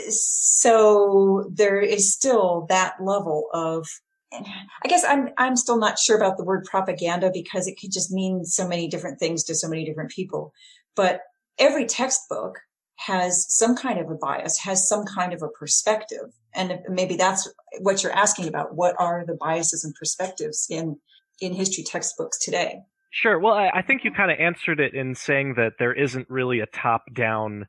So 0.10 1.50
there 1.52 1.80
is 1.80 2.14
still 2.14 2.66
that 2.70 2.96
level 3.02 3.48
of, 3.54 3.88
I 4.32 4.88
guess 4.88 5.04
I'm, 5.04 5.30
I'm 5.38 5.56
still 5.56 5.78
not 5.78 6.00
sure 6.00 6.18
about 6.18 6.38
the 6.38 6.44
word 6.44 6.66
propaganda 6.66 7.32
because 7.34 7.68
it 7.68 7.80
could 7.80 7.92
just 7.92 8.12
mean 8.12 8.46
so 8.46 8.68
many 8.68 8.88
different 8.88 9.20
things 9.20 9.44
to 9.46 9.56
so 9.56 9.68
many 9.68 9.86
different 9.86 10.12
people. 10.12 10.54
But 10.96 11.22
every 11.58 11.86
textbook 11.86 12.60
has 13.06 13.46
some 13.50 13.76
kind 13.76 14.00
of 14.00 14.10
a 14.10 14.16
bias, 14.16 14.60
has 14.60 14.88
some 14.88 15.06
kind 15.06 15.34
of 15.34 15.42
a 15.42 15.48
perspective. 15.48 16.32
And 16.54 16.80
maybe 16.90 17.16
that's 17.16 17.52
what 17.80 18.04
you're 18.04 18.14
asking 18.14 18.48
about. 18.48 18.76
What 18.76 18.96
are 19.00 19.26
the 19.26 19.36
biases 19.36 19.84
and 19.84 19.94
perspectives 19.96 20.68
in, 20.70 20.98
in 21.42 21.54
history 21.54 21.84
textbooks 21.84 22.40
today? 22.40 22.80
Sure. 23.12 23.40
Well, 23.40 23.54
I, 23.54 23.70
I 23.74 23.82
think 23.82 24.04
you 24.04 24.12
kind 24.12 24.32
of 24.32 24.40
answered 24.40 24.80
it 24.80 24.94
in 24.94 25.16
saying 25.16 25.56
that 25.56 25.74
there 25.80 25.94
isn't 25.94 26.30
really 26.30 26.62
a 26.62 26.66
top 26.66 27.04
down 27.14 27.66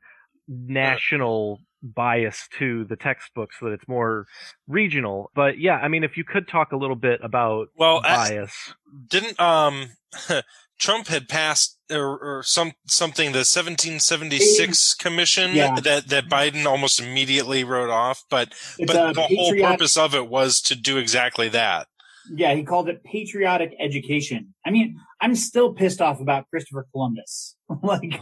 national 0.47 1.59
bias 1.81 2.47
to 2.57 2.85
the 2.85 2.95
textbooks 2.95 3.57
so 3.59 3.67
that 3.67 3.73
it's 3.73 3.87
more 3.87 4.25
regional 4.67 5.29
but 5.35 5.59
yeah 5.59 5.75
i 5.75 5.87
mean 5.87 6.03
if 6.03 6.17
you 6.17 6.23
could 6.23 6.47
talk 6.47 6.71
a 6.71 6.75
little 6.75 6.95
bit 6.95 7.19
about 7.23 7.67
well 7.77 8.01
bias 8.01 8.73
didn't 9.07 9.39
um 9.39 9.87
Trump 10.79 11.07
had 11.07 11.29
passed 11.29 11.77
or, 11.91 12.17
or, 12.17 12.43
some 12.43 12.73
something 12.87 13.31
the 13.31 13.39
1776 13.39 14.95
commission 14.95 15.53
yeah. 15.53 15.79
that 15.79 16.07
that 16.09 16.25
Biden 16.27 16.65
almost 16.65 16.99
immediately 16.99 17.63
wrote 17.63 17.89
off, 17.89 18.23
but 18.29 18.49
it's 18.79 18.91
but 18.91 19.13
the 19.13 19.21
patriotic, 19.21 19.37
whole 19.37 19.71
purpose 19.71 19.97
of 19.97 20.15
it 20.15 20.27
was 20.27 20.61
to 20.61 20.75
do 20.75 20.97
exactly 20.97 21.47
that. 21.49 21.87
Yeah, 22.33 22.55
he 22.55 22.63
called 22.63 22.89
it 22.89 23.03
patriotic 23.03 23.75
education. 23.79 24.55
I 24.65 24.71
mean, 24.71 24.99
I'm 25.21 25.35
still 25.35 25.73
pissed 25.73 26.01
off 26.01 26.19
about 26.19 26.49
Christopher 26.49 26.87
Columbus. 26.91 27.55
like, 27.83 28.19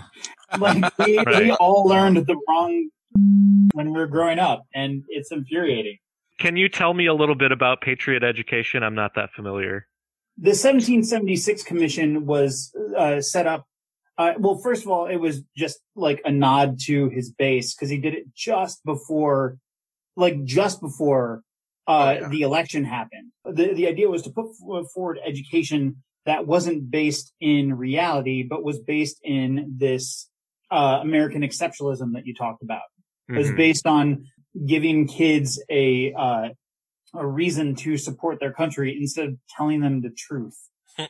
like 0.60 0.98
we, 1.06 1.18
right. 1.20 1.44
we 1.44 1.52
all 1.54 1.86
learned 1.86 2.18
the 2.18 2.38
wrong 2.50 2.90
when 3.74 3.94
we 3.94 3.98
were 3.98 4.08
growing 4.08 4.40
up, 4.40 4.66
and 4.76 5.04
it's 5.08 5.32
infuriating. 5.32 5.98
Can 6.40 6.58
you 6.58 6.68
tell 6.68 6.94
me 6.94 7.06
a 7.06 7.14
little 7.14 7.36
bit 7.36 7.52
about 7.52 7.80
patriot 7.80 8.24
education? 8.24 8.84
I'm 8.84 8.96
not 8.96 9.16
that 9.16 9.32
familiar 9.34 9.88
the 10.38 10.50
1776 10.50 11.64
commission 11.64 12.26
was 12.26 12.74
uh, 12.98 13.22
set 13.22 13.48
up. 13.48 13.66
Uh, 14.18 14.34
well, 14.38 14.58
first 14.58 14.84
of 14.84 14.90
all, 14.90 15.08
it 15.08 15.18
was 15.18 15.42
just 15.56 15.80
like 15.96 16.22
a 16.26 16.32
nod 16.32 16.80
to 16.82 17.10
his 17.10 17.32
base 17.32 17.74
because 17.74 17.90
he 17.90 17.98
did 17.98 18.14
it 18.14 18.34
just 18.36 18.84
before, 18.86 19.58
like 20.16 20.44
just 20.44 20.82
before 20.82 21.44
uh, 21.88 21.92
oh, 21.92 22.22
yeah. 22.22 22.28
the 22.30 22.42
election 22.42 22.84
happened. 22.86 23.32
The 23.46 23.74
the 23.74 23.88
idea 23.88 24.10
was 24.10 24.22
to 24.24 24.30
put 24.30 24.56
forward 24.94 25.20
education 25.26 26.04
that 26.26 26.48
wasn't 26.48 26.90
based 26.90 27.34
in 27.42 27.74
reality, 27.74 28.44
but 28.44 28.64
was 28.64 28.80
based 28.80 29.20
in 29.24 29.76
this 29.78 30.30
uh, 30.72 31.00
American 31.02 31.42
exceptionalism 31.42 32.14
that 32.14 32.26
you 32.26 32.34
talked 32.34 32.64
about. 32.64 32.82
Mm-hmm. 33.30 33.36
It 33.36 33.38
was 33.38 33.48
mm-hmm. 33.48 33.58
based 33.58 33.88
on 33.88 34.28
giving 34.66 35.08
kids 35.08 35.62
a 35.70 36.14
uh, 36.14 36.50
a 37.14 37.26
reason 37.26 37.76
to 37.76 37.98
support 37.98 38.40
their 38.40 38.52
country 38.52 38.98
instead 39.00 39.28
of 39.30 39.38
telling 39.56 39.82
them 39.82 40.02
the 40.02 40.10
truth. 40.10 40.70
Hmm. 40.98 41.06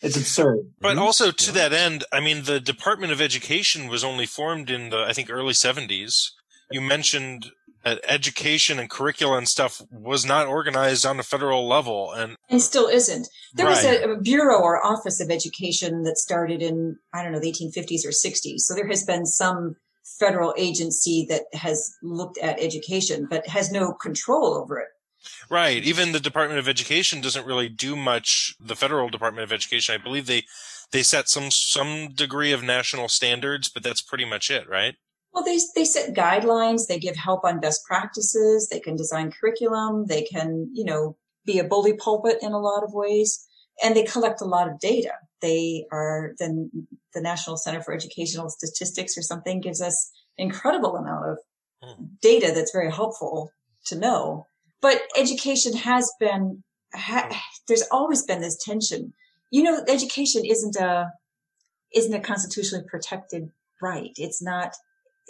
It's 0.00 0.16
absurd. 0.16 0.70
But 0.80 0.98
also 0.98 1.30
to 1.30 1.52
that 1.52 1.72
end, 1.72 2.04
I 2.12 2.20
mean, 2.20 2.44
the 2.44 2.60
Department 2.60 3.12
of 3.12 3.20
Education 3.20 3.88
was 3.88 4.04
only 4.04 4.26
formed 4.26 4.70
in 4.70 4.90
the, 4.90 4.98
I 4.98 5.12
think, 5.12 5.30
early 5.30 5.54
70s. 5.54 6.30
You 6.70 6.80
mentioned 6.80 7.50
that 7.84 8.00
education 8.06 8.78
and 8.78 8.90
curricula 8.90 9.38
and 9.38 9.48
stuff 9.48 9.80
was 9.90 10.26
not 10.26 10.46
organized 10.46 11.06
on 11.06 11.18
a 11.18 11.22
federal 11.22 11.68
level 11.68 12.12
and 12.12 12.36
and 12.50 12.60
still 12.60 12.86
isn't 12.86 13.28
there 13.54 13.66
right. 13.66 13.76
was 13.76 13.84
a, 13.84 14.10
a, 14.10 14.20
bureau 14.20 14.60
or 14.60 14.84
office 14.84 15.20
of 15.20 15.30
education 15.30 16.02
that 16.02 16.18
started 16.18 16.60
in 16.60 16.96
i 17.14 17.22
don't 17.22 17.32
know 17.32 17.40
the 17.40 17.52
1850s 17.52 18.04
or 18.04 18.10
60s 18.10 18.60
so 18.60 18.74
there 18.74 18.88
has 18.88 19.04
been 19.04 19.24
some 19.24 19.76
federal 20.18 20.54
agency 20.58 21.26
that 21.28 21.42
has 21.52 21.94
looked 22.02 22.38
at 22.38 22.58
education 22.58 23.26
but 23.30 23.46
has 23.46 23.70
no 23.70 23.92
control 23.92 24.54
over 24.54 24.78
it 24.78 24.88
Right. 25.50 25.82
Even 25.82 26.12
the 26.12 26.20
Department 26.20 26.58
of 26.58 26.68
Education 26.68 27.20
doesn't 27.20 27.46
really 27.46 27.68
do 27.68 27.96
much. 27.96 28.54
The 28.60 28.76
federal 28.76 29.08
Department 29.08 29.44
of 29.44 29.52
Education, 29.52 29.94
I 29.94 30.02
believe 30.02 30.26
they 30.26 30.44
they 30.92 31.02
set 31.02 31.28
some 31.28 31.50
some 31.50 32.08
degree 32.14 32.52
of 32.52 32.62
national 32.62 33.08
standards, 33.08 33.68
but 33.68 33.82
that's 33.82 34.02
pretty 34.02 34.24
much 34.24 34.50
it, 34.50 34.68
right? 34.68 34.94
Well, 35.32 35.44
they 35.44 35.58
they 35.74 35.84
set 35.84 36.14
guidelines. 36.14 36.86
They 36.86 36.98
give 36.98 37.16
help 37.16 37.44
on 37.44 37.60
best 37.60 37.84
practices. 37.84 38.68
They 38.68 38.80
can 38.80 38.96
design 38.96 39.30
curriculum. 39.30 40.06
They 40.06 40.22
can, 40.22 40.70
you 40.72 40.84
know, 40.84 41.16
be 41.44 41.58
a 41.58 41.64
bully 41.64 41.94
pulpit 41.94 42.38
in 42.42 42.52
a 42.52 42.60
lot 42.60 42.82
of 42.82 42.92
ways, 42.92 43.46
and 43.82 43.94
they 43.94 44.04
collect 44.04 44.40
a 44.40 44.46
lot 44.46 44.68
of 44.68 44.80
data. 44.80 45.12
They 45.40 45.86
are 45.92 46.34
then 46.38 46.70
the 47.14 47.20
National 47.20 47.56
Center 47.56 47.82
for 47.82 47.94
Educational 47.94 48.50
Statistics 48.50 49.16
or 49.16 49.22
something 49.22 49.60
gives 49.60 49.80
us 49.80 50.10
incredible 50.36 50.96
amount 50.96 51.26
of 51.26 51.38
hmm. 51.82 52.04
data 52.20 52.52
that's 52.54 52.72
very 52.72 52.90
helpful 52.90 53.50
to 53.86 53.98
know 53.98 54.46
but 54.80 55.02
education 55.16 55.76
has 55.76 56.12
been, 56.20 56.62
ha, 56.94 57.28
there's 57.66 57.84
always 57.90 58.22
been 58.22 58.40
this 58.40 58.62
tension. 58.62 59.12
You 59.50 59.62
know, 59.62 59.84
education 59.88 60.44
isn't 60.44 60.76
a, 60.76 61.12
isn't 61.94 62.14
a 62.14 62.20
constitutionally 62.20 62.84
protected 62.88 63.50
right. 63.82 64.12
It's 64.16 64.42
not, 64.42 64.74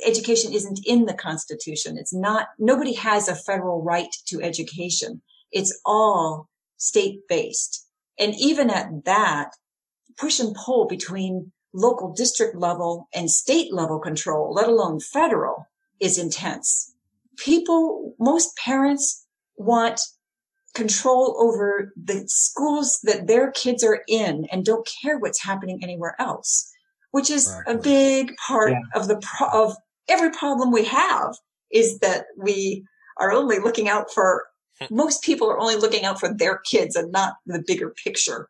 education 0.04 0.52
isn't 0.52 0.80
in 0.84 1.06
the 1.06 1.14
constitution. 1.14 1.96
It's 1.96 2.14
not, 2.14 2.48
nobody 2.58 2.94
has 2.94 3.28
a 3.28 3.34
federal 3.34 3.82
right 3.82 4.14
to 4.26 4.42
education. 4.42 5.22
It's 5.52 5.80
all 5.84 6.48
state 6.76 7.20
based. 7.28 7.86
And 8.18 8.34
even 8.38 8.70
at 8.70 9.04
that, 9.04 9.52
push 10.16 10.40
and 10.40 10.54
pull 10.54 10.86
between 10.86 11.52
local 11.72 12.12
district 12.12 12.56
level 12.56 13.08
and 13.14 13.30
state 13.30 13.72
level 13.72 13.98
control, 13.98 14.52
let 14.52 14.68
alone 14.68 15.00
federal, 15.00 15.68
is 16.00 16.18
intense. 16.18 16.94
People, 17.36 18.14
most 18.18 18.56
parents 18.56 19.26
want 19.58 20.00
control 20.74 21.36
over 21.40 21.92
the 21.96 22.24
schools 22.26 23.00
that 23.02 23.26
their 23.26 23.50
kids 23.50 23.82
are 23.82 24.02
in 24.08 24.46
and 24.52 24.64
don't 24.64 24.88
care 25.02 25.18
what's 25.18 25.42
happening 25.42 25.80
anywhere 25.82 26.14
else, 26.18 26.70
which 27.10 27.30
is 27.30 27.48
exactly. 27.48 27.74
a 27.74 27.78
big 27.78 28.36
part 28.36 28.70
yeah. 28.70 28.80
of 28.94 29.08
the 29.08 29.20
pro- 29.20 29.64
of 29.64 29.76
every 30.08 30.30
problem 30.30 30.70
we 30.70 30.84
have 30.84 31.34
is 31.70 31.98
that 31.98 32.26
we 32.36 32.84
are 33.18 33.32
only 33.32 33.58
looking 33.58 33.88
out 33.88 34.10
for 34.12 34.46
hmm. 34.80 34.94
most 34.94 35.22
people 35.22 35.50
are 35.50 35.58
only 35.58 35.76
looking 35.76 36.04
out 36.04 36.20
for 36.20 36.32
their 36.32 36.58
kids 36.58 36.96
and 36.96 37.12
not 37.12 37.34
the 37.46 37.62
bigger 37.66 37.90
picture. 37.90 38.48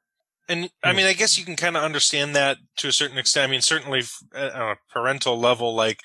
And 0.50 0.70
I 0.82 0.94
mean, 0.94 1.04
I 1.04 1.12
guess 1.12 1.38
you 1.38 1.44
can 1.44 1.56
kind 1.56 1.76
of 1.76 1.82
understand 1.82 2.34
that 2.34 2.56
to 2.78 2.88
a 2.88 2.92
certain 2.92 3.18
extent. 3.18 3.48
I 3.48 3.50
mean, 3.50 3.60
certainly 3.60 4.02
uh, 4.34 4.50
on 4.54 4.70
a 4.70 4.76
parental 4.90 5.38
level, 5.38 5.74
like, 5.74 6.00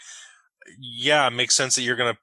yeah, 0.78 1.26
it 1.28 1.32
makes 1.32 1.56
sense 1.56 1.76
that 1.76 1.84
you're 1.84 1.96
going 1.96 2.14
to 2.14 2.20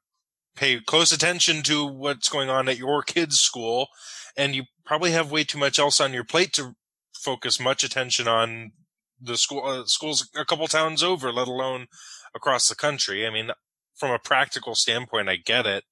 pay 0.57 0.81
close 0.81 1.13
attention 1.13 1.63
to 1.65 1.87
what's 1.87 2.29
going 2.29 2.49
on 2.51 2.69
at 2.69 2.79
your 2.79 3.03
kid's 3.03 3.41
school, 3.41 3.89
and 4.37 4.55
you 4.55 4.65
probably 4.85 5.13
have 5.13 5.31
way 5.31 5.45
too 5.45 5.59
much 5.59 5.79
else 5.79 6.01
on 6.01 6.13
your 6.13 6.25
plate 6.25 6.53
to 6.55 6.75
focus 7.15 7.61
much 7.61 7.85
attention 7.85 8.27
on 8.27 8.73
the 9.21 9.37
school 9.37 9.63
uh, 9.65 9.85
schools 9.85 10.29
a 10.37 10.45
couple 10.45 10.67
towns 10.67 11.03
over, 11.03 11.33
let 11.33 11.49
alone 11.49 11.87
across 12.35 12.69
the 12.69 12.75
country. 12.75 13.27
I 13.27 13.31
mean, 13.31 13.51
from 13.97 14.11
a 14.11 14.19
practical 14.19 14.75
standpoint, 14.75 15.29
I 15.29 15.37
get 15.37 15.67
it, 15.67 15.85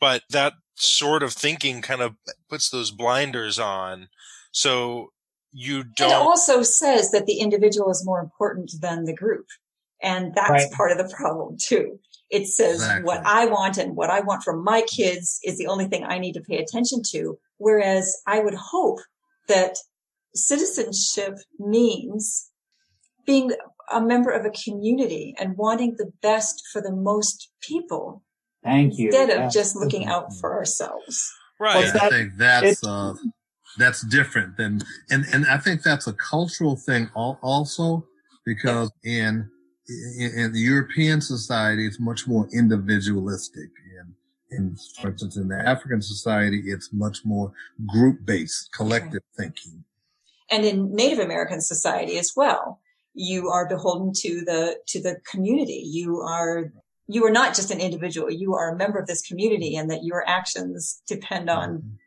but 0.00 0.22
that 0.30 0.54
sort 0.74 1.22
of 1.22 1.32
thinking 1.32 1.82
kind 1.82 2.00
of 2.02 2.14
puts 2.48 2.70
those 2.70 2.90
blinders 2.90 3.58
on. 3.58 4.08
So 4.52 5.08
you 5.50 5.82
don't. 5.82 6.10
It 6.10 6.14
also 6.14 6.62
says 6.62 7.10
that 7.10 7.26
the 7.26 7.40
individual 7.40 7.90
is 7.90 8.04
more 8.04 8.20
important 8.20 8.72
than 8.80 9.04
the 9.04 9.14
group. 9.14 9.46
And 10.02 10.34
that's 10.34 10.50
Right. 10.50 10.72
part 10.72 10.92
of 10.92 10.98
the 10.98 11.12
problem 11.14 11.56
too. 11.58 11.98
It 12.30 12.46
says 12.46 12.76
Exactly. 12.76 13.04
what 13.04 13.22
I 13.24 13.46
want 13.46 13.78
and 13.78 13.96
what 13.96 14.10
I 14.10 14.20
want 14.20 14.42
from 14.42 14.62
my 14.62 14.82
kids 14.82 15.40
is 15.44 15.56
the 15.58 15.66
only 15.66 15.86
thing 15.86 16.04
I 16.04 16.18
need 16.18 16.34
to 16.34 16.40
pay 16.42 16.58
attention 16.58 17.02
to. 17.12 17.38
Whereas 17.56 18.16
I 18.26 18.40
would 18.40 18.54
hope 18.54 18.98
that 19.48 19.76
citizenship 20.34 21.38
means 21.58 22.50
being 23.26 23.52
a 23.92 24.00
member 24.00 24.30
of 24.30 24.44
a 24.44 24.50
community 24.50 25.34
and 25.38 25.56
wanting 25.56 25.96
the 25.96 26.12
best 26.22 26.62
for 26.72 26.80
the 26.82 26.92
most 26.92 27.50
people 27.62 28.22
Thank 28.62 28.98
you. 28.98 29.06
instead 29.08 29.28
Yeah. 29.30 29.46
of 29.46 29.52
just 29.52 29.76
looking 29.76 30.06
out 30.06 30.34
for 30.40 30.54
ourselves. 30.54 31.32
right. 31.58 31.76
What's 31.76 31.96
I 31.96 32.08
think 32.08 32.36
that's 32.36 32.84
uh, 32.84 33.14
that's 33.78 34.02
different 34.02 34.56
than, 34.56 34.80
and 35.10 35.24
and 35.32 35.44
I 35.46 35.58
think 35.58 35.82
that's 35.82 36.06
a 36.06 36.12
cultural 36.12 36.76
thing 36.76 37.10
al- 37.16 37.38
also 37.42 38.06
because 38.44 38.90
in, 39.04 39.50
in 39.88 40.52
the 40.52 40.60
European 40.60 41.20
society 41.20 41.86
it's 41.86 42.00
much 42.00 42.26
more 42.26 42.48
individualistic, 42.52 43.70
and 43.98 44.14
in 44.50 44.76
for 45.00 45.10
instance 45.10 45.36
in 45.36 45.48
the 45.48 45.56
African 45.56 46.02
society 46.02 46.62
it's 46.66 46.90
much 46.92 47.24
more 47.24 47.52
group 47.86 48.24
based, 48.24 48.70
collective 48.72 49.22
thinking. 49.36 49.84
and 50.50 50.64
in 50.64 50.94
Native 50.94 51.18
American 51.18 51.60
society 51.60 52.18
as 52.18 52.32
well. 52.36 52.80
You 53.14 53.48
are 53.48 53.68
beholden 53.68 54.12
to 54.18 54.44
the 54.44 54.76
to 54.86 55.02
the 55.02 55.16
community. 55.30 55.82
You 55.84 56.20
are 56.20 56.72
you 57.08 57.24
are 57.24 57.30
not 57.30 57.56
just 57.56 57.70
an 57.70 57.80
individual. 57.80 58.30
You 58.30 58.54
are 58.54 58.74
a 58.74 58.76
member 58.76 58.98
of 58.98 59.06
this 59.06 59.22
community, 59.22 59.74
and 59.76 59.90
that 59.90 60.04
your 60.04 60.22
actions 60.28 61.02
depend 61.08 61.50
on 61.50 61.98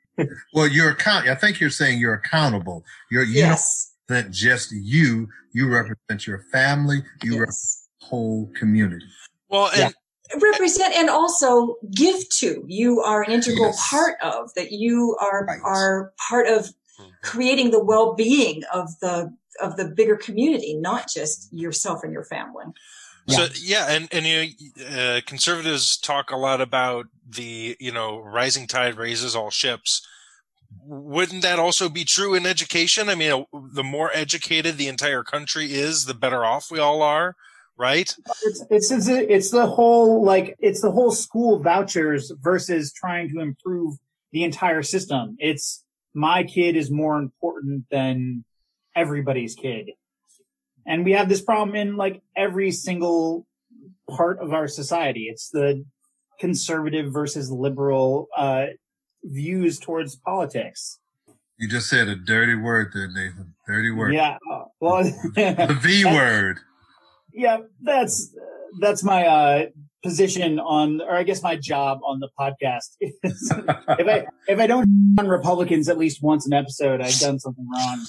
Well, 0.53 0.67
you're 0.67 0.91
account. 0.91 1.27
I 1.27 1.35
think 1.35 1.59
you're 1.59 1.69
saying 1.69 1.99
you're 1.99 2.13
accountable. 2.13 2.83
You're 3.09 3.23
you 3.23 3.39
yes, 3.39 3.90
represent 4.11 4.33
just 4.33 4.71
you. 4.71 5.27
You 5.53 5.67
represent 5.69 6.27
your 6.27 6.45
family. 6.51 7.03
You 7.23 7.39
represent 7.39 7.47
yes. 7.49 7.87
the 7.99 8.05
whole 8.07 8.51
community. 8.55 9.05
well, 9.49 9.69
and 9.75 9.93
represent 10.41 10.95
and 10.95 11.09
also 11.09 11.75
give 11.93 12.27
to. 12.37 12.63
You 12.67 13.01
are 13.01 13.21
an 13.21 13.31
integral 13.31 13.67
Yes. 13.67 13.89
part 13.89 14.15
of 14.21 14.53
that. 14.55 14.71
You 14.71 15.17
are 15.19 15.45
Right. 15.45 15.59
are 15.63 16.13
part 16.29 16.47
of 16.47 16.69
creating 17.21 17.71
the 17.71 17.83
well 17.83 18.13
being 18.13 18.63
of 18.73 18.97
the 18.99 19.35
of 19.59 19.75
the 19.75 19.85
bigger 19.85 20.15
community, 20.15 20.75
not 20.75 21.09
just 21.09 21.51
yourself 21.51 22.03
and 22.03 22.13
your 22.13 22.23
family. 22.23 22.65
So 23.27 23.47
yeah, 23.61 23.91
and 23.91 24.07
and 24.11 24.25
you 24.25 24.53
know, 24.77 25.17
uh, 25.17 25.21
conservatives 25.25 25.97
talk 25.97 26.31
a 26.31 26.37
lot 26.37 26.61
about 26.61 27.07
the 27.27 27.75
you 27.79 27.91
know 27.91 28.19
rising 28.19 28.67
tide 28.67 28.95
raises 28.95 29.35
all 29.35 29.51
ships. 29.51 30.01
Wouldn't 30.83 31.43
that 31.43 31.59
also 31.59 31.89
be 31.89 32.03
true 32.03 32.33
in 32.33 32.45
education? 32.45 33.09
I 33.09 33.15
mean, 33.15 33.45
the 33.73 33.83
more 33.83 34.11
educated 34.13 34.77
the 34.77 34.87
entire 34.87 35.23
country 35.23 35.73
is, 35.73 36.05
the 36.05 36.13
better 36.13 36.43
off 36.43 36.71
we 36.71 36.79
all 36.79 37.01
are, 37.01 37.35
right? 37.77 38.15
it's 38.43 38.65
it's 38.69 39.07
it's 39.07 39.51
the 39.51 39.65
whole 39.65 40.23
like 40.23 40.55
it's 40.59 40.81
the 40.81 40.91
whole 40.91 41.11
school 41.11 41.59
vouchers 41.59 42.31
versus 42.41 42.91
trying 42.93 43.29
to 43.29 43.39
improve 43.39 43.97
the 44.31 44.43
entire 44.43 44.83
system. 44.83 45.35
It's 45.39 45.83
my 46.13 46.43
kid 46.43 46.75
is 46.75 46.91
more 46.91 47.17
important 47.17 47.85
than 47.89 48.43
everybody's 48.95 49.55
kid. 49.55 49.91
And 50.85 51.05
we 51.05 51.13
have 51.13 51.29
this 51.29 51.41
problem 51.41 51.75
in 51.75 51.95
like 51.95 52.21
every 52.35 52.71
single 52.71 53.45
part 54.09 54.39
of 54.39 54.51
our 54.51 54.67
society. 54.67 55.27
It's 55.29 55.49
the 55.49 55.85
conservative 56.39 57.13
versus 57.13 57.51
liberal 57.51 58.27
uh 58.35 58.65
views 59.23 59.79
towards 59.79 60.15
politics. 60.15 60.99
You 61.57 61.67
just 61.69 61.89
said 61.89 62.07
a 62.07 62.15
dirty 62.15 62.55
word 62.55 62.91
there, 62.93 63.07
Nathan. 63.07 63.53
Dirty 63.67 63.91
word. 63.91 64.13
Yeah. 64.13 64.37
Well, 64.79 65.03
The 65.35 65.77
V 65.81 66.05
word. 66.05 66.57
yeah, 67.33 67.57
that's 67.81 68.35
that's 68.79 69.03
my 69.03 69.25
uh 69.27 69.65
position 70.03 70.59
on 70.59 70.99
or 71.01 71.11
I 71.15 71.21
guess 71.21 71.43
my 71.43 71.55
job 71.55 71.99
on 72.03 72.19
the 72.19 72.29
podcast. 72.39 72.95
is 73.01 73.13
if 73.59 74.07
I 74.07 74.25
if 74.47 74.59
I 74.59 74.65
don't 74.67 75.15
on 75.19 75.27
Republicans 75.27 75.87
at 75.89 75.97
least 75.99 76.23
once 76.23 76.47
an 76.47 76.53
episode, 76.53 76.99
I've 77.01 77.19
done 77.19 77.39
something 77.39 77.67
wrong. 77.69 78.05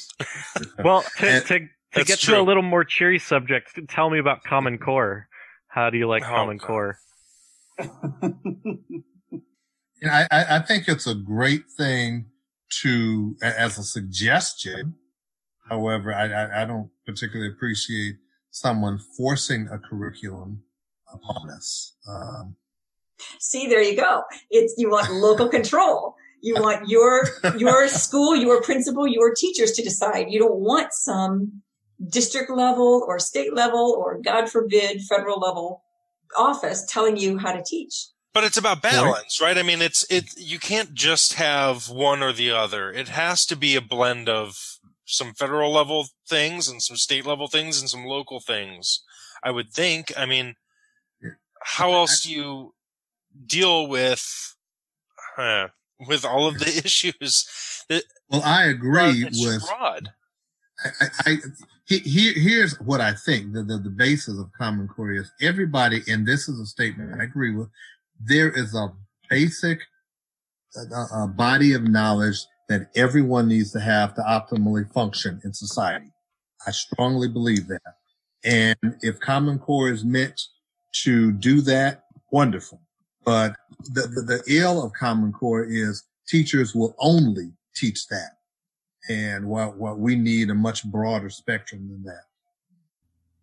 Well, 0.82 1.02
to, 1.18 1.26
And- 1.28 1.44
to, 1.46 1.58
to 1.58 1.68
That's 1.94 2.08
get 2.08 2.18
to 2.20 2.40
a 2.40 2.42
little 2.42 2.62
more 2.62 2.84
cheery 2.84 3.18
subject, 3.18 3.78
tell 3.88 4.08
me 4.08 4.18
about 4.18 4.44
Common 4.44 4.78
Core. 4.78 5.28
How 5.68 5.90
do 5.90 5.98
you 5.98 6.08
like 6.08 6.22
Oh, 6.22 6.28
Common 6.28 6.56
God. 6.56 6.66
Core? 6.66 6.98
You 10.02 10.08
know, 10.08 10.14
I, 10.14 10.26
I 10.32 10.56
I 10.56 10.58
think 10.58 10.88
it's 10.88 11.06
a 11.06 11.14
great 11.14 11.70
thing 11.70 12.26
to, 12.80 13.36
as 13.40 13.78
a 13.78 13.84
suggestion. 13.84 14.96
However, 15.68 16.12
I, 16.12 16.26
I, 16.26 16.62
I 16.62 16.64
don't 16.64 16.90
particularly 17.06 17.52
appreciate 17.52 18.16
someone 18.50 18.98
forcing 19.16 19.68
a 19.68 19.78
curriculum 19.78 20.64
upon 21.12 21.50
us. 21.50 21.94
Um, 22.08 22.56
See, 23.38 23.68
there 23.68 23.80
you 23.80 23.96
go. 23.96 24.24
It's 24.50 24.74
you 24.76 24.90
want 24.90 25.12
local 25.12 25.48
control. 25.58 26.16
You 26.40 26.54
want 26.54 26.88
your 26.88 27.28
your 27.56 27.86
school, 27.86 28.34
your 28.34 28.60
principal, 28.60 29.06
your 29.06 29.32
teachers 29.32 29.70
to 29.72 29.82
decide. 29.82 30.26
You 30.30 30.40
don't 30.40 30.58
want 30.58 30.92
some 30.92 31.62
district 32.08 32.50
level 32.50 33.04
or 33.06 33.20
state 33.20 33.54
level 33.54 33.96
or 33.96 34.20
God 34.20 34.50
forbid 34.50 35.00
federal 35.02 35.38
level 35.38 35.84
office 36.36 36.84
telling 36.88 37.16
you 37.16 37.38
how 37.38 37.52
to 37.52 37.62
teach. 37.64 38.08
But 38.34 38.44
it's 38.44 38.56
about 38.56 38.80
balance, 38.80 39.40
right? 39.42 39.58
I 39.58 39.62
mean, 39.62 39.82
it's 39.82 40.10
it. 40.10 40.34
You 40.36 40.58
can't 40.58 40.94
just 40.94 41.34
have 41.34 41.90
one 41.90 42.22
or 42.22 42.32
the 42.32 42.50
other. 42.50 42.90
It 42.90 43.08
has 43.08 43.44
to 43.46 43.56
be 43.56 43.76
a 43.76 43.82
blend 43.82 44.28
of 44.28 44.78
some 45.04 45.34
federal 45.34 45.70
level 45.70 46.06
things 46.26 46.68
and 46.68 46.82
some 46.82 46.96
state 46.96 47.26
level 47.26 47.46
things 47.46 47.78
and 47.78 47.90
some 47.90 48.04
local 48.04 48.40
things. 48.40 49.02
I 49.42 49.50
would 49.50 49.70
think. 49.70 50.12
I 50.16 50.24
mean, 50.24 50.54
how 51.62 51.92
else 51.92 52.22
do 52.22 52.32
you 52.32 52.74
deal 53.46 53.86
with 53.86 54.56
with 56.06 56.24
all 56.24 56.48
of 56.48 56.58
the 56.58 56.66
issues? 56.84 57.84
That 57.90 58.04
well, 58.30 58.42
I 58.42 58.64
agree 58.64 59.24
with 59.24 59.66
fraud. 59.66 60.12
I, 60.84 60.88
I, 61.00 61.30
I 61.32 61.36
he, 61.84 61.98
he, 61.98 62.32
here's 62.32 62.78
what 62.80 63.00
I 63.00 63.12
think 63.12 63.52
the, 63.52 63.62
the, 63.62 63.78
the 63.78 63.90
basis 63.90 64.38
of 64.38 64.50
Common 64.56 64.88
Core 64.88 65.12
is 65.12 65.30
everybody, 65.40 66.00
and 66.08 66.26
this 66.26 66.48
is 66.48 66.58
a 66.58 66.66
statement 66.66 67.20
I 67.20 67.24
agree 67.24 67.54
with. 67.54 67.68
There 68.24 68.50
is 68.50 68.74
a 68.74 68.92
basic 69.28 69.80
uh, 70.76 71.04
uh, 71.14 71.26
body 71.26 71.72
of 71.74 71.82
knowledge 71.82 72.38
that 72.68 72.90
everyone 72.94 73.48
needs 73.48 73.72
to 73.72 73.80
have 73.80 74.14
to 74.14 74.22
optimally 74.22 74.90
function 74.92 75.40
in 75.44 75.52
society. 75.52 76.12
I 76.66 76.70
strongly 76.70 77.28
believe 77.28 77.68
that. 77.68 77.82
And 78.44 78.76
if 79.00 79.20
Common 79.20 79.58
Core 79.58 79.90
is 79.90 80.04
meant 80.04 80.40
to 81.02 81.32
do 81.32 81.60
that, 81.62 82.04
wonderful. 82.30 82.80
But 83.24 83.54
the, 83.92 84.02
the, 84.02 84.22
the 84.22 84.42
ill 84.48 84.82
of 84.82 84.92
Common 84.92 85.32
Core 85.32 85.64
is 85.64 86.04
teachers 86.26 86.74
will 86.74 86.94
only 86.98 87.52
teach 87.74 88.06
that. 88.08 88.30
And 89.08 89.46
what, 89.46 89.76
what 89.76 89.98
we 89.98 90.16
need 90.16 90.50
a 90.50 90.54
much 90.54 90.84
broader 90.84 91.30
spectrum 91.30 91.88
than 91.88 92.04
that. 92.04 92.22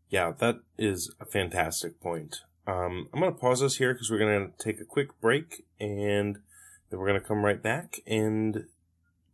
Yeah, 0.10 0.32
that 0.40 0.60
is 0.78 1.14
a 1.20 1.26
fantastic 1.26 2.00
point. 2.00 2.42
Um, 2.70 3.10
I'm 3.12 3.20
going 3.20 3.34
to 3.34 3.40
pause 3.40 3.64
us 3.64 3.78
here 3.78 3.94
because 3.94 4.12
we're 4.12 4.20
going 4.20 4.52
to 4.52 4.64
take 4.64 4.80
a 4.80 4.86
quick 4.86 5.20
break 5.20 5.64
and 5.80 6.38
then 6.90 7.00
we're 7.00 7.08
going 7.08 7.20
to 7.20 7.28
come 7.28 7.44
right 7.44 7.62
back 7.62 8.00
and 8.06 8.66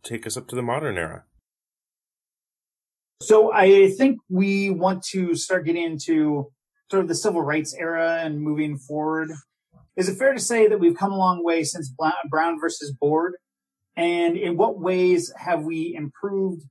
take 0.04 0.26
us 0.26 0.38
up 0.38 0.48
to 0.50 0.56
the 0.56 0.62
modern 0.62 0.98
era. 0.98 1.26
So 3.22 3.52
I 3.52 3.92
think 3.92 4.20
we 4.30 4.70
want 4.70 5.04
to 5.12 5.36
start 5.36 5.66
getting 5.66 5.84
into 5.84 6.52
sort 6.90 7.02
of 7.02 7.10
the 7.10 7.16
civil 7.16 7.42
rights 7.42 7.76
era 7.78 8.22
and 8.22 8.40
moving 8.40 8.78
forward. 8.78 9.32
Is 9.98 10.08
it 10.08 10.18
fair 10.18 10.34
to 10.34 10.40
say 10.40 10.68
that 10.68 10.80
we've 10.80 10.98
come 10.98 11.12
a 11.12 11.18
long 11.18 11.44
way 11.44 11.64
since 11.66 11.94
Brown 12.30 12.60
versus 12.62 12.94
Board? 12.94 13.34
And 13.98 14.38
in 14.38 14.56
what 14.56 14.80
ways 14.80 15.34
have 15.36 15.64
we 15.64 15.94
improved? 15.94 16.64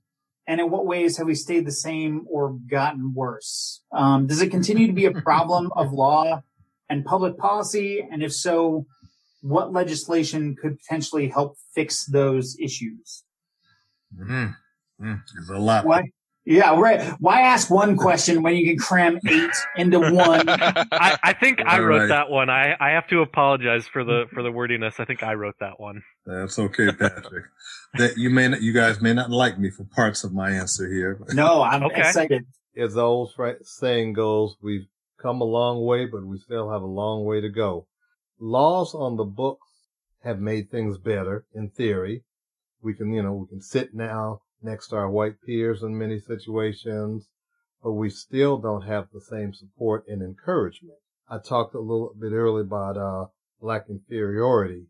And 0.47 0.61
in 0.61 0.71
what 0.71 0.87
ways 0.87 1.19
have 1.19 1.27
we 1.27 1.35
stayed 1.35 1.67
the 1.67 1.73
same 1.73 2.27
or 2.31 2.57
gotten 2.71 3.13
worse? 3.15 3.83
Um, 3.93 4.27
does 4.27 4.41
it 4.41 4.51
continue 4.51 4.87
to 4.87 4.93
be 4.95 5.05
a 5.05 5.13
problem 5.23 5.71
of 5.77 5.93
law 5.93 6.43
and 6.89 7.05
public 7.05 7.37
policy? 7.39 8.07
And 8.11 8.23
if 8.23 8.33
so, 8.33 8.87
what 9.43 9.73
legislation 9.73 10.57
could 10.61 10.79
potentially 10.79 11.29
help 11.29 11.57
fix 11.75 12.07
those 12.07 12.57
issues? 12.59 13.25
Mm, 14.19 14.55
mm, 15.01 15.21
there's 15.35 15.49
a 15.51 15.59
lot. 15.59 15.85
Why? 15.85 16.05
Yeah, 16.47 16.79
right. 16.79 17.01
Why 17.21 17.41
ask 17.41 17.71
one 17.71 17.97
question 17.97 18.43
when 18.43 18.55
you 18.55 18.67
can 18.67 18.77
cram 18.77 19.19
eight 19.27 19.51
into 19.77 19.99
one? 19.99 20.47
I, 20.47 21.17
I 21.23 21.33
think 21.33 21.61
I 21.65 21.79
wrote 21.79 21.95
Alright. 22.03 22.09
that 22.11 22.29
one. 22.29 22.51
I, 22.51 22.75
I 22.79 22.91
have 22.91 23.07
to 23.09 23.21
apologize 23.23 23.87
for 23.87 24.05
the 24.05 24.25
for 24.33 24.43
the 24.43 24.53
wordiness. 24.53 24.97
I 24.99 25.07
think 25.07 25.23
I 25.23 25.33
wrote 25.35 25.55
that 25.61 25.81
one. 25.81 26.03
That's 26.27 26.59
okay, 26.59 26.93
Patrick. 26.93 27.47
that 27.95 28.19
you 28.19 28.29
may 28.29 28.49
not, 28.49 28.61
you 28.61 28.75
guys 28.75 29.01
may 29.01 29.15
not 29.15 29.31
like 29.31 29.59
me 29.59 29.71
for 29.71 29.85
parts 29.85 30.23
of 30.23 30.35
my 30.35 30.51
answer 30.51 30.87
here. 30.93 31.19
No, 31.33 31.63
I'm 31.63 31.83
Okay. 31.85 32.01
excited. 32.01 32.45
As 32.77 32.93
the 32.95 33.03
old 33.03 33.33
fri- 33.35 33.57
saying 33.63 34.13
goes, 34.13 34.57
we've 34.63 34.87
come 35.25 35.41
a 35.41 35.45
long 35.45 35.83
way, 35.83 36.05
but 36.05 36.27
we 36.27 36.39
still 36.39 36.71
have 36.71 36.83
a 36.83 36.87
long 36.87 37.25
way 37.25 37.41
to 37.41 37.49
go. 37.49 37.87
Laws 38.39 38.95
on 38.95 39.17
the 39.17 39.25
books 39.25 39.89
have 40.23 40.39
made 40.39 40.71
things 40.71 40.99
better 40.99 41.47
in 41.55 41.71
theory. 41.71 42.25
We 42.83 42.93
can, 42.93 43.11
you 43.15 43.23
know, 43.23 43.33
we 43.33 43.47
can 43.49 43.63
sit 43.63 43.95
now 43.95 44.43
next 44.63 44.89
to 44.89 44.97
our 44.97 45.11
white 45.11 45.41
peers 45.47 45.83
in 45.83 45.97
many 45.97 46.19
situations, 46.19 47.27
but 47.83 47.93
we 47.93 48.11
still 48.11 48.59
don't 48.59 48.83
have 48.83 49.09
the 49.13 49.21
same 49.21 49.55
support 49.55 50.05
and 50.09 50.21
encouragement. 50.21 50.99
I 51.27 51.39
talked 51.39 51.75
a 51.75 51.81
little 51.81 52.15
bit 52.21 52.33
earlier 52.33 52.65
about 52.65 52.99
uh, 52.99 53.27
black 53.63 53.87
inferiority 53.89 54.89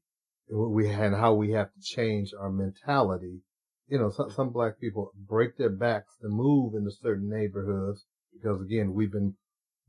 we 0.51 0.89
and 0.89 1.15
how 1.15 1.35
we 1.35 1.53
have 1.53 1.73
to 1.73 1.81
change 1.81 2.33
our 2.39 2.51
mentality. 2.51 3.41
You 3.89 3.99
know, 3.99 4.11
some, 4.11 4.31
some 4.31 4.51
black 4.51 4.81
people 4.81 5.13
break 5.17 5.57
their 5.57 5.71
backs 5.71 6.17
to 6.23 6.29
move 6.29 6.75
into 6.75 6.91
certain 6.91 7.31
neighborhoods 7.31 8.05
because 8.33 8.61
again, 8.61 8.93
we've 8.93 9.13
been 9.13 9.37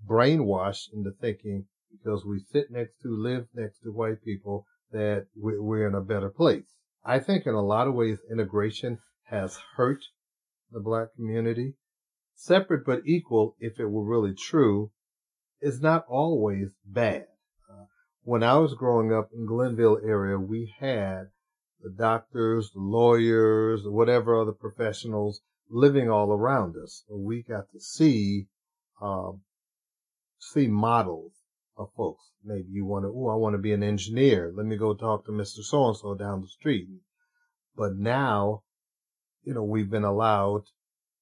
brainwashed 0.07 0.94
into 0.94 1.11
thinking 1.11 1.65
because 1.91 2.26
we 2.26 2.40
sit 2.40 2.72
next 2.72 3.02
to, 3.02 3.10
live 3.10 3.48
next 3.53 3.80
to 3.80 3.91
white 3.91 4.23
people 4.23 4.65
that 4.91 5.27
we're 5.36 5.88
in 5.88 5.95
a 5.95 6.02
better 6.02 6.30
place. 6.30 6.65
I 7.03 7.19
think 7.19 7.45
in 7.45 7.53
a 7.53 7.61
lot 7.61 7.88
of 7.88 7.94
ways, 7.94 8.19
integration 8.32 8.99
has 9.26 9.57
hurt 9.76 10.03
the 10.72 10.80
black 10.80 11.14
community. 11.15 11.76
Separate 12.36 12.86
but 12.86 13.02
equal, 13.06 13.56
if 13.60 13.80
it 13.80 13.86
were 13.86 14.03
really 14.03 14.34
true, 14.34 14.91
is 15.61 15.82
not 15.82 16.06
always 16.07 16.69
bad. 16.86 17.27
Uh, 17.69 17.86
when 18.23 18.44
I 18.44 18.57
was 18.57 18.73
growing 18.73 19.14
up 19.14 19.30
in 19.34 19.45
Glenville 19.45 19.99
area, 20.03 20.38
we 20.38 20.73
had 20.80 21.30
the 21.82 21.90
doctors, 21.91 22.72
the 22.72 22.82
lawyers, 22.82 23.82
whatever 23.86 24.40
other 24.40 24.52
professionals 24.52 25.41
living 25.69 26.10
all 26.10 26.32
around 26.32 26.76
us. 26.76 27.03
We 27.10 27.44
got 27.44 27.72
to 27.72 27.80
see, 27.80 28.48
um, 29.02 29.41
see 30.46 30.68
models 30.68 31.34
of 31.78 31.90
folks. 31.98 32.24
Maybe 32.44 32.70
you 32.70 32.86
want 32.86 33.04
to, 33.04 33.14
oh, 33.16 33.30
I 33.30 33.36
want 33.36 33.54
to 33.56 33.62
be 33.62 33.74
an 33.74 33.84
engineer. 33.84 34.54
Let 34.56 34.66
me 34.66 34.78
go 34.78 34.94
talk 34.94 35.26
to 35.26 35.32
Mr. 35.32 35.64
So 35.64 35.88
and 35.88 35.98
so 35.98 36.16
down 36.16 36.42
the 36.42 36.48
street. 36.48 36.88
But 37.76 37.98
now, 37.98 38.64
you 39.44 39.54
know, 39.54 39.64
we've 39.64 39.90
been 39.90 40.04
allowed 40.04 40.64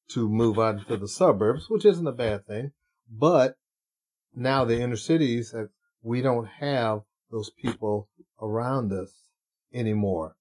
to 0.10 0.30
move 0.30 0.60
out 0.60 0.80
into 0.80 0.98
the 0.98 1.08
suburbs, 1.08 1.70
which 1.70 1.86
isn't 1.86 2.08
a 2.08 2.12
bad 2.12 2.45
thing. 2.45 2.72
But 3.10 3.56
now 4.36 4.66
the 4.66 4.80
inner 4.80 4.98
cities, 4.98 5.56
we 6.02 6.22
don't 6.22 6.48
have 6.60 7.02
those 7.32 7.50
people 7.50 8.10
around 8.41 8.91
us 8.91 9.12
anymore. 9.74 10.36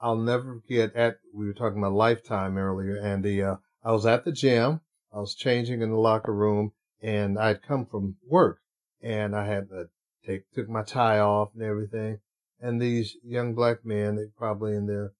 I'll 0.00 0.16
never 0.16 0.60
forget 0.60 0.94
at, 0.96 1.16
we 1.34 1.46
were 1.46 1.54
talking 1.54 1.78
about 1.78 1.92
lifetime 1.92 2.56
earlier, 2.56 2.96
and 2.96 3.22
the, 3.24 3.42
uh, 3.42 3.56
I 3.84 3.92
was 3.92 4.06
at 4.06 4.24
the 4.24 4.32
gym. 4.32 4.80
I 5.12 5.18
was 5.18 5.34
changing 5.34 5.82
in 5.82 5.90
the 5.90 5.96
locker 5.96 6.34
room 6.34 6.72
and 7.02 7.38
I'd 7.38 7.62
come 7.62 7.86
from 7.86 8.16
work 8.26 8.58
and 9.00 9.34
I 9.34 9.46
had 9.46 9.68
to 9.68 9.88
take, 10.26 10.50
took 10.52 10.68
my 10.68 10.82
tie 10.82 11.18
off 11.18 11.50
and 11.54 11.62
everything. 11.62 12.18
And 12.60 12.80
these 12.80 13.16
young 13.24 13.54
black 13.54 13.84
men, 13.84 14.16
they 14.16 14.26
probably 14.36 14.74
in 14.74 14.86
their 14.86 15.12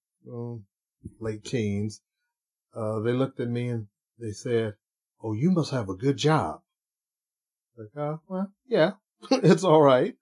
late 1.21 1.45
teens, 1.45 2.01
uh, 2.75 3.01
they 3.01 3.13
looked 3.13 3.41
at 3.41 3.49
me 3.49 3.69
and 3.69 3.87
they 4.19 4.33
said, 4.33 4.75
Oh, 5.23 5.33
you 5.33 5.51
must 5.51 5.71
have 5.73 5.89
a 5.89 5.95
good 5.95 6.17
job. 6.17 6.61
Like, 7.77 7.97
uh, 7.97 8.17
well, 8.29 8.53
yeah, 8.67 8.93
it's 9.31 9.65
all 9.65 9.83
right. 9.83 10.15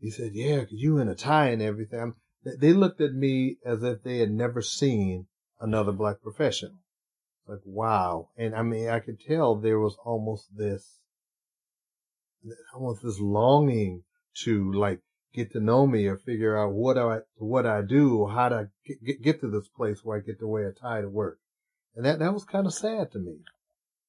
He 0.00 0.10
said, 0.10 0.32
yeah, 0.34 0.64
you 0.70 0.98
in 0.98 1.08
a 1.08 1.14
tie 1.14 1.50
and 1.50 1.62
everything. 1.62 2.14
They 2.44 2.72
looked 2.72 3.00
at 3.00 3.12
me 3.12 3.58
as 3.64 3.84
if 3.84 4.02
they 4.02 4.18
had 4.18 4.32
never 4.32 4.60
seen 4.60 5.26
another 5.60 5.92
black 5.92 6.20
professional. 6.22 6.81
Like, 7.46 7.60
wow. 7.64 8.28
And 8.36 8.54
I 8.54 8.62
mean, 8.62 8.88
I 8.88 9.00
could 9.00 9.20
tell 9.20 9.56
there 9.56 9.80
was 9.80 9.96
almost 10.04 10.56
this, 10.56 11.00
almost 12.74 13.02
this 13.02 13.18
longing 13.18 14.04
to 14.44 14.72
like 14.72 15.00
get 15.34 15.52
to 15.52 15.60
know 15.60 15.86
me 15.86 16.06
or 16.06 16.16
figure 16.16 16.56
out 16.56 16.72
what 16.72 16.98
I, 16.98 17.18
what 17.36 17.66
I 17.66 17.82
do 17.82 18.26
how 18.26 18.48
to 18.48 18.68
get, 18.86 19.22
get 19.22 19.40
to 19.40 19.50
this 19.50 19.68
place 19.68 20.04
where 20.04 20.18
I 20.18 20.20
get 20.20 20.38
to 20.40 20.46
wear 20.46 20.68
a 20.68 20.74
tie 20.74 21.00
to 21.00 21.08
work. 21.08 21.38
And 21.96 22.04
that, 22.04 22.20
that 22.20 22.32
was 22.32 22.44
kind 22.44 22.66
of 22.66 22.74
sad 22.74 23.12
to 23.12 23.18
me. 23.18 23.38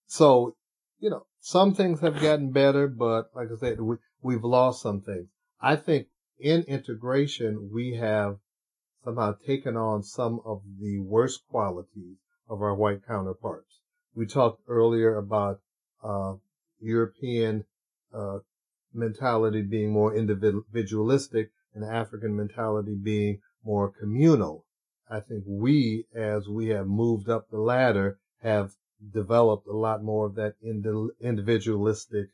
So, 0.06 0.56
you 1.00 1.10
know, 1.10 1.26
some 1.40 1.74
things 1.74 2.00
have 2.02 2.22
gotten 2.22 2.52
better, 2.52 2.88
but 2.88 3.30
like 3.36 3.50
I 3.52 3.60
said, 3.60 3.82
we, 3.82 3.98
we've 4.22 4.44
lost 4.44 4.82
some 4.82 5.02
things. 5.02 5.28
I 5.60 5.76
think 5.76 6.08
in 6.40 6.64
integration, 6.64 7.70
we 7.74 7.96
have 7.96 8.38
somehow 9.04 9.36
taken 9.46 9.76
on 9.76 10.04
some 10.04 10.40
of 10.46 10.62
the 10.80 11.00
worst 11.00 11.42
qualities 11.50 12.18
of 12.50 12.62
our 12.62 12.76
white 12.76 13.06
counterparts. 13.06 13.80
We 14.16 14.26
talked 14.26 14.62
earlier 14.68 15.18
about 15.18 15.60
uh, 16.04 16.36
European 16.80 17.66
uh, 18.14 18.40
mentality 18.94 19.62
being 19.62 19.92
more 19.92 20.16
individualistic 20.16 21.52
and 21.74 21.84
African 21.84 22.36
mentality 22.36 22.96
being 22.96 23.40
more 23.64 23.90
communal. 23.90 24.66
I 25.10 25.20
think 25.20 25.44
we, 25.48 26.06
as 26.14 26.48
we 26.48 26.68
have 26.70 26.88
moved 26.88 27.30
up 27.30 27.50
the 27.50 27.60
ladder, 27.60 28.20
have 28.42 28.74
developed 29.14 29.68
a 29.68 29.76
lot 29.76 30.04
more 30.04 30.28
of 30.28 30.36
that 30.36 30.56
individualistic 31.22 32.30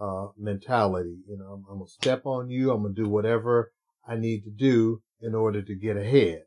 uh, 0.00 0.28
mentality. 0.36 1.18
You 1.28 1.38
know, 1.38 1.52
I'm, 1.52 1.66
I'm, 1.70 1.78
gonna 1.78 1.88
step 1.88 2.24
on 2.24 2.50
you. 2.50 2.70
I'm 2.70 2.82
gonna 2.82 2.94
do 2.94 3.08
whatever 3.08 3.72
I 4.06 4.16
need 4.16 4.44
to 4.44 4.50
do 4.50 5.02
in 5.20 5.34
order 5.34 5.62
to 5.62 5.74
get 5.74 5.96
ahead. 5.96 6.44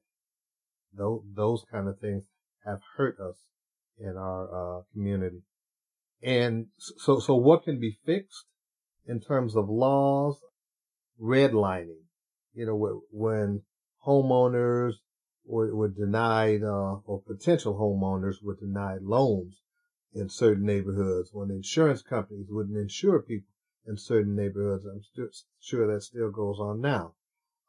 Those, 0.94 1.22
those 1.36 1.66
kind 1.72 1.88
of 1.88 2.00
things 2.00 2.24
have 2.66 2.82
hurt 2.98 3.20
us 3.20 3.36
in 3.98 4.16
our 4.18 4.80
uh, 4.80 4.82
community. 4.94 5.42
And 6.24 6.68
so, 6.78 7.20
so 7.20 7.36
what 7.36 7.64
can 7.64 7.80
be 7.80 7.98
fixed? 8.06 8.46
in 9.06 9.20
terms 9.20 9.56
of 9.56 9.70
laws, 9.70 10.38
redlining. 11.22 12.04
You 12.54 12.66
know, 12.66 13.02
when 13.12 13.64
homeowners 14.06 14.94
were, 15.46 15.76
were 15.76 15.90
denied, 15.90 16.64
uh, 16.64 16.98
or 17.06 17.22
potential 17.22 17.76
homeowners 17.76 18.44
were 18.44 18.56
denied 18.56 19.02
loans 19.02 19.62
in 20.14 20.30
certain 20.30 20.66
neighborhoods, 20.66 21.30
when 21.34 21.50
insurance 21.50 22.02
companies 22.02 22.48
wouldn't 22.50 22.78
insure 22.78 23.22
people 23.22 23.48
in 23.88 23.98
certain 23.98 24.36
neighborhoods. 24.36 24.86
I'm 24.86 25.02
st- 25.16 25.36
sure 25.60 25.92
that 25.92 26.02
still 26.02 26.30
goes 26.30 26.60
on 26.60 26.82
now. 26.82 27.16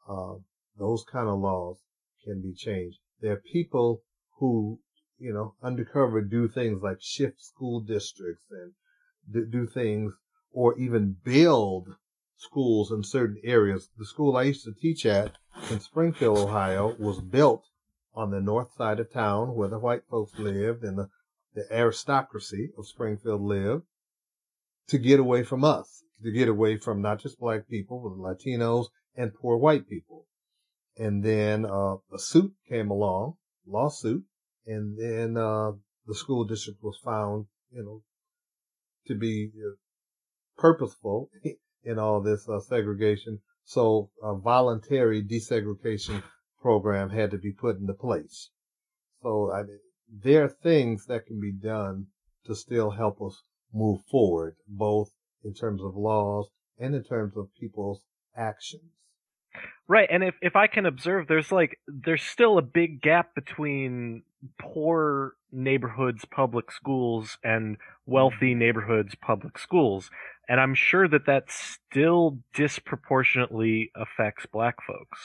Uh, 0.07 0.35
those 0.77 1.03
kind 1.11 1.27
of 1.27 1.39
laws 1.39 1.77
can 2.23 2.41
be 2.41 2.53
changed. 2.53 2.99
There 3.21 3.33
are 3.33 3.43
people 3.51 4.03
who, 4.43 4.77
you 5.19 5.31
know, 5.31 5.55
undercover 5.63 6.19
do 6.19 6.49
things 6.49 6.81
like 6.81 6.97
shift 6.99 7.41
school 7.41 7.79
districts 7.79 8.43
and 8.51 9.49
do 9.49 9.65
things 9.65 10.11
or 10.51 10.77
even 10.77 11.15
build 11.23 11.95
schools 12.35 12.91
in 12.91 13.01
certain 13.05 13.39
areas. 13.45 13.87
The 13.97 14.05
school 14.05 14.35
I 14.35 14.43
used 14.43 14.65
to 14.65 14.73
teach 14.73 15.05
at 15.05 15.31
in 15.71 15.79
Springfield, 15.79 16.37
Ohio 16.37 16.93
was 16.99 17.21
built 17.21 17.63
on 18.13 18.31
the 18.31 18.41
north 18.41 18.67
side 18.77 18.99
of 18.99 19.13
town 19.13 19.55
where 19.55 19.69
the 19.69 19.79
white 19.79 20.03
folks 20.09 20.37
lived 20.37 20.83
and 20.83 20.97
the, 20.97 21.09
the 21.55 21.65
aristocracy 21.71 22.73
of 22.77 22.85
Springfield 22.85 23.41
lived 23.41 23.83
to 24.89 24.97
get 24.97 25.21
away 25.21 25.43
from 25.43 25.63
us, 25.63 26.03
to 26.21 26.33
get 26.33 26.49
away 26.49 26.75
from 26.75 27.01
not 27.01 27.21
just 27.21 27.39
black 27.39 27.69
people, 27.69 28.01
but 28.01 28.21
Latinos 28.21 28.87
and 29.15 29.33
poor 29.33 29.55
white 29.55 29.87
people. 29.87 30.27
And 30.97 31.23
then, 31.23 31.65
uh, 31.65 31.95
a 32.13 32.19
suit 32.19 32.53
came 32.67 32.91
along, 32.91 33.37
lawsuit, 33.65 34.25
and 34.65 34.97
then, 34.97 35.37
uh, 35.37 35.71
the 36.05 36.15
school 36.15 36.43
district 36.45 36.83
was 36.83 36.97
found, 37.03 37.45
you 37.71 37.83
know, 37.83 38.01
to 39.07 39.15
be 39.15 39.51
uh, 39.57 39.75
purposeful 40.57 41.29
in 41.83 41.99
all 41.99 42.21
this 42.21 42.47
uh, 42.49 42.59
segregation. 42.59 43.39
So 43.65 44.09
a 44.21 44.35
voluntary 44.35 45.23
desegregation 45.23 46.23
program 46.61 47.09
had 47.09 47.31
to 47.31 47.37
be 47.37 47.51
put 47.51 47.77
into 47.77 47.93
place. 47.93 48.49
So 49.21 49.51
I 49.53 49.63
mean, 49.63 49.79
there 50.09 50.43
are 50.43 50.49
things 50.49 51.05
that 51.07 51.25
can 51.25 51.39
be 51.39 51.53
done 51.53 52.07
to 52.45 52.55
still 52.55 52.91
help 52.91 53.21
us 53.21 53.41
move 53.73 54.01
forward, 54.11 54.55
both 54.67 55.09
in 55.43 55.53
terms 55.53 55.81
of 55.81 55.95
laws 55.95 56.47
and 56.77 56.93
in 56.93 57.03
terms 57.03 57.37
of 57.37 57.47
people's 57.59 58.01
actions. 58.35 58.91
Right, 59.87 60.09
and 60.11 60.23
if 60.23 60.35
if 60.41 60.55
I 60.55 60.67
can 60.67 60.85
observe, 60.85 61.27
there's 61.27 61.51
like 61.51 61.77
there's 61.87 62.23
still 62.23 62.57
a 62.57 62.61
big 62.61 63.01
gap 63.01 63.35
between 63.35 64.23
poor 64.59 65.33
neighborhoods 65.51 66.25
public 66.25 66.71
schools 66.71 67.37
and 67.43 67.77
wealthy 68.05 68.51
mm-hmm. 68.51 68.59
neighborhoods 68.59 69.15
public 69.21 69.57
schools, 69.57 70.09
and 70.49 70.59
I'm 70.59 70.75
sure 70.75 71.07
that 71.07 71.25
that 71.25 71.45
still 71.49 72.39
disproportionately 72.53 73.91
affects 73.95 74.45
black 74.51 74.75
folks. 74.85 75.19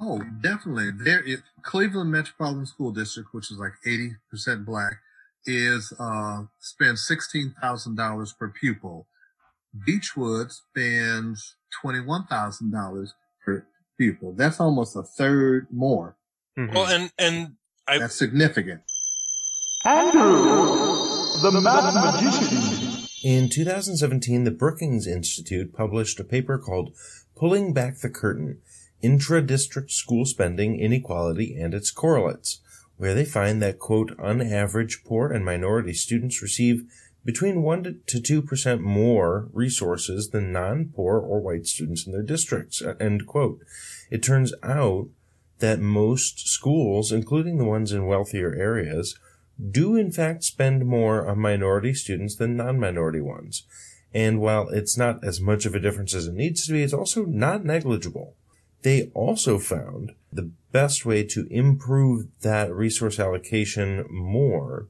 Oh, 0.00 0.22
definitely. 0.40 0.90
There 1.04 1.22
is 1.22 1.42
Cleveland 1.62 2.10
Metropolitan 2.10 2.66
School 2.66 2.90
District, 2.90 3.28
which 3.32 3.50
is 3.50 3.58
like 3.58 3.74
80% 3.86 4.64
black, 4.64 4.94
is 5.46 5.92
uh 5.98 6.44
spends 6.58 7.06
sixteen 7.06 7.54
thousand 7.60 7.96
dollars 7.96 8.32
per 8.32 8.48
pupil. 8.48 9.06
Beachwood 9.86 10.50
spends 10.50 11.56
twenty 11.82 12.00
one 12.00 12.26
thousand 12.26 12.72
dollars 12.72 13.14
per 13.44 13.66
pupil 13.98 14.32
That's 14.32 14.60
almost 14.60 14.96
a 14.96 15.02
third 15.02 15.66
more. 15.70 16.16
Mm-hmm. 16.58 16.74
Well, 16.74 16.86
and 16.86 17.12
and 17.18 17.56
I, 17.86 17.98
that's 17.98 18.14
significant. 18.14 18.82
Andrew, 19.84 20.44
the 21.42 21.60
math 21.62 21.94
magician. 21.94 23.06
In 23.22 23.48
2017, 23.48 24.44
the 24.44 24.50
Brookings 24.50 25.06
Institute 25.06 25.74
published 25.74 26.20
a 26.20 26.24
paper 26.24 26.58
called 26.58 26.94
"Pulling 27.36 27.72
Back 27.72 27.98
the 27.98 28.10
Curtain: 28.10 28.60
Intra-District 29.02 29.90
School 29.90 30.24
Spending 30.24 30.78
Inequality 30.78 31.56
and 31.56 31.74
Its 31.74 31.90
Correlates." 31.90 32.60
where 32.96 33.14
they 33.14 33.24
find 33.24 33.60
that, 33.60 33.78
quote, 33.78 34.12
on 34.18 34.40
average, 34.40 35.02
poor 35.04 35.30
and 35.30 35.44
minority 35.44 35.92
students 35.92 36.40
receive 36.40 36.84
between 37.24 37.62
1 37.62 38.02
to 38.06 38.20
2% 38.20 38.80
more 38.80 39.48
resources 39.52 40.30
than 40.30 40.52
non-poor 40.52 41.18
or 41.18 41.40
white 41.40 41.66
students 41.66 42.06
in 42.06 42.12
their 42.12 42.22
districts, 42.22 42.82
end 43.00 43.26
quote. 43.26 43.60
It 44.10 44.22
turns 44.22 44.52
out 44.62 45.08
that 45.58 45.80
most 45.80 46.48
schools, 46.48 47.12
including 47.12 47.58
the 47.58 47.64
ones 47.64 47.92
in 47.92 48.06
wealthier 48.06 48.54
areas, 48.54 49.18
do 49.70 49.96
in 49.96 50.10
fact 50.10 50.44
spend 50.44 50.84
more 50.84 51.28
on 51.28 51.38
minority 51.38 51.94
students 51.94 52.36
than 52.36 52.56
non-minority 52.56 53.20
ones. 53.20 53.64
And 54.12 54.40
while 54.40 54.68
it's 54.68 54.96
not 54.96 55.22
as 55.24 55.40
much 55.40 55.66
of 55.66 55.74
a 55.74 55.80
difference 55.80 56.14
as 56.14 56.26
it 56.26 56.34
needs 56.34 56.66
to 56.66 56.72
be, 56.72 56.82
it's 56.82 56.92
also 56.92 57.24
not 57.24 57.64
negligible. 57.64 58.34
They 58.82 59.10
also 59.14 59.58
found 59.58 60.12
the 60.32 60.50
best 60.72 61.06
way 61.06 61.24
to 61.24 61.46
improve 61.50 62.26
that 62.42 62.72
resource 62.72 63.18
allocation 63.18 64.04
more 64.10 64.88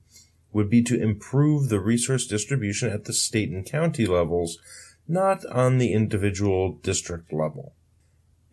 would 0.53 0.71
be 0.71 0.83
to 0.83 1.01
improve 1.01 1.69
the 1.69 1.81
resource 1.81 2.27
distribution 2.27 2.91
at 2.91 3.05
the 3.05 3.13
state 3.13 3.51
and 3.51 3.67
county 3.67 4.07
levels, 4.07 4.59
not 5.07 5.45
on 5.47 5.79
the 5.79 5.93
individual 5.93 6.73
district 6.83 7.33
level. 7.33 7.75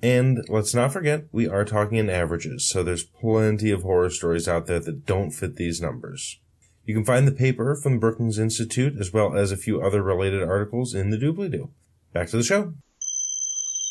And 0.04 0.44
let's 0.50 0.74
not 0.74 0.92
forget, 0.92 1.26
we 1.32 1.48
are 1.48 1.64
talking 1.64 1.98
in 1.98 2.10
averages, 2.10 2.68
so 2.68 2.82
there's 2.82 3.04
plenty 3.04 3.70
of 3.70 3.84
horror 3.84 4.10
stories 4.10 4.48
out 4.48 4.66
there 4.66 4.80
that 4.80 5.06
don't 5.06 5.32
fit 5.32 5.58
these 5.58 5.80
numbers. 5.80 6.40
You 6.86 6.96
can 6.96 7.06
find 7.06 7.28
the 7.28 7.32
paper 7.32 7.76
from 7.76 7.94
the 7.94 8.00
Brookings 8.00 8.40
Institute 8.40 9.00
as 9.00 9.14
well 9.14 9.36
as 9.36 9.52
a 9.52 9.58
few 9.58 9.82
other 9.82 10.02
related 10.02 10.42
articles 10.42 10.96
in 10.96 11.12
the 11.12 11.18
doobly 11.18 11.52
doo. 11.52 11.70
Back 12.14 12.30
to 12.30 12.38
the 12.38 12.44
show. 12.44 12.74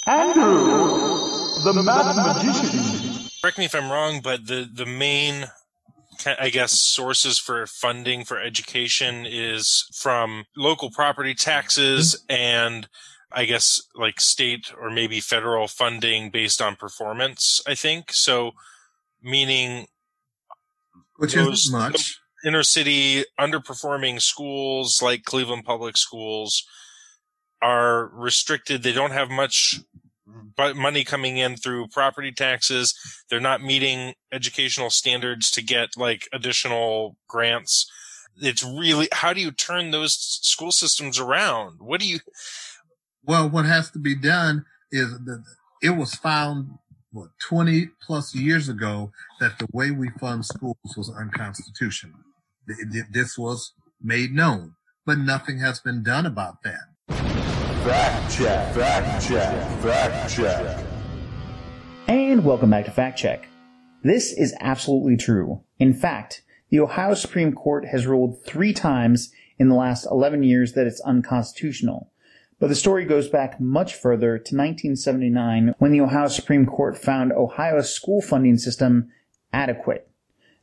Andrew, 0.08 0.42
the 1.62 1.82
math 1.84 2.16
magician. 2.16 3.28
Correct 3.40 3.58
me 3.58 3.66
if 3.66 3.74
I'm 3.74 3.90
wrong, 3.90 4.20
but 4.22 4.46
the, 4.46 4.68
the 4.70 4.86
main, 4.86 5.46
I 6.26 6.50
guess, 6.50 6.72
sources 6.72 7.38
for 7.38 7.66
funding 7.66 8.24
for 8.24 8.40
education 8.40 9.26
is 9.26 9.86
from 9.94 10.44
local 10.56 10.90
property 10.90 11.34
taxes 11.34 12.20
mm-hmm. 12.28 12.42
and 12.42 12.88
I 13.32 13.44
guess 13.44 13.80
like 13.94 14.20
state 14.20 14.72
or 14.80 14.90
maybe 14.90 15.20
federal 15.20 15.68
funding 15.68 16.30
based 16.30 16.60
on 16.60 16.76
performance, 16.76 17.62
I 17.66 17.74
think. 17.74 18.12
So 18.12 18.52
meaning 19.22 19.86
Which 21.16 21.36
isn't 21.36 21.72
much. 21.72 22.20
inner 22.44 22.62
city 22.62 23.24
underperforming 23.38 24.20
schools 24.20 25.02
like 25.02 25.24
Cleveland 25.24 25.64
Public 25.64 25.96
Schools 25.96 26.64
are 27.62 28.10
restricted. 28.14 28.82
They 28.82 28.92
don't 28.92 29.12
have 29.12 29.30
much 29.30 29.80
but 30.56 30.76
money 30.76 31.04
coming 31.04 31.36
in 31.38 31.56
through 31.56 31.88
property 31.88 32.32
taxes. 32.32 32.94
They're 33.28 33.40
not 33.40 33.62
meeting 33.62 34.14
educational 34.32 34.90
standards 34.90 35.50
to 35.52 35.62
get 35.62 35.96
like 35.96 36.28
additional 36.32 37.16
grants. 37.28 37.90
It's 38.36 38.64
really, 38.64 39.08
how 39.12 39.32
do 39.32 39.40
you 39.40 39.50
turn 39.50 39.90
those 39.90 40.14
school 40.14 40.72
systems 40.72 41.18
around? 41.18 41.80
What 41.80 42.00
do 42.00 42.06
you, 42.06 42.20
Well, 43.24 43.48
what 43.48 43.66
has 43.66 43.90
to 43.92 43.98
be 43.98 44.14
done 44.14 44.64
is 44.90 45.10
that 45.12 45.44
it 45.82 45.90
was 45.90 46.14
found 46.14 46.78
what 47.12 47.30
20 47.48 47.88
plus 48.06 48.34
years 48.34 48.68
ago 48.68 49.12
that 49.40 49.58
the 49.58 49.66
way 49.72 49.90
we 49.90 50.08
fund 50.18 50.44
schools 50.46 50.76
was 50.96 51.10
unconstitutional. 51.10 52.20
Th- 52.66 52.78
th- 52.92 53.04
This 53.10 53.36
was 53.36 53.72
made 54.02 54.32
known, 54.32 54.74
but 55.04 55.18
nothing 55.18 55.58
has 55.58 55.80
been 55.80 56.02
done 56.02 56.24
about 56.24 56.62
that. 56.62 56.80
Fact 57.84 58.32
check, 58.32 58.74
fact 58.74 59.26
check, 59.26 59.80
fact 59.80 60.32
check. 60.34 60.84
And 62.06 62.44
welcome 62.44 62.70
back 62.70 62.86
to 62.86 62.90
Fact 62.90 63.18
Check. 63.18 63.46
This 64.02 64.32
is 64.32 64.54
absolutely 64.60 65.16
true. 65.16 65.62
In 65.78 65.92
fact, 65.94 66.42
the 66.70 66.80
Ohio 66.80 67.14
Supreme 67.14 67.52
Court 67.52 67.86
has 67.86 68.06
ruled 68.06 68.44
three 68.46 68.72
times 68.72 69.30
in 69.58 69.68
the 69.68 69.74
last 69.74 70.06
11 70.10 70.42
years 70.42 70.72
that 70.72 70.86
it's 70.86 71.00
unconstitutional. 71.02 72.09
But 72.60 72.68
the 72.68 72.74
story 72.74 73.06
goes 73.06 73.26
back 73.26 73.58
much 73.58 73.94
further 73.94 74.36
to 74.36 74.54
1979 74.54 75.74
when 75.78 75.92
the 75.92 76.02
Ohio 76.02 76.28
Supreme 76.28 76.66
Court 76.66 76.96
found 76.96 77.32
Ohio's 77.32 77.92
school 77.92 78.20
funding 78.20 78.58
system 78.58 79.10
adequate. 79.50 80.08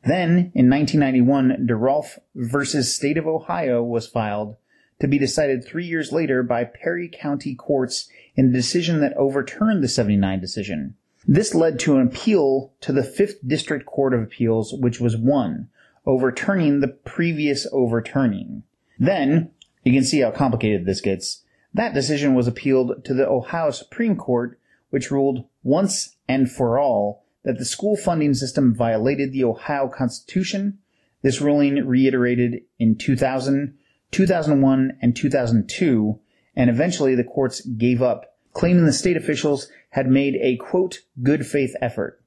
Then, 0.04 0.52
in 0.54 0.70
1991, 0.70 1.68
DeRolph 1.68 2.20
versus 2.36 2.94
State 2.94 3.18
of 3.18 3.26
Ohio 3.26 3.84
was 3.84 4.08
filed 4.08 4.58
to 5.00 5.08
be 5.08 5.18
decided 5.18 5.66
three 5.66 5.86
years 5.86 6.12
later 6.12 6.44
by 6.44 6.64
Perry 6.64 7.10
County 7.12 7.56
courts 7.56 8.08
in 8.36 8.50
a 8.50 8.54
decision 8.54 9.02
that 9.02 9.18
overturned 9.18 9.84
the 9.84 9.88
79 9.88 10.40
decision. 10.40 10.96
This 11.28 11.56
led 11.56 11.80
to 11.80 11.98
an 11.98 12.08
appeal 12.08 12.74
to 12.82 12.94
the 12.94 13.02
5th 13.02 13.46
District 13.46 13.88
Court 13.88 14.14
of 14.14 14.22
Appeals, 14.22 14.74
which 14.74 15.00
was 15.00 15.18
won, 15.18 15.70
overturning 16.06 16.80
the 16.80 16.88
previous 16.88 17.68
overturning. 17.72 18.64
Then, 19.00 19.52
you 19.84 19.92
can 19.92 20.04
see 20.04 20.20
how 20.20 20.32
complicated 20.32 20.86
this 20.86 21.02
gets. 21.02 21.44
That 21.74 21.94
decision 21.94 22.34
was 22.34 22.48
appealed 22.48 23.06
to 23.06 23.14
the 23.14 23.28
Ohio 23.28 23.72
Supreme 23.72 24.16
Court, 24.16 24.60
which 24.90 25.12
ruled 25.12 25.46
once 25.64 26.16
and 26.28 26.50
for 26.50 26.80
all 26.80 27.24
that 27.44 27.58
the 27.58 27.66
school 27.66 27.96
funding 27.96 28.34
system 28.34 28.76
violated 28.76 29.32
the 29.32 29.44
Ohio 29.44 29.88
Constitution. 29.88 30.80
This 31.22 31.42
ruling 31.42 31.86
reiterated 31.86 32.62
in 32.80 32.98
2000, 32.98 33.78
2001, 34.12 34.98
and 35.02 35.16
2002, 35.16 36.20
and 36.56 36.70
eventually 36.70 37.16
the 37.16 37.24
courts 37.24 37.62
gave 37.62 38.02
up, 38.02 38.36
claiming 38.54 38.86
the 38.86 38.94
state 38.94 39.18
officials 39.18 39.70
had 39.92 40.08
made 40.08 40.36
a 40.42 40.58
quote, 40.58 41.02
good 41.24 41.46
faith 41.46 41.76
effort. 41.82 42.22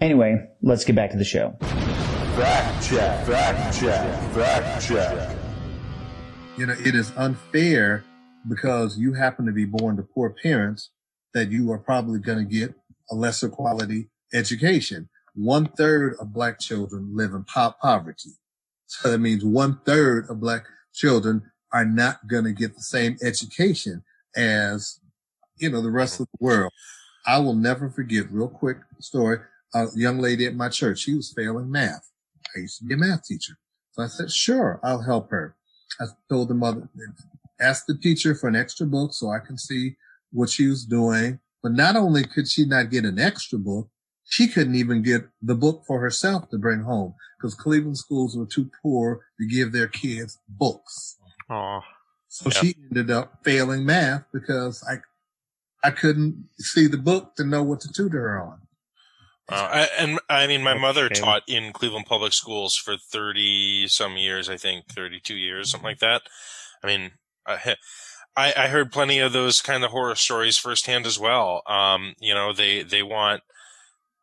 Anyway, 0.00 0.48
let's 0.62 0.84
get 0.84 0.96
back 0.96 1.10
to 1.10 1.16
the 1.16 1.24
show. 1.24 1.56
Fact 1.60 2.88
check, 2.88 3.26
fact 3.26 3.78
check, 3.78 4.32
fact 4.32 4.86
check. 4.86 5.36
You 6.56 6.66
know, 6.66 6.76
it 6.84 6.94
is 6.94 7.12
unfair 7.16 8.04
because 8.48 8.98
you 8.98 9.14
happen 9.14 9.46
to 9.46 9.52
be 9.52 9.64
born 9.64 9.96
to 9.96 10.02
poor 10.02 10.30
parents 10.30 10.90
that 11.34 11.50
you 11.50 11.70
are 11.72 11.78
probably 11.78 12.18
going 12.18 12.38
to 12.38 12.44
get 12.44 12.74
a 13.10 13.14
lesser 13.14 13.48
quality 13.48 14.08
education. 14.32 15.08
One 15.34 15.66
third 15.66 16.16
of 16.20 16.32
black 16.32 16.58
children 16.58 17.12
live 17.14 17.32
in 17.32 17.44
po- 17.44 17.74
poverty. 17.80 18.30
So 18.86 19.10
that 19.10 19.18
means 19.18 19.44
one 19.44 19.80
third 19.84 20.28
of 20.28 20.40
black 20.40 20.64
children 20.94 21.42
are 21.72 21.84
not 21.84 22.26
going 22.26 22.44
to 22.44 22.52
get 22.52 22.74
the 22.74 22.82
same 22.82 23.16
education 23.22 24.02
as, 24.34 25.00
you 25.56 25.70
know, 25.70 25.82
the 25.82 25.90
rest 25.90 26.20
of 26.20 26.26
the 26.32 26.44
world. 26.44 26.72
I 27.26 27.38
will 27.38 27.54
never 27.54 27.90
forget 27.90 28.30
real 28.30 28.48
quick 28.48 28.78
story. 29.00 29.38
A 29.74 29.86
young 29.94 30.18
lady 30.18 30.46
at 30.46 30.54
my 30.54 30.70
church, 30.70 31.00
she 31.00 31.14
was 31.14 31.32
failing 31.36 31.70
math. 31.70 32.10
I 32.56 32.60
used 32.60 32.78
to 32.78 32.84
be 32.84 32.94
a 32.94 32.96
math 32.96 33.24
teacher. 33.24 33.58
So 33.92 34.02
I 34.02 34.06
said, 34.06 34.30
sure, 34.30 34.80
I'll 34.82 35.02
help 35.02 35.30
her. 35.30 35.54
I 36.00 36.06
told 36.30 36.48
the 36.48 36.54
mother, 36.54 36.88
ask 37.60 37.86
the 37.86 37.96
teacher 37.96 38.34
for 38.34 38.48
an 38.48 38.56
extra 38.56 38.86
book 38.86 39.12
so 39.12 39.30
I 39.30 39.38
can 39.44 39.58
see 39.58 39.96
what 40.32 40.50
she 40.50 40.66
was 40.66 40.84
doing. 40.84 41.40
But 41.62 41.72
not 41.72 41.96
only 41.96 42.24
could 42.24 42.48
she 42.48 42.64
not 42.64 42.90
get 42.90 43.04
an 43.04 43.18
extra 43.18 43.58
book, 43.58 43.88
she 44.24 44.46
couldn't 44.46 44.74
even 44.74 45.02
get 45.02 45.22
the 45.42 45.54
book 45.54 45.84
for 45.86 46.00
herself 46.00 46.50
to 46.50 46.58
bring 46.58 46.82
home 46.82 47.14
because 47.38 47.54
Cleveland 47.54 47.96
schools 47.98 48.36
were 48.36 48.46
too 48.46 48.70
poor 48.82 49.24
to 49.40 49.46
give 49.48 49.72
their 49.72 49.88
kids 49.88 50.38
books. 50.48 51.18
Aw. 51.50 51.80
So 52.28 52.50
she 52.50 52.74
ended 52.90 53.10
up 53.10 53.38
failing 53.42 53.86
math 53.86 54.24
because 54.32 54.84
I, 54.88 54.98
I 55.86 55.90
couldn't 55.90 56.48
see 56.58 56.86
the 56.86 56.98
book 56.98 57.34
to 57.36 57.44
know 57.44 57.62
what 57.62 57.80
to 57.80 57.92
tutor 57.92 58.20
her 58.20 58.42
on. 58.42 58.60
Uh, 59.50 59.68
I, 59.72 59.88
and 59.98 60.20
I 60.28 60.46
mean, 60.46 60.62
my 60.62 60.74
mother 60.74 61.06
Okay. 61.06 61.18
taught 61.18 61.42
in 61.48 61.72
Cleveland 61.72 62.04
Public 62.04 62.34
Schools 62.34 62.76
for 62.76 62.96
30 62.98 63.88
some 63.88 64.18
years, 64.18 64.50
I 64.50 64.58
think 64.58 64.88
32 64.88 65.34
years, 65.34 65.70
something 65.70 65.88
like 65.88 66.00
that. 66.00 66.22
I 66.84 66.86
mean, 66.86 67.12
I, 68.36 68.52
I 68.56 68.68
heard 68.68 68.92
plenty 68.92 69.18
of 69.18 69.32
those 69.32 69.60
kind 69.60 69.84
of 69.84 69.90
horror 69.90 70.14
stories 70.14 70.56
firsthand 70.56 71.06
as 71.06 71.18
well. 71.18 71.62
Um, 71.66 72.14
you 72.20 72.34
know, 72.34 72.52
they, 72.52 72.82
they 72.82 73.02
want, 73.02 73.42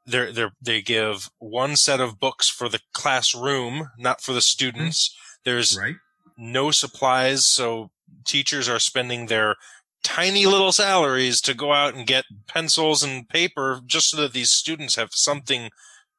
they're, 0.05 0.31
they're, 0.31 0.51
they 0.61 0.81
give 0.81 1.29
one 1.39 1.75
set 1.75 1.99
of 1.99 2.19
books 2.19 2.47
for 2.47 2.69
the 2.69 2.79
classroom, 2.93 3.89
not 3.97 4.21
for 4.21 4.33
the 4.33 4.41
students. 4.41 5.15
There's 5.43 5.77
Right? 5.77 5.95
no 6.37 6.71
supplies, 6.71 7.45
so 7.45 7.89
teachers 8.25 8.69
are 8.69 8.79
spending 8.79 9.25
their 9.27 9.55
tiny 10.03 10.45
little 10.45 10.71
salaries 10.71 11.41
to 11.41 11.53
go 11.53 11.73
out 11.73 11.95
and 11.95 12.05
get 12.07 12.25
pencils 12.47 13.03
and 13.03 13.27
paper 13.27 13.81
just 13.85 14.11
so 14.11 14.17
that 14.21 14.33
these 14.33 14.51
students 14.51 14.95
have 14.95 15.09
something 15.13 15.69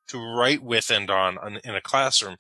to 0.09 0.19
write 0.19 0.63
with 0.63 0.91
and 0.91 1.11
on, 1.11 1.39
on 1.39 1.59
in 1.65 1.75
a 1.75 1.81
classroom. 1.81 2.37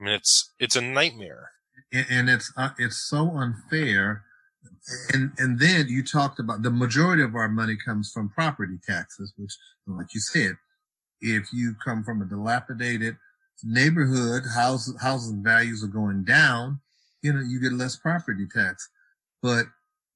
I 0.00 0.04
mean, 0.04 0.14
it's 0.14 0.52
it's 0.58 0.76
a 0.76 0.80
nightmare. 0.80 1.50
And, 1.96 2.06
and 2.10 2.30
it's 2.30 2.52
uh, 2.56 2.70
it's 2.78 3.08
so 3.08 3.30
unfair. 3.30 4.22
And 5.12 5.32
and 5.38 5.58
then 5.58 5.88
you 5.88 6.04
talked 6.04 6.38
about 6.38 6.62
the 6.62 6.70
majority 6.70 7.22
of 7.22 7.34
our 7.34 7.48
money 7.48 7.76
comes 7.84 8.10
from 8.12 8.28
property 8.30 8.78
taxes, 8.86 9.32
which, 9.36 9.52
like 9.86 10.14
you 10.14 10.20
said, 10.20 10.56
if 11.20 11.52
you 11.52 11.74
come 11.84 12.04
from 12.04 12.22
a 12.22 12.26
dilapidated 12.26 13.16
neighborhood, 13.64 14.44
house 14.54 14.92
housing 15.00 15.42
values 15.42 15.82
are 15.82 15.88
going 15.88 16.24
down. 16.24 16.80
You 17.22 17.32
know, 17.32 17.40
you 17.40 17.60
get 17.60 17.72
less 17.72 17.96
property 17.96 18.46
tax. 18.52 18.88
But 19.42 19.66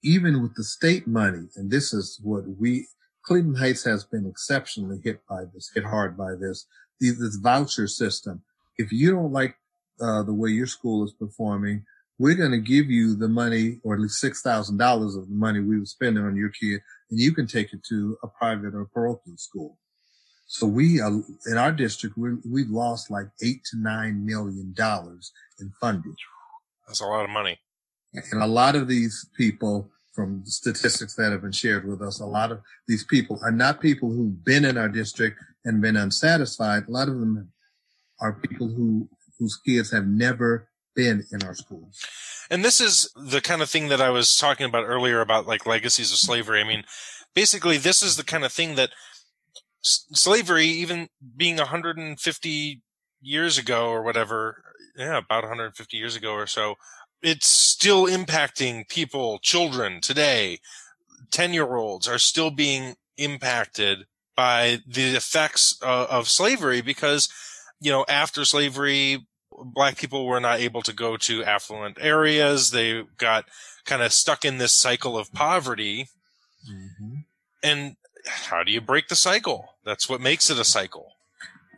even 0.04 0.42
with 0.42 0.54
the 0.54 0.64
state 0.64 1.06
money, 1.06 1.48
and 1.56 1.70
this 1.70 1.92
is 1.92 2.20
what 2.22 2.44
we 2.58 2.86
Cleveland 3.24 3.58
Heights 3.58 3.84
has 3.84 4.04
been 4.04 4.26
exceptionally 4.26 4.98
hit 5.02 5.20
by 5.28 5.44
this, 5.52 5.70
hit 5.74 5.84
hard 5.84 6.16
by 6.16 6.34
this. 6.34 6.66
this 7.00 7.36
voucher 7.36 7.86
system. 7.86 8.42
If 8.78 8.92
you 8.92 9.10
don't 9.10 9.32
like 9.32 9.56
uh, 10.00 10.22
the 10.22 10.34
way 10.34 10.50
your 10.50 10.66
school 10.66 11.04
is 11.04 11.12
performing, 11.12 11.84
we're 12.18 12.34
going 12.34 12.50
to 12.50 12.58
give 12.58 12.90
you 12.90 13.14
the 13.16 13.28
money, 13.28 13.80
or 13.82 13.94
at 13.94 14.00
least 14.00 14.20
six 14.20 14.42
thousand 14.42 14.76
dollars 14.76 15.14
of 15.14 15.28
the 15.28 15.34
money 15.34 15.60
we 15.60 15.78
were 15.78 15.86
spending 15.86 16.24
on 16.24 16.36
your 16.36 16.50
kid, 16.50 16.80
and 17.10 17.18
you 17.18 17.32
can 17.32 17.46
take 17.46 17.72
it 17.72 17.82
to 17.88 18.18
a 18.22 18.28
private 18.28 18.74
or 18.74 18.84
parochial 18.84 19.36
school. 19.36 19.78
So 20.46 20.66
we, 20.66 21.00
uh, 21.00 21.20
in 21.46 21.56
our 21.56 21.72
district, 21.72 22.18
we 22.18 22.30
we've 22.44 22.68
lost 22.68 23.10
like 23.10 23.28
eight 23.42 23.64
to 23.70 23.78
nine 23.78 24.26
million 24.26 24.74
dollars 24.76 25.32
in 25.60 25.72
funding. 25.80 26.16
That's 26.86 27.00
a 27.00 27.06
lot 27.06 27.24
of 27.24 27.30
money. 27.30 27.58
And 28.32 28.42
a 28.42 28.46
lot 28.46 28.74
of 28.74 28.88
these 28.88 29.26
people, 29.36 29.88
from 30.12 30.42
the 30.44 30.50
statistics 30.50 31.14
that 31.14 31.30
have 31.30 31.42
been 31.42 31.52
shared 31.52 31.86
with 31.86 32.02
us, 32.02 32.18
a 32.18 32.26
lot 32.26 32.50
of 32.50 32.60
these 32.88 33.04
people 33.04 33.38
are 33.42 33.52
not 33.52 33.80
people 33.80 34.10
who've 34.10 34.44
been 34.44 34.64
in 34.64 34.76
our 34.76 34.88
district 34.88 35.38
and 35.64 35.80
been 35.80 35.96
unsatisfied. 35.96 36.88
A 36.88 36.90
lot 36.90 37.08
of 37.08 37.20
them 37.20 37.52
are 38.20 38.32
people 38.32 38.66
who 38.66 39.08
whose 39.40 39.56
kids 39.66 39.90
have 39.90 40.06
never 40.06 40.68
been 40.94 41.24
in 41.32 41.42
our 41.42 41.54
schools. 41.54 42.04
And 42.50 42.64
this 42.64 42.80
is 42.80 43.10
the 43.16 43.40
kind 43.40 43.62
of 43.62 43.70
thing 43.70 43.88
that 43.88 44.00
I 44.00 44.10
was 44.10 44.36
talking 44.36 44.66
about 44.66 44.84
earlier 44.84 45.20
about 45.20 45.46
like 45.46 45.66
legacies 45.66 46.12
of 46.12 46.18
slavery. 46.18 46.60
I 46.60 46.64
mean, 46.64 46.84
basically, 47.34 47.78
this 47.78 48.02
is 48.02 48.16
the 48.16 48.24
kind 48.24 48.44
of 48.44 48.52
thing 48.52 48.74
that 48.74 48.90
s- 49.82 50.06
slavery, 50.12 50.66
even 50.66 51.08
being 51.36 51.56
150 51.56 52.82
years 53.22 53.58
ago 53.58 53.88
or 53.88 54.02
whatever, 54.02 54.62
yeah, 54.96 55.18
about 55.18 55.44
150 55.44 55.96
years 55.96 56.16
ago 56.16 56.32
or 56.32 56.46
so, 56.46 56.74
it's 57.22 57.48
still 57.48 58.06
impacting 58.06 58.88
people, 58.88 59.38
children 59.38 60.00
today. 60.00 60.58
10 61.30 61.54
year 61.54 61.76
olds 61.76 62.08
are 62.08 62.18
still 62.18 62.50
being 62.50 62.96
impacted 63.16 64.06
by 64.36 64.78
the 64.86 65.14
effects 65.14 65.78
of, 65.82 66.08
of 66.08 66.28
slavery 66.28 66.80
because, 66.80 67.28
you 67.80 67.90
know, 67.92 68.04
after 68.08 68.44
slavery, 68.44 69.26
black 69.64 69.96
people 69.96 70.26
were 70.26 70.40
not 70.40 70.60
able 70.60 70.82
to 70.82 70.92
go 70.92 71.16
to 71.16 71.44
affluent 71.44 71.98
areas. 72.00 72.70
They 72.70 73.04
got 73.18 73.46
kind 73.84 74.02
of 74.02 74.12
stuck 74.12 74.44
in 74.44 74.58
this 74.58 74.72
cycle 74.72 75.18
of 75.18 75.32
poverty. 75.32 76.08
Mm-hmm. 76.70 77.14
And 77.62 77.96
how 78.26 78.62
do 78.62 78.72
you 78.72 78.80
break 78.80 79.08
the 79.08 79.16
cycle? 79.16 79.74
That's 79.84 80.08
what 80.08 80.20
makes 80.20 80.50
it 80.50 80.58
a 80.58 80.64
cycle. 80.64 81.12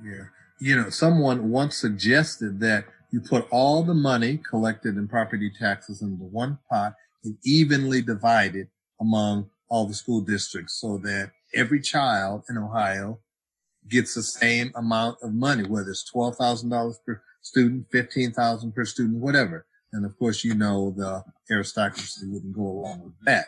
Yeah. 0.05 0.25
You 0.61 0.77
know, 0.77 0.91
someone 0.91 1.51
once 1.51 1.77
suggested 1.77 2.61
that 2.61 2.85
you 3.11 3.21
put 3.21 3.47
all 3.51 3.83
the 3.83 3.95
money 3.95 4.39
collected 4.49 4.97
in 4.97 5.09
property 5.09 5.51
taxes 5.51 6.03
into 6.03 6.25
one 6.25 6.59
pot 6.71 6.95
and 7.25 7.37
evenly 7.45 8.03
divide 8.03 8.57
it 8.57 8.69
among 9.01 9.51
all 9.69 9.87
the 9.87 9.95
school 9.95 10.21
districts 10.21 10.75
so 10.81 10.99
that 10.99 11.31
every 11.55 11.81
child 11.81 12.45
in 12.49 12.57
Ohio 12.59 13.19
gets 13.89 14.15
the 14.15 14.23
same 14.23 14.73
amount 14.75 15.19
of 15.23 15.33
money, 15.33 15.65
whether 15.65 15.91
it's 15.91 16.11
$12,000 16.15 16.95
per 17.05 17.23
student, 17.43 17.87
15,000 17.93 18.73
per 18.73 18.85
student, 18.85 19.19
whatever. 19.19 19.67
And 19.93 20.07
of 20.07 20.19
course, 20.19 20.43
you 20.43 20.55
know, 20.55 20.95
the 20.97 21.23
aristocracy 21.51 22.27
wouldn't 22.27 22.55
go 22.55 22.63
along 22.63 23.03
with 23.05 23.13
that. 23.27 23.47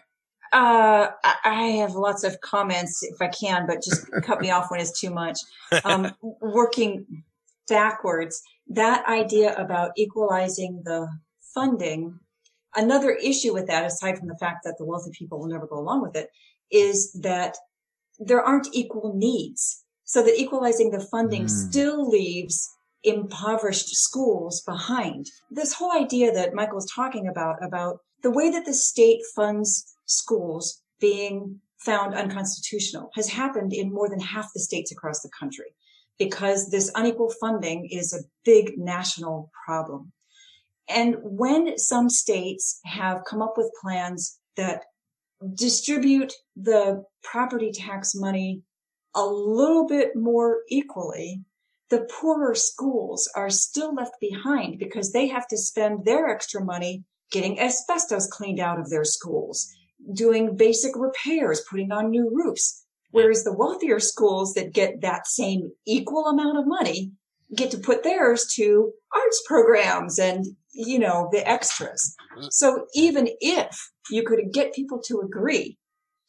Uh, 0.52 1.10
I 1.44 1.78
have 1.80 1.94
lots 1.94 2.22
of 2.22 2.40
comments 2.40 3.02
if 3.02 3.20
I 3.20 3.28
can, 3.28 3.66
but 3.66 3.82
just 3.82 4.06
cut 4.22 4.40
me 4.40 4.50
off 4.50 4.70
when 4.70 4.80
it's 4.80 5.00
too 5.00 5.10
much. 5.10 5.38
Um, 5.84 6.12
working 6.40 7.24
backwards, 7.68 8.40
that 8.68 9.06
idea 9.08 9.54
about 9.56 9.92
equalizing 9.96 10.82
the 10.84 11.08
funding, 11.54 12.20
another 12.76 13.10
issue 13.10 13.52
with 13.52 13.66
that, 13.68 13.84
aside 13.84 14.18
from 14.18 14.28
the 14.28 14.36
fact 14.38 14.60
that 14.64 14.76
the 14.78 14.84
wealthy 14.84 15.10
people 15.18 15.40
will 15.40 15.48
never 15.48 15.66
go 15.66 15.78
along 15.78 16.02
with 16.02 16.14
it, 16.14 16.28
is 16.70 17.12
that 17.22 17.56
there 18.18 18.42
aren't 18.42 18.68
equal 18.72 19.14
needs. 19.16 19.82
So 20.04 20.22
that 20.22 20.38
equalizing 20.38 20.90
the 20.90 21.00
funding 21.00 21.44
Mm. 21.46 21.50
still 21.50 22.08
leaves 22.08 22.68
impoverished 23.04 23.94
schools 23.94 24.62
behind. 24.62 25.26
This 25.50 25.74
whole 25.74 25.92
idea 25.92 26.32
that 26.32 26.54
Michael's 26.54 26.90
talking 26.92 27.28
about, 27.28 27.56
about 27.62 27.98
the 28.22 28.30
way 28.30 28.50
that 28.50 28.64
the 28.64 28.74
state 28.74 29.20
funds 29.36 29.94
schools 30.06 30.82
being 31.00 31.60
found 31.84 32.14
unconstitutional 32.14 33.10
has 33.14 33.28
happened 33.28 33.72
in 33.72 33.92
more 33.92 34.08
than 34.08 34.20
half 34.20 34.50
the 34.54 34.60
states 34.60 34.90
across 34.90 35.20
the 35.20 35.30
country 35.38 35.74
because 36.18 36.70
this 36.70 36.90
unequal 36.94 37.32
funding 37.40 37.88
is 37.90 38.12
a 38.12 38.24
big 38.44 38.78
national 38.78 39.50
problem. 39.66 40.12
And 40.88 41.16
when 41.22 41.78
some 41.78 42.08
states 42.08 42.80
have 42.84 43.24
come 43.24 43.42
up 43.42 43.54
with 43.56 43.72
plans 43.82 44.38
that 44.56 44.84
distribute 45.54 46.32
the 46.56 47.04
property 47.22 47.72
tax 47.72 48.14
money 48.14 48.62
a 49.14 49.24
little 49.24 49.86
bit 49.86 50.14
more 50.14 50.60
equally, 50.68 51.42
the 51.90 52.08
poorer 52.20 52.54
schools 52.54 53.28
are 53.36 53.50
still 53.50 53.94
left 53.94 54.14
behind 54.20 54.78
because 54.78 55.12
they 55.12 55.26
have 55.28 55.46
to 55.48 55.56
spend 55.56 56.04
their 56.04 56.28
extra 56.28 56.64
money 56.64 57.04
getting 57.30 57.60
asbestos 57.60 58.26
cleaned 58.28 58.60
out 58.60 58.78
of 58.78 58.90
their 58.90 59.04
schools, 59.04 59.72
doing 60.12 60.56
basic 60.56 60.92
repairs, 60.96 61.62
putting 61.68 61.92
on 61.92 62.10
new 62.10 62.30
roofs. 62.32 62.84
Whereas 63.10 63.44
the 63.44 63.52
wealthier 63.52 64.00
schools 64.00 64.54
that 64.54 64.72
get 64.72 65.00
that 65.02 65.26
same 65.26 65.70
equal 65.86 66.26
amount 66.26 66.58
of 66.58 66.66
money 66.66 67.12
get 67.54 67.70
to 67.70 67.78
put 67.78 68.02
theirs 68.02 68.46
to 68.54 68.92
arts 69.14 69.42
programs 69.46 70.18
and, 70.18 70.44
you 70.72 70.98
know, 70.98 71.28
the 71.30 71.48
extras. 71.48 72.16
So 72.50 72.86
even 72.94 73.28
if 73.40 73.90
you 74.10 74.24
could 74.24 74.52
get 74.52 74.74
people 74.74 75.00
to 75.06 75.20
agree 75.20 75.78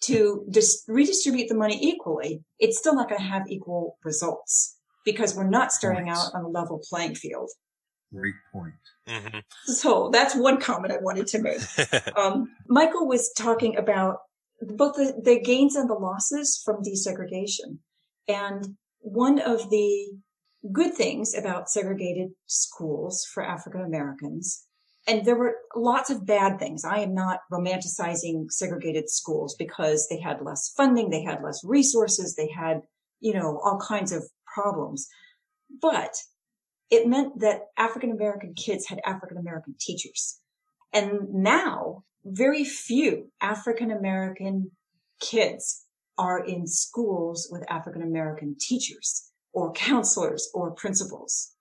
to 0.02 0.46
dis- 0.52 0.84
redistribute 0.88 1.50
the 1.50 1.56
money 1.56 1.80
equally, 1.82 2.44
it's 2.60 2.78
still 2.78 2.94
not 2.94 3.10
going 3.10 3.22
to 3.22 3.28
have 3.28 3.50
equal 3.50 3.98
results 4.04 4.75
because 5.06 5.36
we're 5.36 5.48
not 5.50 5.72
starting 5.72 6.06
Points. 6.06 6.26
out 6.34 6.36
on 6.38 6.44
a 6.46 6.50
level 6.50 6.82
playing 6.90 7.16
field. 7.16 7.50
Great 8.14 8.36
point. 8.52 8.74
hmm 9.08 9.40
So 9.66 10.10
that's 10.12 10.36
one 10.36 10.60
comment 10.60 10.94
I 10.94 10.98
wanted 11.02 11.28
to 11.28 11.42
make. 11.42 11.60
Um, 12.18 12.48
Michael 12.68 13.08
was 13.08 13.32
talking 13.38 13.78
about 13.78 14.18
both 14.62 14.96
the, 14.96 15.22
the 15.24 15.40
gains 15.40 15.76
and 15.76 15.90
the 15.90 15.94
losses 15.96 16.62
from 16.64 16.82
desegregation. 16.82 17.80
And 18.28 18.78
one 19.00 19.40
of 19.40 19.70
the 19.70 20.18
good 20.72 20.94
things 20.96 21.36
about 21.36 21.70
segregated 21.70 22.30
schools 22.48 23.26
for 23.34 23.44
African 23.44 23.82
Americans, 23.82 24.66
and 25.08 25.26
there 25.26 25.36
were 25.38 25.56
lots 25.76 26.10
of 26.10 26.26
bad 26.26 26.58
things. 26.58 26.84
I 26.84 27.00
am 27.00 27.14
not 27.14 27.42
romanticizing 27.52 28.50
segregated 28.50 29.10
schools 29.10 29.56
because 29.60 30.08
they 30.10 30.20
had 30.20 30.42
less 30.42 30.74
funding, 30.76 31.10
they 31.10 31.22
had 31.24 31.44
less 31.44 31.62
resources, 31.64 32.36
they 32.36 32.50
had, 32.50 32.82
you 33.20 33.34
know, 33.34 33.60
all 33.64 33.80
kinds 33.80 34.12
of 34.12 34.24
problems. 34.56 35.08
But 35.82 36.16
it 36.90 37.08
meant 37.08 37.40
that 37.40 37.62
African 37.78 38.12
American 38.12 38.54
kids 38.54 38.88
had 38.88 39.00
African 39.06 39.38
American 39.38 39.76
teachers. 39.80 40.40
And 40.94 41.34
now 41.34 42.04
very 42.24 42.64
few 42.64 43.32
African 43.42 43.92
American 43.92 44.72
kids 45.20 45.86
are 46.18 46.44
in 46.44 46.68
schools 46.68 47.48
with 47.52 47.70
African 47.70 48.02
American 48.02 48.56
teachers 48.60 49.32
or 49.54 49.74
counselors 49.74 50.50
or 50.54 50.72
principals. 50.72 51.52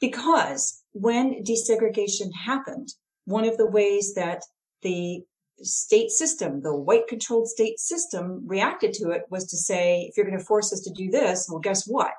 Because 0.00 0.82
when 0.92 1.42
desegregation 1.44 2.30
happened, 2.44 2.88
one 3.24 3.44
of 3.44 3.56
the 3.56 3.70
ways 3.70 4.14
that 4.14 4.42
the 4.82 5.22
state 5.62 6.10
system, 6.10 6.62
the 6.62 6.76
white 6.76 7.06
controlled 7.08 7.48
state 7.48 7.78
system 7.78 8.42
reacted 8.46 8.92
to 8.94 9.10
it 9.10 9.22
was 9.30 9.46
to 9.46 9.56
say, 9.56 10.06
if 10.08 10.16
you're 10.16 10.26
going 10.26 10.38
to 10.38 10.44
force 10.44 10.72
us 10.72 10.80
to 10.80 10.92
do 10.92 11.10
this, 11.10 11.48
well, 11.48 11.60
guess 11.60 11.86
what? 11.86 12.12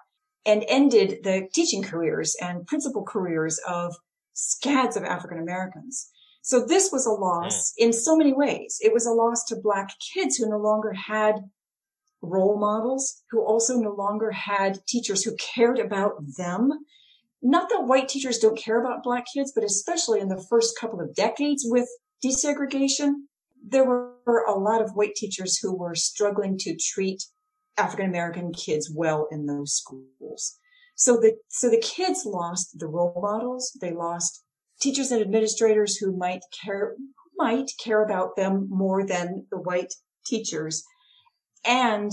And 0.46 0.64
ended 0.68 1.24
the 1.24 1.48
teaching 1.54 1.82
careers 1.82 2.36
and 2.42 2.68
principal 2.68 3.04
careers 3.04 3.60
of 3.68 3.96
scads 4.34 4.96
of 4.96 5.04
African 5.04 5.40
Americans. 5.40 6.10
So 6.42 6.64
this 6.64 6.92
was 6.92 7.08
a 7.08 7.12
loss 7.12 7.74
hmm. 7.78 7.86
in 7.86 7.94
so 7.94 8.16
many 8.16 8.32
ways. 8.32 8.78
It 8.82 8.94
was 8.94 9.08
a 9.08 9.12
loss 9.12 9.44
to 9.46 9.56
black 9.56 9.90
kids 10.14 10.36
who 10.36 10.48
no 10.48 10.58
longer 10.58 10.94
had 10.94 11.36
role 12.22 12.60
models, 12.60 13.24
who 13.32 13.44
also 13.44 13.78
no 13.78 13.92
longer 13.92 14.32
had 14.32 14.86
teachers 14.88 15.24
who 15.24 15.36
cared 15.38 15.80
about 15.80 16.14
them. 16.38 16.72
Not 17.42 17.70
that 17.70 17.88
white 17.88 18.10
teachers 18.10 18.38
don't 18.38 18.58
care 18.58 18.80
about 18.80 19.04
black 19.04 19.26
kids, 19.34 19.52
but 19.54 19.64
especially 19.64 20.20
in 20.20 20.30
the 20.30 20.46
first 20.50 20.78
couple 20.80 21.02
of 21.02 21.16
decades 21.16 21.64
with 21.66 21.88
desegregation, 22.24 23.14
there 23.68 23.86
were 23.86 24.46
a 24.48 24.54
lot 24.54 24.82
of 24.82 24.92
white 24.92 25.16
teachers 25.16 25.58
who 25.58 25.76
were 25.76 25.96
struggling 25.96 26.58
to 26.60 26.76
treat 26.76 27.24
African 27.78 28.08
American 28.08 28.54
kids 28.54 28.92
well 28.94 29.28
in 29.32 29.46
those 29.46 29.74
schools. 29.74 30.58
So 30.96 31.18
the, 31.18 31.36
so 31.50 31.70
the 31.70 31.82
kids 31.82 32.26
lost 32.26 32.80
the 32.80 32.88
role 32.88 33.20
models. 33.22 33.78
They 33.82 33.92
lost 33.92 34.44
teachers 34.80 35.12
and 35.12 35.22
administrators 35.22 35.98
who 35.98 36.16
might 36.16 36.42
care, 36.64 36.96
might 37.38 37.72
care 37.84 38.04
about 38.04 38.36
them 38.36 38.68
more 38.70 39.06
than 39.06 39.46
the 39.52 39.58
white 39.58 39.94
teachers. 40.26 40.84
And 41.66 42.12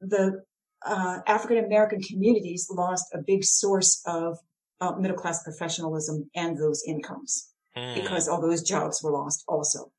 the 0.00 0.42
uh, 0.84 1.18
African 1.26 1.64
American 1.64 2.00
communities 2.00 2.68
lost 2.70 3.06
a 3.14 3.18
big 3.18 3.44
source 3.44 4.02
of 4.06 4.38
uh, 4.80 4.92
middle 4.96 5.16
class 5.16 5.42
professionalism 5.42 6.30
and 6.34 6.56
those 6.56 6.82
incomes 6.86 7.52
Hmm. 7.78 7.94
because 7.94 8.28
all 8.28 8.40
those 8.40 8.62
jobs 8.62 9.02
were 9.02 9.12
lost 9.12 9.44
also. 9.46 9.92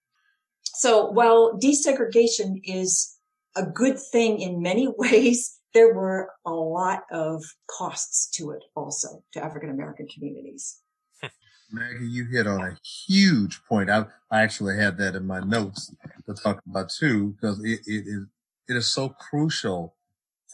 So 0.63 1.09
while 1.11 1.57
desegregation 1.57 2.61
is 2.63 3.17
a 3.55 3.65
good 3.65 3.99
thing 4.11 4.39
in 4.39 4.61
many 4.61 4.87
ways, 4.97 5.59
there 5.73 5.93
were 5.93 6.31
a 6.45 6.51
lot 6.51 7.03
of 7.11 7.43
costs 7.69 8.29
to 8.31 8.51
it 8.51 8.63
also 8.75 9.23
to 9.33 9.43
African 9.43 9.69
American 9.69 10.07
communities. 10.07 10.81
Maggie, 11.71 12.07
you 12.07 12.25
hit 12.25 12.47
on 12.47 12.61
a 12.61 12.77
huge 13.07 13.61
point. 13.65 13.89
I, 13.89 14.05
I 14.31 14.41
actually 14.41 14.77
had 14.77 14.97
that 14.97 15.15
in 15.15 15.27
my 15.27 15.39
notes 15.39 15.93
to 16.25 16.33
talk 16.33 16.61
about 16.67 16.89
too, 16.89 17.35
because 17.39 17.63
it, 17.63 17.81
it 17.85 18.03
is, 18.07 18.25
it 18.67 18.75
is 18.75 18.91
so 18.91 19.09
crucial 19.09 19.95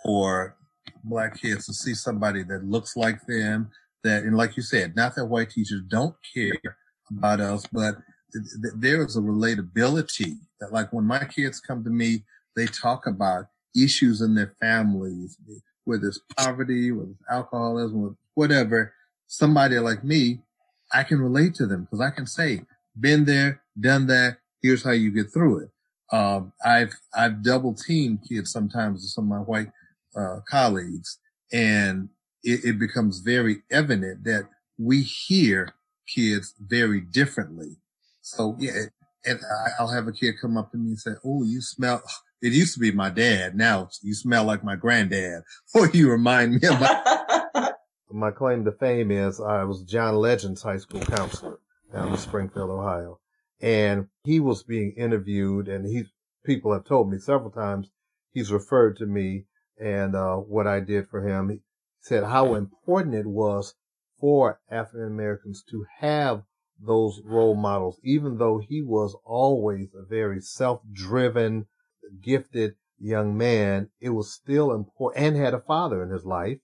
for 0.03 0.57
black 1.03 1.39
kids 1.41 1.65
to 1.65 1.73
see 1.73 1.93
somebody 1.93 2.43
that 2.43 2.65
looks 2.65 2.97
like 2.97 3.25
them, 3.25 3.71
that, 4.03 4.23
and 4.23 4.35
like 4.35 4.57
you 4.57 4.63
said, 4.63 4.95
not 4.95 5.15
that 5.15 5.25
white 5.25 5.49
teachers 5.49 5.81
don't 5.87 6.15
care 6.33 6.77
about 7.09 7.39
us, 7.39 7.65
but 7.71 7.95
th- 8.33 8.45
th- 8.61 8.73
there 8.77 9.03
is 9.03 9.15
a 9.15 9.21
relatability 9.21 10.35
that 10.59 10.71
like 10.71 10.91
when 10.91 11.05
my 11.05 11.23
kids 11.23 11.59
come 11.59 11.83
to 11.83 11.89
me, 11.89 12.23
they 12.55 12.65
talk 12.65 13.07
about 13.07 13.45
issues 13.75 14.21
in 14.21 14.35
their 14.35 14.55
families, 14.59 15.37
whether 15.83 16.07
it's 16.07 16.19
poverty, 16.37 16.91
whether 16.91 17.11
it's 17.11 17.23
alcoholism, 17.29 18.17
whatever. 18.33 18.93
Somebody 19.27 19.79
like 19.79 20.03
me, 20.03 20.39
I 20.93 21.03
can 21.03 21.19
relate 21.19 21.55
to 21.55 21.65
them 21.65 21.81
because 21.81 22.01
I 22.01 22.11
can 22.11 22.27
say, 22.27 22.61
been 22.99 23.25
there, 23.25 23.61
done 23.79 24.07
that. 24.07 24.37
Here's 24.61 24.83
how 24.83 24.91
you 24.91 25.11
get 25.11 25.33
through 25.33 25.59
it. 25.59 25.69
Um, 26.15 26.53
I've, 26.63 26.93
I've 27.13 27.43
double 27.43 27.73
teamed 27.73 28.19
kids 28.27 28.51
sometimes 28.51 29.01
with 29.01 29.09
some 29.09 29.25
of 29.25 29.29
my 29.29 29.43
white, 29.43 29.71
uh, 30.15 30.39
colleagues 30.49 31.19
and 31.51 32.09
it, 32.43 32.63
it 32.63 32.79
becomes 32.79 33.19
very 33.19 33.63
evident 33.71 34.23
that 34.23 34.47
we 34.77 35.01
hear 35.01 35.73
kids 36.07 36.53
very 36.59 37.01
differently. 37.01 37.77
So 38.21 38.55
yeah, 38.59 38.71
and 39.25 39.39
I'll 39.79 39.91
have 39.91 40.07
a 40.07 40.11
kid 40.11 40.35
come 40.39 40.57
up 40.57 40.71
to 40.71 40.77
me 40.77 40.89
and 40.89 40.99
say, 40.99 41.11
"Oh, 41.23 41.43
you 41.43 41.61
smell." 41.61 42.01
It 42.41 42.53
used 42.53 42.73
to 42.75 42.79
be 42.79 42.91
my 42.91 43.09
dad. 43.09 43.55
Now 43.55 43.89
you 44.01 44.13
smell 44.13 44.43
like 44.43 44.63
my 44.63 44.75
granddad, 44.75 45.43
or 45.73 45.89
you 45.89 46.09
remind 46.09 46.61
me 46.61 46.67
of 46.67 46.79
my. 46.79 47.71
my 48.11 48.31
claim 48.31 48.63
to 48.63 48.71
fame 48.71 49.11
is 49.11 49.41
I 49.41 49.63
was 49.63 49.83
John 49.83 50.15
Legend's 50.15 50.61
high 50.61 50.77
school 50.77 51.01
counselor 51.01 51.59
down 51.91 52.09
in 52.09 52.17
Springfield, 52.17 52.69
Ohio, 52.69 53.19
and 53.61 54.07
he 54.23 54.39
was 54.39 54.63
being 54.63 54.93
interviewed, 54.97 55.67
and 55.67 55.85
he 55.85 56.05
people 56.45 56.71
have 56.73 56.85
told 56.85 57.11
me 57.11 57.17
several 57.17 57.51
times 57.51 57.89
he's 58.31 58.51
referred 58.51 58.97
to 58.97 59.05
me 59.05 59.45
and 59.79 60.15
uh, 60.15 60.35
what 60.35 60.67
I 60.67 60.79
did 60.79 61.07
for 61.07 61.27
him. 61.27 61.49
He 61.49 61.61
said 61.99 62.23
how 62.23 62.55
important 62.55 63.15
it 63.15 63.25
was 63.25 63.73
for 64.19 64.59
African 64.69 65.07
Americans 65.07 65.63
to 65.71 65.85
have 65.99 66.43
those 66.79 67.21
role 67.23 67.55
models, 67.55 67.99
even 68.03 68.37
though 68.37 68.59
he 68.59 68.81
was 68.81 69.15
always 69.25 69.93
a 69.93 70.05
very 70.05 70.41
self-driven, 70.41 71.67
gifted 72.21 72.75
young 72.99 73.37
man, 73.37 73.89
it 73.99 74.09
was 74.09 74.31
still 74.31 74.71
important 74.71 75.25
and 75.25 75.35
had 75.35 75.53
a 75.53 75.59
father 75.59 76.03
in 76.03 76.09
his 76.09 76.25
life, 76.25 76.59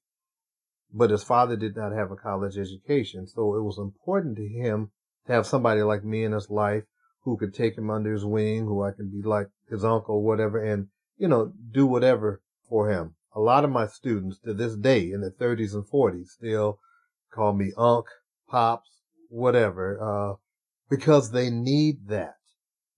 but 0.93 1.09
his 1.09 1.23
father 1.23 1.55
did 1.55 1.76
not 1.76 1.91
have 1.91 2.11
a 2.11 2.15
college 2.15 2.57
education. 2.57 3.27
So 3.27 3.55
it 3.55 3.61
was 3.61 3.77
important 3.77 4.38
to 4.38 4.47
him 4.47 4.91
to 5.27 5.34
have 5.34 5.45
somebody 5.45 5.81
like 5.81 6.03
me 6.03 6.23
in 6.23 6.31
his 6.31 6.49
life 6.49 6.84
who 7.23 7.38
could 7.38 7.53
take 7.53 7.77
him 7.77 7.89
under 7.89 8.11
his 8.11 8.26
wing, 8.26 8.65
who 8.65 8.84
I 8.84 8.91
can 8.91 9.09
be 9.09 9.22
like 9.22 9.47
his 9.69 9.84
uncle, 9.84 10.15
or 10.15 10.23
whatever, 10.23 10.63
and, 10.63 10.88
you 11.18 11.27
know, 11.27 11.53
do 11.72 11.85
whatever 11.85 12.41
for 12.68 12.89
him. 12.89 13.15
A 13.35 13.39
lot 13.39 13.63
of 13.63 13.69
my 13.69 13.88
students 13.88 14.39
to 14.39 14.53
this 14.53 14.76
day 14.76 15.11
in 15.11 15.22
their 15.22 15.31
30s 15.31 15.73
and 15.73 15.85
40s 15.85 16.30
still 16.30 16.80
call 17.31 17.53
me 17.53 17.72
Unc, 17.77 18.05
Pops, 18.49 18.89
whatever, 19.30 19.99
uh, 20.01 20.35
because 20.89 21.31
they 21.31 21.49
need 21.49 22.07
that 22.07 22.35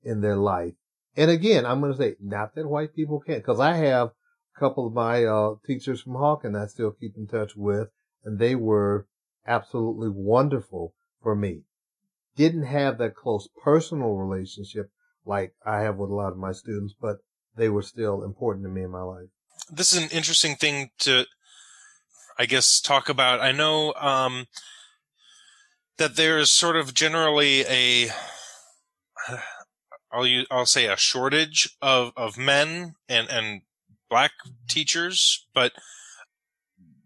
in 0.03 0.21
their 0.21 0.37
life. 0.37 0.73
And 1.15 1.29
again, 1.29 1.65
I'm 1.65 1.79
going 1.79 1.91
to 1.91 1.97
say, 1.97 2.15
not 2.19 2.55
that 2.55 2.67
white 2.67 2.95
people 2.95 3.19
can't, 3.19 3.43
because 3.43 3.59
I 3.59 3.75
have 3.75 4.09
a 4.09 4.59
couple 4.59 4.87
of 4.87 4.93
my 4.93 5.23
uh, 5.25 5.55
teachers 5.65 6.01
from 6.01 6.13
Hawken 6.13 6.59
I 6.59 6.67
still 6.67 6.91
keep 6.91 7.15
in 7.17 7.27
touch 7.27 7.55
with, 7.55 7.89
and 8.23 8.39
they 8.39 8.55
were 8.55 9.07
absolutely 9.45 10.09
wonderful 10.09 10.93
for 11.21 11.35
me. 11.35 11.61
Didn't 12.35 12.65
have 12.65 12.97
that 12.97 13.15
close 13.15 13.47
personal 13.63 14.13
relationship 14.15 14.89
like 15.25 15.53
I 15.65 15.81
have 15.81 15.97
with 15.97 16.09
a 16.09 16.15
lot 16.15 16.31
of 16.31 16.37
my 16.37 16.51
students, 16.51 16.95
but 16.99 17.17
they 17.55 17.69
were 17.69 17.83
still 17.83 18.23
important 18.23 18.65
to 18.65 18.71
me 18.71 18.83
in 18.83 18.89
my 18.89 19.01
life. 19.01 19.27
This 19.71 19.93
is 19.93 20.03
an 20.03 20.09
interesting 20.09 20.55
thing 20.55 20.89
to, 20.99 21.25
I 22.39 22.45
guess, 22.45 22.81
talk 22.81 23.07
about. 23.07 23.39
I 23.39 23.51
know 23.51 23.93
um, 23.93 24.47
that 25.97 26.15
there's 26.15 26.51
sort 26.51 26.75
of 26.75 26.93
generally 26.93 27.61
a 27.61 28.09
I'll 30.13 30.27
use, 30.27 30.47
I'll 30.51 30.65
say 30.65 30.85
a 30.85 30.95
shortage 30.95 31.75
of, 31.81 32.13
of 32.15 32.37
men 32.37 32.95
and, 33.09 33.29
and 33.29 33.61
black 34.09 34.31
teachers, 34.67 35.47
but 35.55 35.71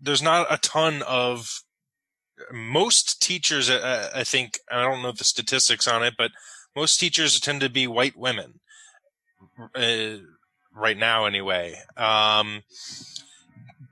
there's 0.01 0.21
not 0.21 0.47
a 0.49 0.57
ton 0.57 1.01
of 1.07 1.63
most 2.51 3.21
teachers. 3.21 3.69
Uh, 3.69 4.11
I 4.13 4.23
think 4.23 4.59
I 4.71 4.83
don't 4.83 5.01
know 5.01 5.11
the 5.11 5.23
statistics 5.23 5.87
on 5.87 6.03
it, 6.03 6.15
but 6.17 6.31
most 6.75 6.99
teachers 6.99 7.39
tend 7.39 7.61
to 7.61 7.69
be 7.69 7.87
white 7.87 8.17
women 8.17 8.59
uh, 9.75 10.17
right 10.75 10.97
now, 10.97 11.25
anyway. 11.25 11.75
Um, 11.95 12.63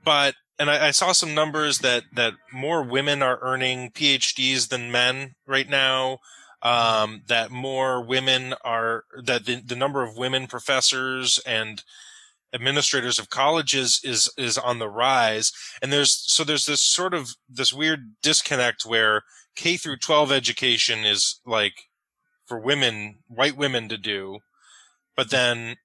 but 0.04 0.34
and 0.58 0.70
I, 0.70 0.88
I, 0.88 0.90
saw 0.92 1.12
some 1.12 1.34
numbers 1.34 1.80
that 1.80 2.04
that 2.14 2.34
more 2.52 2.82
women 2.82 3.22
are 3.22 3.38
earning 3.42 3.90
PhDs 3.90 4.68
than 4.68 4.92
men 4.92 5.34
right 5.46 5.68
now. 5.68 6.18
Um, 6.66 7.22
that 7.28 7.52
more 7.52 8.02
women 8.04 8.54
are 8.64 9.04
that 9.22 9.44
the, 9.44 9.62
the 9.64 9.76
number 9.76 10.02
of 10.02 10.16
women 10.16 10.48
professors 10.48 11.38
and 11.46 11.84
administrators 12.52 13.20
of 13.20 13.30
colleges 13.30 14.00
is 14.02 14.32
is 14.36 14.58
on 14.58 14.80
the 14.80 14.88
rise 14.88 15.52
and 15.80 15.92
there's 15.92 16.12
so 16.12 16.42
there's 16.42 16.66
this 16.66 16.82
sort 16.82 17.14
of 17.14 17.36
this 17.48 17.72
weird 17.72 18.14
disconnect 18.20 18.84
where 18.84 19.22
K 19.54 19.76
through 19.76 19.98
12 19.98 20.32
education 20.32 21.04
is 21.04 21.40
like 21.46 21.74
for 22.46 22.58
women 22.58 23.18
white 23.28 23.56
women 23.56 23.88
to 23.88 23.96
do 23.96 24.38
but 25.14 25.30
then 25.30 25.76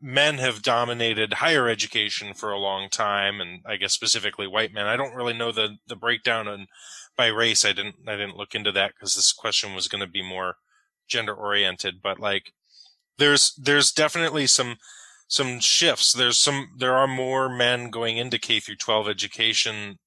men 0.00 0.38
have 0.38 0.62
dominated 0.62 1.34
higher 1.34 1.68
education 1.68 2.34
for 2.34 2.50
a 2.50 2.58
long 2.58 2.88
time, 2.88 3.40
and 3.40 3.60
I 3.66 3.76
guess 3.76 3.92
specifically 3.92 4.46
white 4.46 4.72
men. 4.72 4.86
I 4.86 4.96
don't 4.96 5.14
really 5.14 5.32
know 5.32 5.52
the 5.52 5.76
the 5.86 5.96
breakdown 5.96 6.48
on 6.48 6.66
by 7.20 7.26
race. 7.26 7.66
I 7.66 7.72
didn't 7.72 7.96
I 8.06 8.12
didn't 8.12 8.38
look 8.38 8.54
into 8.54 8.72
that 8.72 8.94
because 8.94 9.14
this 9.14 9.30
question 9.30 9.74
was 9.74 9.88
going 9.88 10.00
to 10.00 10.10
be 10.10 10.22
more 10.22 10.54
gender 11.06 11.34
oriented. 11.34 12.00
But 12.02 12.18
like, 12.18 12.54
there's 13.18 13.54
there's 13.56 13.92
definitely 13.92 14.46
some 14.46 14.78
some 15.28 15.60
shifts. 15.60 16.14
There's 16.14 16.38
some 16.38 16.70
there 16.78 16.94
are 16.94 17.06
more 17.06 17.50
men 17.50 17.90
going 17.90 18.16
into 18.16 18.38
K 18.38 18.58
through 18.58 18.76
12 18.76 19.06
education 19.06 19.98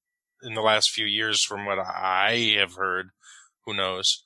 in 0.42 0.54
the 0.54 0.60
last 0.60 0.90
few 0.90 1.06
years, 1.06 1.44
from 1.44 1.66
what 1.66 1.78
I 1.78 2.56
have 2.58 2.74
heard. 2.74 3.10
Who 3.64 3.74
knows? 3.74 4.24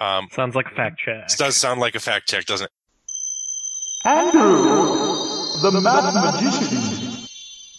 Um, 0.00 0.26
Sounds 0.32 0.56
like 0.56 0.66
a 0.66 0.74
fact 0.74 0.98
check. 0.98 1.30
It 1.30 1.38
does 1.38 1.56
sound 1.56 1.78
like 1.78 1.94
a 1.94 2.00
fact 2.00 2.28
check, 2.28 2.46
doesn't 2.46 2.64
it? 2.64 2.72
Andrew, 4.08 5.60
the 5.62 5.80
math 5.80 6.42
magician. 6.42 7.26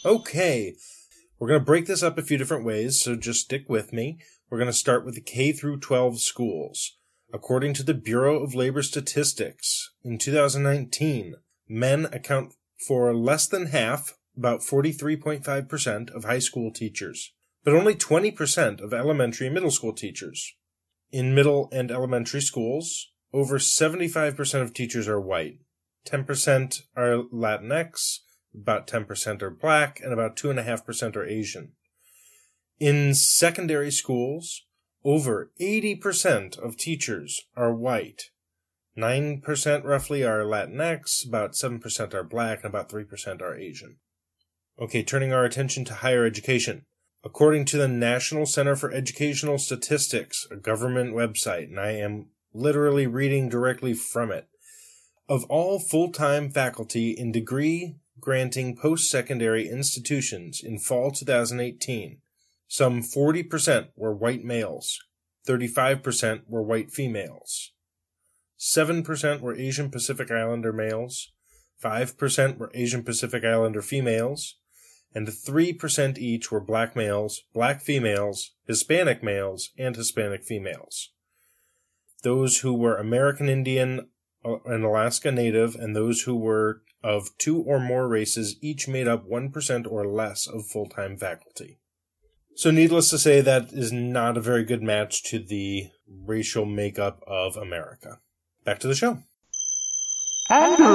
Okay, 0.06 0.76
we're 1.40 1.49
going 1.49 1.60
to 1.60 1.65
break 1.65 1.88
this 1.88 2.02
up 2.02 2.18
a 2.18 2.22
few 2.22 2.38
different 2.38 2.64
ways, 2.64 3.02
so 3.02 3.18
just 3.18 3.41
stick 3.41 3.68
with 3.68 3.91
me. 3.91 4.18
We're 4.49 4.59
going 4.59 4.72
to 4.72 4.73
start 4.73 5.03
with 5.03 5.15
the 5.15 5.22
K 5.22 5.51
through 5.51 5.80
12 5.80 6.22
schools. 6.22 6.97
According 7.34 7.73
to 7.76 7.84
the 7.84 7.95
Bureau 7.95 8.43
of 8.43 8.53
Labor 8.53 8.84
Statistics, 8.84 9.91
in 10.03 10.19
2019, 10.19 11.35
men 11.67 12.05
account 12.05 12.53
for 12.88 13.13
less 13.13 13.47
than 13.47 13.67
half, 13.67 14.13
about 14.38 14.59
43.5% 14.59 16.11
of 16.11 16.26
high 16.26 16.39
school 16.39 16.72
teachers, 16.72 17.34
but 17.63 17.73
only 17.73 17.95
20% 17.95 18.81
of 18.81 18.93
elementary 18.93 19.47
and 19.47 19.53
middle 19.55 19.72
school 19.72 19.93
teachers. 19.93 20.55
In 21.11 21.34
middle 21.34 21.67
and 21.72 21.89
elementary 21.89 22.41
schools, 22.41 23.11
over 23.34 23.57
75% 23.57 24.61
of 24.61 24.73
teachers 24.73 25.07
are 25.07 25.19
white. 25.19 25.57
10% 26.07 26.81
are 26.95 27.23
Latinx, 27.34 28.19
about 28.53 28.85
10% 28.85 29.41
are 29.41 29.49
black, 29.49 29.99
and 30.01 30.13
about 30.13 30.35
2.5% 30.35 31.15
are 31.15 31.26
Asian. 31.26 31.72
In 32.80 33.14
secondary 33.14 33.91
schools, 33.91 34.64
over 35.03 35.52
80% 35.61 36.57
of 36.57 36.76
teachers 36.76 37.41
are 37.56 37.73
white. 37.73 38.31
9% 38.97 39.84
roughly 39.84 40.23
are 40.23 40.43
Latinx, 40.43 41.27
about 41.27 41.53
7% 41.53 42.14
are 42.14 42.23
black, 42.23 42.60
and 42.64 42.65
about 42.65 42.89
3% 42.89 43.41
are 43.41 43.56
Asian. 43.56 43.97
Okay, 44.80 45.03
turning 45.03 45.31
our 45.31 45.45
attention 45.45 45.85
to 45.85 45.93
higher 45.95 46.26
education. 46.26 46.85
According 47.23 47.65
to 47.65 47.77
the 47.77 47.88
National 47.88 48.45
Center 48.45 48.76
for 48.76 48.91
Educational 48.91 49.57
Statistics, 49.57 50.45
a 50.52 50.57
government 50.57 51.14
website, 51.15 51.69
and 51.69 51.80
I 51.80 51.91
am 51.91 52.27
literally 52.53 53.07
reading 53.07 53.49
directly 53.49 53.93
from 53.93 54.31
it, 54.31 54.47
of 55.27 55.45
all 55.45 55.80
full-time 55.80 56.52
faculty 56.52 57.11
in 57.11 57.31
degree 57.31 57.95
granting 58.19 58.76
post-secondary 58.76 59.68
institutions 59.68 60.61
in 60.64 60.80
fall 60.80 61.11
2018, 61.11 62.22
some 62.67 63.01
40% 63.01 63.89
were 63.95 64.15
white 64.15 64.43
males, 64.43 64.99
35% 65.47 66.41
were 66.47 66.63
white 66.63 66.91
females, 66.91 67.71
7% 68.59 69.41
were 69.41 69.55
Asian 69.55 69.89
Pacific 69.89 70.31
Islander 70.31 70.73
males, 70.73 71.31
5% 71.83 72.57
were 72.57 72.71
Asian 72.73 73.03
Pacific 73.03 73.43
Islander 73.43 73.81
females, 73.81 74.55
and 75.13 75.27
3% 75.27 76.17
each 76.17 76.51
were 76.51 76.59
black 76.59 76.95
males, 76.95 77.43
black 77.53 77.81
females, 77.81 78.51
Hispanic 78.67 79.23
males, 79.23 79.69
and 79.77 79.95
Hispanic 79.95 80.43
females. 80.43 81.11
Those 82.23 82.59
who 82.59 82.73
were 82.73 82.97
American 82.97 83.47
Indian 83.47 84.09
uh, 84.43 84.57
and 84.65 84.83
Alaska 84.83 85.31
Native, 85.31 85.75
and 85.75 85.95
those 85.95 86.23
who 86.23 86.35
were 86.35 86.81
of 87.03 87.29
two 87.37 87.61
or 87.61 87.79
more 87.79 88.07
races 88.07 88.57
each 88.61 88.87
made 88.87 89.07
up 89.07 89.29
1% 89.29 89.91
or 89.91 90.07
less 90.07 90.47
of 90.47 90.65
full 90.65 90.89
time 90.89 91.17
faculty. 91.17 91.77
So, 92.56 92.72
needless 92.72 93.10
to 93.10 93.18
say, 93.18 93.41
that 93.41 93.73
is 93.73 93.91
not 93.91 94.38
a 94.38 94.41
very 94.41 94.64
good 94.64 94.82
match 94.82 95.23
to 95.26 95.40
the 95.40 95.90
racial 96.07 96.65
makeup 96.65 97.22
of 97.27 97.57
America. 97.57 98.19
Back 98.64 98.80
to 98.80 98.88
the 98.88 98.95
show. 98.95 99.19
Andrew, 100.49 100.88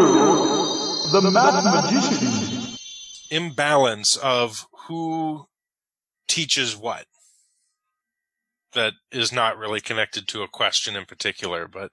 the 1.12 1.30
math 1.30 1.64
magician. 1.64 2.76
Imbalance 3.30 4.16
of 4.16 4.66
who 4.86 5.46
teaches 6.28 6.76
what. 6.76 7.04
That 8.72 8.92
is 9.10 9.32
not 9.32 9.58
really 9.58 9.80
connected 9.80 10.28
to 10.28 10.42
a 10.42 10.48
question 10.48 10.94
in 10.94 11.04
particular, 11.04 11.66
but 11.66 11.90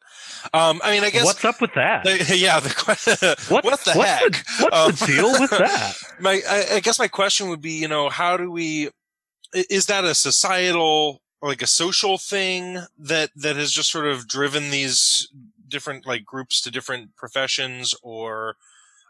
um, 0.53 0.79
I 0.83 0.91
mean, 0.91 1.03
I 1.03 1.09
guess 1.09 1.25
what's 1.25 1.43
up 1.43 1.59
with 1.59 1.73
that? 1.73 2.03
The, 2.03 2.35
yeah, 2.37 2.59
the 2.59 2.69
what, 3.49 3.65
what 3.65 3.79
the 3.83 3.93
what's 3.93 4.09
heck? 4.09 4.31
The, 4.31 4.63
what's 4.69 4.77
Um, 4.77 4.91
the 4.91 5.13
deal 5.15 5.31
with 5.41 5.49
that? 5.57 5.95
my 6.19 6.39
I, 6.47 6.75
I 6.75 6.79
guess 6.79 6.99
my 6.99 7.07
question 7.07 7.49
would 7.49 7.61
be, 7.61 7.71
you 7.73 7.87
know, 7.87 8.09
how 8.09 8.37
do 8.37 8.51
we 8.51 8.87
i- 8.87 8.91
is 9.53 9.85
that 9.87 10.05
a 10.05 10.15
societal 10.15 11.21
like 11.41 11.61
a 11.61 11.67
social 11.67 12.17
thing 12.17 12.79
that 12.97 13.29
that 13.35 13.55
has 13.55 13.71
just 13.71 13.91
sort 13.91 14.07
of 14.07 14.27
driven 14.27 14.71
these 14.71 15.29
different 15.67 16.05
like 16.05 16.25
groups 16.25 16.61
to 16.61 16.71
different 16.71 17.15
professions? 17.15 17.93
Or 18.01 18.55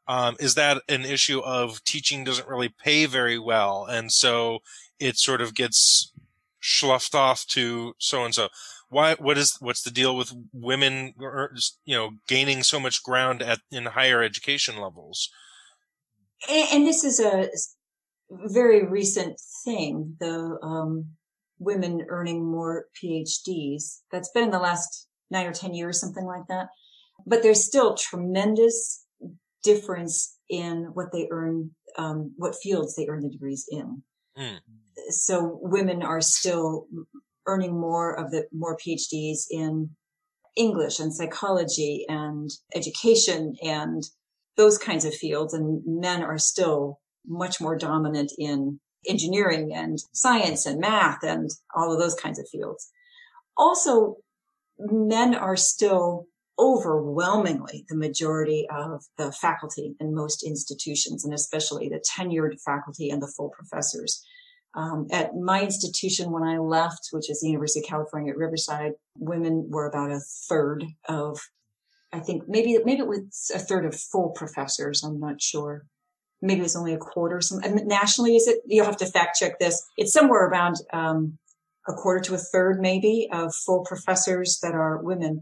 um, 0.07 0.35
is 0.39 0.55
that 0.55 0.81
an 0.87 1.05
issue 1.05 1.39
of 1.39 1.83
teaching 1.83 2.23
doesn't 2.23 2.47
really 2.47 2.69
pay 2.69 3.05
very 3.05 3.37
well 3.37 3.85
and 3.85 4.11
so 4.11 4.59
it 4.99 5.17
sort 5.17 5.41
of 5.41 5.53
gets 5.53 6.13
sloughed 6.61 7.13
off 7.13 7.45
to 7.45 7.93
so 7.97 8.23
and 8.23 8.33
so 8.33 8.47
why 8.89 9.15
what 9.15 9.37
is 9.37 9.57
what's 9.59 9.81
the 9.81 9.91
deal 9.91 10.15
with 10.15 10.33
women 10.53 11.13
you 11.85 11.95
know 11.95 12.11
gaining 12.27 12.63
so 12.63 12.79
much 12.79 13.03
ground 13.03 13.41
at 13.41 13.59
in 13.71 13.85
higher 13.85 14.23
education 14.23 14.77
levels? 14.77 15.29
And 16.49 16.85
this 16.85 17.03
is 17.03 17.19
a 17.19 17.49
very 18.29 18.85
recent 18.85 19.39
thing, 19.63 20.15
the 20.19 20.57
um, 20.61 21.05
women 21.59 22.05
earning 22.09 22.45
more 22.45 22.85
PhDs. 23.01 24.01
That's 24.11 24.31
been 24.31 24.43
in 24.43 24.51
the 24.51 24.59
last 24.59 25.07
nine 25.31 25.45
or 25.45 25.53
10 25.53 25.73
years, 25.73 25.99
something 25.99 26.25
like 26.25 26.47
that. 26.49 26.67
But 27.25 27.43
there's 27.43 27.65
still 27.65 27.95
tremendous 27.95 29.05
difference 29.63 30.37
in 30.49 30.89
what 30.93 31.11
they 31.11 31.27
earn, 31.31 31.71
um, 31.97 32.33
what 32.37 32.55
fields 32.55 32.95
they 32.95 33.07
earn 33.07 33.23
the 33.23 33.29
degrees 33.29 33.65
in. 33.69 34.03
Hmm. 34.35 34.57
So 35.09 35.59
women 35.61 36.03
are 36.03 36.21
still 36.21 36.87
earning 37.45 37.79
more 37.79 38.13
of 38.13 38.31
the 38.31 38.45
more 38.53 38.77
PhDs 38.77 39.45
in 39.49 39.89
English 40.55 40.99
and 40.99 41.13
psychology 41.13 42.05
and 42.07 42.49
education 42.75 43.55
and 43.61 44.03
those 44.57 44.77
kinds 44.77 45.05
of 45.05 45.13
fields. 45.13 45.53
And 45.53 45.81
men 45.85 46.23
are 46.23 46.37
still 46.37 46.99
much 47.27 47.59
more 47.59 47.77
dominant 47.77 48.31
in 48.37 48.79
engineering 49.07 49.73
and 49.73 49.99
science 50.11 50.65
and 50.65 50.79
math 50.79 51.23
and 51.23 51.49
all 51.75 51.91
of 51.91 51.99
those 51.99 52.15
kinds 52.15 52.39
of 52.39 52.49
fields. 52.49 52.91
Also, 53.57 54.17
men 54.79 55.35
are 55.35 55.55
still 55.55 56.27
overwhelmingly 56.59 57.85
the 57.89 57.95
majority 57.95 58.67
of 58.69 59.05
the 59.17 59.31
faculty 59.31 59.95
in 59.99 60.15
most 60.15 60.43
institutions, 60.43 61.23
and 61.23 61.33
especially 61.33 61.87
the 61.87 62.03
tenured 62.17 62.59
faculty 62.61 63.09
and 63.09 63.21
the 63.21 63.31
full 63.35 63.49
professors. 63.49 64.23
Um, 64.73 65.07
at 65.11 65.35
my 65.35 65.63
institution, 65.63 66.31
when 66.31 66.43
I 66.43 66.57
left, 66.57 67.09
which 67.11 67.29
is 67.29 67.41
the 67.41 67.47
University 67.47 67.79
of 67.79 67.85
California 67.85 68.31
at 68.31 68.37
Riverside, 68.37 68.93
women 69.17 69.67
were 69.69 69.87
about 69.87 70.11
a 70.11 70.19
third 70.19 70.83
of, 71.07 71.39
I 72.11 72.19
think 72.19 72.43
maybe 72.47 72.77
maybe 72.83 73.01
it 73.01 73.07
was 73.07 73.51
a 73.53 73.59
third 73.59 73.85
of 73.85 73.95
full 73.95 74.29
professors. 74.29 75.03
I'm 75.03 75.19
not 75.19 75.41
sure. 75.41 75.85
Maybe 76.41 76.61
it's 76.61 76.75
only 76.75 76.93
a 76.93 76.97
quarter. 76.97 77.41
Some 77.41 77.61
nationally, 77.87 78.35
is 78.35 78.47
it? 78.47 78.59
You'll 78.65 78.85
have 78.85 78.97
to 78.97 79.05
fact 79.05 79.37
check 79.39 79.59
this. 79.59 79.83
It's 79.97 80.13
somewhere 80.13 80.45
around 80.45 80.75
um, 80.93 81.37
a 81.87 81.93
quarter 81.93 82.19
to 82.25 82.35
a 82.35 82.37
third, 82.37 82.79
maybe, 82.79 83.27
of 83.31 83.55
full 83.55 83.83
professors 83.83 84.59
that 84.61 84.75
are 84.75 85.01
women. 85.01 85.41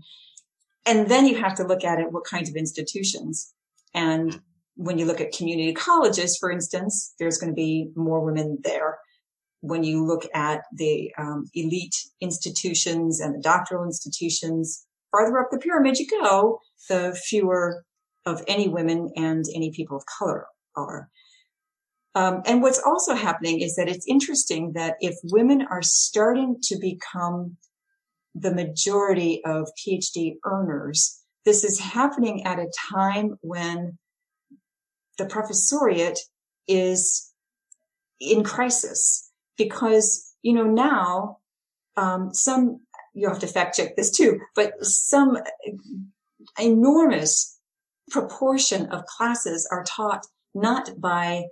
And 0.85 1.09
then 1.09 1.25
you 1.25 1.35
have 1.35 1.55
to 1.55 1.65
look 1.65 1.83
at 1.83 1.99
it, 1.99 2.11
what 2.11 2.23
kinds 2.23 2.49
of 2.49 2.55
institutions. 2.55 3.53
And 3.93 4.39
when 4.75 4.97
you 4.97 5.05
look 5.05 5.19
at 5.19 5.31
community 5.31 5.73
colleges, 5.73 6.37
for 6.37 6.51
instance, 6.51 7.13
there's 7.19 7.37
going 7.37 7.51
to 7.51 7.55
be 7.55 7.89
more 7.95 8.23
women 8.23 8.59
there. 8.63 8.99
When 9.61 9.83
you 9.83 10.05
look 10.05 10.27
at 10.33 10.61
the 10.71 11.11
um, 11.17 11.49
elite 11.55 11.95
institutions 12.21 13.19
and 13.19 13.35
the 13.35 13.41
doctoral 13.41 13.83
institutions, 13.83 14.85
farther 15.11 15.39
up 15.39 15.47
the 15.49 15.57
pyramid 15.57 15.97
you 15.97 16.07
go, 16.21 16.59
the 16.87 17.19
fewer 17.25 17.83
of 18.25 18.43
any 18.47 18.67
women 18.67 19.11
and 19.15 19.45
any 19.55 19.71
people 19.71 19.97
of 19.97 20.03
color 20.05 20.45
are. 20.75 21.09
Um, 22.15 22.41
and 22.45 22.61
what's 22.61 22.81
also 22.85 23.13
happening 23.13 23.59
is 23.59 23.75
that 23.75 23.89
it's 23.89 24.07
interesting 24.07 24.71
that 24.73 24.95
if 25.01 25.15
women 25.23 25.67
are 25.69 25.81
starting 25.81 26.57
to 26.63 26.77
become 26.79 27.57
the 28.33 28.53
majority 28.53 29.43
of 29.43 29.67
PhD 29.77 30.35
earners, 30.45 31.21
this 31.43 31.63
is 31.63 31.79
happening 31.79 32.45
at 32.45 32.57
a 32.57 32.71
time 32.89 33.37
when 33.41 33.97
the 35.17 35.25
professoriate 35.25 36.19
is 36.67 37.33
in 38.19 38.43
crisis 38.43 39.31
because, 39.57 40.33
you 40.41 40.53
know, 40.53 40.63
now, 40.63 41.37
um, 41.97 42.33
some, 42.33 42.81
you 43.13 43.27
have 43.27 43.39
to 43.39 43.47
fact 43.47 43.75
check 43.75 43.95
this 43.95 44.11
too, 44.11 44.39
but 44.55 44.73
some 44.85 45.37
enormous 46.59 47.59
proportion 48.09 48.87
of 48.87 49.05
classes 49.05 49.67
are 49.71 49.83
taught 49.83 50.25
not 50.55 50.89
by 50.99 51.43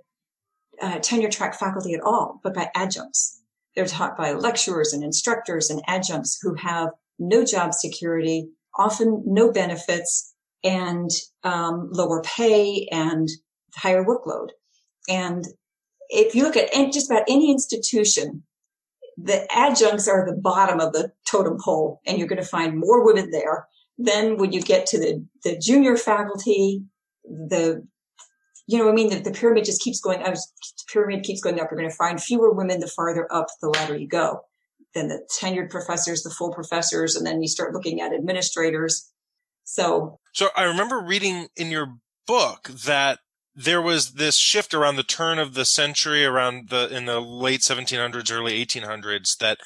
uh, 0.82 0.98
tenure 0.98 1.30
track 1.30 1.54
faculty 1.58 1.94
at 1.94 2.00
all, 2.00 2.40
but 2.42 2.54
by 2.54 2.70
adjuncts. 2.74 3.40
They're 3.76 3.86
taught 3.86 4.16
by 4.16 4.32
lecturers 4.32 4.92
and 4.92 5.04
instructors 5.04 5.70
and 5.70 5.82
adjuncts 5.86 6.38
who 6.40 6.54
have 6.54 6.90
no 7.18 7.44
job 7.44 7.74
security, 7.74 8.48
often 8.76 9.22
no 9.26 9.52
benefits, 9.52 10.34
and 10.64 11.10
um, 11.42 11.90
lower 11.92 12.22
pay 12.22 12.88
and 12.90 13.28
higher 13.74 14.04
workload. 14.04 14.48
And 15.08 15.44
if 16.08 16.34
you 16.34 16.42
look 16.42 16.56
at 16.56 16.72
just 16.92 17.10
about 17.10 17.24
any 17.28 17.50
institution, 17.50 18.42
the 19.16 19.46
adjuncts 19.54 20.08
are 20.08 20.26
the 20.26 20.36
bottom 20.36 20.80
of 20.80 20.92
the 20.92 21.12
totem 21.26 21.58
pole, 21.62 22.00
and 22.06 22.18
you're 22.18 22.28
going 22.28 22.42
to 22.42 22.48
find 22.48 22.78
more 22.78 23.04
women 23.04 23.30
there. 23.30 23.68
Then 23.98 24.38
when 24.38 24.52
you 24.52 24.60
get 24.60 24.86
to 24.86 24.98
the, 24.98 25.24
the 25.44 25.56
junior 25.58 25.96
faculty, 25.96 26.82
the 27.24 27.86
you 28.66 28.78
know, 28.78 28.84
what 28.84 28.92
I 28.92 28.94
mean, 28.94 29.10
the, 29.10 29.18
the 29.18 29.30
pyramid 29.30 29.64
just 29.64 29.82
keeps 29.82 30.00
going. 30.00 30.20
Was, 30.20 30.50
the 30.62 30.92
pyramid 30.92 31.22
keeps 31.22 31.40
going 31.40 31.60
up. 31.60 31.68
You're 31.70 31.78
going 31.78 31.90
to 31.90 31.96
find 31.96 32.22
fewer 32.22 32.52
women 32.52 32.80
the 32.80 32.86
farther 32.86 33.30
up 33.32 33.46
the 33.60 33.68
ladder 33.68 33.96
you 33.96 34.08
go. 34.08 34.40
Then 34.94 35.08
the 35.08 35.26
tenured 35.40 35.70
professors, 35.70 36.22
the 36.22 36.30
full 36.30 36.52
professors, 36.52 37.16
and 37.16 37.26
then 37.26 37.42
you 37.42 37.48
start 37.48 37.74
looking 37.74 38.00
at 38.00 38.14
administrators. 38.14 39.10
So, 39.64 40.18
So 40.32 40.48
I 40.56 40.62
remember 40.62 41.00
reading 41.00 41.48
in 41.56 41.70
your 41.70 41.96
book 42.26 42.68
that 42.68 43.18
there 43.54 43.82
was 43.82 44.12
this 44.12 44.36
shift 44.36 44.72
around 44.72 44.96
the 44.96 45.02
turn 45.02 45.38
of 45.38 45.54
the 45.54 45.64
century, 45.64 46.24
around 46.24 46.70
the 46.70 46.88
in 46.94 47.06
the 47.06 47.20
late 47.20 47.60
1700s, 47.60 48.32
early 48.32 48.64
1800s, 48.64 49.36
that 49.38 49.58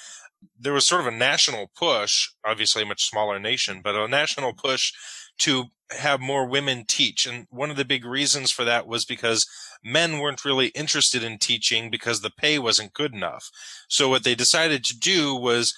there 0.59 0.73
was 0.73 0.87
sort 0.87 1.01
of 1.01 1.07
a 1.07 1.16
national 1.16 1.70
push, 1.77 2.29
obviously 2.45 2.83
a 2.83 2.87
much 2.87 3.09
smaller 3.09 3.39
nation, 3.39 3.81
but 3.83 3.95
a 3.95 4.09
national 4.09 4.53
push 4.53 4.93
to 5.39 5.66
have 5.90 6.20
more 6.20 6.47
women 6.47 6.85
teach. 6.86 7.27
And 7.27 7.47
one 7.51 7.70
of 7.70 7.77
the 7.77 7.85
big 7.85 8.05
reasons 8.05 8.51
for 8.51 8.65
that 8.65 8.86
was 8.86 9.05
because 9.05 9.47
men 9.82 10.19
weren't 10.19 10.44
really 10.44 10.69
interested 10.69 11.23
in 11.23 11.39
teaching 11.39 11.90
because 11.90 12.20
the 12.20 12.31
pay 12.31 12.59
wasn't 12.59 12.93
good 12.93 13.15
enough. 13.15 13.51
So 13.89 14.09
what 14.09 14.24
they 14.24 14.35
decided 14.35 14.85
to 14.85 14.98
do 14.98 15.35
was 15.35 15.74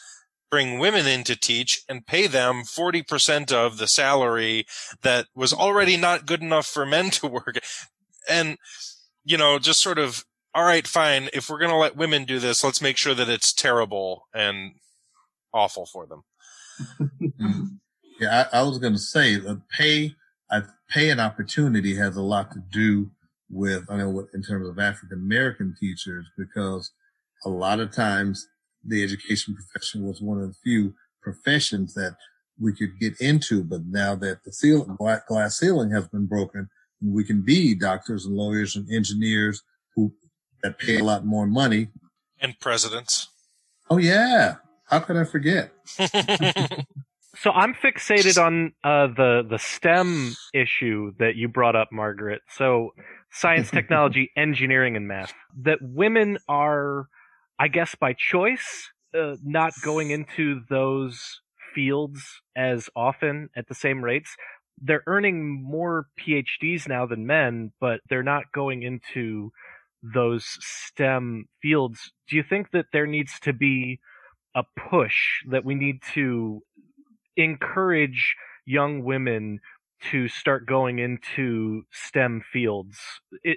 bring 0.50 0.80
women 0.80 1.06
in 1.06 1.22
to 1.24 1.36
teach 1.36 1.82
and 1.88 2.06
pay 2.06 2.26
them 2.26 2.62
40% 2.62 3.52
of 3.52 3.78
the 3.78 3.86
salary 3.86 4.66
that 5.02 5.26
was 5.34 5.52
already 5.52 5.96
not 5.96 6.26
good 6.26 6.42
enough 6.42 6.66
for 6.66 6.84
men 6.84 7.10
to 7.10 7.26
work. 7.26 7.58
And, 8.28 8.58
you 9.24 9.36
know, 9.36 9.58
just 9.58 9.80
sort 9.80 9.98
of, 9.98 10.24
all 10.54 10.64
right, 10.64 10.86
fine. 10.86 11.28
If 11.32 11.48
we're 11.48 11.60
going 11.60 11.70
to 11.70 11.76
let 11.76 11.96
women 11.96 12.24
do 12.24 12.40
this, 12.40 12.64
let's 12.64 12.82
make 12.82 12.96
sure 12.96 13.14
that 13.14 13.28
it's 13.28 13.52
terrible 13.52 14.26
and 14.34 14.72
awful 15.54 15.86
for 15.86 16.06
them. 16.06 16.24
Yeah, 18.20 18.46
I, 18.52 18.58
I 18.58 18.62
was 18.62 18.78
going 18.78 18.92
to 18.92 18.98
say 18.98 19.36
the 19.36 19.60
pay, 19.76 20.14
I, 20.50 20.62
pay 20.90 21.10
and 21.10 21.20
opportunity 21.20 21.96
has 21.96 22.16
a 22.16 22.22
lot 22.22 22.52
to 22.52 22.62
do 22.70 23.10
with, 23.50 23.84
I 23.90 23.96
know, 23.96 24.10
what, 24.10 24.26
in 24.34 24.42
terms 24.42 24.68
of 24.68 24.78
African 24.78 25.18
American 25.18 25.74
teachers, 25.80 26.26
because 26.36 26.92
a 27.44 27.48
lot 27.48 27.80
of 27.80 27.92
times 27.92 28.46
the 28.84 29.02
education 29.02 29.54
profession 29.54 30.06
was 30.06 30.20
one 30.20 30.38
of 30.38 30.48
the 30.48 30.54
few 30.62 30.94
professions 31.22 31.94
that 31.94 32.16
we 32.60 32.74
could 32.74 32.98
get 33.00 33.18
into. 33.20 33.64
But 33.64 33.86
now 33.86 34.14
that 34.16 34.44
the 34.44 34.52
ceiling, 34.52 34.96
black 34.98 35.26
glass 35.26 35.58
ceiling 35.58 35.90
has 35.90 36.06
been 36.08 36.26
broken, 36.26 36.68
we 37.02 37.24
can 37.24 37.40
be 37.40 37.74
doctors 37.74 38.26
and 38.26 38.36
lawyers 38.36 38.76
and 38.76 38.90
engineers 38.92 39.62
who 39.96 40.12
that 40.62 40.78
pay 40.78 40.98
a 40.98 41.04
lot 41.04 41.24
more 41.24 41.46
money. 41.46 41.88
And 42.38 42.58
presidents. 42.60 43.28
Oh 43.88 43.96
yeah. 43.96 44.56
How 44.84 45.00
could 45.00 45.16
I 45.16 45.24
forget? 45.24 45.72
So 47.42 47.52
I'm 47.52 47.72
fixated 47.72 48.36
on 48.36 48.74
uh, 48.84 49.06
the 49.16 49.42
the 49.48 49.58
STEM 49.58 50.36
issue 50.52 51.12
that 51.18 51.36
you 51.36 51.48
brought 51.48 51.74
up, 51.74 51.88
Margaret. 51.90 52.42
So 52.54 52.90
science, 53.32 53.70
technology, 53.72 54.30
engineering, 54.36 54.94
and 54.94 55.08
math. 55.08 55.32
That 55.62 55.78
women 55.80 56.36
are, 56.50 57.06
I 57.58 57.68
guess, 57.68 57.94
by 57.94 58.12
choice, 58.12 58.90
uh, 59.18 59.36
not 59.42 59.72
going 59.82 60.10
into 60.10 60.60
those 60.68 61.40
fields 61.74 62.42
as 62.54 62.90
often 62.94 63.48
at 63.56 63.68
the 63.68 63.74
same 63.74 64.04
rates. 64.04 64.36
They're 64.78 65.04
earning 65.06 65.62
more 65.62 66.08
PhDs 66.18 66.86
now 66.88 67.06
than 67.06 67.26
men, 67.26 67.72
but 67.80 68.00
they're 68.10 68.22
not 68.22 68.52
going 68.52 68.82
into 68.82 69.50
those 70.02 70.44
STEM 70.60 71.46
fields. 71.62 72.12
Do 72.28 72.36
you 72.36 72.42
think 72.42 72.72
that 72.72 72.86
there 72.92 73.06
needs 73.06 73.40
to 73.40 73.54
be 73.54 74.00
a 74.54 74.62
push 74.90 75.42
that 75.48 75.64
we 75.64 75.74
need 75.74 76.00
to 76.14 76.62
encourage 77.36 78.36
young 78.66 79.04
women 79.04 79.60
to 80.10 80.28
start 80.28 80.66
going 80.66 80.98
into 80.98 81.82
STEM 81.92 82.42
fields? 82.52 82.98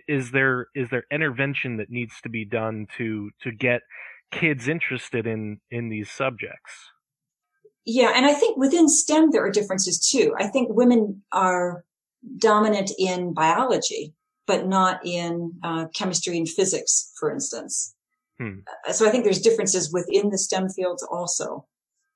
Is 0.08 0.32
there 0.32 0.68
is 0.76 0.90
there 0.90 1.06
intervention 1.12 1.78
that 1.78 1.90
needs 1.90 2.16
to 2.24 2.30
be 2.30 2.46
done 2.46 2.88
to 2.98 3.32
to 3.42 3.52
get 3.52 3.82
kids 4.32 4.68
interested 4.68 5.26
in 5.26 5.60
in 5.72 5.90
these 5.90 6.10
subjects? 6.12 6.92
Yeah, 7.86 8.12
and 8.16 8.26
I 8.26 8.34
think 8.34 8.58
within 8.58 8.88
STEM 8.90 9.32
there 9.32 9.46
are 9.46 9.52
differences 9.52 10.00
too. 10.00 10.34
I 10.40 10.48
think 10.48 10.70
women 10.72 11.22
are 11.32 11.84
dominant 12.38 12.92
in 12.98 13.34
biology, 13.34 14.14
but 14.48 14.68
not 14.68 15.06
in 15.06 15.54
uh, 15.64 15.88
chemistry 15.94 16.38
and 16.38 16.48
physics, 16.48 17.12
for 17.20 17.32
instance. 17.32 17.94
Hmm. 18.40 18.60
Uh, 18.88 18.94
So 18.94 19.08
I 19.08 19.12
think 19.12 19.24
there's 19.24 19.42
differences 19.42 19.92
within 19.92 20.30
the 20.30 20.38
STEM 20.38 20.70
fields 20.70 21.04
also. 21.04 21.66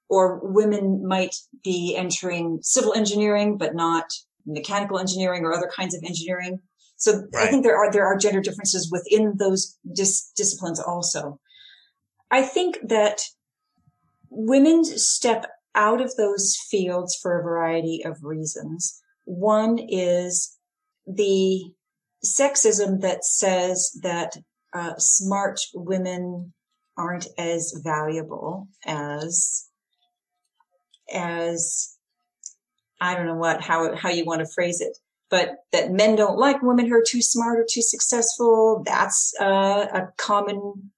Or 0.09 0.39
women 0.41 1.05
might 1.05 1.35
be 1.63 1.95
entering 1.97 2.59
civil 2.61 2.93
engineering, 2.93 3.57
but 3.57 3.75
not 3.75 4.05
mechanical 4.45 4.99
engineering 4.99 5.43
or 5.43 5.53
other 5.53 5.69
kinds 5.75 5.93
of 5.93 6.03
engineering. 6.03 6.61
So 6.95 7.27
I 7.37 7.47
think 7.47 7.63
there 7.63 7.77
are 7.77 7.91
there 7.91 8.05
are 8.05 8.17
gender 8.17 8.41
differences 8.41 8.89
within 8.91 9.35
those 9.37 9.77
dis- 9.93 10.31
disciplines 10.35 10.79
also. 10.79 11.39
I 12.31 12.41
think 12.41 12.79
that 12.87 13.21
women 14.29 14.83
step 14.83 15.45
out 15.75 16.01
of 16.01 16.15
those 16.15 16.57
fields 16.69 17.17
for 17.21 17.39
a 17.39 17.43
variety 17.43 18.03
of 18.03 18.23
reasons. 18.23 18.99
One 19.25 19.77
is 19.77 20.57
the 21.05 21.71
sexism 22.25 23.01
that 23.01 23.23
says 23.23 23.91
that 24.01 24.37
uh, 24.73 24.93
smart 24.97 25.59
women 25.73 26.53
aren't 26.97 27.27
as 27.37 27.79
valuable 27.83 28.67
as 28.85 29.66
as 31.13 31.95
I 33.01 33.15
don't 33.15 33.25
know 33.27 33.35
what 33.35 33.61
how 33.61 33.95
how 33.95 34.09
you 34.09 34.25
want 34.25 34.39
to 34.39 34.47
phrase 34.53 34.81
it, 34.81 34.97
but 35.29 35.57
that 35.71 35.91
men 35.91 36.15
don't 36.15 36.37
like 36.39 36.61
women 36.61 36.87
who 36.87 36.95
are 36.95 37.03
too 37.05 37.21
smart 37.21 37.59
or 37.59 37.65
too 37.69 37.81
successful. 37.81 38.83
That's 38.85 39.33
uh, 39.39 39.87
a 39.93 40.07
common 40.17 40.91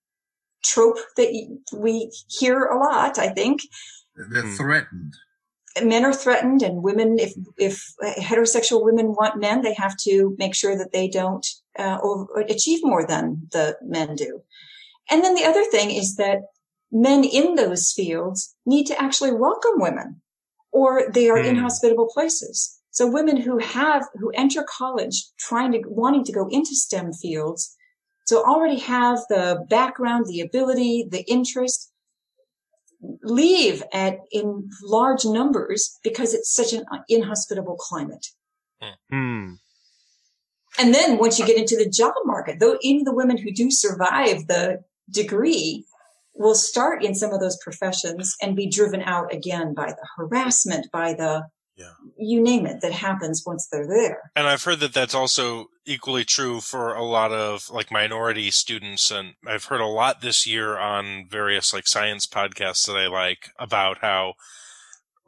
trope 0.63 0.97
that 1.17 1.57
we 1.75 2.11
hear 2.27 2.65
a 2.65 2.77
lot. 2.77 3.17
I 3.17 3.29
think 3.29 3.61
They're 4.15 4.41
Hmm. 4.43 4.55
threatened. 4.55 5.13
men 5.83 6.03
are 6.03 6.13
threatened 6.13 6.61
and 6.61 6.83
women 6.83 7.17
if 7.19 7.33
if 7.57 7.93
heterosexual 8.17 8.83
women 8.83 9.13
want 9.13 9.39
men 9.39 9.61
they 9.61 9.73
have 9.73 9.95
to 9.97 10.35
make 10.37 10.53
sure 10.55 10.75
that 10.77 10.91
they 10.91 11.07
don't 11.07 11.45
uh, 11.77 11.97
over, 12.01 12.41
achieve 12.49 12.79
more 12.83 13.05
than 13.05 13.47
the 13.51 13.77
men 13.81 14.15
do 14.15 14.41
and 15.09 15.23
then 15.23 15.35
the 15.35 15.45
other 15.45 15.63
thing 15.65 15.91
is 15.91 16.15
that 16.17 16.39
men 16.91 17.23
in 17.23 17.55
those 17.55 17.91
fields 17.91 18.55
need 18.65 18.85
to 18.85 19.01
actually 19.01 19.31
welcome 19.31 19.73
women 19.75 20.21
or 20.71 21.09
they 21.11 21.29
are 21.29 21.39
Hmm. 21.39 21.49
inhospitable 21.49 22.09
places 22.13 22.79
so 22.91 23.07
women 23.07 23.37
who 23.37 23.57
have 23.59 24.07
who 24.15 24.29
enter 24.31 24.63
college 24.63 25.25
trying 25.37 25.71
to 25.71 25.81
wanting 25.87 26.23
to 26.23 26.31
go 26.31 26.47
into 26.49 26.75
stem 26.75 27.13
fields 27.13 27.75
so 28.25 28.43
already 28.43 28.79
have 28.79 29.19
the 29.29 29.65
background 29.69 30.25
the 30.25 30.41
ability 30.41 31.07
the 31.09 31.23
interest 31.29 31.91
leave 33.23 33.83
at 33.93 34.19
in 34.31 34.69
large 34.83 35.25
numbers 35.25 35.97
because 36.03 36.33
it's 36.33 36.53
such 36.53 36.73
an 36.73 36.83
inhospitable 37.07 37.77
climate. 37.77 38.27
Hmm. 39.09 39.53
And 40.77 40.93
then 40.93 41.17
once 41.17 41.39
you 41.39 41.45
get 41.45 41.57
into 41.57 41.75
the 41.75 41.89
job 41.89 42.13
market, 42.25 42.59
though 42.59 42.77
even 42.81 43.03
the 43.03 43.13
women 43.13 43.37
who 43.37 43.51
do 43.51 43.71
survive 43.71 44.47
the 44.47 44.83
degree 45.09 45.85
will 46.39 46.55
start 46.55 47.03
in 47.03 47.13
some 47.13 47.31
of 47.31 47.39
those 47.39 47.57
professions 47.57 48.35
and 48.41 48.55
be 48.55 48.67
driven 48.67 49.01
out 49.01 49.31
again 49.33 49.73
by 49.73 49.87
the 49.91 50.07
harassment, 50.17 50.87
by 50.91 51.13
the 51.13 51.43
Yeah. 51.75 51.93
you 52.17 52.41
name 52.41 52.65
it 52.65 52.81
that 52.81 52.91
happens 52.91 53.43
once 53.45 53.67
they're 53.71 53.87
there. 53.87 54.31
And 54.35 54.47
I've 54.47 54.63
heard 54.63 54.79
that 54.79 54.93
that's 54.93 55.13
also 55.13 55.67
equally 55.85 56.25
true 56.25 56.59
for 56.61 56.93
a 56.95 57.03
lot 57.03 57.31
of 57.31 57.69
like 57.69 57.91
minority 57.91 58.51
students. 58.51 59.11
And 59.11 59.35
I've 59.45 59.65
heard 59.65 59.81
a 59.81 59.85
lot 59.85 60.21
this 60.21 60.45
year 60.47 60.77
on 60.77 61.27
various 61.29 61.73
like 61.73 61.87
science 61.87 62.25
podcasts 62.25 62.85
that 62.87 62.97
I 62.97 63.07
like 63.07 63.51
about 63.59 63.99
how 63.99 64.33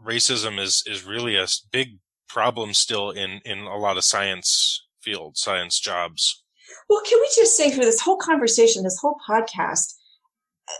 racism 0.04 0.60
is, 0.60 0.84
is 0.86 1.04
really 1.04 1.36
a 1.36 1.48
big 1.72 2.00
problem 2.28 2.74
still 2.74 3.12
in, 3.12 3.40
in 3.46 3.60
a 3.60 3.78
lot 3.78 3.98
of 3.98 4.04
science 4.04 4.86
fields, 5.02 5.42
science 5.42 5.80
jobs. 5.80 6.44
Well, 6.90 7.02
can 7.06 7.20
we 7.20 7.30
just 7.36 7.56
say 7.58 7.72
for 7.72 7.84
this 7.84 8.02
whole 8.02 8.18
conversation, 8.18 8.84
this 8.84 9.00
whole 9.02 9.18
podcast, 9.28 9.94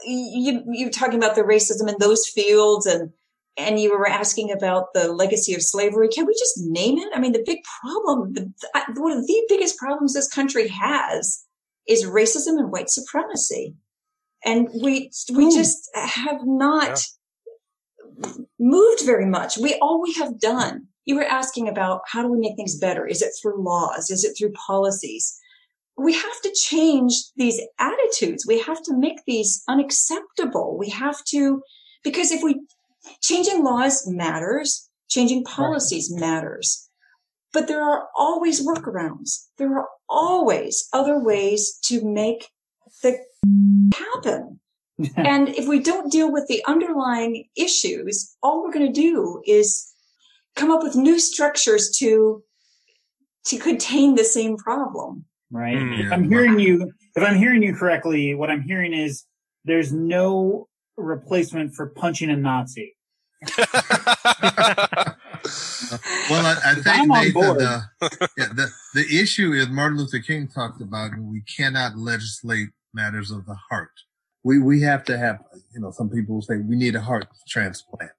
you 0.06 0.64
you 0.72 0.86
were 0.86 0.92
talking 0.92 1.18
about 1.18 1.36
the 1.36 1.42
racism 1.42 1.88
in 1.90 1.96
those 2.00 2.28
fields 2.28 2.86
and 2.86 3.12
and 3.58 3.80
you 3.80 3.92
were 3.92 4.08
asking 4.08 4.52
about 4.52 4.94
the 4.94 5.12
legacy 5.12 5.54
of 5.54 5.62
slavery. 5.62 6.08
Can 6.08 6.26
we 6.26 6.34
just 6.34 6.60
name 6.60 6.98
it? 6.98 7.10
I 7.14 7.20
mean, 7.20 7.34
the 7.34 7.44
big 7.46 7.60
problem, 7.82 8.34
the, 8.34 8.52
one 8.96 9.12
of 9.12 9.28
the 9.28 9.46
biggest 9.50 9.78
problems 9.78 10.14
this 10.14 10.30
country 10.30 10.68
has 10.70 11.44
is 11.88 12.06
racism 12.06 12.58
and 12.60 12.72
white 12.72 12.90
supremacy. 12.90 13.76
And 14.46 14.70
we, 14.82 15.12
we 15.34 15.54
just 15.54 15.90
have 15.96 16.40
not 16.44 17.06
moved 18.60 19.06
very 19.06 19.26
much. 19.26 19.58
We, 19.58 19.76
all 19.82 20.02
we 20.02 20.14
have 20.14 20.40
done, 20.40 20.88
you 21.06 21.16
were 21.16 21.26
asking 21.26 21.68
about 21.68 22.02
how 22.08 22.22
do 22.22 22.30
we 22.30 22.40
make 22.40 22.56
things 22.56 22.78
better? 22.78 23.06
Is 23.06 23.22
it 23.22 23.32
through 23.40 23.64
laws? 23.64 24.10
Is 24.10 24.24
it 24.24 24.34
through 24.38 24.54
policies? 24.54 25.38
We 25.98 26.14
have 26.14 26.42
to 26.44 26.54
change 26.54 27.14
these 27.36 27.62
attitudes. 27.80 28.46
We 28.48 28.60
have 28.60 28.82
to 28.84 28.98
make 28.98 29.24
these 29.26 29.64
unacceptable. 29.68 30.78
We 30.78 30.90
have 30.90 31.24
to, 31.26 31.62
because 32.04 32.32
if 32.32 32.42
we, 32.44 32.62
changing 33.22 33.64
laws 33.64 34.08
matters, 34.08 34.90
changing 35.10 35.44
policies 35.44 36.12
matters, 36.12 36.90
but 37.54 37.68
there 37.68 37.84
are 37.84 38.08
always 38.16 38.66
workarounds. 38.66 39.48
There 39.58 39.78
are 39.78 39.88
always 40.08 40.88
other 40.94 41.20
ways 41.20 41.78
to 41.86 42.04
make 42.04 42.48
the 43.04 43.18
happen. 43.94 44.60
and 45.18 45.50
if 45.50 45.68
we 45.68 45.80
don't 45.80 46.12
deal 46.12 46.32
with 46.32 46.48
the 46.48 46.64
underlying 46.68 47.46
issues, 47.56 48.36
all 48.42 48.64
we're 48.64 48.72
going 48.72 48.92
to 48.92 49.02
do 49.02 49.42
is 49.46 49.94
come 50.56 50.72
up 50.72 50.84
with 50.84 50.96
new 50.96 51.20
structures 51.20 51.92
to, 51.98 52.44
to 53.46 53.58
contain 53.58 54.16
the 54.16 54.24
same 54.24 54.58
problem. 54.58 55.26
Right? 55.52 55.78
Mm. 55.78 56.06
If 56.06 56.12
I'm 56.12 56.30
hearing 56.30 56.60
you, 56.60 56.92
if 57.16 57.24
I'm 57.24 57.38
hearing 57.38 57.62
you 57.64 57.76
correctly, 57.76 58.34
what 58.36 58.50
I'm 58.50 58.62
hearing 58.62 58.94
is 58.94 59.26
there's 59.66 59.92
no 59.92 60.68
replacement 60.98 61.76
for 61.76 61.88
punching 61.88 62.30
a 62.30 62.36
Nazi. 62.36 62.96
Well, 66.30 66.46
I, 66.46 66.72
I 66.72 66.74
think 66.76 66.88
I'm 66.88 67.12
on 67.12 67.18
Nathan, 67.26 67.34
board. 67.34 67.62
uh, 67.62 67.82
yeah, 68.38 68.48
the 68.54 68.70
the 68.94 69.20
issue 69.20 69.52
is 69.54 69.68
Martin 69.70 69.98
Luther 69.98 70.20
King 70.20 70.48
talked 70.48 70.82
about 70.82 71.12
we 71.20 71.42
cannot 71.42 71.98
legislate 71.98 72.70
matters 72.94 73.32
of 73.32 73.46
the 73.46 73.56
heart. 73.70 73.92
We 74.44 74.60
we 74.60 74.82
have 74.82 75.04
to 75.06 75.18
have 75.18 75.40
you 75.74 75.82
know 75.82 75.92
some 75.92 76.10
people 76.10 76.42
say 76.42 76.58
we 76.58 76.76
need 76.76 76.96
a 76.96 77.02
heart 77.02 77.28
transplant. 77.48 78.12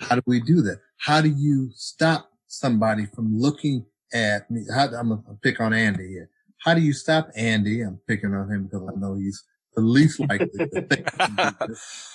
How 0.00 0.14
do 0.14 0.22
we 0.26 0.40
do 0.40 0.62
that? 0.62 0.80
How 0.98 1.20
do 1.20 1.28
you 1.28 1.70
stop 1.74 2.30
somebody 2.46 3.06
from 3.06 3.38
looking 3.38 3.84
at 4.14 4.50
me? 4.50 4.64
How, 4.72 4.86
I'm 4.86 5.10
gonna 5.10 5.22
pick 5.42 5.60
on 5.60 5.74
Andy 5.74 6.08
here. 6.08 6.30
How 6.60 6.74
do 6.74 6.80
you 6.80 6.92
stop 6.92 7.30
Andy? 7.36 7.82
I'm 7.82 8.00
picking 8.06 8.34
on 8.34 8.50
him 8.50 8.64
because 8.64 8.88
I 8.88 8.98
know 8.98 9.14
he's 9.14 9.42
the 9.74 9.82
least 9.82 10.20
likely 10.28 10.48
to 10.48 10.68
think. 10.82 11.10
he 11.10 11.18
can 11.18 11.36
do 11.36 11.66
this. 11.68 12.06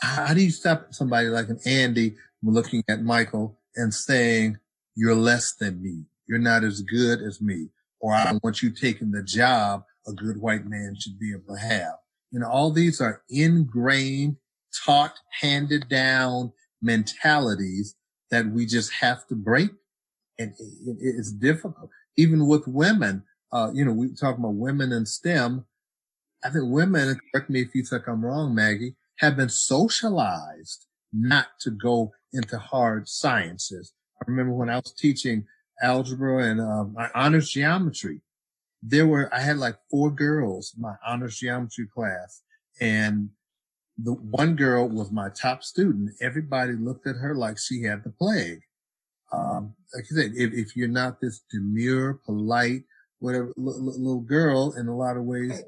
How 0.00 0.34
do 0.34 0.42
you 0.42 0.50
stop 0.50 0.92
somebody 0.92 1.28
like 1.28 1.48
an 1.48 1.60
Andy 1.64 2.16
from 2.40 2.54
looking 2.54 2.82
at 2.88 3.02
Michael 3.02 3.58
and 3.76 3.94
saying, 3.94 4.58
you're 4.94 5.14
less 5.14 5.54
than 5.54 5.82
me. 5.82 6.04
You're 6.26 6.38
not 6.38 6.64
as 6.64 6.82
good 6.82 7.22
as 7.22 7.40
me. 7.40 7.68
Or 8.00 8.12
I 8.14 8.38
want 8.42 8.62
you 8.62 8.70
taking 8.70 9.10
the 9.10 9.22
job 9.22 9.84
a 10.06 10.12
good 10.12 10.40
white 10.40 10.66
man 10.66 10.96
should 10.98 11.18
be 11.18 11.32
able 11.32 11.54
to 11.54 11.60
have. 11.60 11.94
You 12.30 12.40
know, 12.40 12.48
all 12.48 12.72
these 12.72 13.00
are 13.00 13.22
ingrained, 13.28 14.36
taught, 14.84 15.14
handed 15.40 15.88
down 15.88 16.52
mentalities 16.80 17.94
that 18.30 18.46
we 18.46 18.66
just 18.66 18.92
have 18.94 19.26
to 19.28 19.34
break. 19.34 19.70
And 20.38 20.52
it's 20.58 21.32
difficult. 21.32 21.90
Even 22.16 22.46
with 22.46 22.66
women, 22.66 23.22
uh, 23.52 23.70
you 23.72 23.84
know, 23.84 23.92
we 23.92 24.08
talk 24.14 24.38
about 24.38 24.54
women 24.54 24.92
in 24.92 25.06
STEM. 25.06 25.64
I 26.44 26.50
think 26.50 26.64
women, 26.66 27.18
correct 27.32 27.50
me 27.50 27.60
if 27.60 27.74
you 27.74 27.84
think 27.84 28.08
I'm 28.08 28.24
wrong, 28.24 28.54
Maggie, 28.54 28.96
have 29.18 29.36
been 29.36 29.48
socialized 29.48 30.86
not 31.12 31.46
to 31.60 31.70
go 31.70 32.12
into 32.32 32.58
hard 32.58 33.08
sciences. 33.08 33.92
I 34.20 34.24
remember 34.26 34.52
when 34.52 34.70
I 34.70 34.76
was 34.76 34.92
teaching 34.92 35.44
algebra 35.82 36.44
and 36.44 36.60
um, 36.60 36.94
my 36.94 37.08
honors 37.14 37.50
geometry, 37.50 38.20
there 38.82 39.06
were, 39.06 39.32
I 39.32 39.40
had 39.40 39.58
like 39.58 39.76
four 39.90 40.10
girls 40.10 40.72
in 40.74 40.82
my 40.82 40.94
honors 41.06 41.38
geometry 41.38 41.86
class 41.94 42.42
and 42.80 43.28
the 43.98 44.12
one 44.12 44.56
girl 44.56 44.88
was 44.88 45.12
my 45.12 45.28
top 45.28 45.62
student. 45.62 46.10
Everybody 46.20 46.72
looked 46.72 47.06
at 47.06 47.16
her 47.16 47.34
like 47.34 47.58
she 47.58 47.82
had 47.82 48.02
the 48.02 48.10
plague. 48.10 48.62
Um, 49.32 49.74
like 49.94 50.04
I 50.10 50.14
said, 50.14 50.32
if, 50.34 50.52
if 50.52 50.76
you're 50.76 50.88
not 50.88 51.20
this 51.20 51.42
demure, 51.50 52.14
polite, 52.14 52.84
whatever 53.22 53.52
little, 53.56 53.84
little 53.84 54.20
girl, 54.20 54.74
in 54.76 54.88
a 54.88 54.96
lot 54.96 55.16
of 55.16 55.24
ways, 55.24 55.62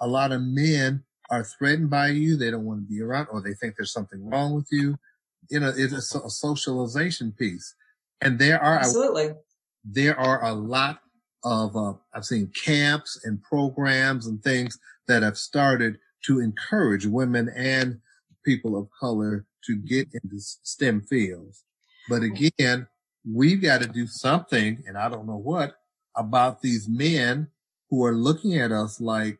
a 0.00 0.06
lot 0.06 0.30
of 0.30 0.40
men 0.40 1.02
are 1.30 1.44
threatened 1.44 1.90
by 1.90 2.08
you. 2.08 2.36
They 2.36 2.50
don't 2.50 2.64
want 2.64 2.80
to 2.80 2.94
be 2.94 3.02
around, 3.02 3.26
or 3.32 3.42
they 3.42 3.54
think 3.54 3.74
there's 3.76 3.92
something 3.92 4.24
wrong 4.24 4.54
with 4.54 4.68
you. 4.70 4.96
You 5.50 5.60
know, 5.60 5.72
it's 5.76 6.14
a, 6.14 6.20
a 6.20 6.30
socialization 6.30 7.32
piece, 7.32 7.74
and 8.20 8.38
there 8.38 8.62
are 8.62 8.78
Absolutely. 8.78 9.32
there 9.84 10.18
are 10.18 10.44
a 10.44 10.52
lot 10.52 11.00
of 11.44 11.76
uh, 11.76 11.94
I've 12.14 12.24
seen 12.24 12.52
camps 12.64 13.20
and 13.24 13.42
programs 13.42 14.26
and 14.26 14.42
things 14.42 14.78
that 15.08 15.24
have 15.24 15.36
started 15.36 15.98
to 16.26 16.38
encourage 16.38 17.04
women 17.04 17.50
and 17.56 17.98
people 18.44 18.78
of 18.78 18.88
color 18.98 19.44
to 19.66 19.76
get 19.76 20.08
into 20.14 20.36
STEM 20.38 21.02
fields. 21.02 21.64
But 22.08 22.22
again, 22.22 22.86
we've 23.28 23.60
got 23.60 23.82
to 23.82 23.88
do 23.88 24.06
something, 24.06 24.84
and 24.86 24.96
I 24.96 25.08
don't 25.08 25.26
know 25.26 25.36
what, 25.36 25.81
about 26.16 26.62
these 26.62 26.88
men 26.88 27.48
who 27.90 28.04
are 28.04 28.14
looking 28.14 28.58
at 28.58 28.72
us 28.72 29.00
like 29.00 29.38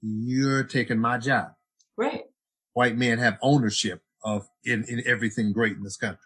you're 0.00 0.64
taking 0.64 0.98
my 0.98 1.18
job. 1.18 1.52
Right. 1.96 2.24
White 2.72 2.96
men 2.96 3.18
have 3.18 3.38
ownership 3.42 4.02
of 4.24 4.48
in, 4.64 4.84
in 4.84 5.02
everything 5.06 5.52
great 5.52 5.76
in 5.76 5.82
this 5.82 5.96
country. 5.96 6.18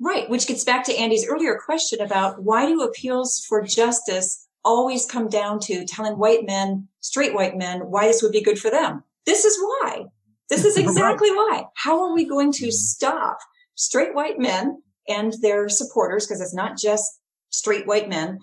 Right, 0.00 0.28
which 0.28 0.46
gets 0.46 0.64
back 0.64 0.84
to 0.84 0.96
Andy's 0.96 1.26
earlier 1.26 1.58
question 1.64 2.00
about 2.00 2.42
why 2.42 2.66
do 2.66 2.82
appeals 2.82 3.44
for 3.48 3.62
justice 3.62 4.46
always 4.64 5.06
come 5.06 5.28
down 5.28 5.60
to 5.60 5.84
telling 5.84 6.18
white 6.18 6.46
men, 6.46 6.88
straight 7.00 7.34
white 7.34 7.56
men, 7.56 7.80
why 7.80 8.06
this 8.06 8.22
would 8.22 8.32
be 8.32 8.42
good 8.42 8.58
for 8.58 8.70
them? 8.70 9.04
This 9.26 9.44
is 9.44 9.58
why. 9.58 10.06
This 10.48 10.64
is 10.64 10.76
exactly 10.78 11.30
why. 11.30 11.64
How 11.76 12.02
are 12.02 12.14
we 12.14 12.24
going 12.24 12.52
to 12.52 12.72
stop 12.72 13.38
straight 13.74 14.14
white 14.14 14.38
men 14.38 14.82
and 15.08 15.34
their 15.42 15.68
supporters, 15.68 16.26
because 16.26 16.40
it's 16.40 16.54
not 16.54 16.78
just 16.78 17.20
straight 17.50 17.86
white 17.86 18.08
men, 18.08 18.38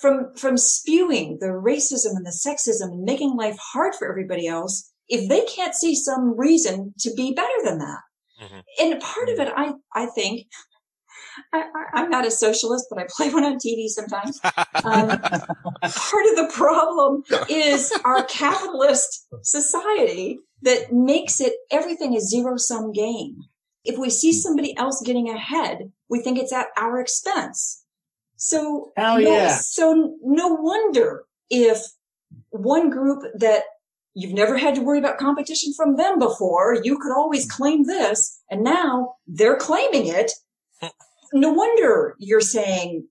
from 0.00 0.34
from 0.36 0.56
spewing 0.56 1.38
the 1.40 1.46
racism 1.46 2.16
and 2.16 2.26
the 2.26 2.30
sexism 2.30 2.92
and 2.92 3.04
making 3.04 3.36
life 3.36 3.56
hard 3.72 3.94
for 3.94 4.08
everybody 4.08 4.46
else 4.46 4.90
if 5.08 5.28
they 5.28 5.44
can't 5.44 5.74
see 5.74 5.94
some 5.94 6.38
reason 6.38 6.94
to 7.00 7.12
be 7.14 7.32
better 7.34 7.58
than 7.64 7.78
that. 7.78 8.00
Mhm. 8.42 8.62
And 8.80 9.00
part 9.00 9.28
of 9.28 9.38
it, 9.38 9.52
I 9.54 9.72
I 9.94 10.06
think, 10.06 10.46
I, 11.52 11.58
I, 11.62 12.00
I'm 12.00 12.10
not 12.10 12.26
a 12.26 12.30
socialist, 12.30 12.86
but 12.90 12.98
I 12.98 13.06
play 13.08 13.30
one 13.30 13.44
on 13.44 13.56
TV 13.58 13.88
sometimes. 13.88 14.40
Um, 14.44 15.08
part 15.08 16.26
of 16.26 16.36
the 16.36 16.50
problem 16.52 17.22
is 17.48 17.92
our 18.04 18.24
capitalist 18.24 19.26
society 19.42 20.38
that 20.62 20.92
makes 20.92 21.40
it 21.40 21.54
everything 21.70 22.16
a 22.16 22.20
zero 22.20 22.56
sum 22.56 22.92
game. 22.92 23.36
If 23.84 23.98
we 23.98 24.08
see 24.10 24.32
somebody 24.32 24.76
else 24.76 25.02
getting 25.04 25.28
ahead, 25.28 25.92
we 26.08 26.20
think 26.20 26.38
it's 26.38 26.52
at 26.52 26.68
our 26.76 27.00
expense. 27.00 27.83
So, 28.36 28.92
Hell 28.96 29.20
no, 29.20 29.30
yeah. 29.30 29.56
so 29.56 30.16
no 30.22 30.48
wonder 30.48 31.24
if 31.50 31.78
one 32.50 32.90
group 32.90 33.22
that 33.38 33.62
you've 34.14 34.32
never 34.32 34.56
had 34.56 34.74
to 34.76 34.80
worry 34.80 34.98
about 34.98 35.18
competition 35.18 35.72
from 35.74 35.96
them 35.96 36.18
before, 36.18 36.78
you 36.82 36.98
could 36.98 37.12
always 37.12 37.50
claim 37.50 37.84
this, 37.84 38.40
and 38.50 38.62
now 38.62 39.14
they're 39.26 39.56
claiming 39.56 40.06
it. 40.06 40.32
No 41.36 41.52
wonder 41.52 42.14
you're 42.20 42.40
saying, 42.40 43.08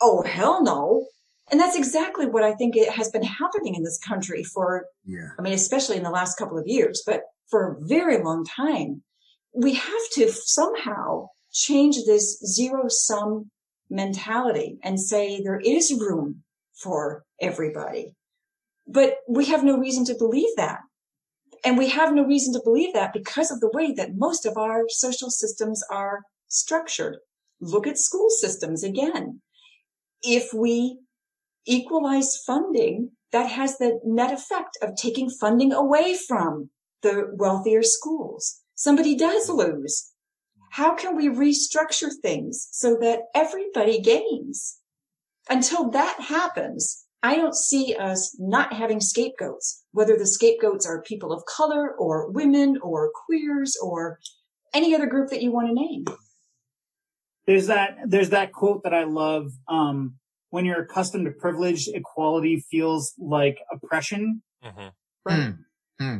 oh, 0.00 0.22
hell 0.22 0.62
no. 0.62 1.04
And 1.50 1.60
that's 1.60 1.76
exactly 1.76 2.24
what 2.24 2.42
I 2.42 2.54
think 2.54 2.74
it 2.74 2.88
has 2.90 3.10
been 3.10 3.22
happening 3.22 3.74
in 3.74 3.82
this 3.82 3.98
country 3.98 4.42
for 4.44 4.86
Yeah. 5.04 5.28
I 5.38 5.42
mean, 5.42 5.52
especially 5.52 5.98
in 5.98 6.02
the 6.02 6.10
last 6.10 6.38
couple 6.38 6.56
of 6.56 6.66
years, 6.66 7.02
but 7.04 7.24
for 7.50 7.72
a 7.72 7.86
very 7.86 8.22
long 8.22 8.46
time, 8.46 9.02
we 9.52 9.74
have 9.74 10.10
to 10.14 10.30
somehow 10.32 11.28
change 11.52 11.96
this 12.06 12.38
zero 12.46 12.88
sum 12.88 13.50
mentality 13.90 14.78
and 14.82 15.00
say 15.00 15.40
there 15.42 15.60
is 15.60 15.94
room 15.98 16.42
for 16.74 17.24
everybody. 17.40 18.14
But 18.86 19.18
we 19.28 19.46
have 19.46 19.64
no 19.64 19.76
reason 19.78 20.04
to 20.06 20.14
believe 20.14 20.54
that. 20.56 20.80
And 21.64 21.76
we 21.76 21.88
have 21.88 22.14
no 22.14 22.24
reason 22.24 22.52
to 22.54 22.60
believe 22.62 22.92
that 22.94 23.12
because 23.12 23.50
of 23.50 23.60
the 23.60 23.70
way 23.72 23.92
that 23.92 24.16
most 24.16 24.46
of 24.46 24.56
our 24.56 24.84
social 24.88 25.30
systems 25.30 25.82
are 25.90 26.22
structured. 26.48 27.18
Look 27.60 27.86
at 27.86 27.98
school 27.98 28.30
systems 28.30 28.84
again. 28.84 29.40
If 30.22 30.52
we 30.54 30.98
equalize 31.66 32.36
funding, 32.46 33.10
that 33.32 33.50
has 33.50 33.78
the 33.78 34.00
net 34.04 34.32
effect 34.32 34.78
of 34.82 34.94
taking 34.96 35.28
funding 35.28 35.72
away 35.72 36.16
from 36.16 36.70
the 37.02 37.30
wealthier 37.34 37.82
schools. 37.82 38.60
Somebody 38.74 39.16
does 39.16 39.48
lose. 39.48 40.12
How 40.70 40.94
can 40.94 41.16
we 41.16 41.28
restructure 41.28 42.10
things 42.22 42.68
so 42.72 42.96
that 43.00 43.20
everybody 43.34 44.00
gains? 44.00 44.78
Until 45.48 45.90
that 45.90 46.20
happens, 46.20 47.04
I 47.22 47.36
don't 47.36 47.54
see 47.54 47.94
us 47.94 48.36
not 48.38 48.72
having 48.72 49.00
scapegoats, 49.00 49.84
whether 49.92 50.16
the 50.16 50.26
scapegoats 50.26 50.86
are 50.86 51.02
people 51.02 51.32
of 51.32 51.44
color 51.46 51.90
or 51.96 52.30
women 52.30 52.78
or 52.82 53.10
queers 53.26 53.76
or 53.82 54.18
any 54.74 54.94
other 54.94 55.06
group 55.06 55.30
that 55.30 55.42
you 55.42 55.50
want 55.52 55.68
to 55.68 55.74
name. 55.74 56.04
there's 57.46 57.68
that 57.68 57.96
there's 58.06 58.30
that 58.30 58.52
quote 58.52 58.82
that 58.82 58.92
I 58.92 59.04
love. 59.04 59.52
Um, 59.68 60.16
when 60.50 60.64
you're 60.64 60.82
accustomed 60.82 61.26
to 61.26 61.30
privilege, 61.30 61.86
equality 61.88 62.64
feels 62.70 63.14
like 63.18 63.58
oppression, 63.70 64.42
Mhm. 64.64 64.92
Hmm. 65.28 65.50
Hmm. 66.00 66.18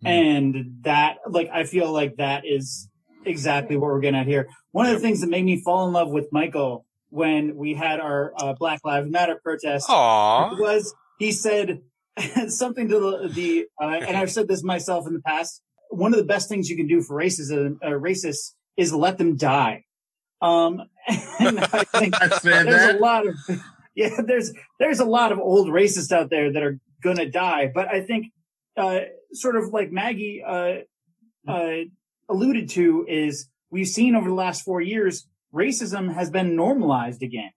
Hmm. 0.00 0.06
and 0.06 0.78
that 0.82 1.18
like 1.28 1.48
I 1.52 1.64
feel 1.64 1.92
like 1.92 2.16
that 2.16 2.44
is 2.46 2.88
exactly 3.26 3.76
what 3.76 3.88
we're 3.88 4.00
getting 4.00 4.20
at 4.20 4.26
here. 4.26 4.48
One 4.72 4.86
of 4.86 4.92
the 4.92 5.00
things 5.00 5.20
that 5.20 5.30
made 5.30 5.44
me 5.44 5.60
fall 5.62 5.86
in 5.86 5.92
love 5.92 6.10
with 6.10 6.28
Michael 6.32 6.84
when 7.10 7.56
we 7.56 7.74
had 7.74 8.00
our 8.00 8.32
uh, 8.36 8.52
Black 8.54 8.80
Lives 8.84 9.08
Matter 9.10 9.40
protest 9.42 9.86
Aw. 9.88 10.56
was 10.58 10.94
he 11.18 11.32
said 11.32 11.80
something 12.48 12.88
to 12.88 12.98
the, 12.98 13.28
the 13.28 13.66
uh, 13.80 14.06
and 14.06 14.16
I've 14.16 14.30
said 14.30 14.48
this 14.48 14.62
myself 14.62 15.06
in 15.06 15.14
the 15.14 15.20
past. 15.20 15.62
One 15.90 16.12
of 16.12 16.18
the 16.18 16.26
best 16.26 16.48
things 16.48 16.68
you 16.68 16.76
can 16.76 16.86
do 16.86 17.00
for 17.00 17.16
racism, 17.16 17.76
uh, 17.82 17.90
racists 17.90 18.52
is 18.76 18.92
let 18.92 19.18
them 19.18 19.36
die. 19.36 19.84
Um, 20.42 20.82
and 21.40 21.60
I 21.60 21.84
think 21.98 22.18
there's 22.18 22.42
that. 22.42 22.96
a 22.96 22.98
lot 22.98 23.26
of 23.26 23.34
yeah, 23.94 24.20
there's 24.26 24.52
there's 24.78 25.00
a 25.00 25.04
lot 25.04 25.32
of 25.32 25.38
old 25.38 25.68
racists 25.68 26.12
out 26.12 26.30
there 26.30 26.52
that 26.52 26.62
are 26.62 26.78
gonna 27.02 27.30
die. 27.30 27.70
But 27.72 27.88
I 27.88 28.02
think 28.02 28.26
uh, 28.76 29.00
sort 29.32 29.56
of 29.56 29.72
like 29.72 29.90
Maggie 29.90 30.42
uh, 30.46 30.78
uh, 31.48 31.76
alluded 32.28 32.68
to 32.70 33.04
is 33.08 33.48
we've 33.70 33.88
seen 33.88 34.14
over 34.14 34.28
the 34.28 34.34
last 34.34 34.62
four 34.62 34.80
years 34.80 35.26
racism 35.54 36.12
has 36.12 36.30
been 36.30 36.56
normalized 36.56 37.22
again. 37.22 37.50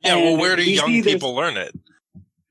Yeah, 0.00 0.16
well, 0.16 0.36
where 0.36 0.56
do 0.56 0.64
young 0.64 1.02
people 1.02 1.34
learn 1.34 1.56
it? 1.56 1.74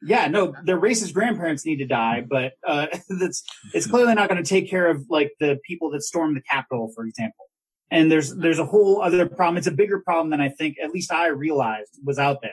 yeah, 0.02 0.28
no, 0.28 0.54
their 0.64 0.80
racist 0.80 1.14
grandparents 1.14 1.66
need 1.66 1.78
to 1.78 1.86
die, 1.86 2.22
but 2.28 2.54
uh, 2.68 2.88
that's 3.20 3.44
it's 3.74 3.88
clearly 3.88 4.16
not 4.16 4.30
going 4.30 4.44
to 4.44 4.50
take 4.50 4.70
care 4.70 4.88
of 4.88 5.06
like 5.10 5.32
the 5.40 5.60
people 5.66 5.92
that 5.92 6.02
stormed 6.02 6.36
the 6.36 6.42
Capitol, 6.42 6.92
for 6.96 7.06
example. 7.06 7.46
And 7.92 8.12
there's 8.12 8.34
there's 8.36 8.60
a 8.60 8.66
whole 8.66 9.02
other 9.02 9.28
problem. 9.28 9.58
It's 9.58 9.68
a 9.68 9.72
bigger 9.72 10.00
problem 10.00 10.30
than 10.30 10.42
I 10.42 10.50
think, 10.50 10.78
at 10.84 10.92
least 10.92 11.12
I 11.12 11.28
realized 11.28 12.00
was 12.04 12.18
out 12.18 12.42
there. 12.42 12.52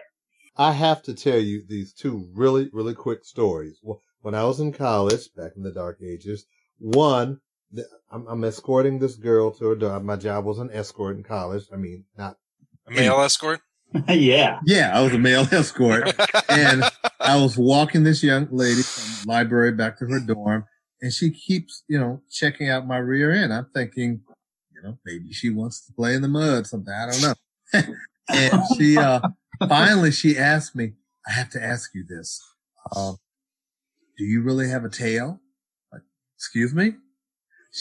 I 0.57 0.73
have 0.73 1.03
to 1.05 1.15
tell 1.15 1.39
you 1.39 1.63
these 1.69 1.93
two 1.93 2.29
really, 2.35 2.69
really 2.73 2.95
quick 2.95 3.25
stories. 3.25 3.81
When 4.23 4.35
I 4.35 4.45
was 4.45 4.59
in 4.59 4.73
college, 4.73 5.33
back 5.37 5.53
in 5.57 5.63
the 5.63 5.71
dark 5.71 6.01
ages, 6.03 6.45
one, 6.79 7.41
th- 7.75 7.87
I'm, 8.11 8.27
I'm 8.27 8.45
escorting 8.45 8.99
this 8.99 9.17
girl 9.17 9.51
to 9.53 9.67
her 9.67 9.75
door. 9.75 10.01
My 10.01 10.17
job 10.17 10.45
was 10.45 10.59
an 10.59 10.71
escort 10.73 11.17
in 11.17 11.23
college. 11.23 11.65
I 11.73 11.77
mean, 11.77 12.05
not 12.17 12.37
A 12.87 12.93
male 12.93 13.21
escort? 13.21 13.61
yeah. 14.09 14.61
Yeah, 14.67 14.97
I 14.97 15.03
was 15.03 15.13
a 15.15 15.19
male 15.19 15.47
escort. 15.53 16.15
and 16.49 16.85
I 17.21 17.41
was 17.41 17.57
walking 17.57 18.05
this 18.05 18.23
young 18.23 18.49
lady 18.51 18.83
from 18.83 19.05
the 19.23 19.29
library 19.29 19.73
back 19.73 19.99
to 19.99 20.07
her 20.07 20.21
dorm, 20.21 20.65
and 21.01 21.13
she 21.13 21.31
keeps, 21.31 21.85
you 21.89 21.99
know, 21.99 22.23
checking 22.31 22.69
out 22.69 22.87
my 22.87 22.99
rear 22.99 23.33
end. 23.33 23.53
I'm 23.53 23.69
thinking, 23.75 24.23
you 24.75 24.83
know, 24.83 24.99
maybe 25.05 25.33
she 25.33 25.51
wants 25.51 25.85
to 25.87 25.93
play 25.93 26.15
in 26.15 26.23
the 26.23 26.29
mud, 26.29 26.67
something. 26.67 26.93
I 26.93 27.11
don't 27.11 27.23
know. 27.23 27.95
and 28.29 28.63
she, 28.77 28.99
uh, 28.99 29.21
finally 29.69 30.11
she 30.11 30.37
asked 30.37 30.75
me, 30.75 30.93
I 31.27 31.33
have 31.33 31.51
to 31.51 31.63
ask 31.63 31.91
you 31.95 32.05
this. 32.09 32.41
Uh, 32.95 33.13
do 34.17 34.25
you 34.25 34.43
really 34.43 34.69
have 34.69 34.85
a 34.85 34.89
tail? 34.89 35.41
Like, 35.93 36.03
excuse 36.37 36.75
me? 36.75 36.95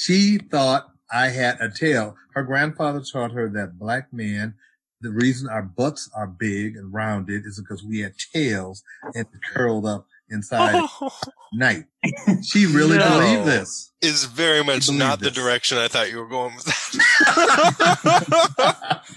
She 0.06 0.38
thought 0.38 0.91
I 1.11 1.30
had 1.30 1.60
a 1.60 1.69
tail. 1.69 2.15
Her 2.34 2.44
grandfather 2.44 3.02
taught 3.02 3.32
her 3.32 3.49
that 3.49 3.80
black 3.80 4.14
men 4.14 4.53
the 4.99 5.11
reason 5.11 5.48
our 5.48 5.61
butts 5.61 6.10
are 6.15 6.26
big 6.26 6.76
and 6.76 6.91
rounded 6.91 7.45
is 7.45 7.60
because 7.61 7.84
we 7.84 7.99
had 7.99 8.14
tails 8.34 8.82
and 9.14 9.28
curled 9.53 9.86
up 9.86 10.07
inside 10.32 10.84
night. 11.53 11.84
She 12.44 12.65
really 12.65 12.98
No. 12.98 13.19
believed 13.19 13.45
this. 13.45 13.91
Is 14.02 14.24
very 14.26 14.64
much 14.64 14.88
believe 14.88 14.99
not 14.99 15.19
the 15.19 15.30
direction 15.30 15.78
I 15.78 15.88
thought 15.88 16.10
you 16.10 16.18
were 16.18 16.28
going 16.28 16.56
with 16.56 16.65
that. 16.65 17.94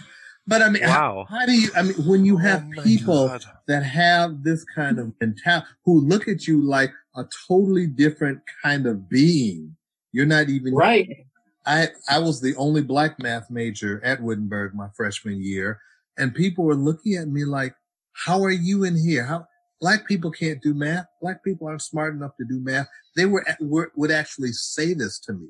But 0.47 0.62
I 0.62 0.70
mean, 0.70 0.82
how, 0.82 1.16
Wow. 1.16 1.27
how 1.31 1.47
do 1.47 1.52
you, 1.52 1.69
I 1.77 1.82
mean, 1.82 1.94
when 2.07 2.24
you 2.24 2.35
oh 2.35 2.39
have 2.39 2.65
Oh 2.77 2.82
people 2.82 3.28
God. 3.28 3.44
that 3.69 3.85
have 3.85 4.43
this 4.43 4.65
kind 4.74 4.98
of 4.98 5.12
mentality, 5.20 5.66
who 5.85 6.01
look 6.01 6.27
at 6.27 6.48
you 6.48 6.61
like 6.61 6.90
a 7.15 7.24
totally 7.47 7.86
different 7.86 8.40
kind 8.62 8.86
of 8.86 9.09
being, 9.09 9.77
you're 10.12 10.27
not 10.27 10.49
even 10.49 10.74
Right. 10.74 11.27
I, 11.66 11.89
I 12.09 12.19
was 12.19 12.41
the 12.41 12.57
only 12.57 12.82
black 12.82 13.19
math 13.19 13.51
major 13.51 14.01
at 14.05 14.23
Wittenberg 14.23 14.74
my 14.74 14.89
freshman 14.97 15.43
year, 15.43 15.78
and 16.16 16.35
people 16.35 16.65
were 16.65 16.74
looking 16.74 17.16
at 17.16 17.28
me 17.28 17.45
like, 17.45 17.74
how 18.12 18.43
are 18.43 18.51
you 18.51 18.85
in 18.85 18.97
here? 18.97 19.24
How 19.24 19.47
black 19.81 20.07
people 20.07 20.31
can't 20.31 20.62
do 20.62 20.74
math? 20.74 21.07
Black 21.20 21.45
people 21.45 21.69
aren't 21.69 21.82
smart 21.82 22.15
enough 22.15 22.32
to 22.39 22.47
do 22.47 22.61
math. 22.61 22.87
They 23.15 23.27
were, 23.27 23.45
were 23.61 23.93
would 23.97 24.11
actually 24.11 24.53
say 24.53 24.95
this 24.95 25.19
to 25.20 25.32
me. 25.32 25.49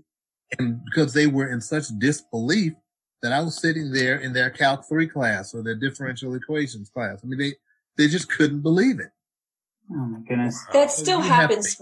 And 0.58 0.80
because 0.84 1.14
they 1.14 1.26
were 1.26 1.50
in 1.50 1.60
such 1.60 1.86
disbelief 1.98 2.72
that 3.22 3.32
I 3.32 3.40
was 3.40 3.60
sitting 3.60 3.92
there 3.92 4.16
in 4.16 4.32
their 4.32 4.50
Calc 4.50 4.88
3 4.88 5.06
class 5.06 5.54
or 5.54 5.62
their 5.62 5.74
differential 5.74 6.34
equations 6.34 6.88
class. 6.88 7.20
I 7.22 7.26
mean, 7.26 7.38
they, 7.38 7.54
they 7.96 8.08
just 8.08 8.30
couldn't 8.30 8.62
believe 8.62 8.98
it. 8.98 9.10
Oh 9.92 10.06
my 10.06 10.20
goodness. 10.20 10.64
That 10.72 10.90
still 10.90 11.18
You 11.18 11.24
have 11.28 11.50
happens. 11.50 11.80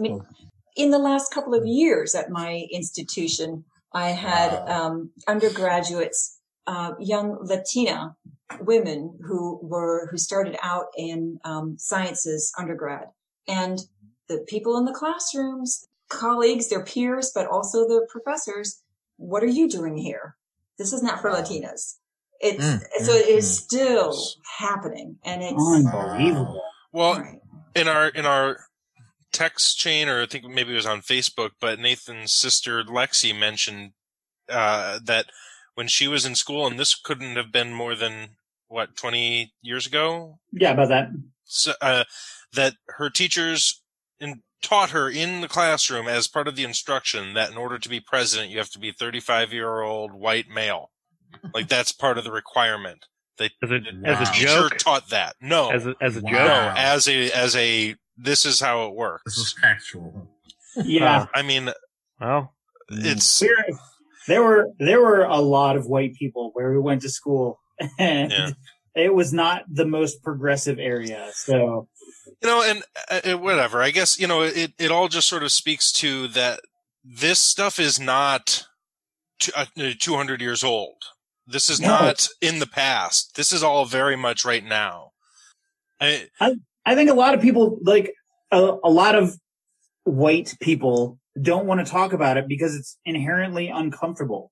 I 0.79 0.83
mean, 0.83 0.87
people- 0.87 0.87
in 0.87 0.91
the 0.91 0.99
last 0.99 1.33
couple 1.33 1.55
of 1.55 1.67
years 1.67 2.15
at 2.15 2.31
my 2.31 2.67
institution, 2.71 3.65
I 3.93 4.11
had 4.11 4.53
Wow. 4.53 4.87
um, 4.87 5.11
undergraduates, 5.27 6.39
uh, 6.67 6.93
young 7.01 7.39
Latina 7.41 8.17
women 8.61 9.19
who 9.27 9.59
were 9.63 10.09
who 10.11 10.19
started 10.19 10.57
out 10.63 10.87
in 10.97 11.39
um, 11.45 11.77
sciences 11.79 12.53
undergrad, 12.59 13.09
and 13.47 13.81
the 14.29 14.39
people 14.49 14.77
in 14.79 14.85
the 14.85 14.93
classrooms, 14.93 15.87
colleagues, 16.09 16.69
their 16.69 16.85
peers, 16.85 17.31
but 17.35 17.47
also 17.47 17.87
the 17.89 18.07
professors. 18.11 18.83
What 19.17 19.43
are 19.43 19.47
you 19.47 19.69
doing 19.69 19.97
here? 19.97 20.37
This 20.79 20.93
is 20.93 21.03
not 21.03 21.21
for 21.21 21.31
Wow. 21.31 21.43
Latinas. 21.43 21.97
It's 22.41 22.65
Mm, 22.65 22.81
so 23.05 23.13
mm, 23.13 23.21
it 23.21 23.29
is 23.29 23.45
mm. 23.47 23.63
still 23.63 24.19
happening, 24.59 25.19
and 25.25 25.43
it's 25.43 25.55
Unbelievable. 25.55 26.63
Well, 26.93 27.21
right. 27.21 27.41
in 27.75 27.89
our 27.89 28.09
in 28.09 28.27
our 28.27 28.68
text 29.33 29.79
chain, 29.79 30.09
or 30.09 30.23
I 30.23 30.27
think 30.27 30.45
maybe 30.45 30.73
it 30.73 30.77
was 30.77 30.87
on 30.87 31.01
Facebook, 31.01 31.51
but 31.61 31.79
Nathan's 31.79 32.33
sister 32.35 32.83
Lexi 32.85 33.37
mentioned 33.39 33.93
uh, 34.49 34.99
that 35.05 35.27
when 35.75 35.89
she 35.89 36.09
was 36.09 36.25
in 36.25 36.35
school, 36.35 36.67
and 36.67 36.79
this 36.79 36.95
couldn't 36.95 37.37
have 37.37 37.53
been 37.53 37.73
more 37.73 37.95
than 37.95 38.31
what 38.69 38.97
twenty 38.97 39.53
years 39.63 39.87
ago, 39.87 40.39
Yeah, 40.53 40.73
about 40.73 40.89
that. 40.89 41.09
so, 41.45 41.73
uh, 41.81 42.05
that 42.55 42.75
her 42.97 43.11
teachers 43.11 43.83
in, 44.21 44.43
taught 44.63 44.91
her 44.91 45.09
in 45.09 45.41
the 45.41 45.49
classroom 45.49 46.09
as 46.09 46.27
part 46.29 46.49
of 46.49 46.57
the 46.57 46.65
instruction 46.65 47.35
that 47.35 47.51
in 47.51 47.57
order 47.57 47.79
to 47.79 47.89
be 47.89 48.01
president, 48.01 48.51
you 48.51 48.59
have 48.59 48.71
to 48.71 48.79
be 48.79 48.91
35 48.91 49.53
year 49.53 49.81
old 49.83 50.13
white 50.13 50.49
male. 50.49 50.91
Like 51.55 51.69
that's 51.69 51.93
part 51.93 52.19
of 52.19 52.25
the 52.25 52.33
requirement. 52.33 53.05
They, 53.39 53.51
As 53.63 53.71
a, 53.71 53.79
the 53.79 54.03
as 54.05 54.29
a 54.29 54.33
teacher 54.33 54.47
joke, 54.47 54.79
taught 54.79 55.11
that. 55.11 55.37
No, 55.41 55.71
as 55.71 55.87
a, 55.87 55.95
as 56.01 56.17
a 56.17 56.21
Wow. 56.23 56.31
no, 56.33 56.73
as 56.77 57.07
a, 57.07 57.31
as 57.31 57.55
a, 57.55 57.95
this 58.19 58.45
is 58.45 58.61
how 58.61 58.87
it 58.89 58.95
works. 58.95 59.23
This 59.25 59.39
is 59.39 59.55
factual. 59.61 60.29
Yeah. 60.77 61.27
I 61.35 61.43
mean, 61.43 61.71
Well, 62.21 62.55
it's, 62.91 63.41
We're- 63.41 63.79
there 64.27 64.43
were 64.43 64.67
there 64.79 65.01
were 65.01 65.23
a 65.25 65.41
lot 65.41 65.77
of 65.77 65.87
white 65.87 66.15
people 66.15 66.51
where 66.53 66.71
we 66.73 66.79
went 66.79 67.01
to 67.03 67.09
school 67.09 67.59
and 67.99 68.31
Yeah. 68.31 68.51
it 68.95 69.15
was 69.15 69.33
not 69.33 69.63
the 69.73 69.87
most 69.87 70.23
progressive 70.23 70.79
area. 70.79 71.31
So 71.33 71.89
you 72.43 72.49
know, 72.49 72.63
and 72.63 72.83
uh, 73.11 73.33
uh, 73.33 73.39
whatever. 73.39 73.81
I 73.83 73.91
guess 73.91 74.19
you 74.21 74.27
know 74.27 74.43
it. 74.43 74.73
It 74.79 74.91
all 74.91 75.09
just 75.09 75.29
sort 75.29 75.43
of 75.43 75.51
speaks 75.53 75.91
to 75.93 76.29
that. 76.29 76.61
This 77.05 77.39
stuff 77.39 77.79
is 77.81 77.99
not 77.99 78.67
t- 79.41 79.53
uh, 79.57 79.65
200 79.99 80.41
years 80.43 80.63
old. 80.63 81.03
This 81.47 81.71
is 81.71 81.81
No. 81.81 81.89
not 81.89 82.29
in 82.43 82.59
the 82.59 82.67
past. 82.67 83.35
This 83.35 83.51
is 83.53 83.63
all 83.63 83.87
very 83.87 84.17
much 84.17 84.45
right 84.45 84.65
now. 84.65 85.13
I, 86.01 86.27
I 86.39 86.57
think 86.95 87.11
a 87.11 87.15
lot 87.15 87.35
of 87.35 87.41
people 87.41 87.79
like 87.83 88.13
a, 88.51 88.77
a 88.85 88.91
lot 88.91 89.15
of 89.15 89.37
white 90.05 90.57
people 90.61 91.19
don't 91.41 91.67
want 91.67 91.85
to 91.85 91.91
talk 91.91 92.13
about 92.13 92.37
it 92.37 92.49
because 92.49 92.75
it's 92.75 92.99
inherently 93.05 93.69
uncomfortable. 93.69 94.51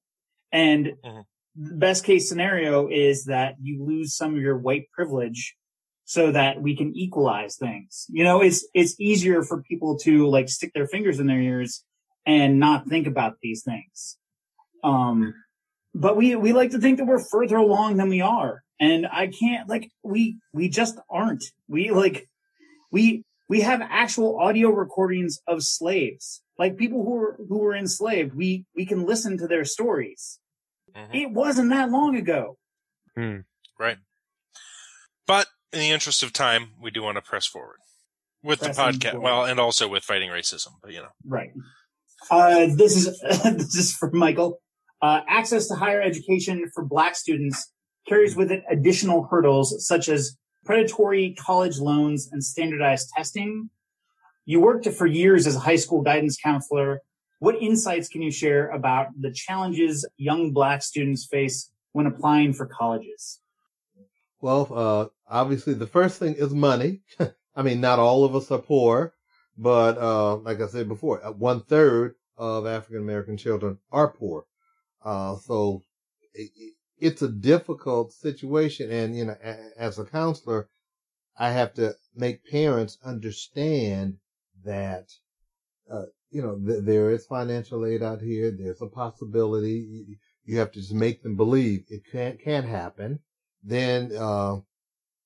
And 0.53 0.95
Mhm. 1.05 1.25
the 1.57 1.75
best 1.75 2.05
case 2.05 2.29
scenario 2.29 2.89
is 2.89 3.25
that 3.25 3.57
you 3.61 3.83
lose 3.83 4.15
some 4.15 4.35
of 4.37 4.41
your 4.41 4.59
white 4.59 4.89
privilege 4.93 5.57
so 6.05 6.31
that 6.31 6.63
we 6.63 6.77
can 6.77 6.95
equalize 6.95 7.57
things. 7.57 8.07
You 8.09 8.23
know, 8.25 8.41
it's 8.41 8.67
it's 8.75 8.95
easier 9.01 9.43
for 9.43 9.63
people 9.63 9.99
to 10.01 10.29
like 10.29 10.49
stick 10.49 10.73
their 10.75 10.87
fingers 10.87 11.19
in 11.19 11.27
their 11.27 11.41
ears 11.41 11.83
and 12.25 12.61
not 12.61 12.87
think 12.89 13.07
about 13.07 13.39
these 13.43 13.63
things. 13.65 14.19
Um 14.85 15.35
but 15.95 16.17
we 16.17 16.37
we 16.37 16.53
like 16.53 16.71
to 16.73 16.79
think 16.79 16.99
that 16.99 17.07
we're 17.07 17.19
further 17.25 17.57
along 17.57 17.97
than 17.97 18.09
we 18.11 18.21
are. 18.21 18.63
And 18.79 19.07
I 19.07 19.29
can't 19.29 19.69
like 19.69 19.91
we 20.03 20.39
we 20.53 20.69
just 20.69 20.99
aren't. 21.09 21.45
We 21.69 21.91
like 21.91 22.29
we 22.93 23.25
we 23.49 23.61
have 23.63 23.81
actual 23.83 24.39
audio 24.39 24.71
recordings 24.71 25.39
of 25.47 25.63
slaves. 25.63 26.43
Like 26.59 26.77
people 26.77 27.05
who 27.05 27.13
were 27.13 27.39
who 27.49 27.59
were 27.59 27.75
enslaved. 27.75 28.35
We 28.35 28.65
we 28.75 28.85
can 28.87 29.07
listen 29.07 29.39
to 29.39 29.47
their 29.47 29.65
stories. 29.65 30.39
Mhm. 30.95 31.15
It 31.15 31.31
wasn't 31.31 31.71
that 31.71 31.91
long 31.91 32.17
ago. 32.17 32.59
right. 33.17 33.99
But 35.27 35.47
in 35.73 35.81
the 35.81 35.91
interest 35.91 36.23
of 36.23 36.33
time, 36.33 36.73
we 36.81 36.91
do 36.91 37.03
want 37.03 37.17
to 37.17 37.23
press 37.23 37.47
forward 37.47 37.79
with 38.43 38.61
the 38.61 38.69
podcast. 38.69 39.13
forward. 39.13 39.25
Well, 39.25 39.45
and 39.45 39.59
also 39.59 39.89
with 39.89 40.05
fighting 40.05 40.31
racism. 40.31 40.73
But 40.83 40.93
you 40.93 41.01
know, 41.01 41.09
Right. 41.25 41.51
Uh, 42.31 42.67
this 42.75 42.97
is 42.97 43.21
this 43.45 43.75
is 43.75 43.95
for 43.95 44.11
Michael. 44.13 44.61
Uh, 45.03 45.21
access 45.29 45.69
to 45.69 45.75
higher 45.75 46.01
education 46.01 46.71
for 46.75 46.85
Black 46.85 47.15
students 47.17 47.71
carries 48.09 48.37
with 48.37 48.51
it 48.51 48.65
additional 48.71 49.25
hurdles 49.25 49.87
such 49.87 50.09
as 50.09 50.37
predatory 50.65 51.35
college 51.39 51.79
loans 51.79 52.29
and 52.33 52.43
standardized 52.43 53.11
testing. 53.17 53.71
You 54.45 54.61
worked 54.61 54.87
for 54.89 55.07
years 55.07 55.47
as 55.47 55.57
a 55.57 55.61
high 55.61 55.77
school 55.77 56.03
guidance 56.03 56.37
counselor. 56.37 57.01
What 57.39 57.61
insights 57.63 58.09
can 58.09 58.23
you 58.23 58.31
share 58.31 58.69
about 58.71 59.09
the 59.21 59.31
challenges 59.31 60.09
young 60.17 60.53
Black 60.53 60.83
students 60.83 61.27
face 61.27 61.71
when 61.93 62.07
applying 62.07 62.53
for 62.53 62.67
colleges? 62.67 63.41
Well, 64.41 64.69
uh, 64.73 65.07
obviously 65.29 65.75
the 65.75 65.87
first 65.87 66.19
thing 66.19 66.35
is 66.35 66.53
money. 66.53 67.01
I 67.57 67.63
mean, 67.63 67.81
not 67.81 67.99
all 67.99 68.25
of 68.25 68.37
us 68.37 68.51
are 68.51 68.59
poor, 68.59 69.15
but, 69.57 69.97
uh, 69.99 70.37
like 70.37 70.61
I 70.61 70.67
said 70.67 70.89
before, 70.89 71.19
one 71.39 71.63
third 71.63 72.15
of 72.37 72.67
African 72.67 73.03
American 73.03 73.37
children 73.37 73.79
are 73.91 74.09
poor. 74.09 74.45
Uh, 75.03 75.37
so 75.37 75.85
it, 76.35 76.75
it's 76.99 77.23
a 77.23 77.29
difficult 77.29 78.13
situation. 78.13 78.91
And, 78.91 79.17
you 79.17 79.27
know, 79.27 79.37
as 79.77 79.99
a 79.99 80.05
counselor, 80.05 80.69
I 81.39 81.51
have 81.51 81.75
to 81.75 81.95
make 82.15 82.47
parents 82.51 82.99
understand 83.05 84.19
that, 84.65 85.11
uh, 85.91 86.07
you 86.31 86.43
know, 86.43 86.59
th- 86.59 86.85
there 86.85 87.11
is 87.11 87.27
financial 87.27 87.85
aid 87.85 88.03
out 88.03 88.21
here. 88.21 88.51
There's 88.51 88.81
a 88.81 88.87
possibility. 88.87 90.19
You, 90.45 90.59
have 90.59 90.73
to 90.73 90.81
just 90.81 90.95
make 90.95 91.23
them 91.23 91.37
believe 91.37 91.85
it 91.89 92.03
can't, 92.11 92.41
can 92.41 92.65
happen. 92.65 93.21
Then, 93.63 94.13
uh, 94.17 94.61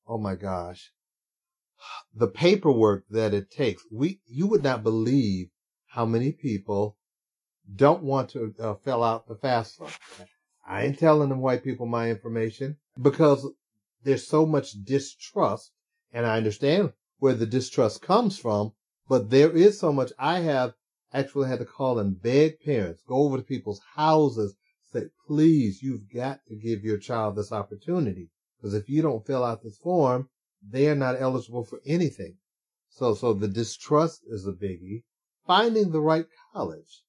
oh 0.08 0.18
my 0.18 0.34
gosh, 0.34 0.90
the 2.14 2.28
paperwork 2.28 3.04
that 3.10 3.32
it 3.34 3.50
takes. 3.50 3.84
We, 3.92 4.20
you 4.26 4.46
would 4.48 4.62
not 4.62 4.82
believe 4.82 5.50
how 5.86 6.06
many 6.06 6.32
people 6.32 6.96
don't 7.76 8.02
want 8.02 8.30
to 8.30 8.54
uh, 8.58 8.74
fill 8.74 9.04
out 9.04 9.28
the 9.28 9.36
FAFSA. 9.36 9.90
I 10.66 10.84
ain't 10.84 10.98
telling 10.98 11.30
them 11.30 11.40
white 11.40 11.64
people 11.64 11.86
my 11.86 12.10
information 12.10 12.76
because 13.00 13.46
there's 14.04 14.26
so 14.26 14.46
much 14.46 14.84
distrust 14.84 15.72
and 16.12 16.26
I 16.26 16.36
understand 16.36 16.92
where 17.18 17.34
the 17.34 17.46
distrust 17.46 18.02
comes 18.02 18.38
from, 18.38 18.72
but 19.08 19.30
there 19.30 19.50
is 19.50 19.78
so 19.78 19.92
much. 19.92 20.12
I 20.18 20.40
have 20.40 20.74
actually 21.12 21.48
had 21.48 21.58
to 21.58 21.64
call 21.64 21.98
and 21.98 22.20
beg 22.20 22.60
parents, 22.60 23.02
go 23.06 23.16
over 23.16 23.36
to 23.36 23.42
people's 23.42 23.80
houses, 23.94 24.54
say, 24.92 25.06
please, 25.26 25.82
you've 25.82 26.12
got 26.12 26.40
to 26.46 26.56
give 26.56 26.84
your 26.84 26.98
child 26.98 27.36
this 27.36 27.52
opportunity. 27.52 28.30
Because 28.56 28.74
if 28.74 28.88
you 28.88 29.02
don't 29.02 29.26
fill 29.26 29.44
out 29.44 29.62
this 29.62 29.78
form, 29.78 30.28
they 30.62 30.88
are 30.88 30.94
not 30.94 31.20
eligible 31.20 31.64
for 31.64 31.80
anything. 31.86 32.36
So, 32.88 33.14
so 33.14 33.32
the 33.32 33.48
distrust 33.48 34.22
is 34.26 34.46
a 34.46 34.52
biggie. 34.52 35.04
Finding 35.46 35.90
the 35.90 36.00
right 36.00 36.26
college. 36.52 37.02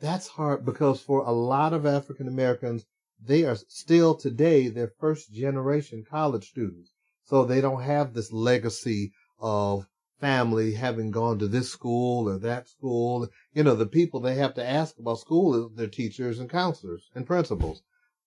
That's 0.00 0.28
hard 0.28 0.64
because 0.64 1.00
for 1.00 1.20
a 1.20 1.32
lot 1.32 1.72
of 1.72 1.86
African 1.86 2.28
Americans, 2.28 2.84
they 3.26 3.44
are 3.44 3.56
still 3.68 4.14
today 4.14 4.68
their 4.68 4.92
first 4.98 5.32
generation 5.32 6.04
college 6.08 6.50
students. 6.50 6.92
So 7.22 7.44
they 7.44 7.60
don't 7.60 7.82
have 7.82 8.12
this 8.12 8.32
legacy 8.32 9.12
of 9.38 9.88
family 10.20 10.74
having 10.74 11.10
gone 11.10 11.38
to 11.38 11.48
this 11.48 11.70
school 11.70 12.28
or 12.28 12.38
that 12.38 12.68
school. 12.68 13.28
You 13.52 13.62
know, 13.62 13.74
the 13.74 13.86
people 13.86 14.20
they 14.20 14.34
have 14.34 14.54
to 14.54 14.64
ask 14.64 14.98
about 14.98 15.20
school 15.20 15.54
is 15.54 15.74
their 15.74 15.88
teachers 15.88 16.38
and 16.38 16.50
counselors 16.50 17.10
and 17.14 17.26
principals 17.26 17.82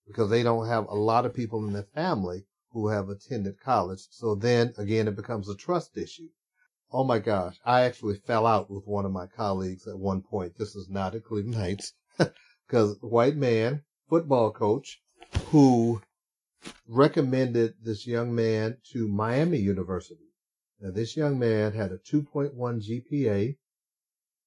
because 0.06 0.30
they 0.30 0.42
don't 0.42 0.66
have 0.66 0.86
a 0.88 0.94
lot 0.94 1.26
of 1.26 1.34
people 1.34 1.66
in 1.66 1.72
their 1.72 1.88
family 1.94 2.44
who 2.72 2.88
have 2.88 3.08
attended 3.08 3.60
college. 3.60 4.00
So 4.10 4.34
then 4.34 4.74
again, 4.78 5.08
it 5.08 5.16
becomes 5.16 5.48
a 5.48 5.54
trust 5.54 5.96
issue. 5.96 6.28
Oh 6.90 7.04
my 7.04 7.18
gosh. 7.18 7.58
I 7.64 7.82
actually 7.82 8.16
fell 8.16 8.46
out 8.46 8.70
with 8.70 8.86
one 8.86 9.04
of 9.04 9.12
my 9.12 9.26
colleagues 9.26 9.86
at 9.86 9.98
one 9.98 10.22
point. 10.22 10.56
This 10.56 10.74
is 10.74 10.88
not 10.88 11.14
at 11.14 11.24
Cleveland 11.24 11.56
Heights 11.56 11.92
because 12.66 12.96
white 13.00 13.36
man, 13.36 13.82
football 14.08 14.50
coach 14.50 15.00
who 15.50 16.00
recommended 16.86 17.74
this 17.82 18.06
young 18.06 18.34
man 18.34 18.78
to 18.92 19.06
Miami 19.06 19.58
University. 19.58 20.30
Now 20.80 20.90
this 20.90 21.16
young 21.16 21.38
man 21.38 21.72
had 21.72 21.92
a 21.92 21.98
2.1 21.98 22.54
GPA, 22.56 23.56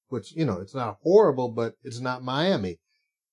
which, 0.08 0.32
you 0.32 0.44
know, 0.44 0.58
it's 0.60 0.74
not 0.74 0.98
horrible, 1.02 1.48
but 1.48 1.76
it's 1.84 2.00
not 2.00 2.24
Miami. 2.24 2.80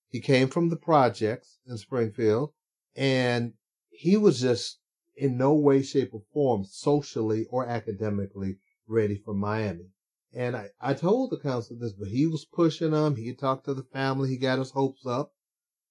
He 0.08 0.20
came 0.20 0.48
from 0.48 0.68
the 0.68 0.76
projects 0.76 1.58
in 1.66 1.76
Springfield 1.78 2.52
and 2.94 3.54
he 3.90 4.16
was 4.16 4.40
just 4.40 4.78
in 5.16 5.36
no 5.36 5.52
way, 5.52 5.82
shape 5.82 6.14
or 6.14 6.22
form 6.32 6.64
socially 6.64 7.46
or 7.50 7.66
academically 7.66 8.56
ready 8.86 9.16
for 9.16 9.34
Miami. 9.34 9.90
And 10.32 10.56
I, 10.56 10.70
I 10.80 10.94
told 10.94 11.30
the 11.30 11.38
counselor 11.38 11.80
this, 11.80 11.92
but 11.92 12.08
he 12.08 12.26
was 12.26 12.44
pushing 12.44 12.92
him. 12.92 13.16
He 13.16 13.34
talked 13.34 13.64
to 13.64 13.74
the 13.74 13.82
family. 13.82 14.28
He 14.30 14.36
got 14.36 14.60
his 14.60 14.70
hopes 14.70 15.04
up 15.04 15.32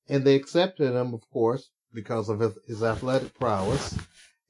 and 0.10 0.26
they 0.26 0.36
accepted 0.36 0.95
him, 0.95 1.14
of 1.14 1.30
course, 1.30 1.69
because 1.94 2.30
of 2.30 2.40
his, 2.40 2.84
athletic 2.84 3.38
prowess. 3.40 3.98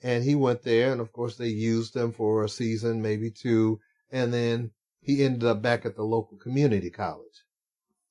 And 0.01 0.23
he 0.23 0.35
went 0.35 0.63
there 0.63 0.91
and 0.91 1.01
of 1.01 1.11
course 1.11 1.35
they 1.35 1.49
used 1.49 1.95
him 1.95 2.13
for 2.13 2.43
a 2.43 2.49
season, 2.49 3.01
maybe 3.01 3.29
two. 3.29 3.81
And 4.11 4.33
then 4.33 4.71
he 5.01 5.23
ended 5.23 5.43
up 5.43 5.61
back 5.61 5.85
at 5.85 5.95
the 5.95 6.03
local 6.03 6.37
community 6.37 6.89
college. 6.89 7.43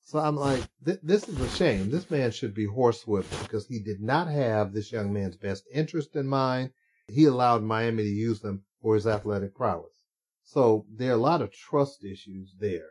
So 0.03 0.19
I'm 0.19 0.35
like, 0.35 0.63
th- 0.85 0.99
this 1.03 1.27
is 1.27 1.39
a 1.39 1.49
shame. 1.49 1.89
This 1.89 2.09
man 2.09 2.31
should 2.31 2.53
be 2.53 2.67
horsewhipped 2.67 3.43
because 3.43 3.67
he 3.67 3.79
did 3.79 4.01
not 4.01 4.27
have 4.27 4.73
this 4.73 4.91
young 4.91 5.13
man's 5.13 5.37
best 5.37 5.65
interest 5.73 6.15
in 6.15 6.27
mind. 6.27 6.71
He 7.07 7.25
allowed 7.25 7.63
Miami 7.63 8.03
to 8.03 8.09
use 8.09 8.43
him 8.43 8.63
for 8.81 8.95
his 8.95 9.07
athletic 9.07 9.55
prowess. 9.55 10.05
So 10.43 10.85
there 10.89 11.11
are 11.11 11.15
a 11.15 11.17
lot 11.17 11.41
of 11.41 11.51
trust 11.51 12.03
issues 12.03 12.55
there. 12.59 12.89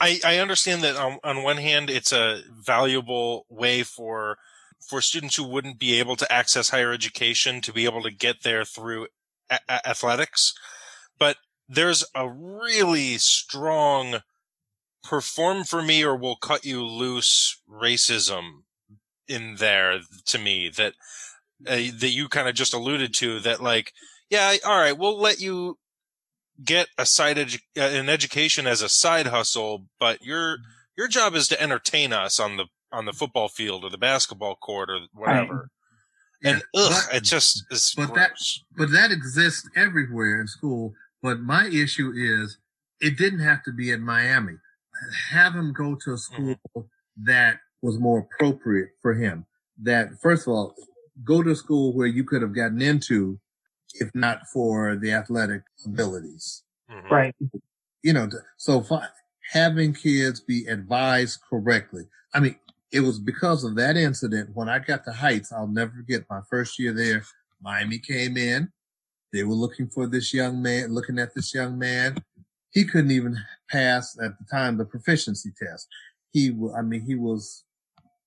I, 0.00 0.20
I 0.24 0.38
understand 0.38 0.82
that 0.82 0.96
on, 0.96 1.18
on 1.24 1.42
one 1.42 1.56
hand, 1.56 1.90
it's 1.90 2.12
a 2.12 2.42
valuable 2.50 3.46
way 3.48 3.82
for 3.82 4.38
for 4.88 5.00
students 5.02 5.36
who 5.36 5.44
wouldn't 5.44 5.78
be 5.78 5.98
able 5.98 6.16
to 6.16 6.32
access 6.32 6.70
higher 6.70 6.92
education 6.92 7.60
to 7.60 7.72
be 7.72 7.84
able 7.84 8.02
to 8.02 8.10
get 8.10 8.42
there 8.42 8.64
through 8.64 9.08
a- 9.50 9.88
athletics, 9.88 10.54
but 11.18 11.36
there's 11.68 12.04
a 12.14 12.28
really 12.28 13.18
strong 13.18 14.20
perform 15.02 15.64
for 15.64 15.82
me 15.82 16.04
or 16.04 16.16
we'll 16.16 16.36
cut 16.36 16.64
you 16.64 16.84
loose 16.84 17.60
racism 17.70 18.62
in 19.26 19.56
there 19.56 20.00
to 20.26 20.38
me 20.38 20.68
that 20.68 20.94
uh, 21.66 21.76
that 21.98 22.10
you 22.10 22.28
kind 22.28 22.48
of 22.48 22.54
just 22.54 22.74
alluded 22.74 23.14
to 23.14 23.40
that 23.40 23.62
like 23.62 23.92
yeah 24.30 24.56
all 24.66 24.78
right 24.78 24.98
we'll 24.98 25.18
let 25.18 25.40
you 25.40 25.78
get 26.64 26.88
a 26.98 27.06
side 27.06 27.36
edu- 27.36 27.60
uh, 27.76 27.80
an 27.82 28.08
education 28.08 28.66
as 28.66 28.82
a 28.82 28.88
side 28.88 29.26
hustle 29.28 29.84
but 30.00 30.22
your 30.24 30.58
your 30.96 31.08
job 31.08 31.34
is 31.34 31.46
to 31.48 31.60
entertain 31.62 32.12
us 32.12 32.40
on 32.40 32.56
the 32.56 32.64
on 32.90 33.04
the 33.04 33.12
football 33.12 33.48
field 33.48 33.84
or 33.84 33.90
the 33.90 33.98
basketball 33.98 34.56
court 34.56 34.90
or 34.90 35.00
whatever 35.12 35.70
and 36.44 36.62
ugh, 36.76 36.92
but- 37.08 37.16
it 37.16 37.24
just 37.24 37.64
is 37.70 37.94
but 37.96 38.14
that 38.14 38.30
but 38.76 38.90
that 38.92 39.10
exists 39.10 39.68
everywhere 39.76 40.40
in 40.40 40.46
school. 40.46 40.94
But 41.22 41.40
my 41.40 41.66
issue 41.66 42.12
is 42.14 42.58
it 43.00 43.18
didn't 43.18 43.40
have 43.40 43.64
to 43.64 43.72
be 43.72 43.90
in 43.90 44.02
Miami. 44.02 44.54
Have 45.30 45.54
him 45.54 45.72
go 45.72 45.96
to 46.04 46.12
a 46.14 46.18
school 46.18 46.54
that 47.24 47.58
was 47.82 47.98
more 47.98 48.20
appropriate 48.20 48.90
for 49.02 49.14
him. 49.14 49.46
That 49.82 50.20
first 50.22 50.46
of 50.46 50.52
all, 50.52 50.74
go 51.24 51.42
to 51.42 51.50
a 51.50 51.56
school 51.56 51.92
where 51.92 52.06
you 52.06 52.22
could 52.24 52.42
have 52.42 52.54
gotten 52.54 52.80
into 52.82 53.40
if 53.94 54.14
not 54.14 54.46
for 54.52 54.96
the 54.96 55.12
athletic 55.12 55.62
abilities. 55.84 56.62
Mhm. 56.90 57.10
Right. 57.10 57.36
You 58.02 58.12
know, 58.12 58.28
so 58.56 58.82
fi- 58.82 59.08
having 59.52 59.92
kids 59.92 60.40
be 60.40 60.66
advised 60.66 61.40
correctly. 61.48 62.08
I 62.34 62.40
mean, 62.40 62.56
it 62.92 63.00
was 63.00 63.18
because 63.18 63.64
of 63.64 63.74
that 63.76 63.96
incident 63.96 64.50
when 64.54 64.68
I 64.68 64.78
got 64.78 65.04
to 65.04 65.12
Heights. 65.12 65.52
I'll 65.52 65.66
never 65.66 65.92
forget 65.92 66.24
my 66.30 66.40
first 66.48 66.78
year 66.78 66.92
there. 66.92 67.24
Miami 67.60 67.98
came 67.98 68.36
in. 68.36 68.72
They 69.32 69.42
were 69.44 69.54
looking 69.54 69.88
for 69.88 70.06
this 70.06 70.32
young 70.32 70.62
man, 70.62 70.94
looking 70.94 71.18
at 71.18 71.34
this 71.34 71.52
young 71.52 71.78
man. 71.78 72.16
He 72.70 72.84
couldn't 72.84 73.10
even 73.10 73.36
pass 73.68 74.16
at 74.22 74.38
the 74.38 74.44
time 74.44 74.78
the 74.78 74.84
proficiency 74.86 75.50
test. 75.58 75.88
He, 76.32 76.50
wa- 76.50 76.74
I 76.74 76.82
mean, 76.82 77.02
he 77.02 77.14
was, 77.14 77.64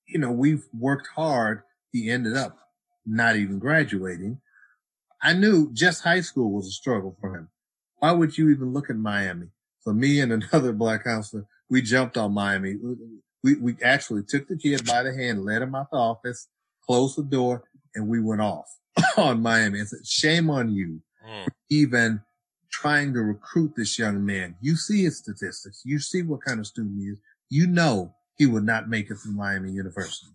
you 0.07 0.19
know, 0.19 0.31
we've 0.31 0.65
worked 0.77 1.07
hard. 1.07 1.63
He 1.91 2.09
ended 2.11 2.35
up 2.35 2.57
not 3.05 3.35
even 3.35 3.57
graduating. 3.57 4.39
I 5.21 5.33
knew 5.33 5.71
just 5.73 6.03
high 6.03 6.21
school 6.21 6.51
was 6.51 6.67
a 6.67 6.71
struggle 6.71 7.15
for 7.21 7.35
him. 7.35 7.49
Why 7.99 8.11
would 8.11 8.37
you 8.37 8.49
even 8.49 8.73
look 8.73 8.89
at 8.89 8.95
Miami? 8.95 9.47
So 9.81 9.93
me 9.93 10.19
and 10.19 10.31
another 10.51 10.73
black 10.73 11.03
counselor, 11.03 11.45
we 11.69 11.81
jumped 11.81 12.17
on 12.17 12.33
Miami. 12.33 12.77
We, 13.43 13.55
we 13.55 13.75
actually 13.83 14.23
took 14.23 14.47
the 14.47 14.57
kid 14.57 14.85
by 14.85 15.03
the 15.03 15.13
hand, 15.13 15.45
led 15.45 15.61
him 15.61 15.75
out 15.75 15.91
the 15.91 15.97
office, 15.97 16.47
closed 16.85 17.17
the 17.17 17.23
door, 17.23 17.63
and 17.95 18.07
we 18.07 18.19
went 18.21 18.41
off 18.41 18.65
on 19.17 19.41
Miami 19.41 19.79
and 19.79 19.87
said, 19.87 20.05
shame 20.05 20.49
on 20.49 20.73
you 20.73 21.01
Mm. 21.23 21.47
even 21.69 22.21
trying 22.71 23.13
to 23.13 23.19
recruit 23.21 23.73
this 23.75 23.99
young 23.99 24.25
man. 24.25 24.55
You 24.59 24.75
see 24.75 25.03
his 25.03 25.19
statistics. 25.19 25.83
You 25.85 25.99
see 25.99 26.23
what 26.23 26.43
kind 26.43 26.59
of 26.59 26.65
student 26.65 26.97
he 26.97 27.09
is. 27.09 27.19
You 27.49 27.67
know 27.67 28.15
he 28.37 28.47
would 28.47 28.63
not 28.63 28.89
make 28.89 29.11
it 29.11 29.17
through 29.17 29.33
Miami 29.33 29.71
University, 29.71 30.31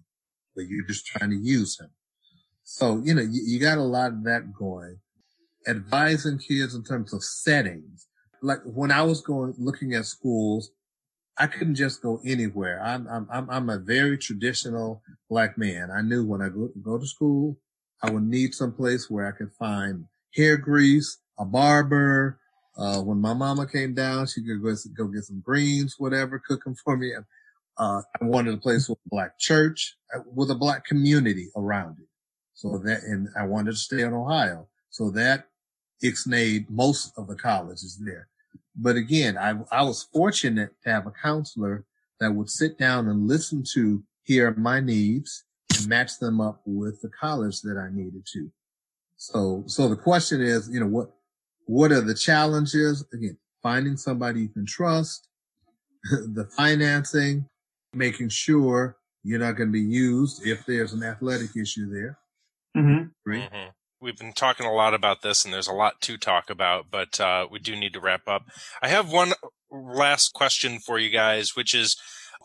but 0.55 0.69
you're 0.69 0.87
just 0.87 1.05
trying 1.05 1.31
to 1.31 1.37
use 1.37 1.81
him. 1.81 1.91
So, 2.69 3.01
you 3.05 3.15
know, 3.15 3.23
you, 3.23 3.43
you 3.45 3.61
got 3.61 3.79
a 3.79 3.83
lot 3.83 4.11
of 4.11 4.25
that 4.25 4.53
going. 4.53 4.99
Advising 5.69 6.39
kids 6.39 6.75
in 6.75 6.83
terms 6.83 7.15
of 7.15 7.23
settings. 7.23 8.09
Like 8.43 8.59
when 8.65 8.91
I 8.91 9.03
was 9.03 9.21
going, 9.21 9.55
looking 9.57 9.95
at 9.95 10.05
schools, 10.07 10.73
I 11.39 11.47
couldn't 11.47 11.77
just 11.77 12.03
go 12.03 12.21
anywhere. 12.27 12.83
I'm, 12.83 13.07
I'm, 13.07 13.29
I'm, 13.33 13.51
I'm 13.51 13.71
a 13.71 13.79
very 13.79 14.19
traditional 14.19 15.01
black 15.31 15.57
man. 15.57 15.91
I 15.97 16.03
knew 16.03 16.27
when 16.27 16.43
I 16.43 16.49
go, 16.49 16.69
go 16.83 16.99
to 16.99 17.07
school, 17.07 17.57
I 18.03 18.11
would 18.11 18.25
need 18.25 18.53
some 18.53 18.73
place 18.73 19.09
where 19.09 19.29
I 19.29 19.31
could 19.31 19.53
find 19.53 20.05
hair 20.35 20.57
grease, 20.57 21.19
a 21.39 21.45
barber. 21.45 22.41
Uh, 22.77 23.01
when 23.01 23.21
my 23.21 23.33
mama 23.33 23.69
came 23.69 23.95
down, 23.95 24.27
she 24.27 24.43
could 24.43 24.61
go, 24.61 24.75
go 24.97 25.07
get 25.07 25.23
some 25.23 25.41
greens, 25.41 25.95
whatever, 25.99 26.43
cook 26.45 26.65
them 26.65 26.75
for 26.75 26.97
me. 26.97 27.13
Uh, 27.79 28.03
I 28.21 28.25
wanted 28.25 28.55
a 28.55 28.59
place 28.59 28.89
with 28.89 28.99
a 29.07 29.09
black 29.09 29.39
church, 29.39 29.97
uh, 30.13 30.21
with 30.35 30.51
a 30.51 30.57
black 30.57 30.85
community 30.85 31.49
around 31.57 31.99
it. 32.01 32.09
So 32.57 32.79
that, 32.79 33.03
and 33.03 33.29
I 33.39 33.45
wanted 33.45 33.73
to 33.73 33.77
stay 33.77 34.01
in 34.01 34.15
Ohio. 34.15 34.67
So 34.89 35.11
that 35.11 35.45
ixnayed 36.03 36.71
most 36.71 37.13
of 37.19 37.29
the 37.29 37.37
colleges 37.37 38.01
there. 38.03 38.29
But 38.75 38.97
again, 38.97 39.37
I, 39.37 39.57
I 39.71 39.83
was 39.83 40.09
fortunate 40.11 40.71
to 40.83 40.91
have 40.91 41.07
a 41.07 41.11
counselor 41.11 41.85
that 42.19 42.35
would 42.35 42.49
sit 42.49 42.79
down 42.79 43.09
and 43.09 43.29
listen 43.29 43.63
to 43.75 44.03
hear 44.23 44.55
my 44.55 44.81
needs 44.81 45.45
and 45.77 45.87
match 45.87 46.19
them 46.19 46.41
up 46.41 46.63
with 46.65 47.03
the 47.03 47.11
college 47.11 47.61
that 47.61 47.77
I 47.77 47.95
needed 47.95 48.27
to. 48.33 48.51
So, 49.19 49.63
so 49.67 49.89
the 49.89 49.97
question 49.97 50.41
is, 50.41 50.71
you 50.73 50.81
know, 50.81 50.87
what, 50.87 51.11
what 51.67 51.93
are 51.93 52.01
the 52.01 52.15
challenges? 52.15 53.05
Again, 53.13 53.37
finding 53.63 53.99
somebody 53.99 54.41
you 54.41 54.49
can 54.49 54.65
trust, 54.65 55.29
the 56.05 56.49
financing, 56.57 57.51
making 57.93 58.31
sure 58.31 58.97
you're 59.23 59.41
not 59.41 59.57
going 59.57 59.69
to 59.69 59.73
be 59.73 59.81
used 59.81 60.47
if 60.47 60.65
there's 60.65 60.95
an 60.95 61.03
athletic 61.03 61.55
issue 61.55 61.91
there. 61.93 62.19
Mm-hmm. 62.77 63.31
Right? 63.31 63.51
Mhm. 63.51 63.71
We've 64.01 64.19
been 64.19 64.35
talking 64.35 64.67
a 64.67 64.73
lot 64.73 64.93
about 64.93 65.23
this, 65.23 65.45
and 65.45 65.55
there's 65.55 65.69
a 65.69 65.73
lot 65.73 66.01
to 66.03 66.19
talk 66.19 66.51
about, 66.51 66.87
but 66.91 67.19
uh, 67.19 67.47
we 67.51 67.59
do 67.59 67.75
need 67.75 67.95
to 67.95 68.01
wrap 68.01 68.29
up. 68.29 68.43
I 68.83 68.89
have 68.89 69.11
one 69.11 69.33
last 69.71 70.35
question 70.35 70.79
for 70.79 70.99
you 70.99 71.09
guys, 71.09 71.57
which 71.57 71.75
is 71.75 71.97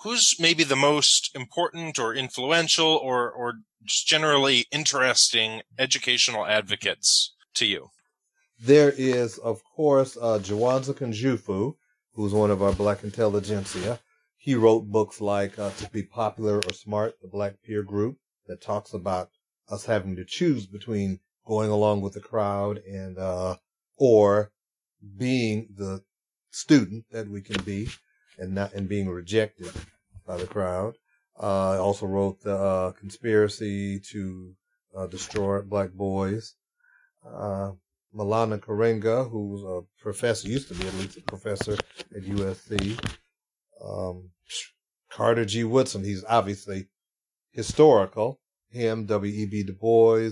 who's 0.03 0.35
maybe 0.39 0.63
the 0.63 0.75
most 0.75 1.29
important 1.35 1.99
or 1.99 2.13
influential 2.13 2.87
or, 2.87 3.29
or 3.29 3.55
just 3.83 4.07
generally 4.07 4.65
interesting 4.71 5.61
educational 5.77 6.45
advocates 6.45 7.35
to 7.55 7.65
you? 7.65 7.89
There 8.59 8.93
is, 8.95 9.37
of 9.39 9.61
course, 9.75 10.17
uh, 10.17 10.39
Jawanza 10.39 10.93
Kunjufu, 10.93 11.75
who's 12.13 12.33
one 12.33 12.51
of 12.51 12.61
our 12.61 12.73
black 12.73 13.03
intelligentsia. 13.03 13.99
He 14.37 14.55
wrote 14.55 14.87
books 14.87 15.21
like 15.21 15.57
uh, 15.59 15.71
To 15.71 15.89
Be 15.89 16.03
Popular 16.03 16.57
or 16.57 16.73
Smart, 16.73 17.15
the 17.21 17.27
Black 17.27 17.55
Peer 17.63 17.83
Group, 17.83 18.17
that 18.47 18.61
talks 18.61 18.93
about 18.93 19.29
us 19.71 19.85
having 19.85 20.15
to 20.17 20.25
choose 20.25 20.65
between 20.67 21.19
going 21.45 21.69
along 21.69 22.01
with 22.01 22.13
the 22.13 22.19
crowd 22.19 22.77
and, 22.79 23.17
uh, 23.17 23.55
or 23.97 24.51
being 25.17 25.67
the 25.75 26.03
student 26.51 27.05
that 27.11 27.27
we 27.27 27.41
can 27.41 27.61
be 27.63 27.89
and 28.37 28.53
not, 28.53 28.73
and 28.73 28.87
being 28.89 29.09
rejected 29.09 29.71
by 30.25 30.37
the 30.37 30.47
crowd. 30.47 30.95
Uh, 31.41 31.71
I 31.71 31.77
also 31.77 32.05
wrote 32.05 32.41
the, 32.41 32.55
uh, 32.55 32.91
conspiracy 32.91 33.99
to, 34.11 34.55
uh, 34.95 35.07
destroy 35.07 35.61
black 35.61 35.91
boys. 35.91 36.55
Uh, 37.25 37.71
Maulana 38.13 38.59
Karenga, 38.59 39.29
who's 39.29 39.63
a 39.63 39.81
professor, 40.01 40.49
used 40.49 40.67
to 40.67 40.73
be 40.73 40.85
at 40.85 40.93
least 40.95 41.17
a 41.17 41.21
professor 41.21 41.73
at 41.73 42.23
USC. 42.23 42.99
Um, 43.83 44.31
Carter 45.09 45.45
G. 45.45 45.63
Woodson, 45.63 46.03
he's 46.03 46.23
obviously 46.25 46.87
historical. 47.51 48.40
Him, 48.71 49.05
W.E.B. 49.05 49.63
Du 49.63 49.73
Bois, 49.73 50.31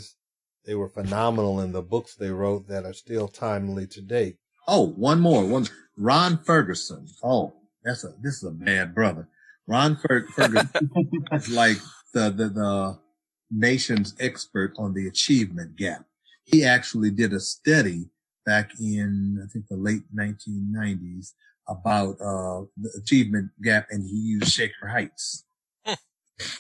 they 0.65 0.75
were 0.75 0.89
phenomenal 0.89 1.61
in 1.61 1.71
the 1.71 1.81
books 1.81 2.15
they 2.15 2.29
wrote 2.29 2.67
that 2.67 2.85
are 2.85 2.93
still 2.93 3.27
timely 3.27 3.87
today. 3.87 4.37
Oh, 4.67 4.87
one 4.87 5.19
more. 5.19 5.45
One. 5.45 5.67
Ron 5.97 6.37
Ferguson. 6.43 7.07
Oh, 7.23 7.53
that's 7.83 8.03
a 8.03 8.13
this 8.21 8.35
is 8.37 8.43
a 8.43 8.51
bad 8.51 8.93
brother. 8.95 9.27
Ron 9.67 9.97
Fer- 9.97 10.27
Ferguson 10.27 10.89
is 11.31 11.49
like 11.49 11.77
the, 12.13 12.29
the 12.29 12.49
the 12.49 12.99
nation's 13.51 14.15
expert 14.19 14.73
on 14.77 14.93
the 14.93 15.07
achievement 15.07 15.75
gap. 15.75 16.05
He 16.43 16.63
actually 16.63 17.11
did 17.11 17.33
a 17.33 17.39
study 17.39 18.09
back 18.45 18.71
in 18.79 19.39
I 19.43 19.51
think 19.51 19.67
the 19.67 19.75
late 19.77 20.03
1990s 20.15 21.33
about 21.67 22.15
uh, 22.21 22.65
the 22.77 22.91
achievement 23.01 23.51
gap, 23.61 23.87
and 23.91 24.03
he 24.03 24.15
used 24.15 24.51
Shaker 24.51 24.87
Heights. 24.87 25.45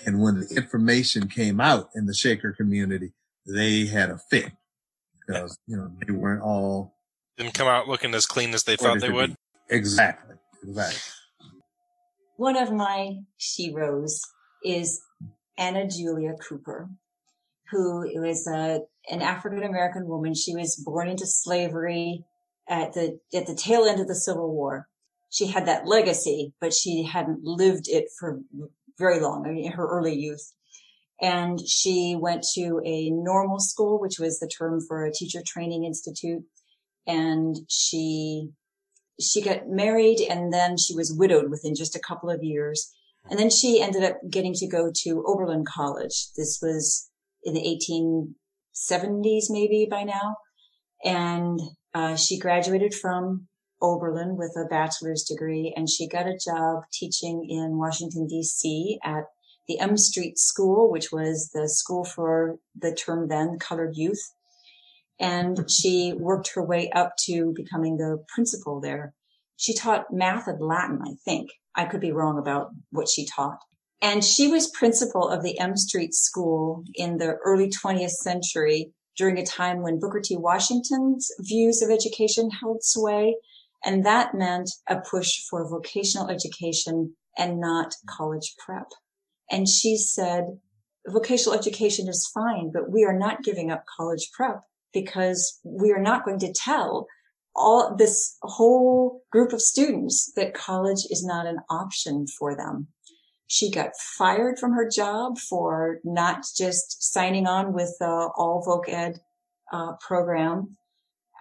And 0.05 0.21
when 0.21 0.39
the 0.39 0.55
information 0.55 1.27
came 1.27 1.59
out 1.59 1.89
in 1.95 2.05
the 2.05 2.13
Shaker 2.13 2.51
community, 2.51 3.13
they 3.45 3.85
had 3.85 4.09
a 4.09 4.17
fit 4.29 4.51
because 5.25 5.57
you 5.67 5.77
know 5.77 5.91
they 6.05 6.13
weren't 6.13 6.41
all 6.41 6.95
Didn't 7.37 7.53
come 7.53 7.67
out 7.67 7.87
looking 7.87 8.13
as 8.13 8.25
clean 8.25 8.53
as 8.53 8.63
they 8.63 8.75
thought 8.75 8.99
they 8.99 9.09
would. 9.09 9.31
be. 9.31 9.75
Exactly. 9.75 10.35
Exactly. 10.63 10.99
One 12.37 12.55
of 12.57 12.71
my 12.71 13.17
heroes 13.37 14.21
is 14.63 15.01
Anna 15.57 15.87
Julia 15.87 16.33
Cooper, 16.33 16.89
who 17.69 18.09
was 18.19 18.47
a, 18.47 18.81
an 19.11 19.21
African 19.21 19.63
American 19.63 20.07
woman. 20.07 20.33
She 20.33 20.55
was 20.55 20.75
born 20.75 21.07
into 21.09 21.25
slavery 21.25 22.23
at 22.67 22.93
the 22.93 23.19
at 23.33 23.45
the 23.45 23.55
tail 23.55 23.85
end 23.85 23.99
of 23.99 24.07
the 24.07 24.15
Civil 24.15 24.53
War. 24.53 24.87
She 25.31 25.47
had 25.47 25.67
that 25.67 25.85
legacy, 25.85 26.53
but 26.59 26.73
she 26.73 27.03
hadn't 27.03 27.43
lived 27.43 27.87
it 27.87 28.05
for 28.19 28.39
very 28.99 29.19
long. 29.19 29.45
I 29.47 29.51
mean, 29.51 29.65
in 29.65 29.71
her 29.71 29.87
early 29.87 30.13
youth. 30.13 30.53
And 31.21 31.59
she 31.67 32.15
went 32.17 32.45
to 32.55 32.81
a 32.85 33.09
normal 33.09 33.59
school, 33.59 33.99
which 33.99 34.19
was 34.19 34.39
the 34.39 34.47
term 34.47 34.79
for 34.87 35.05
a 35.05 35.11
teacher 35.11 35.41
training 35.45 35.83
institute. 35.83 36.43
And 37.07 37.55
she 37.67 38.51
she 39.19 39.41
got 39.41 39.67
married 39.67 40.21
and 40.21 40.53
then 40.53 40.77
she 40.77 40.95
was 40.95 41.13
widowed 41.13 41.49
within 41.49 41.75
just 41.75 41.95
a 41.95 41.99
couple 41.99 42.29
of 42.29 42.41
years. 42.41 42.89
And 43.29 43.37
then 43.37 43.49
she 43.49 43.81
ended 43.81 44.03
up 44.03 44.17
getting 44.29 44.53
to 44.55 44.67
go 44.67 44.91
to 45.03 45.23
Oberlin 45.27 45.65
College. 45.65 46.27
This 46.37 46.59
was 46.61 47.09
in 47.43 47.53
the 47.53 47.61
1870s, 47.61 49.49
maybe 49.49 49.87
by 49.91 50.03
now. 50.03 50.37
And 51.03 51.59
uh, 51.93 52.15
she 52.15 52.39
graduated 52.39 52.93
from 52.93 53.48
Oberlin 53.81 54.35
with 54.35 54.55
a 54.57 54.67
bachelor's 54.67 55.23
degree 55.23 55.73
and 55.75 55.89
she 55.89 56.07
got 56.07 56.27
a 56.27 56.37
job 56.37 56.83
teaching 56.91 57.45
in 57.49 57.77
Washington, 57.77 58.27
D.C. 58.27 58.99
at 59.03 59.25
the 59.67 59.79
M 59.79 59.97
Street 59.97 60.37
School, 60.37 60.91
which 60.91 61.11
was 61.11 61.51
the 61.53 61.69
school 61.69 62.03
for 62.03 62.57
the 62.77 62.93
term 62.93 63.27
then 63.27 63.57
colored 63.59 63.95
youth 63.95 64.33
and 65.19 65.69
she 65.69 66.13
worked 66.13 66.51
her 66.55 66.63
way 66.63 66.89
up 66.91 67.15
to 67.25 67.53
becoming 67.55 67.97
the 67.97 68.23
principal 68.33 68.79
there. 68.79 69.13
She 69.57 69.73
taught 69.73 70.13
math 70.13 70.47
and 70.47 70.61
Latin, 70.61 70.99
I 71.03 71.15
think. 71.25 71.49
I 71.75 71.85
could 71.85 71.99
be 71.99 72.11
wrong 72.11 72.37
about 72.37 72.69
what 72.91 73.09
she 73.09 73.25
taught. 73.25 73.59
And 74.01 74.23
she 74.23 74.47
was 74.47 74.69
principal 74.69 75.27
of 75.27 75.43
the 75.43 75.59
M 75.59 75.75
Street 75.75 76.13
School 76.13 76.85
in 76.95 77.17
the 77.17 77.35
early 77.43 77.69
20th 77.69 78.11
century 78.11 78.93
during 79.17 79.37
a 79.37 79.45
time 79.45 79.81
when 79.81 79.99
Booker 79.99 80.21
T. 80.23 80.37
Washington's 80.37 81.29
views 81.39 81.81
of 81.81 81.89
education 81.89 82.49
held 82.49 82.81
sway. 82.81 83.35
And 83.83 84.05
that 84.05 84.35
meant 84.35 84.69
a 84.87 84.97
push 84.97 85.39
for 85.49 85.69
vocational 85.69 86.29
education 86.29 87.15
and 87.37 87.59
not 87.59 87.93
college 88.07 88.55
prep. 88.63 88.87
And 89.49 89.67
she 89.67 89.97
said, 89.97 90.59
vocational 91.07 91.57
education 91.57 92.07
is 92.07 92.29
fine, 92.33 92.71
but 92.73 92.91
we 92.91 93.03
are 93.05 93.17
not 93.17 93.43
giving 93.43 93.71
up 93.71 93.85
college 93.97 94.29
prep 94.33 94.61
because 94.93 95.59
we 95.63 95.91
are 95.91 96.01
not 96.01 96.25
going 96.25 96.39
to 96.39 96.53
tell 96.53 97.07
all 97.55 97.95
this 97.95 98.37
whole 98.41 99.21
group 99.31 99.53
of 99.53 99.61
students 99.61 100.31
that 100.35 100.53
college 100.53 101.05
is 101.09 101.23
not 101.25 101.45
an 101.45 101.59
option 101.69 102.25
for 102.27 102.55
them. 102.55 102.87
She 103.47 103.71
got 103.71 103.91
fired 104.17 104.59
from 104.59 104.73
her 104.73 104.87
job 104.87 105.37
for 105.39 105.99
not 106.03 106.45
just 106.55 107.11
signing 107.11 107.47
on 107.47 107.73
with 107.73 107.95
the 107.99 108.29
all 108.37 108.63
voc 108.65 108.93
ed 108.93 109.19
uh, 109.73 109.93
program. 110.05 110.77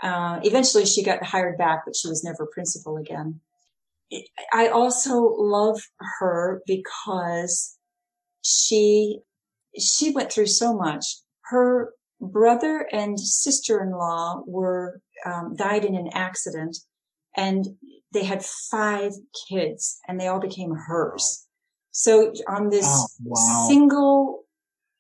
Uh, 0.03 0.41
eventually 0.43 0.87
she 0.87 1.03
got 1.03 1.23
hired 1.23 1.59
back, 1.59 1.83
but 1.85 1.97
she 1.97 2.09
was 2.09 2.23
never 2.25 2.47
principal 2.47 2.97
again. 2.97 3.41
I 4.53 4.69
also 4.69 5.21
love 5.21 5.81
her 6.19 6.63
because 6.67 7.77
she, 8.43 9.19
she 9.79 10.11
went 10.11 10.33
through 10.33 10.47
so 10.47 10.75
much. 10.75 11.05
Her 11.51 11.93
brother 12.21 12.89
and 12.93 13.19
sister-in-law 13.19 14.43
were 14.47 15.01
um, 15.27 15.55
died 15.57 15.85
in 15.85 15.95
an 15.95 16.09
accident 16.15 16.77
and 17.37 17.67
they 18.13 18.25
had 18.25 18.45
five 18.45 19.13
kids 19.49 19.99
and 20.09 20.19
they 20.19 20.29
all 20.29 20.41
became 20.41 20.75
hers 20.75 21.47
so 21.91 22.33
on 22.49 22.71
this 22.71 22.87
Oh, 22.87 23.07
wow. 23.25 23.67
single 23.69 24.45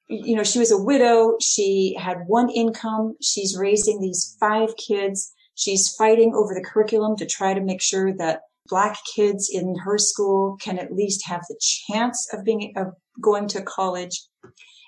you 0.08 0.34
know 0.34 0.44
she 0.44 0.58
was 0.58 0.72
a 0.72 0.82
widow. 0.82 1.36
She 1.40 1.96
had 1.98 2.18
one 2.26 2.50
income. 2.50 3.16
She's 3.22 3.56
raising 3.56 4.00
these 4.00 4.36
five 4.40 4.76
kids. 4.76 5.32
She's 5.54 5.94
fighting 5.96 6.32
over 6.34 6.54
the 6.54 6.64
curriculum 6.64 7.16
to 7.16 7.26
try 7.26 7.54
to 7.54 7.60
make 7.60 7.82
sure 7.82 8.16
that 8.16 8.42
black 8.68 8.98
kids 9.14 9.50
in 9.52 9.76
her 9.76 9.98
school 9.98 10.56
can 10.60 10.78
at 10.78 10.92
least 10.92 11.26
have 11.26 11.42
the 11.48 11.58
chance 11.60 12.28
of 12.32 12.44
being 12.44 12.72
of 12.76 12.88
going 13.20 13.48
to 13.48 13.62
college. 13.62 14.22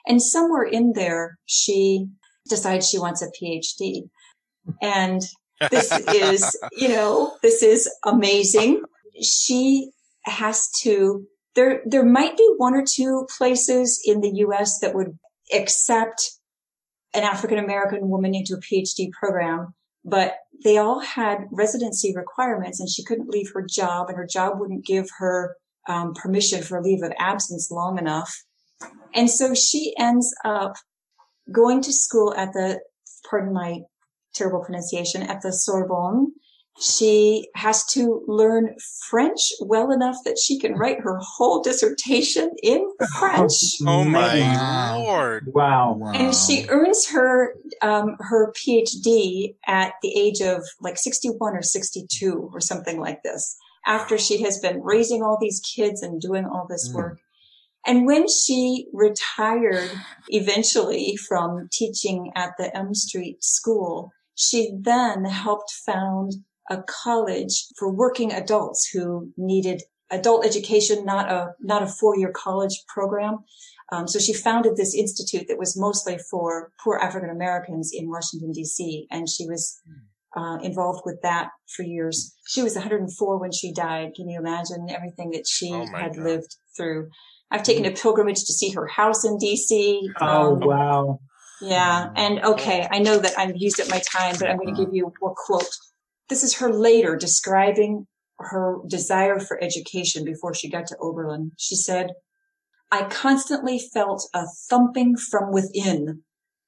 And 0.07 0.23
somewhere 0.23 0.65
in 0.65 0.93
there 0.95 1.39
she 1.47 2.07
decides 2.49 2.89
she 2.89 2.99
wants 2.99 3.23
a 3.23 3.27
phd 3.27 4.09
and 4.83 5.23
this 5.71 5.93
is 6.09 6.59
you 6.73 6.89
know 6.89 7.37
this 7.43 7.63
is 7.63 7.89
amazing. 8.05 8.83
She 9.23 9.91
has 10.25 10.71
to 10.83 11.27
there 11.55 11.83
there 11.85 12.05
might 12.05 12.37
be 12.37 12.49
one 12.57 12.75
or 12.75 12.85
two 12.87 13.27
places 13.37 14.01
in 14.05 14.21
the 14.21 14.33
US 14.47 14.79
that 14.81 14.95
would 14.95 15.19
accept 15.55 16.33
an 17.15 17.23
African 17.23 17.59
American 17.59 18.09
woman 18.09 18.35
into 18.35 18.55
a 18.55 18.61
PhD 18.61 19.11
program 19.13 19.75
but 20.05 20.37
they 20.65 20.79
all 20.79 21.01
had 21.01 21.45
residency 21.51 22.15
requirements 22.17 22.81
and 22.81 22.89
she 22.89 23.05
couldn't 23.05 23.29
leave 23.29 23.51
her 23.53 23.63
job 23.63 24.09
and 24.09 24.17
her 24.17 24.27
job 24.27 24.59
wouldn't 24.59 24.87
give 24.87 25.09
her 25.19 25.57
um, 25.89 26.15
permission 26.15 26.63
for 26.63 26.83
leave 26.83 27.03
of 27.03 27.13
absence 27.19 27.71
long 27.71 27.99
enough 27.99 28.45
and 29.15 29.29
so 29.29 29.55
she 29.55 29.95
ends 29.99 30.35
up 30.45 30.77
going 31.53 31.83
to 31.83 31.93
school 31.93 32.35
at 32.35 32.53
the 32.53 32.81
pardon 33.29 33.53
my 33.53 33.81
terrible 34.35 34.61
pronunciation 34.61 35.23
at 35.23 35.43
the 35.43 35.53
Sorbonne. 35.53 36.33
She 36.79 37.49
has 37.57 37.85
to 37.93 38.23
learn 38.27 38.75
French 39.11 39.53
well 39.61 39.91
enough 39.91 40.17
that 40.25 40.39
she 40.39 40.59
can 40.59 40.75
write 40.75 41.01
her 41.01 41.19
whole 41.21 41.61
dissertation 41.63 42.51
in 42.63 42.91
French. 43.19 43.53
Oh 43.87 44.05
my 44.05 44.41
Wow. 44.41 45.03
lord! 45.03 45.45
Wow. 45.53 45.93
Wow. 45.95 46.13
And 46.13 46.35
she 46.35 46.67
earns 46.69 47.09
her 47.11 47.55
um, 47.83 48.17
her 48.21 48.53
PhD 48.53 49.57
at 49.67 49.95
the 50.03 50.19
age 50.19 50.41
of 50.41 50.63
like 50.81 50.97
61 50.97 51.55
or 51.55 51.63
62 51.63 52.51
or 52.53 52.61
something 52.61 52.99
like 52.99 53.23
this. 53.23 53.57
After 53.87 54.17
she 54.17 54.43
has 54.43 54.59
been 54.59 54.83
raising 54.83 55.23
all 55.23 55.39
these 55.41 55.61
kids 55.61 56.03
and 56.03 56.21
doing 56.21 56.45
all 56.45 56.67
this 56.69 56.89
Mm. 56.91 56.95
work. 56.95 57.19
And 57.87 58.07
when 58.07 58.27
she 58.29 58.87
retired 58.93 59.91
eventually 60.29 61.17
from 61.17 61.69
teaching 61.73 62.31
at 62.35 62.53
the 62.59 62.75
M 62.77 62.95
Street 62.95 63.43
School, 63.43 64.13
she 64.35 64.71
then 64.79 65.25
helped 65.25 65.73
found 65.73 66.35
a 66.71 66.83
college 67.05 67.67
for 67.79 67.93
working 67.93 68.33
adults 68.33 68.89
who 68.93 69.31
needed 69.37 69.83
adult 70.11 70.47
education, 70.47 71.05
not 71.05 71.31
a 71.31 71.49
not 71.61 71.83
a 71.83 71.87
four 71.87 72.17
year 72.17 72.33
college 72.33 72.83
program. 72.89 73.39
Um, 73.93 74.07
so 74.07 74.21
she 74.21 74.33
founded 74.33 74.77
this 74.77 74.95
institute 74.95 75.47
that 75.49 75.59
was 75.59 75.77
mostly 75.77 76.17
for 76.31 76.71
poor 76.83 76.97
African 76.99 77.29
Americans 77.31 77.91
in 77.93 78.09
Washington 78.09 78.53
D.C. 78.53 79.07
and 79.11 79.29
she 79.29 79.47
was 79.49 79.81
uh, 80.37 80.59
involved 80.63 81.03
with 81.05 81.21
that 81.23 81.49
for 81.75 81.83
years. 81.83 82.37
She 82.47 82.63
was 82.63 82.77
104 82.77 83.39
when 83.41 83.51
she 83.51 83.73
died. 83.73 84.13
Can 84.15 84.29
you 84.29 84.39
imagine 84.39 84.87
everything 84.91 85.31
that 85.33 85.45
she 85.49 85.73
Oh 85.75 85.87
had 85.87 86.15
God. 86.15 86.23
lived 86.25 86.57
through? 86.77 87.11
I've 87.51 87.65
taken 87.65 87.85
a 87.85 87.91
pilgrimage 87.91 88.45
to 88.45 88.53
see 88.53 88.71
her 88.71 88.87
house 88.87 89.25
in 89.25 89.39
D.C. 89.39 90.09
Oh 90.21 90.53
Um, 90.55 90.61
wow. 90.61 91.21
yeah. 91.61 92.11
And 92.15 92.39
okay, 92.45 92.87
I 92.93 93.01
know 93.01 93.19
that 93.19 93.37
I've 93.37 93.57
used 93.57 93.81
up 93.81 93.89
my 93.91 93.99
time, 93.99 94.37
but 94.39 94.49
I'm 94.49 94.57
going 94.59 94.73
to 94.73 94.85
give 94.85 94.95
you 94.95 95.09
a 95.09 95.31
quote. 95.35 95.67
This 96.31 96.43
is 96.45 96.55
her 96.59 96.73
later 96.73 97.17
describing 97.17 98.07
her 98.39 98.79
desire 98.87 99.39
for 99.39 99.63
education 99.63 100.25
before 100.25 100.55
she 100.55 100.71
got 100.71 100.87
to 100.87 100.97
Oberlin. 100.99 101.51
She 101.59 101.75
said, 101.75 102.13
I 102.91 103.05
constantly 103.05 103.79
felt 103.79 104.29
a 104.33 104.47
thumping 104.69 105.17
from 105.17 105.53
within, 105.53 106.23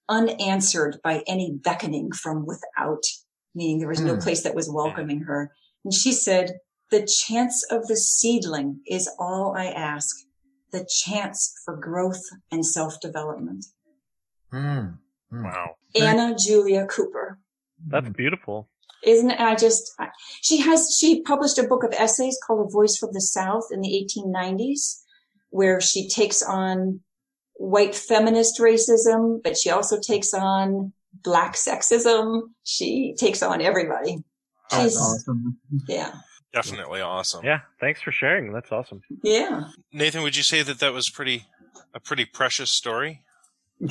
unanswered 0.08 0.98
by 1.02 1.22
any 1.26 1.50
beckoning 1.52 2.12
from 2.12 2.44
without, 2.44 3.04
meaning 3.54 3.78
there 3.78 3.88
was 3.88 4.00
no 4.00 4.14
Hmm. 4.14 4.20
place 4.20 4.42
that 4.42 4.54
was 4.54 4.70
welcoming 4.70 5.20
her. 5.22 5.52
And 5.84 5.94
she 5.94 6.12
said, 6.12 6.58
the 6.90 7.06
chance 7.06 7.64
of 7.70 7.86
the 7.86 7.96
seedling 7.96 8.80
is 8.86 9.08
all 9.18 9.54
I 9.56 9.66
ask, 9.66 10.14
the 10.72 10.86
chance 11.04 11.54
for 11.64 11.76
growth 11.76 12.22
and 12.50 12.66
self-development. 12.66 13.64
Mm. 14.52 14.98
Mm. 15.32 15.44
Wow. 15.44 15.76
Anna 15.94 16.36
Julia 16.36 16.86
Cooper. 16.86 17.38
That's 17.86 18.10
beautiful. 18.10 18.68
Isn't 19.04 19.30
it? 19.30 19.40
I 19.40 19.54
just 19.56 19.92
she 20.42 20.58
has 20.58 20.96
she 20.98 21.22
published 21.22 21.58
a 21.58 21.64
book 21.66 21.84
of 21.84 21.92
essays 21.92 22.38
called 22.46 22.66
A 22.66 22.70
Voice 22.70 22.96
from 22.96 23.10
the 23.12 23.20
South 23.20 23.64
in 23.72 23.80
the 23.80 23.88
1890s, 23.88 25.02
where 25.50 25.80
she 25.80 26.08
takes 26.08 26.42
on 26.42 27.00
white 27.54 27.94
feminist 27.94 28.60
racism, 28.60 29.42
but 29.42 29.56
she 29.56 29.70
also 29.70 29.98
takes 30.00 30.32
on 30.32 30.92
black 31.12 31.54
sexism. 31.54 32.42
She 32.64 33.14
takes 33.18 33.42
on 33.42 33.60
everybody. 33.60 34.18
That's 34.70 34.84
She's 34.84 34.96
awesome. 34.96 35.58
yeah 35.88 36.12
Definitely 36.52 37.00
awesome. 37.00 37.44
Yeah, 37.44 37.60
thanks 37.80 38.02
for 38.02 38.12
sharing. 38.12 38.52
That's 38.52 38.70
awesome. 38.70 39.00
yeah. 39.22 39.68
Nathan, 39.90 40.22
would 40.22 40.36
you 40.36 40.42
say 40.42 40.62
that 40.62 40.80
that 40.80 40.92
was 40.92 41.08
pretty 41.08 41.46
a 41.94 42.00
pretty 42.00 42.26
precious 42.26 42.70
story? 42.70 43.22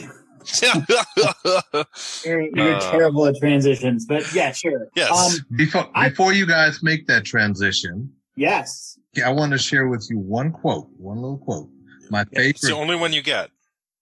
You're, 2.26 2.42
you're 2.56 2.76
Uh, 2.76 2.92
terrible 2.92 3.26
at 3.28 3.36
transitions, 3.38 4.06
but 4.06 4.32
yeah, 4.34 4.52
sure. 4.52 4.88
Yes. 4.96 5.12
Um, 5.12 5.46
Before 5.58 5.90
I- 5.96 6.10
before 6.10 6.34
you 6.34 6.46
guys 6.46 6.82
make 6.84 7.08
that 7.08 7.26
transition, 7.26 8.12
yes. 8.36 8.98
I 9.26 9.30
want 9.30 9.52
to 9.52 9.58
share 9.58 9.88
with 9.88 10.08
you 10.10 10.18
one 10.20 10.52
quote, 10.52 10.88
one 10.98 11.18
little 11.18 11.38
quote. 11.38 11.70
My 12.10 12.26
it's 12.32 12.62
the 12.62 12.76
only 12.76 12.96
one 12.96 13.14
you 13.14 13.22
get. 13.22 13.50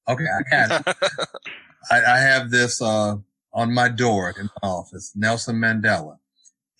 Okay, 0.07 0.23
I 0.25 0.55
had 0.55 0.71
it. 0.87 0.95
I, 1.91 2.01
I 2.03 2.17
have 2.19 2.49
this 2.51 2.81
uh, 2.81 3.15
on 3.53 3.73
my 3.73 3.89
door 3.89 4.33
in 4.39 4.45
my 4.45 4.69
office. 4.69 5.11
Nelson 5.15 5.55
Mandela. 5.57 6.17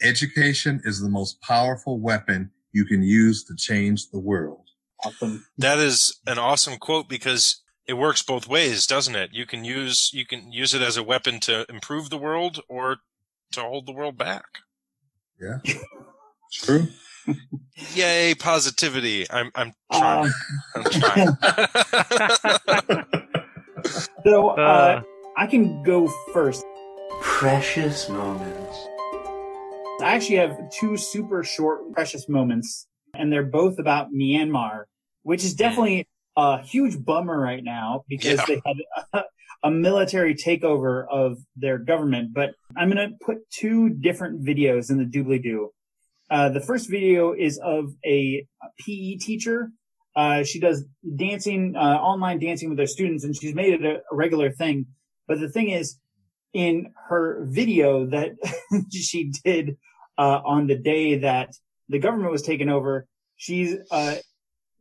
Education 0.01 0.81
is 0.85 1.01
the 1.01 1.09
most 1.09 1.41
powerful 1.41 1.99
weapon 1.99 2.51
you 2.71 2.85
can 2.85 3.01
use 3.03 3.43
to 3.45 3.55
change 3.55 4.09
the 4.11 4.19
world. 4.19 4.65
Awesome. 5.03 5.45
that 5.57 5.77
is 5.79 6.19
an 6.27 6.37
awesome 6.37 6.77
quote 6.77 7.07
because 7.07 7.61
it 7.89 7.97
works 7.97 8.21
both 8.21 8.47
ways, 8.47 8.85
doesn't 8.85 9.15
it? 9.15 9.31
You 9.33 9.47
can 9.47 9.65
use 9.65 10.11
you 10.13 10.23
can 10.23 10.51
use 10.51 10.75
it 10.75 10.81
as 10.83 10.95
a 10.95 11.01
weapon 11.01 11.39
to 11.41 11.65
improve 11.69 12.11
the 12.11 12.19
world 12.19 12.59
or 12.69 12.97
to 13.53 13.61
hold 13.61 13.87
the 13.87 13.91
world 13.91 14.15
back. 14.15 14.45
Yeah, 15.41 15.57
true. 16.53 16.87
Yay, 17.95 18.35
positivity. 18.35 19.25
I'm 19.31 19.51
I'm 19.55 19.73
trying. 19.91 20.27
Um, 20.27 20.33
I'm 20.75 20.83
trying. 20.83 21.37
so 24.23 24.49
uh, 24.49 24.53
Uh, 24.61 25.01
I 25.35 25.47
can 25.47 25.81
go 25.81 26.07
first. 26.31 26.63
Precious 27.21 28.07
moments. 28.07 28.77
I 30.01 30.13
actually 30.15 30.35
have 30.37 30.57
two 30.69 30.95
super 30.95 31.43
short, 31.43 31.91
precious 31.91 32.29
moments, 32.29 32.87
and 33.15 33.33
they're 33.33 33.43
both 33.43 33.79
about 33.79 34.11
Myanmar, 34.13 34.83
which 35.23 35.43
is 35.43 35.55
definitely 35.55 36.07
a 36.37 36.61
huge 36.61 37.03
bummer 37.03 37.39
right 37.39 37.63
now 37.63 38.03
because 38.07 38.39
Yeah. 38.39 38.45
they 38.47 38.61
had 38.65 38.77
a, 39.13 39.23
a 39.63 39.71
military 39.71 40.35
takeover 40.35 41.05
of 41.09 41.37
their 41.55 41.77
government. 41.77 42.33
But 42.33 42.51
I'm 42.77 42.89
going 42.91 43.09
to 43.09 43.15
put 43.23 43.37
two 43.49 43.89
different 43.89 44.43
videos 44.43 44.89
in 44.89 44.97
the 44.97 45.05
doobly 45.05 45.41
doo. 45.41 45.71
Uh, 46.29 46.49
the 46.49 46.61
first 46.61 46.89
video 46.89 47.33
is 47.33 47.59
of 47.63 47.93
a 48.05 48.45
PE 48.79 49.15
teacher. 49.15 49.71
Uh, 50.15 50.43
she 50.43 50.59
does 50.59 50.85
dancing, 51.15 51.75
uh, 51.75 51.79
online 51.79 52.39
dancing 52.39 52.69
with 52.69 52.77
her 52.79 52.87
students, 52.87 53.23
and 53.23 53.35
she's 53.35 53.55
made 53.55 53.73
it 53.73 53.85
a, 53.85 53.95
a 54.11 54.15
regular 54.15 54.51
thing. 54.51 54.85
But 55.27 55.39
the 55.39 55.49
thing 55.49 55.69
is, 55.69 55.97
in 56.53 56.93
her 57.09 57.45
video 57.47 58.05
that 58.07 58.31
she 58.91 59.31
did 59.43 59.77
uh, 60.17 60.39
on 60.43 60.67
the 60.67 60.75
day 60.75 61.19
that 61.19 61.55
the 61.89 61.99
government 61.99 62.31
was 62.31 62.41
taken 62.41 62.69
over, 62.69 63.07
she's 63.37 63.75
uh, 63.91 64.15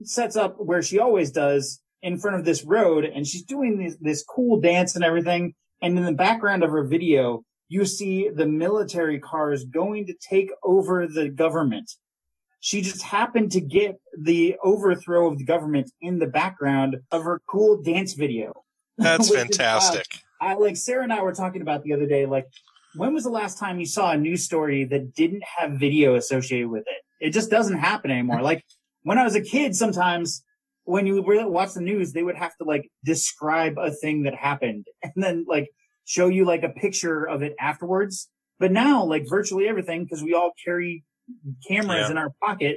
sets 0.03 0.37
up 0.37 0.57
where 0.59 0.83
she 0.83 0.99
always 0.99 1.31
does 1.31 1.81
in 2.03 2.19
front 2.19 2.37
of 2.37 2.45
this 2.45 2.65
road, 2.65 3.05
and 3.05 3.27
she's 3.27 3.43
doing 3.43 3.79
this, 3.79 3.97
this 4.01 4.25
cool 4.25 4.61
dance 4.61 4.95
and 4.95 5.05
everything. 5.05 5.55
And 5.83 5.99
in 5.99 6.05
the 6.05 6.13
background 6.13 6.63
of 6.63 6.71
her 6.71 6.85
video, 6.85 7.45
you 7.69 7.85
see 7.85 8.29
the 8.29 8.47
military 8.47 9.19
cars 9.19 9.65
going 9.65 10.07
to 10.07 10.15
take 10.15 10.51
over 10.63 11.07
the 11.07 11.29
government. 11.29 11.91
She 12.61 12.83
just 12.83 13.03
happened 13.03 13.53
to 13.53 13.61
get 13.61 14.01
the 14.19 14.57
overthrow 14.65 15.31
of 15.31 15.39
the 15.39 15.45
government 15.45 15.91
in 16.01 16.19
the 16.19 16.27
background 16.27 16.97
of 17.13 17.23
her 17.25 17.41
cool 17.49 17.81
dance 17.83 18.15
video. 18.15 18.65
That's 18.99 19.31
Which 19.31 19.39
is 19.39 19.45
fantastic. 19.45 20.07
I 20.41 20.55
like 20.55 20.77
Sarah 20.77 21.03
and 21.03 21.13
I 21.13 21.23
were 21.23 21.35
talking 21.35 21.63
about 21.63 21.83
the 21.83 21.93
other 21.93 22.07
day, 22.07 22.27
like, 22.27 22.47
when 22.95 23.13
was 23.13 23.25
the 23.25 23.31
last 23.31 23.59
time 23.59 23.79
you 23.79 23.87
saw 23.87 24.13
a 24.13 24.17
news 24.17 24.45
story 24.45 24.85
that 24.85 25.15
didn't 25.15 25.45
have 25.59 25.73
video 25.73 26.15
associated 26.15 26.69
with 26.69 26.85
it? 26.87 27.27
It 27.27 27.31
just 27.31 27.51
doesn't 27.51 27.79
happen 27.79 28.11
anymore. 28.11 28.43
like 28.43 28.65
when 29.09 29.17
I 29.17 29.25
was 29.25 29.35
a 29.35 29.41
kid, 29.41 29.75
sometimes 29.75 30.45
when 30.85 31.07
you 31.07 31.23
watch 31.27 31.73
the 31.73 31.81
news, 31.81 32.13
they 32.13 32.23
would 32.23 32.37
have 32.37 32.55
to 32.59 32.65
like 32.65 32.91
describe 33.03 33.79
a 33.79 33.91
thing 33.91 34.25
that 34.25 34.35
happened 34.35 34.85
and 35.03 35.15
then 35.17 35.47
like 35.49 35.69
show 36.05 36.29
you 36.29 36.45
like 36.45 36.63
a 36.63 36.69
picture 36.69 37.27
of 37.27 37.41
it 37.43 37.55
afterwards. 37.59 38.29
But 38.59 38.71
now, 38.71 39.05
like 39.05 39.25
virtually 39.27 39.67
everything, 39.67 40.05
because 40.05 40.23
we 40.23 40.35
all 40.35 40.53
carry 40.63 41.05
cameras 41.67 42.05
Yeah. 42.07 42.11
in 42.11 42.19
our 42.19 42.33
pocket, 42.45 42.77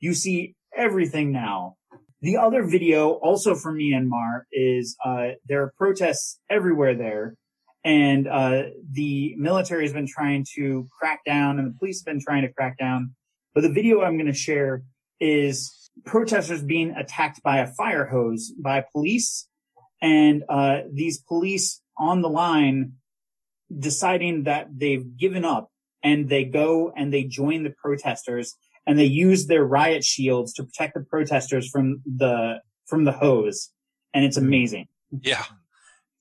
you 0.00 0.14
see 0.14 0.54
everything 0.74 1.30
now. 1.30 1.76
The 2.22 2.38
other 2.38 2.64
video, 2.64 3.10
also 3.10 3.54
from 3.54 3.76
Myanmar, 3.76 4.44
is 4.52 4.96
uh, 5.04 5.32
there 5.46 5.62
are 5.62 5.74
protests 5.76 6.40
everywhere 6.48 6.94
there, 6.94 7.34
and 7.84 8.26
uh, 8.26 8.62
the 8.92 9.34
military 9.36 9.82
has 9.82 9.92
been 9.92 10.06
trying 10.06 10.46
to 10.54 10.88
crack 10.98 11.20
down, 11.26 11.58
and 11.58 11.68
the 11.68 11.78
police 11.78 12.00
have 12.00 12.06
been 12.06 12.22
trying 12.22 12.42
to 12.42 12.52
crack 12.52 12.78
down. 12.78 13.14
But 13.54 13.60
the 13.60 13.72
video 13.72 14.02
I'm 14.02 14.16
going 14.16 14.32
to 14.32 14.38
share 14.38 14.82
is 15.20 15.90
protesters 16.04 16.62
being 16.62 16.90
attacked 16.92 17.42
by 17.42 17.58
a 17.58 17.66
fire 17.66 18.06
hose 18.06 18.52
by 18.58 18.84
police, 18.92 19.48
and 20.02 20.44
uh, 20.48 20.80
these 20.92 21.18
police 21.18 21.80
on 21.98 22.22
the 22.22 22.28
line 22.28 22.92
deciding 23.76 24.44
that 24.44 24.68
they've 24.76 25.16
given 25.16 25.44
up, 25.44 25.70
and 26.02 26.28
they 26.28 26.44
go 26.44 26.92
and 26.96 27.12
they 27.12 27.24
join 27.24 27.62
the 27.62 27.70
protesters 27.70 28.54
and 28.86 28.98
they 28.98 29.04
use 29.04 29.46
their 29.46 29.64
riot 29.64 30.04
shields 30.04 30.52
to 30.54 30.64
protect 30.64 30.94
the 30.94 31.00
protesters 31.00 31.68
from 31.68 32.02
the 32.06 32.60
from 32.86 33.04
the 33.04 33.12
hose, 33.12 33.70
and 34.14 34.24
it's 34.24 34.36
amazing. 34.36 34.86
Yeah. 35.10 35.42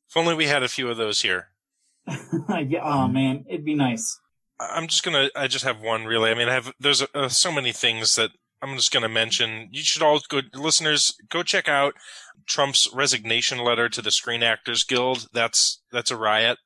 If 0.10 0.18
only 0.18 0.34
we 0.34 0.48
had 0.48 0.64
a 0.64 0.68
few 0.68 0.90
of 0.90 0.98
those 0.98 1.22
here. 1.22 1.50
yeah, 2.08 2.82
oh 2.84 3.08
man, 3.08 3.46
it'd 3.48 3.66
be 3.66 3.76
nice. 3.76 4.20
I'm 4.60 4.88
just 4.88 5.04
gonna. 5.04 5.30
I 5.36 5.48
just 5.48 5.66
have 5.66 5.82
one 5.82 6.06
really. 6.06 6.32
I 6.32 6.34
mean, 6.34 6.50
I 6.50 6.54
have. 6.54 6.74
There's 6.80 7.04
uh, 7.14 7.30
so 7.30 7.52
many 7.52 7.72
things 7.72 8.16
that 8.16 8.32
I'm 8.66 8.76
just 8.78 8.92
gonna 8.92 9.10
mention. 9.10 9.70
You 9.72 9.84
should 9.84 10.02
all 10.02 10.20
go, 10.28 10.42
listeners, 10.54 11.16
go 11.30 11.44
check 11.44 11.70
out 11.70 11.94
Trump's 12.48 12.90
resignation 12.94 13.60
letter 13.60 13.90
to 13.90 14.02
the 14.02 14.12
Screen 14.12 14.42
Actors 14.42 14.84
Guild. 14.84 15.28
That's 15.34 15.82
that's 15.92 16.10
a 16.10 16.18
riot 16.18 16.58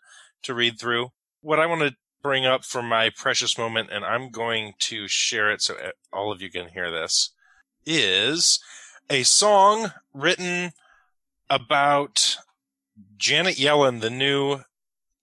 to 0.44 0.54
read 0.54 0.80
through. 0.80 1.10
What 1.42 1.60
I 1.60 1.66
want 1.66 1.82
to 1.82 1.96
bring 2.22 2.46
up 2.46 2.64
for 2.64 2.82
my 2.82 3.10
precious 3.10 3.58
moment, 3.58 3.90
and 3.92 4.06
I'm 4.06 4.30
going 4.30 4.74
to 4.80 5.08
share 5.08 5.52
it 5.52 5.62
so 5.62 5.76
all 6.14 6.32
of 6.32 6.42
you 6.42 6.50
can 6.50 6.70
hear 6.70 6.90
this, 6.90 7.32
is 7.86 8.60
a 9.10 9.24
song 9.24 9.92
written 10.14 10.72
about 11.50 12.38
Janet 13.18 13.56
Yellen, 13.56 14.02
the 14.02 14.10
new 14.10 14.62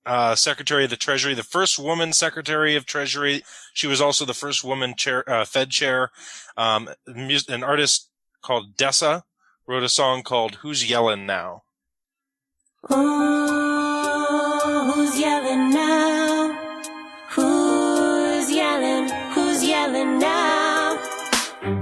uh, 0.07 0.35
Secretary 0.35 0.85
of 0.85 0.91
the 0.91 0.97
Treasury, 0.97 1.35
the 1.35 1.43
first 1.43 1.78
woman 1.78 2.12
Secretary 2.12 2.77
of 2.77 2.87
Treasury. 2.87 3.43
She 3.74 3.87
was 3.87 4.01
also 4.01 4.24
the 4.24 4.35
first 4.35 4.65
woman 4.65 4.95
chair, 4.97 5.28
uh, 5.28 5.45
Fed 5.45 5.70
chair. 5.70 6.11
Um, 6.57 6.89
an 7.07 7.65
artist 7.65 8.09
called 8.41 8.77
Dessa 8.77 9.23
wrote 9.66 9.83
a 9.83 9.89
song 9.89 10.23
called 10.23 10.57
"Who's 10.57 10.89
Yelling 10.89 11.27
Now." 11.27 11.65
Who's 15.07 15.19
yelling 15.19 15.70
now? 15.70 16.83
Who's 17.31 18.51
yelling? 18.51 19.09
Who's 19.33 19.65
yelling 19.65 20.19
now? 20.20 20.35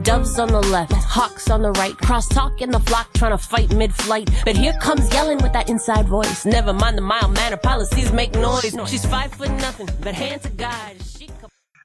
Doves 0.05 0.39
on 0.39 0.49
the 0.49 0.61
left, 0.61 0.93
hawks 0.93 1.49
on 1.49 1.63
the 1.63 1.73
right, 1.73 1.95
crosstalk 1.95 2.61
in 2.61 2.71
the 2.71 2.81
flock 2.81 3.11
trying 3.15 3.31
to 3.31 3.39
fight 3.39 3.75
mid-flight. 3.75 4.29
But 4.45 4.55
here 4.55 4.75
comes 4.75 5.09
Yellen 5.09 5.43
with 5.43 5.55
that 5.55 5.71
inside 5.71 6.07
voice. 6.07 6.45
Never 6.45 6.75
mind 6.75 6.99
the 6.99 7.03
mild 7.03 7.33
manner 7.35 7.57
policies 7.57 8.13
make 8.13 8.35
noise. 8.35 8.77
She's 8.87 9.07
five 9.07 9.33
foot 9.33 9.51
nothing, 9.53 9.89
but 10.03 10.15
hand 10.15 10.43
to 10.43 10.51
God, 10.51 10.97
she. 11.03 11.31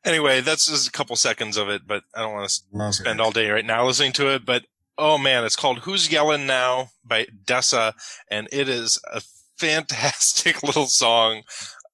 Anyway, 0.03 0.41
that's 0.41 0.67
just 0.67 0.87
a 0.87 0.91
couple 0.91 1.15
seconds 1.15 1.55
of 1.55 1.69
it, 1.69 1.83
but 1.87 2.03
I 2.13 2.21
don't 2.21 2.33
want 2.33 2.49
to 2.49 2.61
Love 2.71 2.95
spend 2.95 3.21
all 3.21 3.31
day 3.31 3.49
right 3.49 3.65
now 3.65 3.85
listening 3.85 4.13
to 4.13 4.33
it. 4.33 4.45
But 4.45 4.65
oh 4.97 5.17
man, 5.17 5.45
it's 5.45 5.55
called 5.55 5.79
"Who's 5.79 6.11
Yelling 6.11 6.45
Now" 6.45 6.89
by 7.05 7.27
Dessa, 7.45 7.93
and 8.29 8.49
it 8.51 8.67
is 8.67 8.99
a 9.11 9.21
fantastic 9.57 10.61
little 10.63 10.87
song 10.87 11.43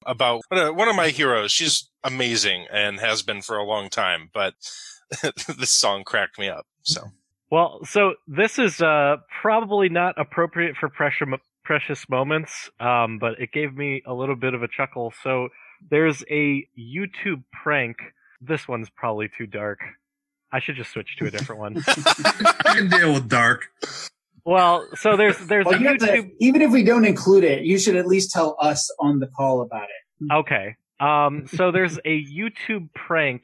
about 0.05 0.41
one 0.49 0.87
of 0.87 0.95
my 0.95 1.09
heroes. 1.09 1.51
She's 1.51 1.89
amazing 2.03 2.65
and 2.71 2.99
has 2.99 3.21
been 3.21 3.41
for 3.41 3.57
a 3.57 3.63
long 3.65 3.89
time, 3.89 4.29
but 4.33 4.53
this 5.57 5.71
song 5.71 6.03
cracked 6.03 6.37
me 6.39 6.49
up. 6.49 6.65
So 6.83 7.01
Well, 7.51 7.79
so 7.85 8.13
this 8.27 8.57
is 8.59 8.81
uh, 8.81 9.17
probably 9.41 9.89
not 9.89 10.15
appropriate 10.17 10.75
for 10.77 10.89
precious 10.89 11.27
precious 11.63 12.07
moments, 12.09 12.69
um, 12.79 13.17
but 13.19 13.39
it 13.39 13.51
gave 13.51 13.75
me 13.75 14.01
a 14.05 14.13
little 14.13 14.35
bit 14.35 14.53
of 14.53 14.61
a 14.63 14.67
chuckle. 14.67 15.11
So 15.23 15.49
there's 15.89 16.23
a 16.29 16.67
YouTube 16.79 17.43
prank. 17.63 17.97
This 18.41 18.67
one's 18.67 18.89
probably 18.95 19.29
too 19.37 19.47
dark. 19.47 19.79
I 20.51 20.59
should 20.59 20.75
just 20.75 20.91
switch 20.91 21.17
to 21.17 21.25
a 21.25 21.31
different 21.31 21.59
one. 21.59 21.83
I 21.87 22.73
can 22.75 22.87
deal 22.89 23.13
with 23.13 23.27
dark. 23.27 23.65
well, 24.45 24.87
so 24.95 25.17
there's 25.17 25.37
there's 25.47 25.65
Well, 25.65 25.75
a 25.75 25.79
you 25.79 25.97
to- 25.97 26.29
even 26.39 26.61
if 26.61 26.71
we 26.71 26.83
don't 26.83 27.03
include 27.05 27.43
it, 27.43 27.63
you 27.63 27.79
should 27.79 27.95
at 27.95 28.05
least 28.05 28.31
tell 28.31 28.55
us 28.61 28.89
on 28.99 29.19
the 29.19 29.27
call 29.27 29.61
about 29.61 29.83
it. 29.89 30.31
Okay, 30.31 30.75
Um, 30.99 31.45
so 31.47 31.71
there's 31.71 31.97
a 32.05 32.23
YouTube 32.25 32.89
prank 32.93 33.43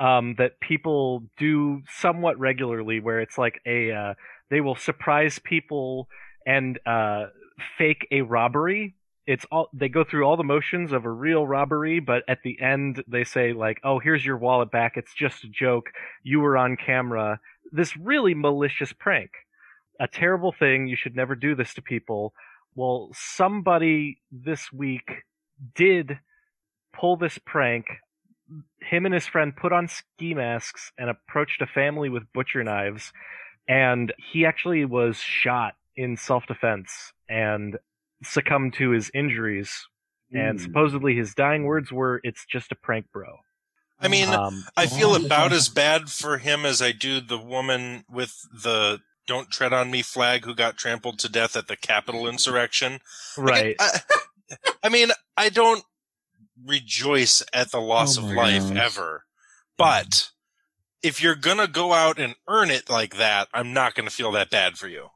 um, 0.00 0.34
that 0.38 0.58
people 0.60 1.22
do 1.38 1.82
somewhat 1.88 2.38
regularly, 2.40 3.00
where 3.00 3.20
it's 3.20 3.38
like 3.38 3.60
a 3.66 3.92
uh, 3.92 4.14
they 4.50 4.60
will 4.60 4.74
surprise 4.74 5.38
people 5.38 6.08
and 6.46 6.78
uh, 6.86 7.26
fake 7.78 8.08
a 8.10 8.22
robbery. 8.22 8.96
It's 9.26 9.44
all 9.52 9.68
they 9.72 9.90
go 9.90 10.02
through 10.02 10.24
all 10.24 10.38
the 10.38 10.42
motions 10.42 10.92
of 10.92 11.04
a 11.04 11.10
real 11.10 11.46
robbery, 11.46 12.00
but 12.00 12.24
at 12.26 12.38
the 12.42 12.60
end 12.60 13.04
they 13.06 13.24
say 13.24 13.52
like, 13.52 13.78
"Oh, 13.84 13.98
here's 13.98 14.24
your 14.24 14.38
wallet 14.38 14.70
back. 14.72 14.94
It's 14.96 15.14
just 15.14 15.44
a 15.44 15.48
joke. 15.48 15.90
You 16.22 16.40
were 16.40 16.56
on 16.56 16.76
camera." 16.76 17.38
This 17.70 17.96
really 17.96 18.34
malicious 18.34 18.92
prank, 18.92 19.30
a 20.00 20.08
terrible 20.08 20.50
thing. 20.50 20.88
You 20.88 20.96
should 20.96 21.14
never 21.14 21.36
do 21.36 21.54
this 21.54 21.74
to 21.74 21.82
people. 21.82 22.32
Well, 22.74 23.10
somebody 23.12 24.18
this 24.32 24.72
week 24.72 25.10
did 25.74 26.18
pull 26.98 27.16
this 27.16 27.38
prank. 27.38 27.86
Him 28.80 29.04
and 29.04 29.14
his 29.14 29.26
friend 29.26 29.54
put 29.54 29.72
on 29.72 29.88
ski 29.88 30.34
masks 30.34 30.92
and 30.98 31.10
approached 31.10 31.62
a 31.62 31.66
family 31.66 32.08
with 32.08 32.32
butcher 32.32 32.64
knives, 32.64 33.12
and 33.68 34.12
he 34.32 34.44
actually 34.44 34.84
was 34.84 35.18
shot 35.18 35.74
in 35.96 36.16
self 36.16 36.46
defense 36.46 37.12
and 37.28 37.78
succumbed 38.22 38.74
to 38.74 38.90
his 38.90 39.10
injuries. 39.14 39.86
And 40.32 40.58
Mm. 40.58 40.62
supposedly 40.62 41.14
his 41.16 41.34
dying 41.34 41.64
words 41.64 41.90
were, 41.90 42.20
"It's 42.22 42.46
just 42.46 42.70
a 42.72 42.76
prank, 42.76 43.06
bro." 43.12 43.40
I 43.98 44.08
mean, 44.08 44.28
Um, 44.28 44.66
I 44.76 44.86
feel 44.86 45.14
about 45.14 45.52
as 45.52 45.68
bad 45.68 46.10
for 46.10 46.38
him 46.38 46.64
as 46.64 46.80
I 46.80 46.92
do 46.92 47.20
the 47.20 47.38
woman 47.38 48.04
with 48.08 48.46
the 48.52 49.00
"Don't 49.26 49.50
tread 49.50 49.72
on 49.72 49.90
me" 49.90 50.02
flag 50.02 50.44
who 50.44 50.54
got 50.54 50.78
trampled 50.78 51.18
to 51.20 51.28
death 51.28 51.54
at 51.56 51.68
the 51.68 51.76
Capitol 51.76 52.28
insurrection. 52.28 53.00
Right. 53.36 53.76
I, 53.78 54.00
I 54.82 54.88
mean, 54.88 55.10
I 55.36 55.48
don't 55.50 55.84
rejoice 56.66 57.42
at 57.52 57.70
the 57.70 57.80
loss 57.80 58.18
Oh 58.18 58.24
of 58.24 58.30
life 58.32 58.68
gosh. 58.68 58.76
ever, 58.76 59.24
but 59.76 60.30
if 61.02 61.22
you're 61.22 61.34
gonna 61.34 61.66
go 61.68 61.92
out 61.92 62.18
and 62.18 62.34
earn 62.48 62.70
it 62.70 62.88
like 62.90 63.16
that, 63.16 63.48
I'm 63.54 63.72
not 63.72 63.94
gonna 63.94 64.10
feel 64.10 64.32
that 64.32 64.50
bad 64.50 64.76
for 64.76 64.88
you. 64.88 65.08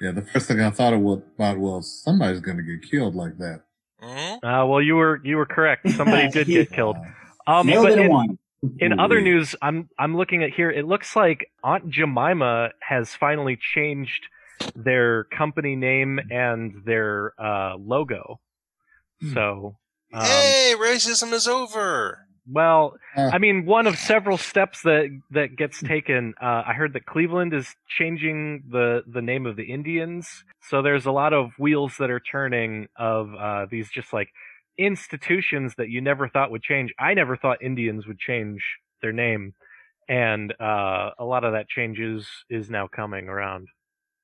Yeah, 0.00 0.12
the 0.12 0.22
first 0.22 0.48
thing 0.48 0.60
I 0.60 0.70
thought 0.70 0.94
about 0.94 1.58
was 1.58 2.02
somebody's 2.02 2.40
going 2.40 2.56
to 2.56 2.62
get 2.62 2.90
killed 2.90 3.14
like 3.14 3.36
that. 3.36 3.60
Mhm. 4.02 4.36
Uh, 4.36 4.66
well, 4.66 4.80
you 4.80 4.94
were 4.96 5.20
you 5.22 5.36
were 5.36 5.44
correct. 5.44 5.90
Somebody 5.90 6.28
did 6.32 6.46
get 6.46 6.72
killed. 6.72 6.96
Um, 7.46 7.66
Nailed 7.66 7.84
but 7.84 7.92
it 7.92 7.98
in 7.98 8.04
in, 8.06 8.10
one. 8.10 8.38
in 8.78 8.98
other 8.98 9.20
news, 9.20 9.54
I'm 9.60 9.90
I'm 9.98 10.16
looking 10.16 10.42
at 10.42 10.54
here. 10.54 10.70
It 10.70 10.86
looks 10.86 11.14
like 11.14 11.50
Aunt 11.62 11.90
Jemima 11.90 12.70
has 12.80 13.14
finally 13.14 13.58
changed 13.60 14.22
their 14.74 15.24
company 15.24 15.76
name 15.76 16.18
and 16.30 16.82
their 16.86 17.34
uh, 17.38 17.76
logo. 17.76 18.40
So, 19.34 19.76
um, 20.12 20.24
hey, 20.24 20.74
racism 20.78 21.32
is 21.32 21.46
over. 21.48 22.26
well, 22.50 22.94
Uh. 23.16 23.30
I 23.32 23.38
mean, 23.38 23.66
one 23.66 23.86
of 23.86 23.96
several 23.96 24.36
steps 24.38 24.82
that 24.82 25.06
that 25.30 25.56
gets 25.56 25.80
taken. 25.82 26.34
Uh, 26.40 26.62
I 26.66 26.72
heard 26.74 26.92
that 26.94 27.06
Cleveland 27.06 27.52
is 27.54 27.74
changing 27.88 28.62
the 28.70 29.02
the 29.06 29.22
name 29.22 29.46
of 29.46 29.56
the 29.56 29.64
Indians. 29.72 30.44
So 30.68 30.82
there's 30.82 31.06
a 31.06 31.12
lot 31.12 31.32
of 31.32 31.50
wheels 31.58 31.94
that 31.98 32.10
are 32.10 32.20
turning 32.20 32.88
of 32.96 33.34
uh, 33.34 33.66
these 33.70 33.90
just 33.90 34.12
like 34.12 34.28
institutions 34.78 35.74
that 35.76 35.88
you 35.90 36.00
never 36.00 36.28
thought 36.28 36.50
would 36.50 36.62
change. 36.62 36.92
I 36.98 37.14
never 37.14 37.36
thought 37.36 37.62
Indians 37.62 38.06
would 38.06 38.18
change 38.18 38.62
their 39.02 39.12
name, 39.12 39.54
and 40.08 40.52
uh, 40.60 41.10
a 41.18 41.24
lot 41.24 41.44
of 41.44 41.52
that 41.52 41.68
changes 41.68 42.26
is 42.48 42.68
now 42.70 42.86
coming 42.88 43.28
around. 43.28 43.68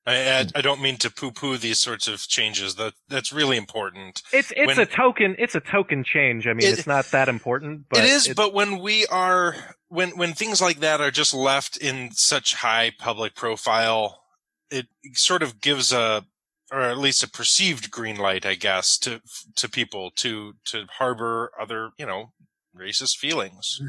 I, 0.07 0.39
I, 0.39 0.45
I 0.55 0.61
don't 0.61 0.81
mean 0.81 0.95
to 0.97 1.11
poo-poo 1.11 1.57
these 1.57 1.79
sorts 1.79 2.07
of 2.07 2.21
changes. 2.21 2.75
That 2.75 2.93
that's 3.09 3.33
really 3.33 3.57
important. 3.57 4.21
It's 4.31 4.51
it's 4.55 4.65
When- 4.67 4.79
a 4.79 4.85
token. 4.85 5.35
It's 5.37 5.53
a 5.53 5.59
token 5.59 6.03
change. 6.05 6.47
I 6.47 6.53
mean, 6.53 6.65
It- 6.67 6.79
it's 6.79 6.87
not 6.87 7.05
that 7.11 7.27
important, 7.27 7.87
but 7.89 7.99
it 7.99 8.05
is, 8.05 8.29
but 8.35 8.53
when 8.53 8.79
we 8.79 9.05
are 9.07 9.53
when 9.89 10.11
when 10.17 10.33
things 10.33 10.61
like 10.61 10.79
that 10.79 11.01
are 11.01 11.11
just 11.11 11.33
left 11.33 11.75
in 11.77 12.11
such 12.13 12.55
high 12.55 12.91
public 12.97 13.35
profile, 13.35 14.23
it 14.71 14.87
sort 15.13 15.43
of 15.43 15.59
gives 15.61 15.91
a 15.91 16.25
or 16.71 16.81
at 16.81 16.97
least 16.97 17.23
a 17.23 17.29
perceived 17.29 17.91
green 17.91 18.17
light, 18.17 18.45
I 18.45 18.55
guess, 18.55 18.97
to 18.99 19.21
to 19.57 19.67
people 19.69 20.11
to 20.17 20.53
to 20.67 20.85
harbor 20.99 21.51
other 21.59 21.91
you 21.97 22.05
know 22.05 22.31
racist 22.75 23.17
feelings. 23.17 23.81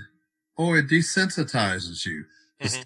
Or 0.56 0.78
it 0.78 0.88
desensitizes 0.88 2.04
you. 2.04 2.24
Mhm. 2.60 2.84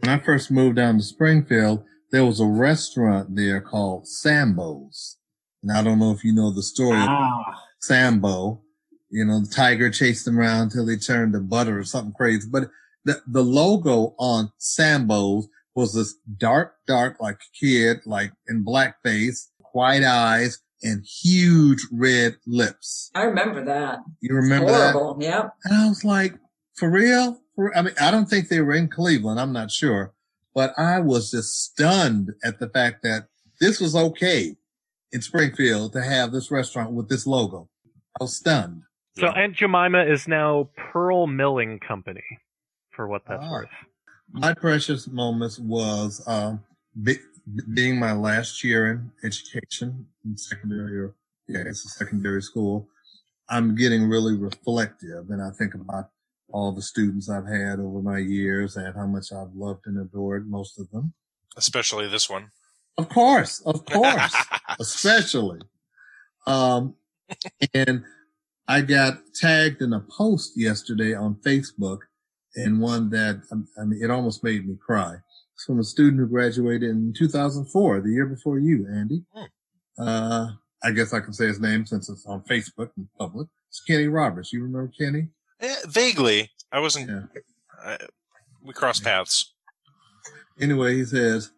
When 0.00 0.08
I 0.10 0.18
first 0.22 0.50
moved 0.52 0.76
down 0.76 0.98
to 0.98 1.02
Springfield, 1.04 1.84
there 2.12 2.24
was 2.24 2.40
a 2.40 2.46
restaurant 2.46 3.36
there 3.36 3.60
called 3.60 4.06
Sambo's. 4.08 5.16
And 5.62 5.72
I 5.72 5.82
don't 5.82 5.98
know 5.98 6.12
if 6.12 6.24
you 6.24 6.32
know 6.32 6.50
the 6.52 6.62
story 6.62 6.98
of 6.98 7.08
Ah, 7.08 7.62
Sambo. 7.80 8.62
You 9.10 9.24
know, 9.24 9.40
the 9.40 9.52
tiger 9.52 9.90
chased 9.90 10.26
him 10.26 10.38
around 10.38 10.62
until 10.62 10.88
he 10.88 10.96
turned 10.96 11.32
to 11.32 11.40
butter 11.40 11.78
or 11.78 11.84
something 11.84 12.14
crazy. 12.14 12.48
But 12.50 12.70
the, 13.04 13.20
the 13.26 13.42
logo 13.42 14.14
on 14.18 14.52
Sambo's 14.58 15.48
was 15.74 15.94
this 15.94 16.14
dark, 16.38 16.74
dark, 16.86 17.16
like 17.20 17.38
kid, 17.58 17.98
like 18.06 18.32
in 18.48 18.64
blackface, 18.64 19.48
white 19.72 20.02
eyes, 20.02 20.60
and 20.82 21.04
huge 21.04 21.86
red 21.92 22.36
lips. 22.46 23.10
I 23.14 23.24
remember 23.24 23.64
that. 23.64 23.98
You 24.20 24.34
remember 24.34 24.70
that? 24.70 24.92
Horrible. 24.92 25.22
Yep. 25.22 25.54
And 25.64 25.74
I 25.74 25.88
was 25.88 26.04
like, 26.04 26.34
for 26.74 26.90
real? 26.90 27.38
For, 27.54 27.76
I 27.76 27.82
mean, 27.82 27.94
I 28.00 28.10
don't 28.10 28.26
think 28.26 28.48
they 28.48 28.60
were 28.60 28.72
in 28.74 28.88
Cleveland. 28.88 29.38
I'm 29.38 29.52
not 29.52 29.70
sure, 29.70 30.14
but 30.54 30.72
I 30.78 31.00
was 31.00 31.30
just 31.30 31.62
stunned 31.64 32.30
at 32.44 32.58
the 32.58 32.68
fact 32.68 33.02
that 33.02 33.28
this 33.60 33.80
was 33.80 33.94
okay 33.94 34.56
in 35.12 35.22
Springfield 35.22 35.92
to 35.92 36.02
have 36.02 36.32
this 36.32 36.50
restaurant 36.50 36.92
with 36.92 37.08
this 37.08 37.26
logo. 37.26 37.68
I 38.20 38.24
was 38.24 38.36
stunned. 38.36 38.82
so 39.18 39.28
Aunt 39.28 39.54
Jemima 39.56 40.04
is 40.04 40.26
now 40.28 40.70
Pearl 40.76 41.26
Milling 41.26 41.78
Company, 41.80 42.22
for 42.90 43.06
what 43.08 43.22
that's 43.28 43.42
Ah. 43.44 43.50
worth. 43.50 43.68
My 44.32 44.54
precious 44.54 45.08
moments 45.08 45.58
was, 45.58 46.22
um, 46.26 46.62
be, 47.02 47.16
being 47.74 47.98
my 47.98 48.12
last 48.12 48.62
year 48.62 48.90
in 48.92 49.10
education 49.24 50.06
in 50.24 50.36
secondary 50.36 50.98
or, 51.00 51.14
yeah, 51.48 51.62
it's 51.66 51.84
a 51.84 51.88
secondary 51.88 52.40
school. 52.42 52.88
I'm 53.48 53.74
getting 53.74 54.08
really 54.08 54.36
reflective 54.36 55.30
and 55.30 55.42
I 55.42 55.50
think 55.50 55.74
about 55.74 56.10
all 56.52 56.72
the 56.72 56.82
students 56.82 57.28
I've 57.28 57.46
had 57.46 57.78
over 57.78 58.02
my 58.02 58.18
years 58.18 58.76
and 58.76 58.94
how 58.94 59.06
much 59.06 59.32
I've 59.32 59.54
loved 59.54 59.86
and 59.86 60.00
adored 60.00 60.50
most 60.50 60.78
of 60.78 60.90
them. 60.90 61.12
Especially 61.56 62.08
this 62.08 62.28
one. 62.28 62.50
Of 62.98 63.08
course, 63.08 63.60
of 63.64 63.84
course, 63.90 64.34
especially. 64.78 65.60
Um, 66.46 66.94
and 67.74 68.04
I 68.68 68.82
got 68.82 69.18
tagged 69.34 69.82
in 69.82 69.92
a 69.92 70.00
post 70.00 70.52
yesterday 70.56 71.14
on 71.14 71.36
Facebook 71.36 72.00
and 72.56 72.80
one 72.80 73.10
that, 73.10 73.42
um, 73.52 73.68
I 73.80 73.84
mean, 73.84 74.02
it 74.02 74.10
almost 74.10 74.44
made 74.44 74.66
me 74.66 74.76
cry. 74.84 75.16
It's 75.54 75.64
from 75.64 75.80
a 75.80 75.84
student 75.84 76.20
who 76.20 76.26
graduated 76.26 76.90
in 76.90 77.12
2004, 77.16 78.00
the 78.00 78.10
year 78.10 78.26
before 78.26 78.58
you, 78.58 78.86
Andy. 78.92 79.24
Uh, 79.98 80.48
I 80.82 80.90
guess 80.92 81.12
I 81.12 81.20
can 81.20 81.32
say 81.32 81.46
his 81.46 81.60
name 81.60 81.84
since 81.84 82.08
it's 82.08 82.26
on 82.26 82.42
Facebook 82.42 82.90
and 82.96 83.06
public. 83.18 83.48
It's 83.68 83.82
Kenny 83.82 84.08
Roberts. 84.08 84.52
You 84.52 84.62
remember 84.62 84.90
Kenny? 84.98 85.28
Eh, 85.60 85.76
vaguely, 85.88 86.50
I 86.72 86.80
wasn't. 86.80 87.08
Yeah. 87.08 87.42
I, 87.84 87.98
we 88.62 88.72
crossed 88.72 89.04
paths. 89.04 89.52
Anyway, 90.58 90.96
he 90.96 91.04
says, 91.04 91.52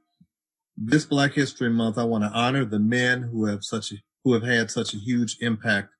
this 0.77 1.05
Black 1.05 1.33
History 1.35 1.71
Month, 1.71 1.99
I 1.99 2.05
want 2.05 2.25
to 2.25 2.31
honor 2.31 2.65
the 2.65 2.79
men 2.79 3.23
who 3.23 3.47
have 3.47 3.65
such 3.65 3.93
a, 3.93 3.97
who 4.25 4.33
have 4.33 4.43
had 4.43 4.71
such 4.71 4.95
a 4.95 4.99
huge 4.99 5.37
impact 5.41 5.91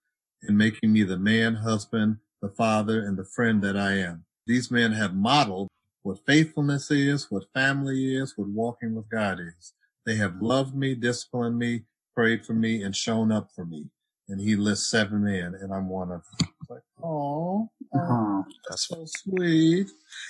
in 0.49 0.57
making 0.57 0.93
me 0.93 1.03
the 1.03 1.19
man, 1.19 1.57
husband, 1.57 2.17
the 2.41 2.49
father, 2.49 3.01
and 3.01 3.17
the 3.17 3.25
friend 3.25 3.63
that 3.63 3.77
I 3.77 3.93
am. 3.93 4.25
These 4.47 4.71
men 4.71 4.93
have 4.93 5.15
modeled 5.15 5.69
what 6.03 6.27
faithfulness 6.27 6.91
is, 6.91 7.31
what 7.31 7.45
family 7.55 8.17
is, 8.17 8.35
what 8.37 8.49
walking 8.49 8.95
with 8.95 9.09
God 9.09 9.39
is. 9.39 9.75
They 10.05 10.17
have 10.17 10.43
loved 10.43 10.75
me, 10.75 10.97
disciplined 10.97 11.59
me, 11.59 11.85
prayed 12.17 12.45
for 12.45 12.55
me, 12.55 12.83
and 12.83 12.95
shown 12.95 13.31
up 13.31 13.51
for 13.55 13.65
me. 13.65 13.87
And 14.29 14.41
he 14.41 14.57
lists 14.57 14.91
seven 14.91 15.25
men, 15.25 15.55
and 15.61 15.73
I'm 15.73 15.89
one 15.89 16.11
of 16.11 16.23
them. 16.39 16.49
It's 16.61 16.71
like, 16.71 16.83
oh, 17.03 17.71
uh-huh. 17.95 18.43
That's 18.69 18.89
so 18.89 19.05
sweet. 19.07 19.89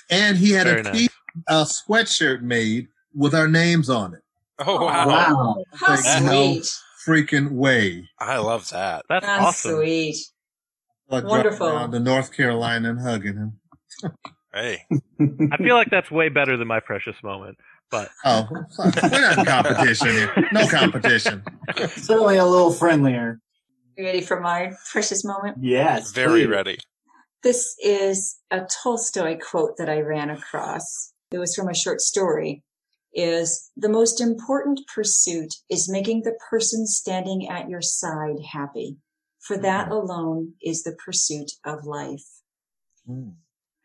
And 0.09 0.37
he 0.37 0.51
had 0.51 0.67
Very 0.67 0.79
a 0.81 0.83
nice. 0.83 0.97
t- 0.97 1.09
a 1.47 1.65
sweatshirt 1.65 2.41
made 2.41 2.87
with 3.15 3.33
our 3.33 3.47
names 3.47 3.89
on 3.89 4.13
it. 4.13 4.21
oh 4.59 4.85
wow. 4.85 5.07
wow. 5.07 5.63
How 5.73 5.95
Like, 5.95 6.23
no 6.23 6.53
sweet. 6.61 6.69
freaking 7.07 7.51
way. 7.51 8.07
I 8.19 8.37
love 8.37 8.69
that. 8.69 9.03
That's 9.09 9.25
That's 9.25 9.43
awesome. 9.43 9.75
sweet. 9.77 10.15
Like 11.09 11.23
Wonderful. 11.25 11.67
driving 11.69 11.79
down 11.81 11.91
to 11.91 11.99
North 11.99 12.33
Carolina 12.35 12.89
and 12.91 12.99
hugging 12.99 13.35
him. 13.35 13.59
Hey, 14.53 14.83
I 15.51 15.57
feel 15.57 15.75
like 15.75 15.89
that's 15.89 16.11
way 16.11 16.29
better 16.29 16.57
than 16.57 16.67
my 16.67 16.79
precious 16.79 17.15
moment. 17.23 17.57
But 17.89 18.09
Oh, 18.25 18.47
we're 18.51 18.65
not 19.21 19.37
in 19.39 19.45
competition 19.45 20.07
here. 20.09 20.47
No 20.51 20.67
competition. 20.67 21.43
Certainly 21.87 22.37
a 22.37 22.45
little 22.45 22.71
friendlier. 22.71 23.39
You 23.97 24.05
ready 24.05 24.21
for 24.21 24.39
my 24.39 24.73
precious 24.91 25.23
moment? 25.23 25.57
Yes. 25.61 26.11
very 26.11 26.41
please. 26.43 26.47
ready. 26.47 26.77
This 27.43 27.75
is 27.83 28.39
a 28.51 28.61
Tolstoy 28.61 29.37
quote 29.37 29.77
that 29.77 29.89
I 29.89 29.99
ran 29.99 30.29
across. 30.29 31.13
It 31.31 31.39
was 31.39 31.55
from 31.55 31.67
a 31.67 31.75
short 31.75 31.99
story. 32.01 32.63
Is 33.13 33.69
the 33.77 33.89
most 33.89 34.21
important 34.21 34.79
pursuit 34.93 35.53
is 35.69 35.87
making 35.87 36.23
the 36.23 36.35
person 36.49 36.87
standing 36.87 37.47
at 37.47 37.69
your 37.69 37.81
side 37.81 38.39
happy. 38.53 38.97
for 39.43 39.57
that 39.57 39.91
alone 39.91 40.53
is 40.61 40.83
the 40.83 40.95
pursuit 41.05 41.51
of 41.65 41.85
life. 41.85 42.25
Mm. 43.07 43.33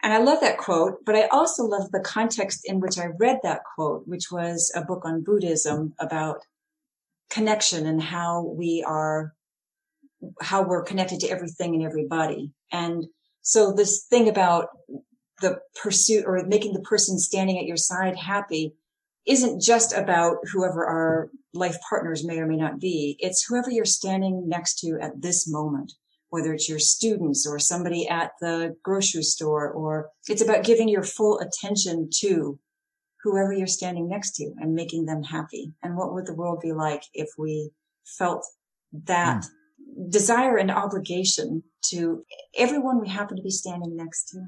And 0.02 0.12
I 0.12 0.18
love 0.18 0.40
that 0.40 0.58
quote, 0.58 1.04
but 1.04 1.16
I 1.16 1.26
also 1.26 1.64
love 1.64 1.90
the 1.90 2.00
context 2.00 2.60
in 2.64 2.78
which 2.78 2.96
I 2.96 3.06
read 3.18 3.40
that 3.42 3.62
quote, 3.74 4.04
which 4.06 4.30
was 4.30 4.70
a 4.76 4.84
book 4.84 5.04
on 5.04 5.24
Buddhism 5.24 5.94
about 5.98 6.38
connection 7.28 7.86
and 7.86 8.00
how 8.00 8.42
we 8.42 8.84
are, 8.86 9.34
how 10.40 10.62
we're 10.62 10.84
connected 10.84 11.18
to 11.20 11.28
everything 11.28 11.74
and 11.74 11.84
everybody. 11.84 12.52
And 12.70 13.06
so 13.48 13.72
this 13.72 14.04
thing 14.04 14.28
about 14.28 14.68
the 15.40 15.58
pursuit 15.82 16.24
or 16.26 16.44
making 16.46 16.74
the 16.74 16.82
person 16.82 17.18
standing 17.18 17.58
at 17.58 17.64
your 17.64 17.78
side 17.78 18.14
happy 18.14 18.74
isn't 19.26 19.62
just 19.62 19.94
about 19.96 20.36
whoever 20.52 20.84
our 20.84 21.30
life 21.54 21.78
partners 21.88 22.26
may 22.26 22.40
or 22.40 22.46
may 22.46 22.56
not 22.56 22.78
be. 22.78 23.16
It's 23.20 23.46
whoever 23.46 23.70
you're 23.70 23.86
standing 23.86 24.50
next 24.50 24.80
to 24.80 24.98
at 25.00 25.22
this 25.22 25.50
moment, 25.50 25.94
whether 26.28 26.52
it's 26.52 26.68
your 26.68 26.78
students 26.78 27.46
or 27.48 27.58
somebody 27.58 28.06
at 28.06 28.32
the 28.42 28.76
grocery 28.82 29.22
store, 29.22 29.70
or 29.70 30.10
it's 30.28 30.42
about 30.42 30.62
giving 30.62 30.90
your 30.90 31.02
full 31.02 31.38
attention 31.38 32.10
to 32.18 32.58
whoever 33.22 33.54
you're 33.54 33.66
standing 33.66 34.10
next 34.10 34.32
to 34.32 34.52
and 34.60 34.74
making 34.74 35.06
them 35.06 35.22
happy. 35.22 35.72
And 35.82 35.96
what 35.96 36.12
would 36.12 36.26
the 36.26 36.34
world 36.34 36.60
be 36.60 36.72
like 36.72 37.04
if 37.14 37.28
we 37.38 37.70
felt 38.04 38.44
that 38.92 39.42
hmm. 39.42 39.50
Desire 40.08 40.56
and 40.56 40.70
obligation 40.70 41.62
to 41.90 42.24
everyone 42.56 43.00
we 43.00 43.08
happen 43.08 43.36
to 43.36 43.42
be 43.42 43.50
standing 43.50 43.96
next 43.96 44.28
to? 44.30 44.38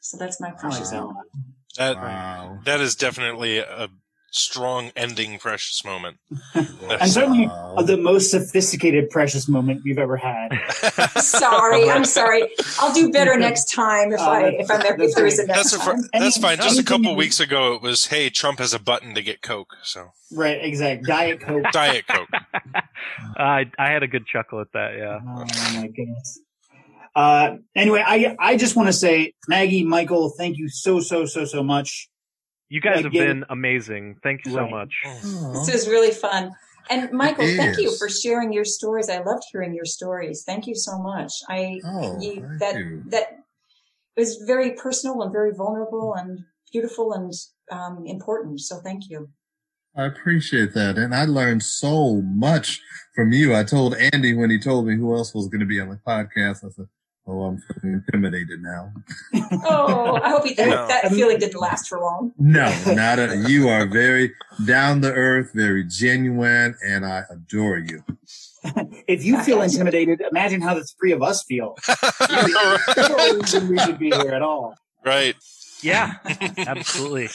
So 0.00 0.16
that's 0.18 0.40
my 0.40 0.50
precious 0.50 0.90
that 0.90 1.00
moment. 1.00 1.26
That 1.78 1.96
Wow. 1.96 2.58
that 2.66 2.80
is 2.80 2.94
definitely 2.94 3.58
a 3.58 3.88
strong 4.30 4.90
ending 4.96 5.38
precious 5.38 5.84
moment. 5.84 6.18
And 7.00 7.10
certainly 7.10 7.48
uh, 7.50 7.82
the 7.82 7.96
most 7.96 8.30
sophisticated 8.30 9.08
precious 9.08 9.48
moment 9.48 9.80
we've 9.84 9.98
ever 9.98 10.16
had. 10.18 10.48
sorry, 11.16 11.88
I'm 11.90 12.04
sorry. 12.04 12.42
I'll 12.78 12.92
do 12.92 13.10
better 13.10 13.36
next 13.38 13.72
time 13.72 14.12
if 14.12 14.20
Uh, 14.20 14.30
I 14.30 14.40
if 14.58 14.70
I'm 14.70 14.82
ever, 14.84 15.02
if 15.02 15.14
there 15.14 15.26
is 15.26 15.38
a 15.38 15.46
next 15.46 15.70
That's, 15.72 15.74
a, 15.74 15.78
time. 15.90 16.02
that's 16.12 16.36
fine. 16.36 16.58
Just 16.58 16.78
a 16.78 16.84
couple 16.84 17.10
you- 17.12 17.16
weeks 17.16 17.40
ago, 17.40 17.74
it 17.74 17.82
was, 17.82 18.06
"Hey, 18.06 18.28
Trump 18.28 18.58
has 18.58 18.74
a 18.74 18.78
button 18.78 19.14
to 19.14 19.22
get 19.22 19.40
Coke." 19.40 19.74
So 19.82 20.10
Right, 20.32 20.58
exact 20.62 21.04
Diet 21.06 21.40
Coke. 21.40 21.64
Diet 21.72 22.04
Coke. 22.06 22.28
I 23.36 23.70
I 23.78 23.90
had 23.90 24.02
a 24.02 24.08
good 24.08 24.26
chuckle 24.26 24.60
at 24.60 24.72
that. 24.72 24.96
Yeah. 24.96 25.20
Oh 25.26 25.44
my 25.72 25.88
goodness. 25.88 26.40
Uh, 27.14 27.56
anyway, 27.76 28.02
I 28.04 28.36
I 28.38 28.56
just 28.56 28.76
want 28.76 28.88
to 28.88 28.92
say, 28.92 29.34
Maggie, 29.48 29.84
Michael, 29.84 30.30
thank 30.30 30.58
you 30.58 30.68
so 30.68 31.00
so 31.00 31.26
so 31.26 31.44
so 31.44 31.62
much. 31.62 32.08
You 32.68 32.80
guys 32.80 33.04
have 33.04 33.12
been 33.12 33.44
amazing. 33.50 34.16
Thank 34.22 34.44
you 34.44 34.52
so 34.52 34.58
Right. 34.62 34.70
much. 34.70 34.94
This 35.52 35.68
is 35.68 35.86
really 35.88 36.10
fun. 36.10 36.52
And 36.90 37.12
Michael, 37.12 37.46
thank 37.56 37.78
you 37.78 37.96
for 37.96 38.08
sharing 38.08 38.52
your 38.52 38.64
stories. 38.64 39.08
I 39.08 39.22
loved 39.22 39.44
hearing 39.52 39.74
your 39.74 39.84
stories. 39.84 40.42
Thank 40.44 40.66
you 40.66 40.74
so 40.74 40.98
much. 40.98 41.32
I 41.48 41.80
Oh, 41.84 42.20
you, 42.20 42.48
that 42.58 42.74
you. 42.74 43.02
that 43.06 43.38
was 44.16 44.36
very 44.46 44.72
personal 44.72 45.22
and 45.22 45.32
very 45.32 45.52
vulnerable 45.54 46.14
and 46.14 46.44
beautiful 46.72 47.12
and 47.12 47.32
um, 47.70 48.04
important. 48.06 48.60
So 48.60 48.80
thank 48.80 49.08
you. 49.08 49.28
I 49.96 50.04
appreciate 50.06 50.74
that. 50.74 50.98
And 50.98 51.14
I 51.14 51.24
learned 51.24 51.62
so 51.62 52.20
much 52.22 52.80
from 53.14 53.32
you. 53.32 53.54
I 53.54 53.62
told 53.64 53.94
Andy 53.94 54.34
when 54.34 54.50
he 54.50 54.58
told 54.58 54.86
me 54.86 54.96
who 54.96 55.14
else 55.14 55.34
was 55.34 55.48
going 55.48 55.60
to 55.60 55.66
be 55.66 55.80
on 55.80 55.88
the 55.88 56.00
podcast, 56.06 56.64
I 56.64 56.70
said, 56.70 56.86
Oh, 57.26 57.44
I'm 57.44 57.56
feeling 57.58 58.02
intimidated 58.06 58.60
now. 58.60 58.92
Oh, 59.66 60.20
I 60.22 60.28
hope 60.28 60.44
you, 60.46 60.54
that, 60.56 60.68
No. 60.68 60.86
that 60.88 61.08
feeling 61.10 61.38
didn't 61.38 61.58
last 61.58 61.88
for 61.88 61.98
long. 61.98 62.32
No, 62.38 62.66
not 62.88 63.18
a, 63.18 63.42
you 63.48 63.68
are 63.68 63.86
very 63.86 64.30
down 64.66 65.00
to 65.02 65.10
earth, 65.12 65.50
very 65.54 65.84
genuine, 65.84 66.74
and 66.84 67.06
I 67.06 67.22
adore 67.30 67.78
you. 67.78 68.02
If 69.06 69.22
you 69.24 69.42
feel 69.42 69.60
intimidated, 69.60 70.22
imagine 70.30 70.62
how 70.62 70.72
the 70.74 70.84
three 70.98 71.12
of 71.12 71.22
us 71.22 71.44
feel. 71.44 71.76
No 72.96 73.34
reason 73.38 73.68
we 73.68 73.78
should 73.78 73.98
be 73.98 74.10
here 74.10 74.32
at 74.32 74.40
all. 74.42 74.74
right. 75.04 75.34
Yeah, 75.84 76.14
absolutely. 76.58 77.28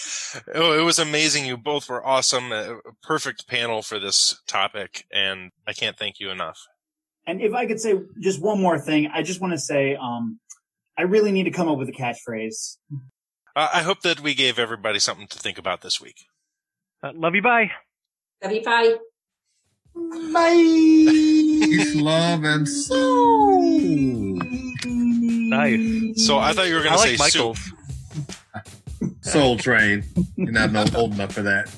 Oh, 0.55 0.77
it 0.77 0.81
was 0.81 0.97
amazing. 0.97 1.45
You 1.45 1.55
both 1.55 1.87
were 1.87 2.05
awesome. 2.05 2.51
A 2.51 2.77
a 2.77 2.93
perfect 3.03 3.47
panel 3.47 3.81
for 3.83 3.99
this 3.99 4.41
topic, 4.47 5.05
and 5.13 5.51
I 5.67 5.73
can't 5.73 5.97
thank 5.97 6.19
you 6.19 6.31
enough. 6.31 6.59
And 7.27 7.41
if 7.41 7.53
I 7.53 7.67
could 7.67 7.79
say 7.79 7.93
just 8.19 8.41
one 8.41 8.59
more 8.59 8.79
thing, 8.79 9.07
I 9.13 9.21
just 9.21 9.39
want 9.39 9.53
to 9.53 9.59
say, 9.59 9.95
um, 9.95 10.39
I 10.97 11.03
really 11.03 11.31
need 11.31 11.43
to 11.43 11.51
come 11.51 11.67
up 11.67 11.77
with 11.77 11.89
a 11.89 11.91
catchphrase. 11.91 12.77
Uh, 13.55 13.69
I 13.71 13.83
hope 13.83 14.01
that 14.01 14.21
we 14.21 14.33
gave 14.33 14.57
everybody 14.57 14.97
something 14.97 15.27
to 15.27 15.37
think 15.37 15.59
about 15.59 15.81
this 15.81 16.01
week. 16.01 16.25
Uh, 17.03 17.11
love 17.13 17.35
you. 17.35 17.43
Bye. 17.43 17.69
Love 18.43 18.51
you. 18.53 18.63
Bye. 18.63 18.95
Bye. 20.33 20.53
Peace, 20.53 21.95
love, 21.95 22.43
and 22.43 22.67
soul. 22.67 23.61
Nice. 24.85 26.25
So 26.25 26.39
I 26.39 26.53
thought 26.53 26.67
you 26.67 26.75
were 26.75 26.83
going 26.83 26.93
I 26.93 27.05
to 27.05 27.17
like 27.17 27.17
say 27.19 27.29
soup. 27.29 27.57
Soul 29.21 29.57
Train. 29.57 30.03
You're 30.35 30.51
not 30.51 30.71
no, 30.71 30.85
old 30.95 31.13
enough 31.13 31.33
for 31.33 31.41
that. 31.43 31.73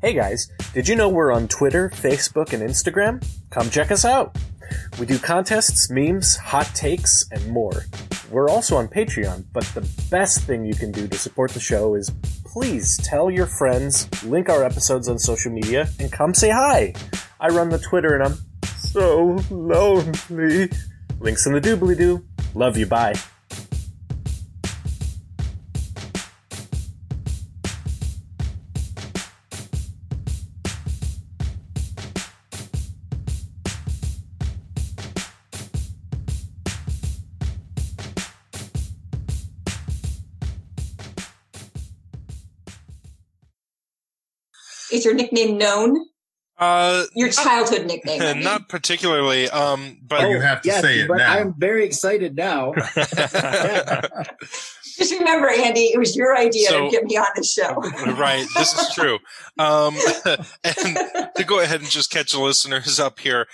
Hey 0.00 0.14
guys, 0.14 0.48
did 0.74 0.86
you 0.86 0.94
know 0.94 1.08
we're 1.08 1.32
on 1.32 1.48
Twitter, 1.48 1.90
Facebook, 1.90 2.52
and 2.52 2.62
Instagram? 2.62 3.24
Come 3.50 3.68
check 3.68 3.90
us 3.90 4.04
out. 4.04 4.36
We 4.98 5.06
do 5.06 5.18
contests, 5.18 5.90
memes, 5.90 6.36
hot 6.36 6.66
takes, 6.74 7.26
and 7.32 7.44
more. 7.48 7.84
We're 8.30 8.48
also 8.48 8.76
on 8.76 8.88
Patreon, 8.88 9.46
but 9.52 9.64
the 9.74 9.88
best 10.10 10.44
thing 10.44 10.64
you 10.64 10.74
can 10.74 10.92
do 10.92 11.08
to 11.08 11.18
support 11.18 11.50
the 11.50 11.60
show 11.60 11.94
is 11.94 12.10
please 12.44 12.96
tell 12.98 13.30
your 13.30 13.46
friends, 13.46 14.08
link 14.22 14.48
our 14.48 14.62
episodes 14.62 15.08
on 15.08 15.18
social 15.18 15.50
media, 15.50 15.88
and 15.98 16.12
come 16.12 16.34
say 16.34 16.50
hi. 16.50 16.94
I 17.40 17.48
run 17.48 17.68
the 17.68 17.78
Twitter 17.78 18.14
and 18.14 18.22
I'm 18.22 18.38
so 18.92 19.38
lonely. 19.50 20.70
Links 21.20 21.46
in 21.46 21.52
the 21.52 21.60
doobly 21.60 21.96
doo. 21.96 22.24
Love 22.54 22.76
you, 22.76 22.86
bye. 22.86 23.14
Is 44.90 45.04
your 45.04 45.14
nickname 45.14 45.58
known? 45.58 45.94
Uh, 46.58 47.04
Your 47.14 47.30
childhood 47.30 47.86
nickname. 47.86 48.20
I 48.20 48.32
mean. 48.34 48.42
not 48.42 48.68
particularly, 48.68 49.48
um, 49.50 49.98
but 50.02 50.24
Oh, 50.24 50.30
you 50.30 50.40
have 50.40 50.60
to 50.62 50.68
yes, 50.68 50.82
say 50.82 51.00
it 51.00 51.08
but 51.08 51.18
now. 51.18 51.32
I'm 51.38 51.54
very 51.56 51.84
excited 51.84 52.34
now. 52.36 52.72
Just 54.96 55.12
remember, 55.16 55.48
Andy, 55.48 55.90
it 55.94 55.98
was 55.98 56.16
your 56.16 56.36
idea 56.36 56.68
So- 56.68 56.86
to 56.86 56.90
get 56.90 57.04
me 57.04 57.16
on 57.16 57.26
the 57.36 57.44
show. 57.44 57.74
right. 58.14 58.44
This 58.56 58.76
is 58.76 58.92
true. 58.94 59.18
Um, 59.58 59.94
and 60.64 61.30
to 61.36 61.44
go 61.46 61.60
ahead 61.60 61.80
and 61.80 61.88
just 61.88 62.10
catch 62.10 62.32
the 62.32 62.40
listeners 62.40 62.98
up 62.98 63.20
here, 63.20 63.46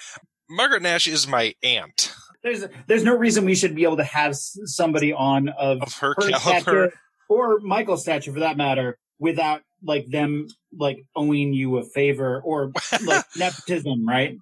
Margaret 0.49 0.81
Nash 0.83 1.07
is 1.07 1.28
my 1.28 1.55
aunt 1.62 2.15
There's 2.42 2.65
there's 2.86 3.05
no 3.05 3.15
reason 3.16 3.44
we 3.44 3.55
should 3.55 3.74
be 3.74 3.83
able 3.84 3.97
to 3.99 4.05
have 4.05 4.34
somebody 4.36 5.12
on 5.12 5.49
of 5.50 5.83
of 5.83 5.92
her 5.99 6.15
her 6.18 6.31
caliber. 6.31 6.60
stature 6.60 6.92
or 7.28 7.60
Michael's 7.60 8.02
stature 8.02 8.33
for 8.33 8.41
that 8.41 8.57
matter 8.57 8.99
without 9.18 9.62
like 9.85 10.07
them 10.09 10.49
like 10.77 11.05
owing 11.15 11.53
you 11.53 11.79
a 11.79 11.85
favor 11.85 12.41
or 12.45 12.73
like 13.05 13.25
nepotism, 13.37 14.07
right? 14.07 14.37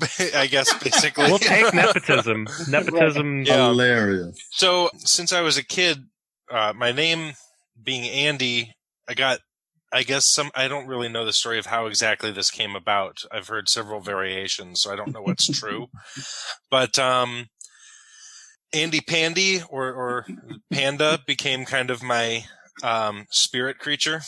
I 0.34 0.46
guess 0.46 0.72
basically. 0.82 1.26
We'll 1.26 1.38
take 1.38 1.72
nepotism. 1.74 2.48
Nepotism. 2.68 3.44
Yeah. 3.44 3.68
Hilarious. 3.68 4.38
So 4.50 4.90
since 4.96 5.32
I 5.32 5.40
was 5.40 5.56
a 5.56 5.64
kid, 5.64 5.98
uh, 6.50 6.72
my 6.76 6.92
name 6.92 7.34
being 7.82 8.04
Andy, 8.04 8.74
I 9.08 9.14
got, 9.14 9.40
I 9.92 10.02
guess 10.02 10.24
some, 10.24 10.50
I 10.54 10.68
don't 10.68 10.86
really 10.86 11.08
know 11.08 11.24
the 11.24 11.32
story 11.32 11.58
of 11.58 11.66
how 11.66 11.86
exactly 11.86 12.32
this 12.32 12.50
came 12.50 12.74
about. 12.74 13.22
I've 13.30 13.48
heard 13.48 13.68
several 13.68 14.00
variations, 14.00 14.80
so 14.80 14.92
I 14.92 14.96
don't 14.96 15.12
know 15.12 15.22
what's 15.22 15.46
true. 15.46 15.88
But, 16.70 16.98
um, 16.98 17.46
Andy 18.72 19.00
Pandy 19.00 19.62
or, 19.68 19.92
or 19.92 20.26
Panda 20.72 21.20
became 21.26 21.64
kind 21.64 21.90
of 21.90 22.02
my, 22.02 22.44
um, 22.82 23.26
spirit 23.30 23.78
creature. 23.78 24.22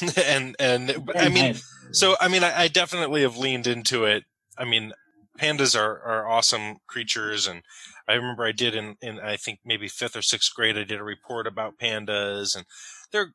and, 0.26 0.56
and, 0.58 1.10
I 1.14 1.28
mean, 1.28 1.56
so, 1.92 2.16
I 2.20 2.28
mean, 2.28 2.44
I, 2.44 2.62
I 2.62 2.68
definitely 2.68 3.22
have 3.22 3.36
leaned 3.36 3.66
into 3.66 4.04
it. 4.04 4.24
I 4.56 4.64
mean, 4.64 4.92
pandas 5.38 5.78
are, 5.78 6.00
are 6.02 6.28
awesome 6.28 6.76
creatures. 6.86 7.46
And 7.46 7.62
I 8.08 8.14
remember 8.14 8.44
I 8.44 8.52
did 8.52 8.74
in, 8.74 8.96
in, 9.00 9.18
I 9.20 9.36
think 9.36 9.60
maybe 9.64 9.88
fifth 9.88 10.16
or 10.16 10.22
sixth 10.22 10.54
grade, 10.54 10.78
I 10.78 10.84
did 10.84 11.00
a 11.00 11.04
report 11.04 11.46
about 11.46 11.78
pandas 11.78 12.56
and 12.56 12.66
they're 13.12 13.34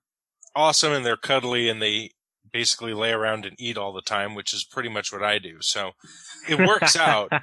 awesome 0.56 0.94
and 0.94 1.06
they're 1.06 1.18
cuddly 1.18 1.70
and 1.70 1.82
they 1.82 2.12
basically 2.52 2.94
lay 2.94 3.12
around 3.12 3.46
and 3.46 3.56
eat 3.60 3.78
all 3.78 3.92
the 3.92 4.02
time, 4.02 4.36
which 4.36 4.54
is 4.54 4.64
pretty 4.64 4.90
much 4.90 5.12
what 5.12 5.24
I 5.24 5.40
do. 5.40 5.58
So 5.62 5.92
it 6.48 6.60
works 6.60 6.96
out. 6.96 7.32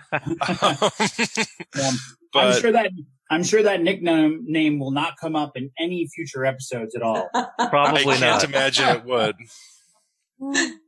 Um, 2.34 2.47
I'm 2.47 2.60
sure 2.62 2.73
that 2.73 2.91
I'm 3.33 3.43
sure 3.44 3.62
that 3.62 3.83
nickname 3.83 4.44
name 4.47 4.78
will 4.78 4.91
not 4.91 5.17
come 5.17 5.35
up 5.35 5.57
in 5.57 5.70
any 5.78 6.07
future 6.07 6.44
episodes 6.44 6.94
at 6.94 7.01
all. 7.01 7.31
Probably 7.70 8.01
I 8.02 8.19
can't 8.19 8.20
not. 8.20 8.44
imagine 8.44 8.89
it 8.89 9.05
would. 9.07 9.36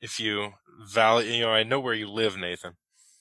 if 0.00 0.20
you 0.20 0.52
value, 0.84 1.32
you 1.32 1.40
know, 1.40 1.50
I 1.50 1.64
know 1.64 1.80
where 1.80 1.94
you 1.94 2.08
live, 2.08 2.36
Nathan. 2.36 2.74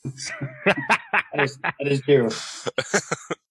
that, 0.03 1.39
is, 1.39 1.57
that 1.57 1.73
is 1.81 2.01
true. 2.01 2.29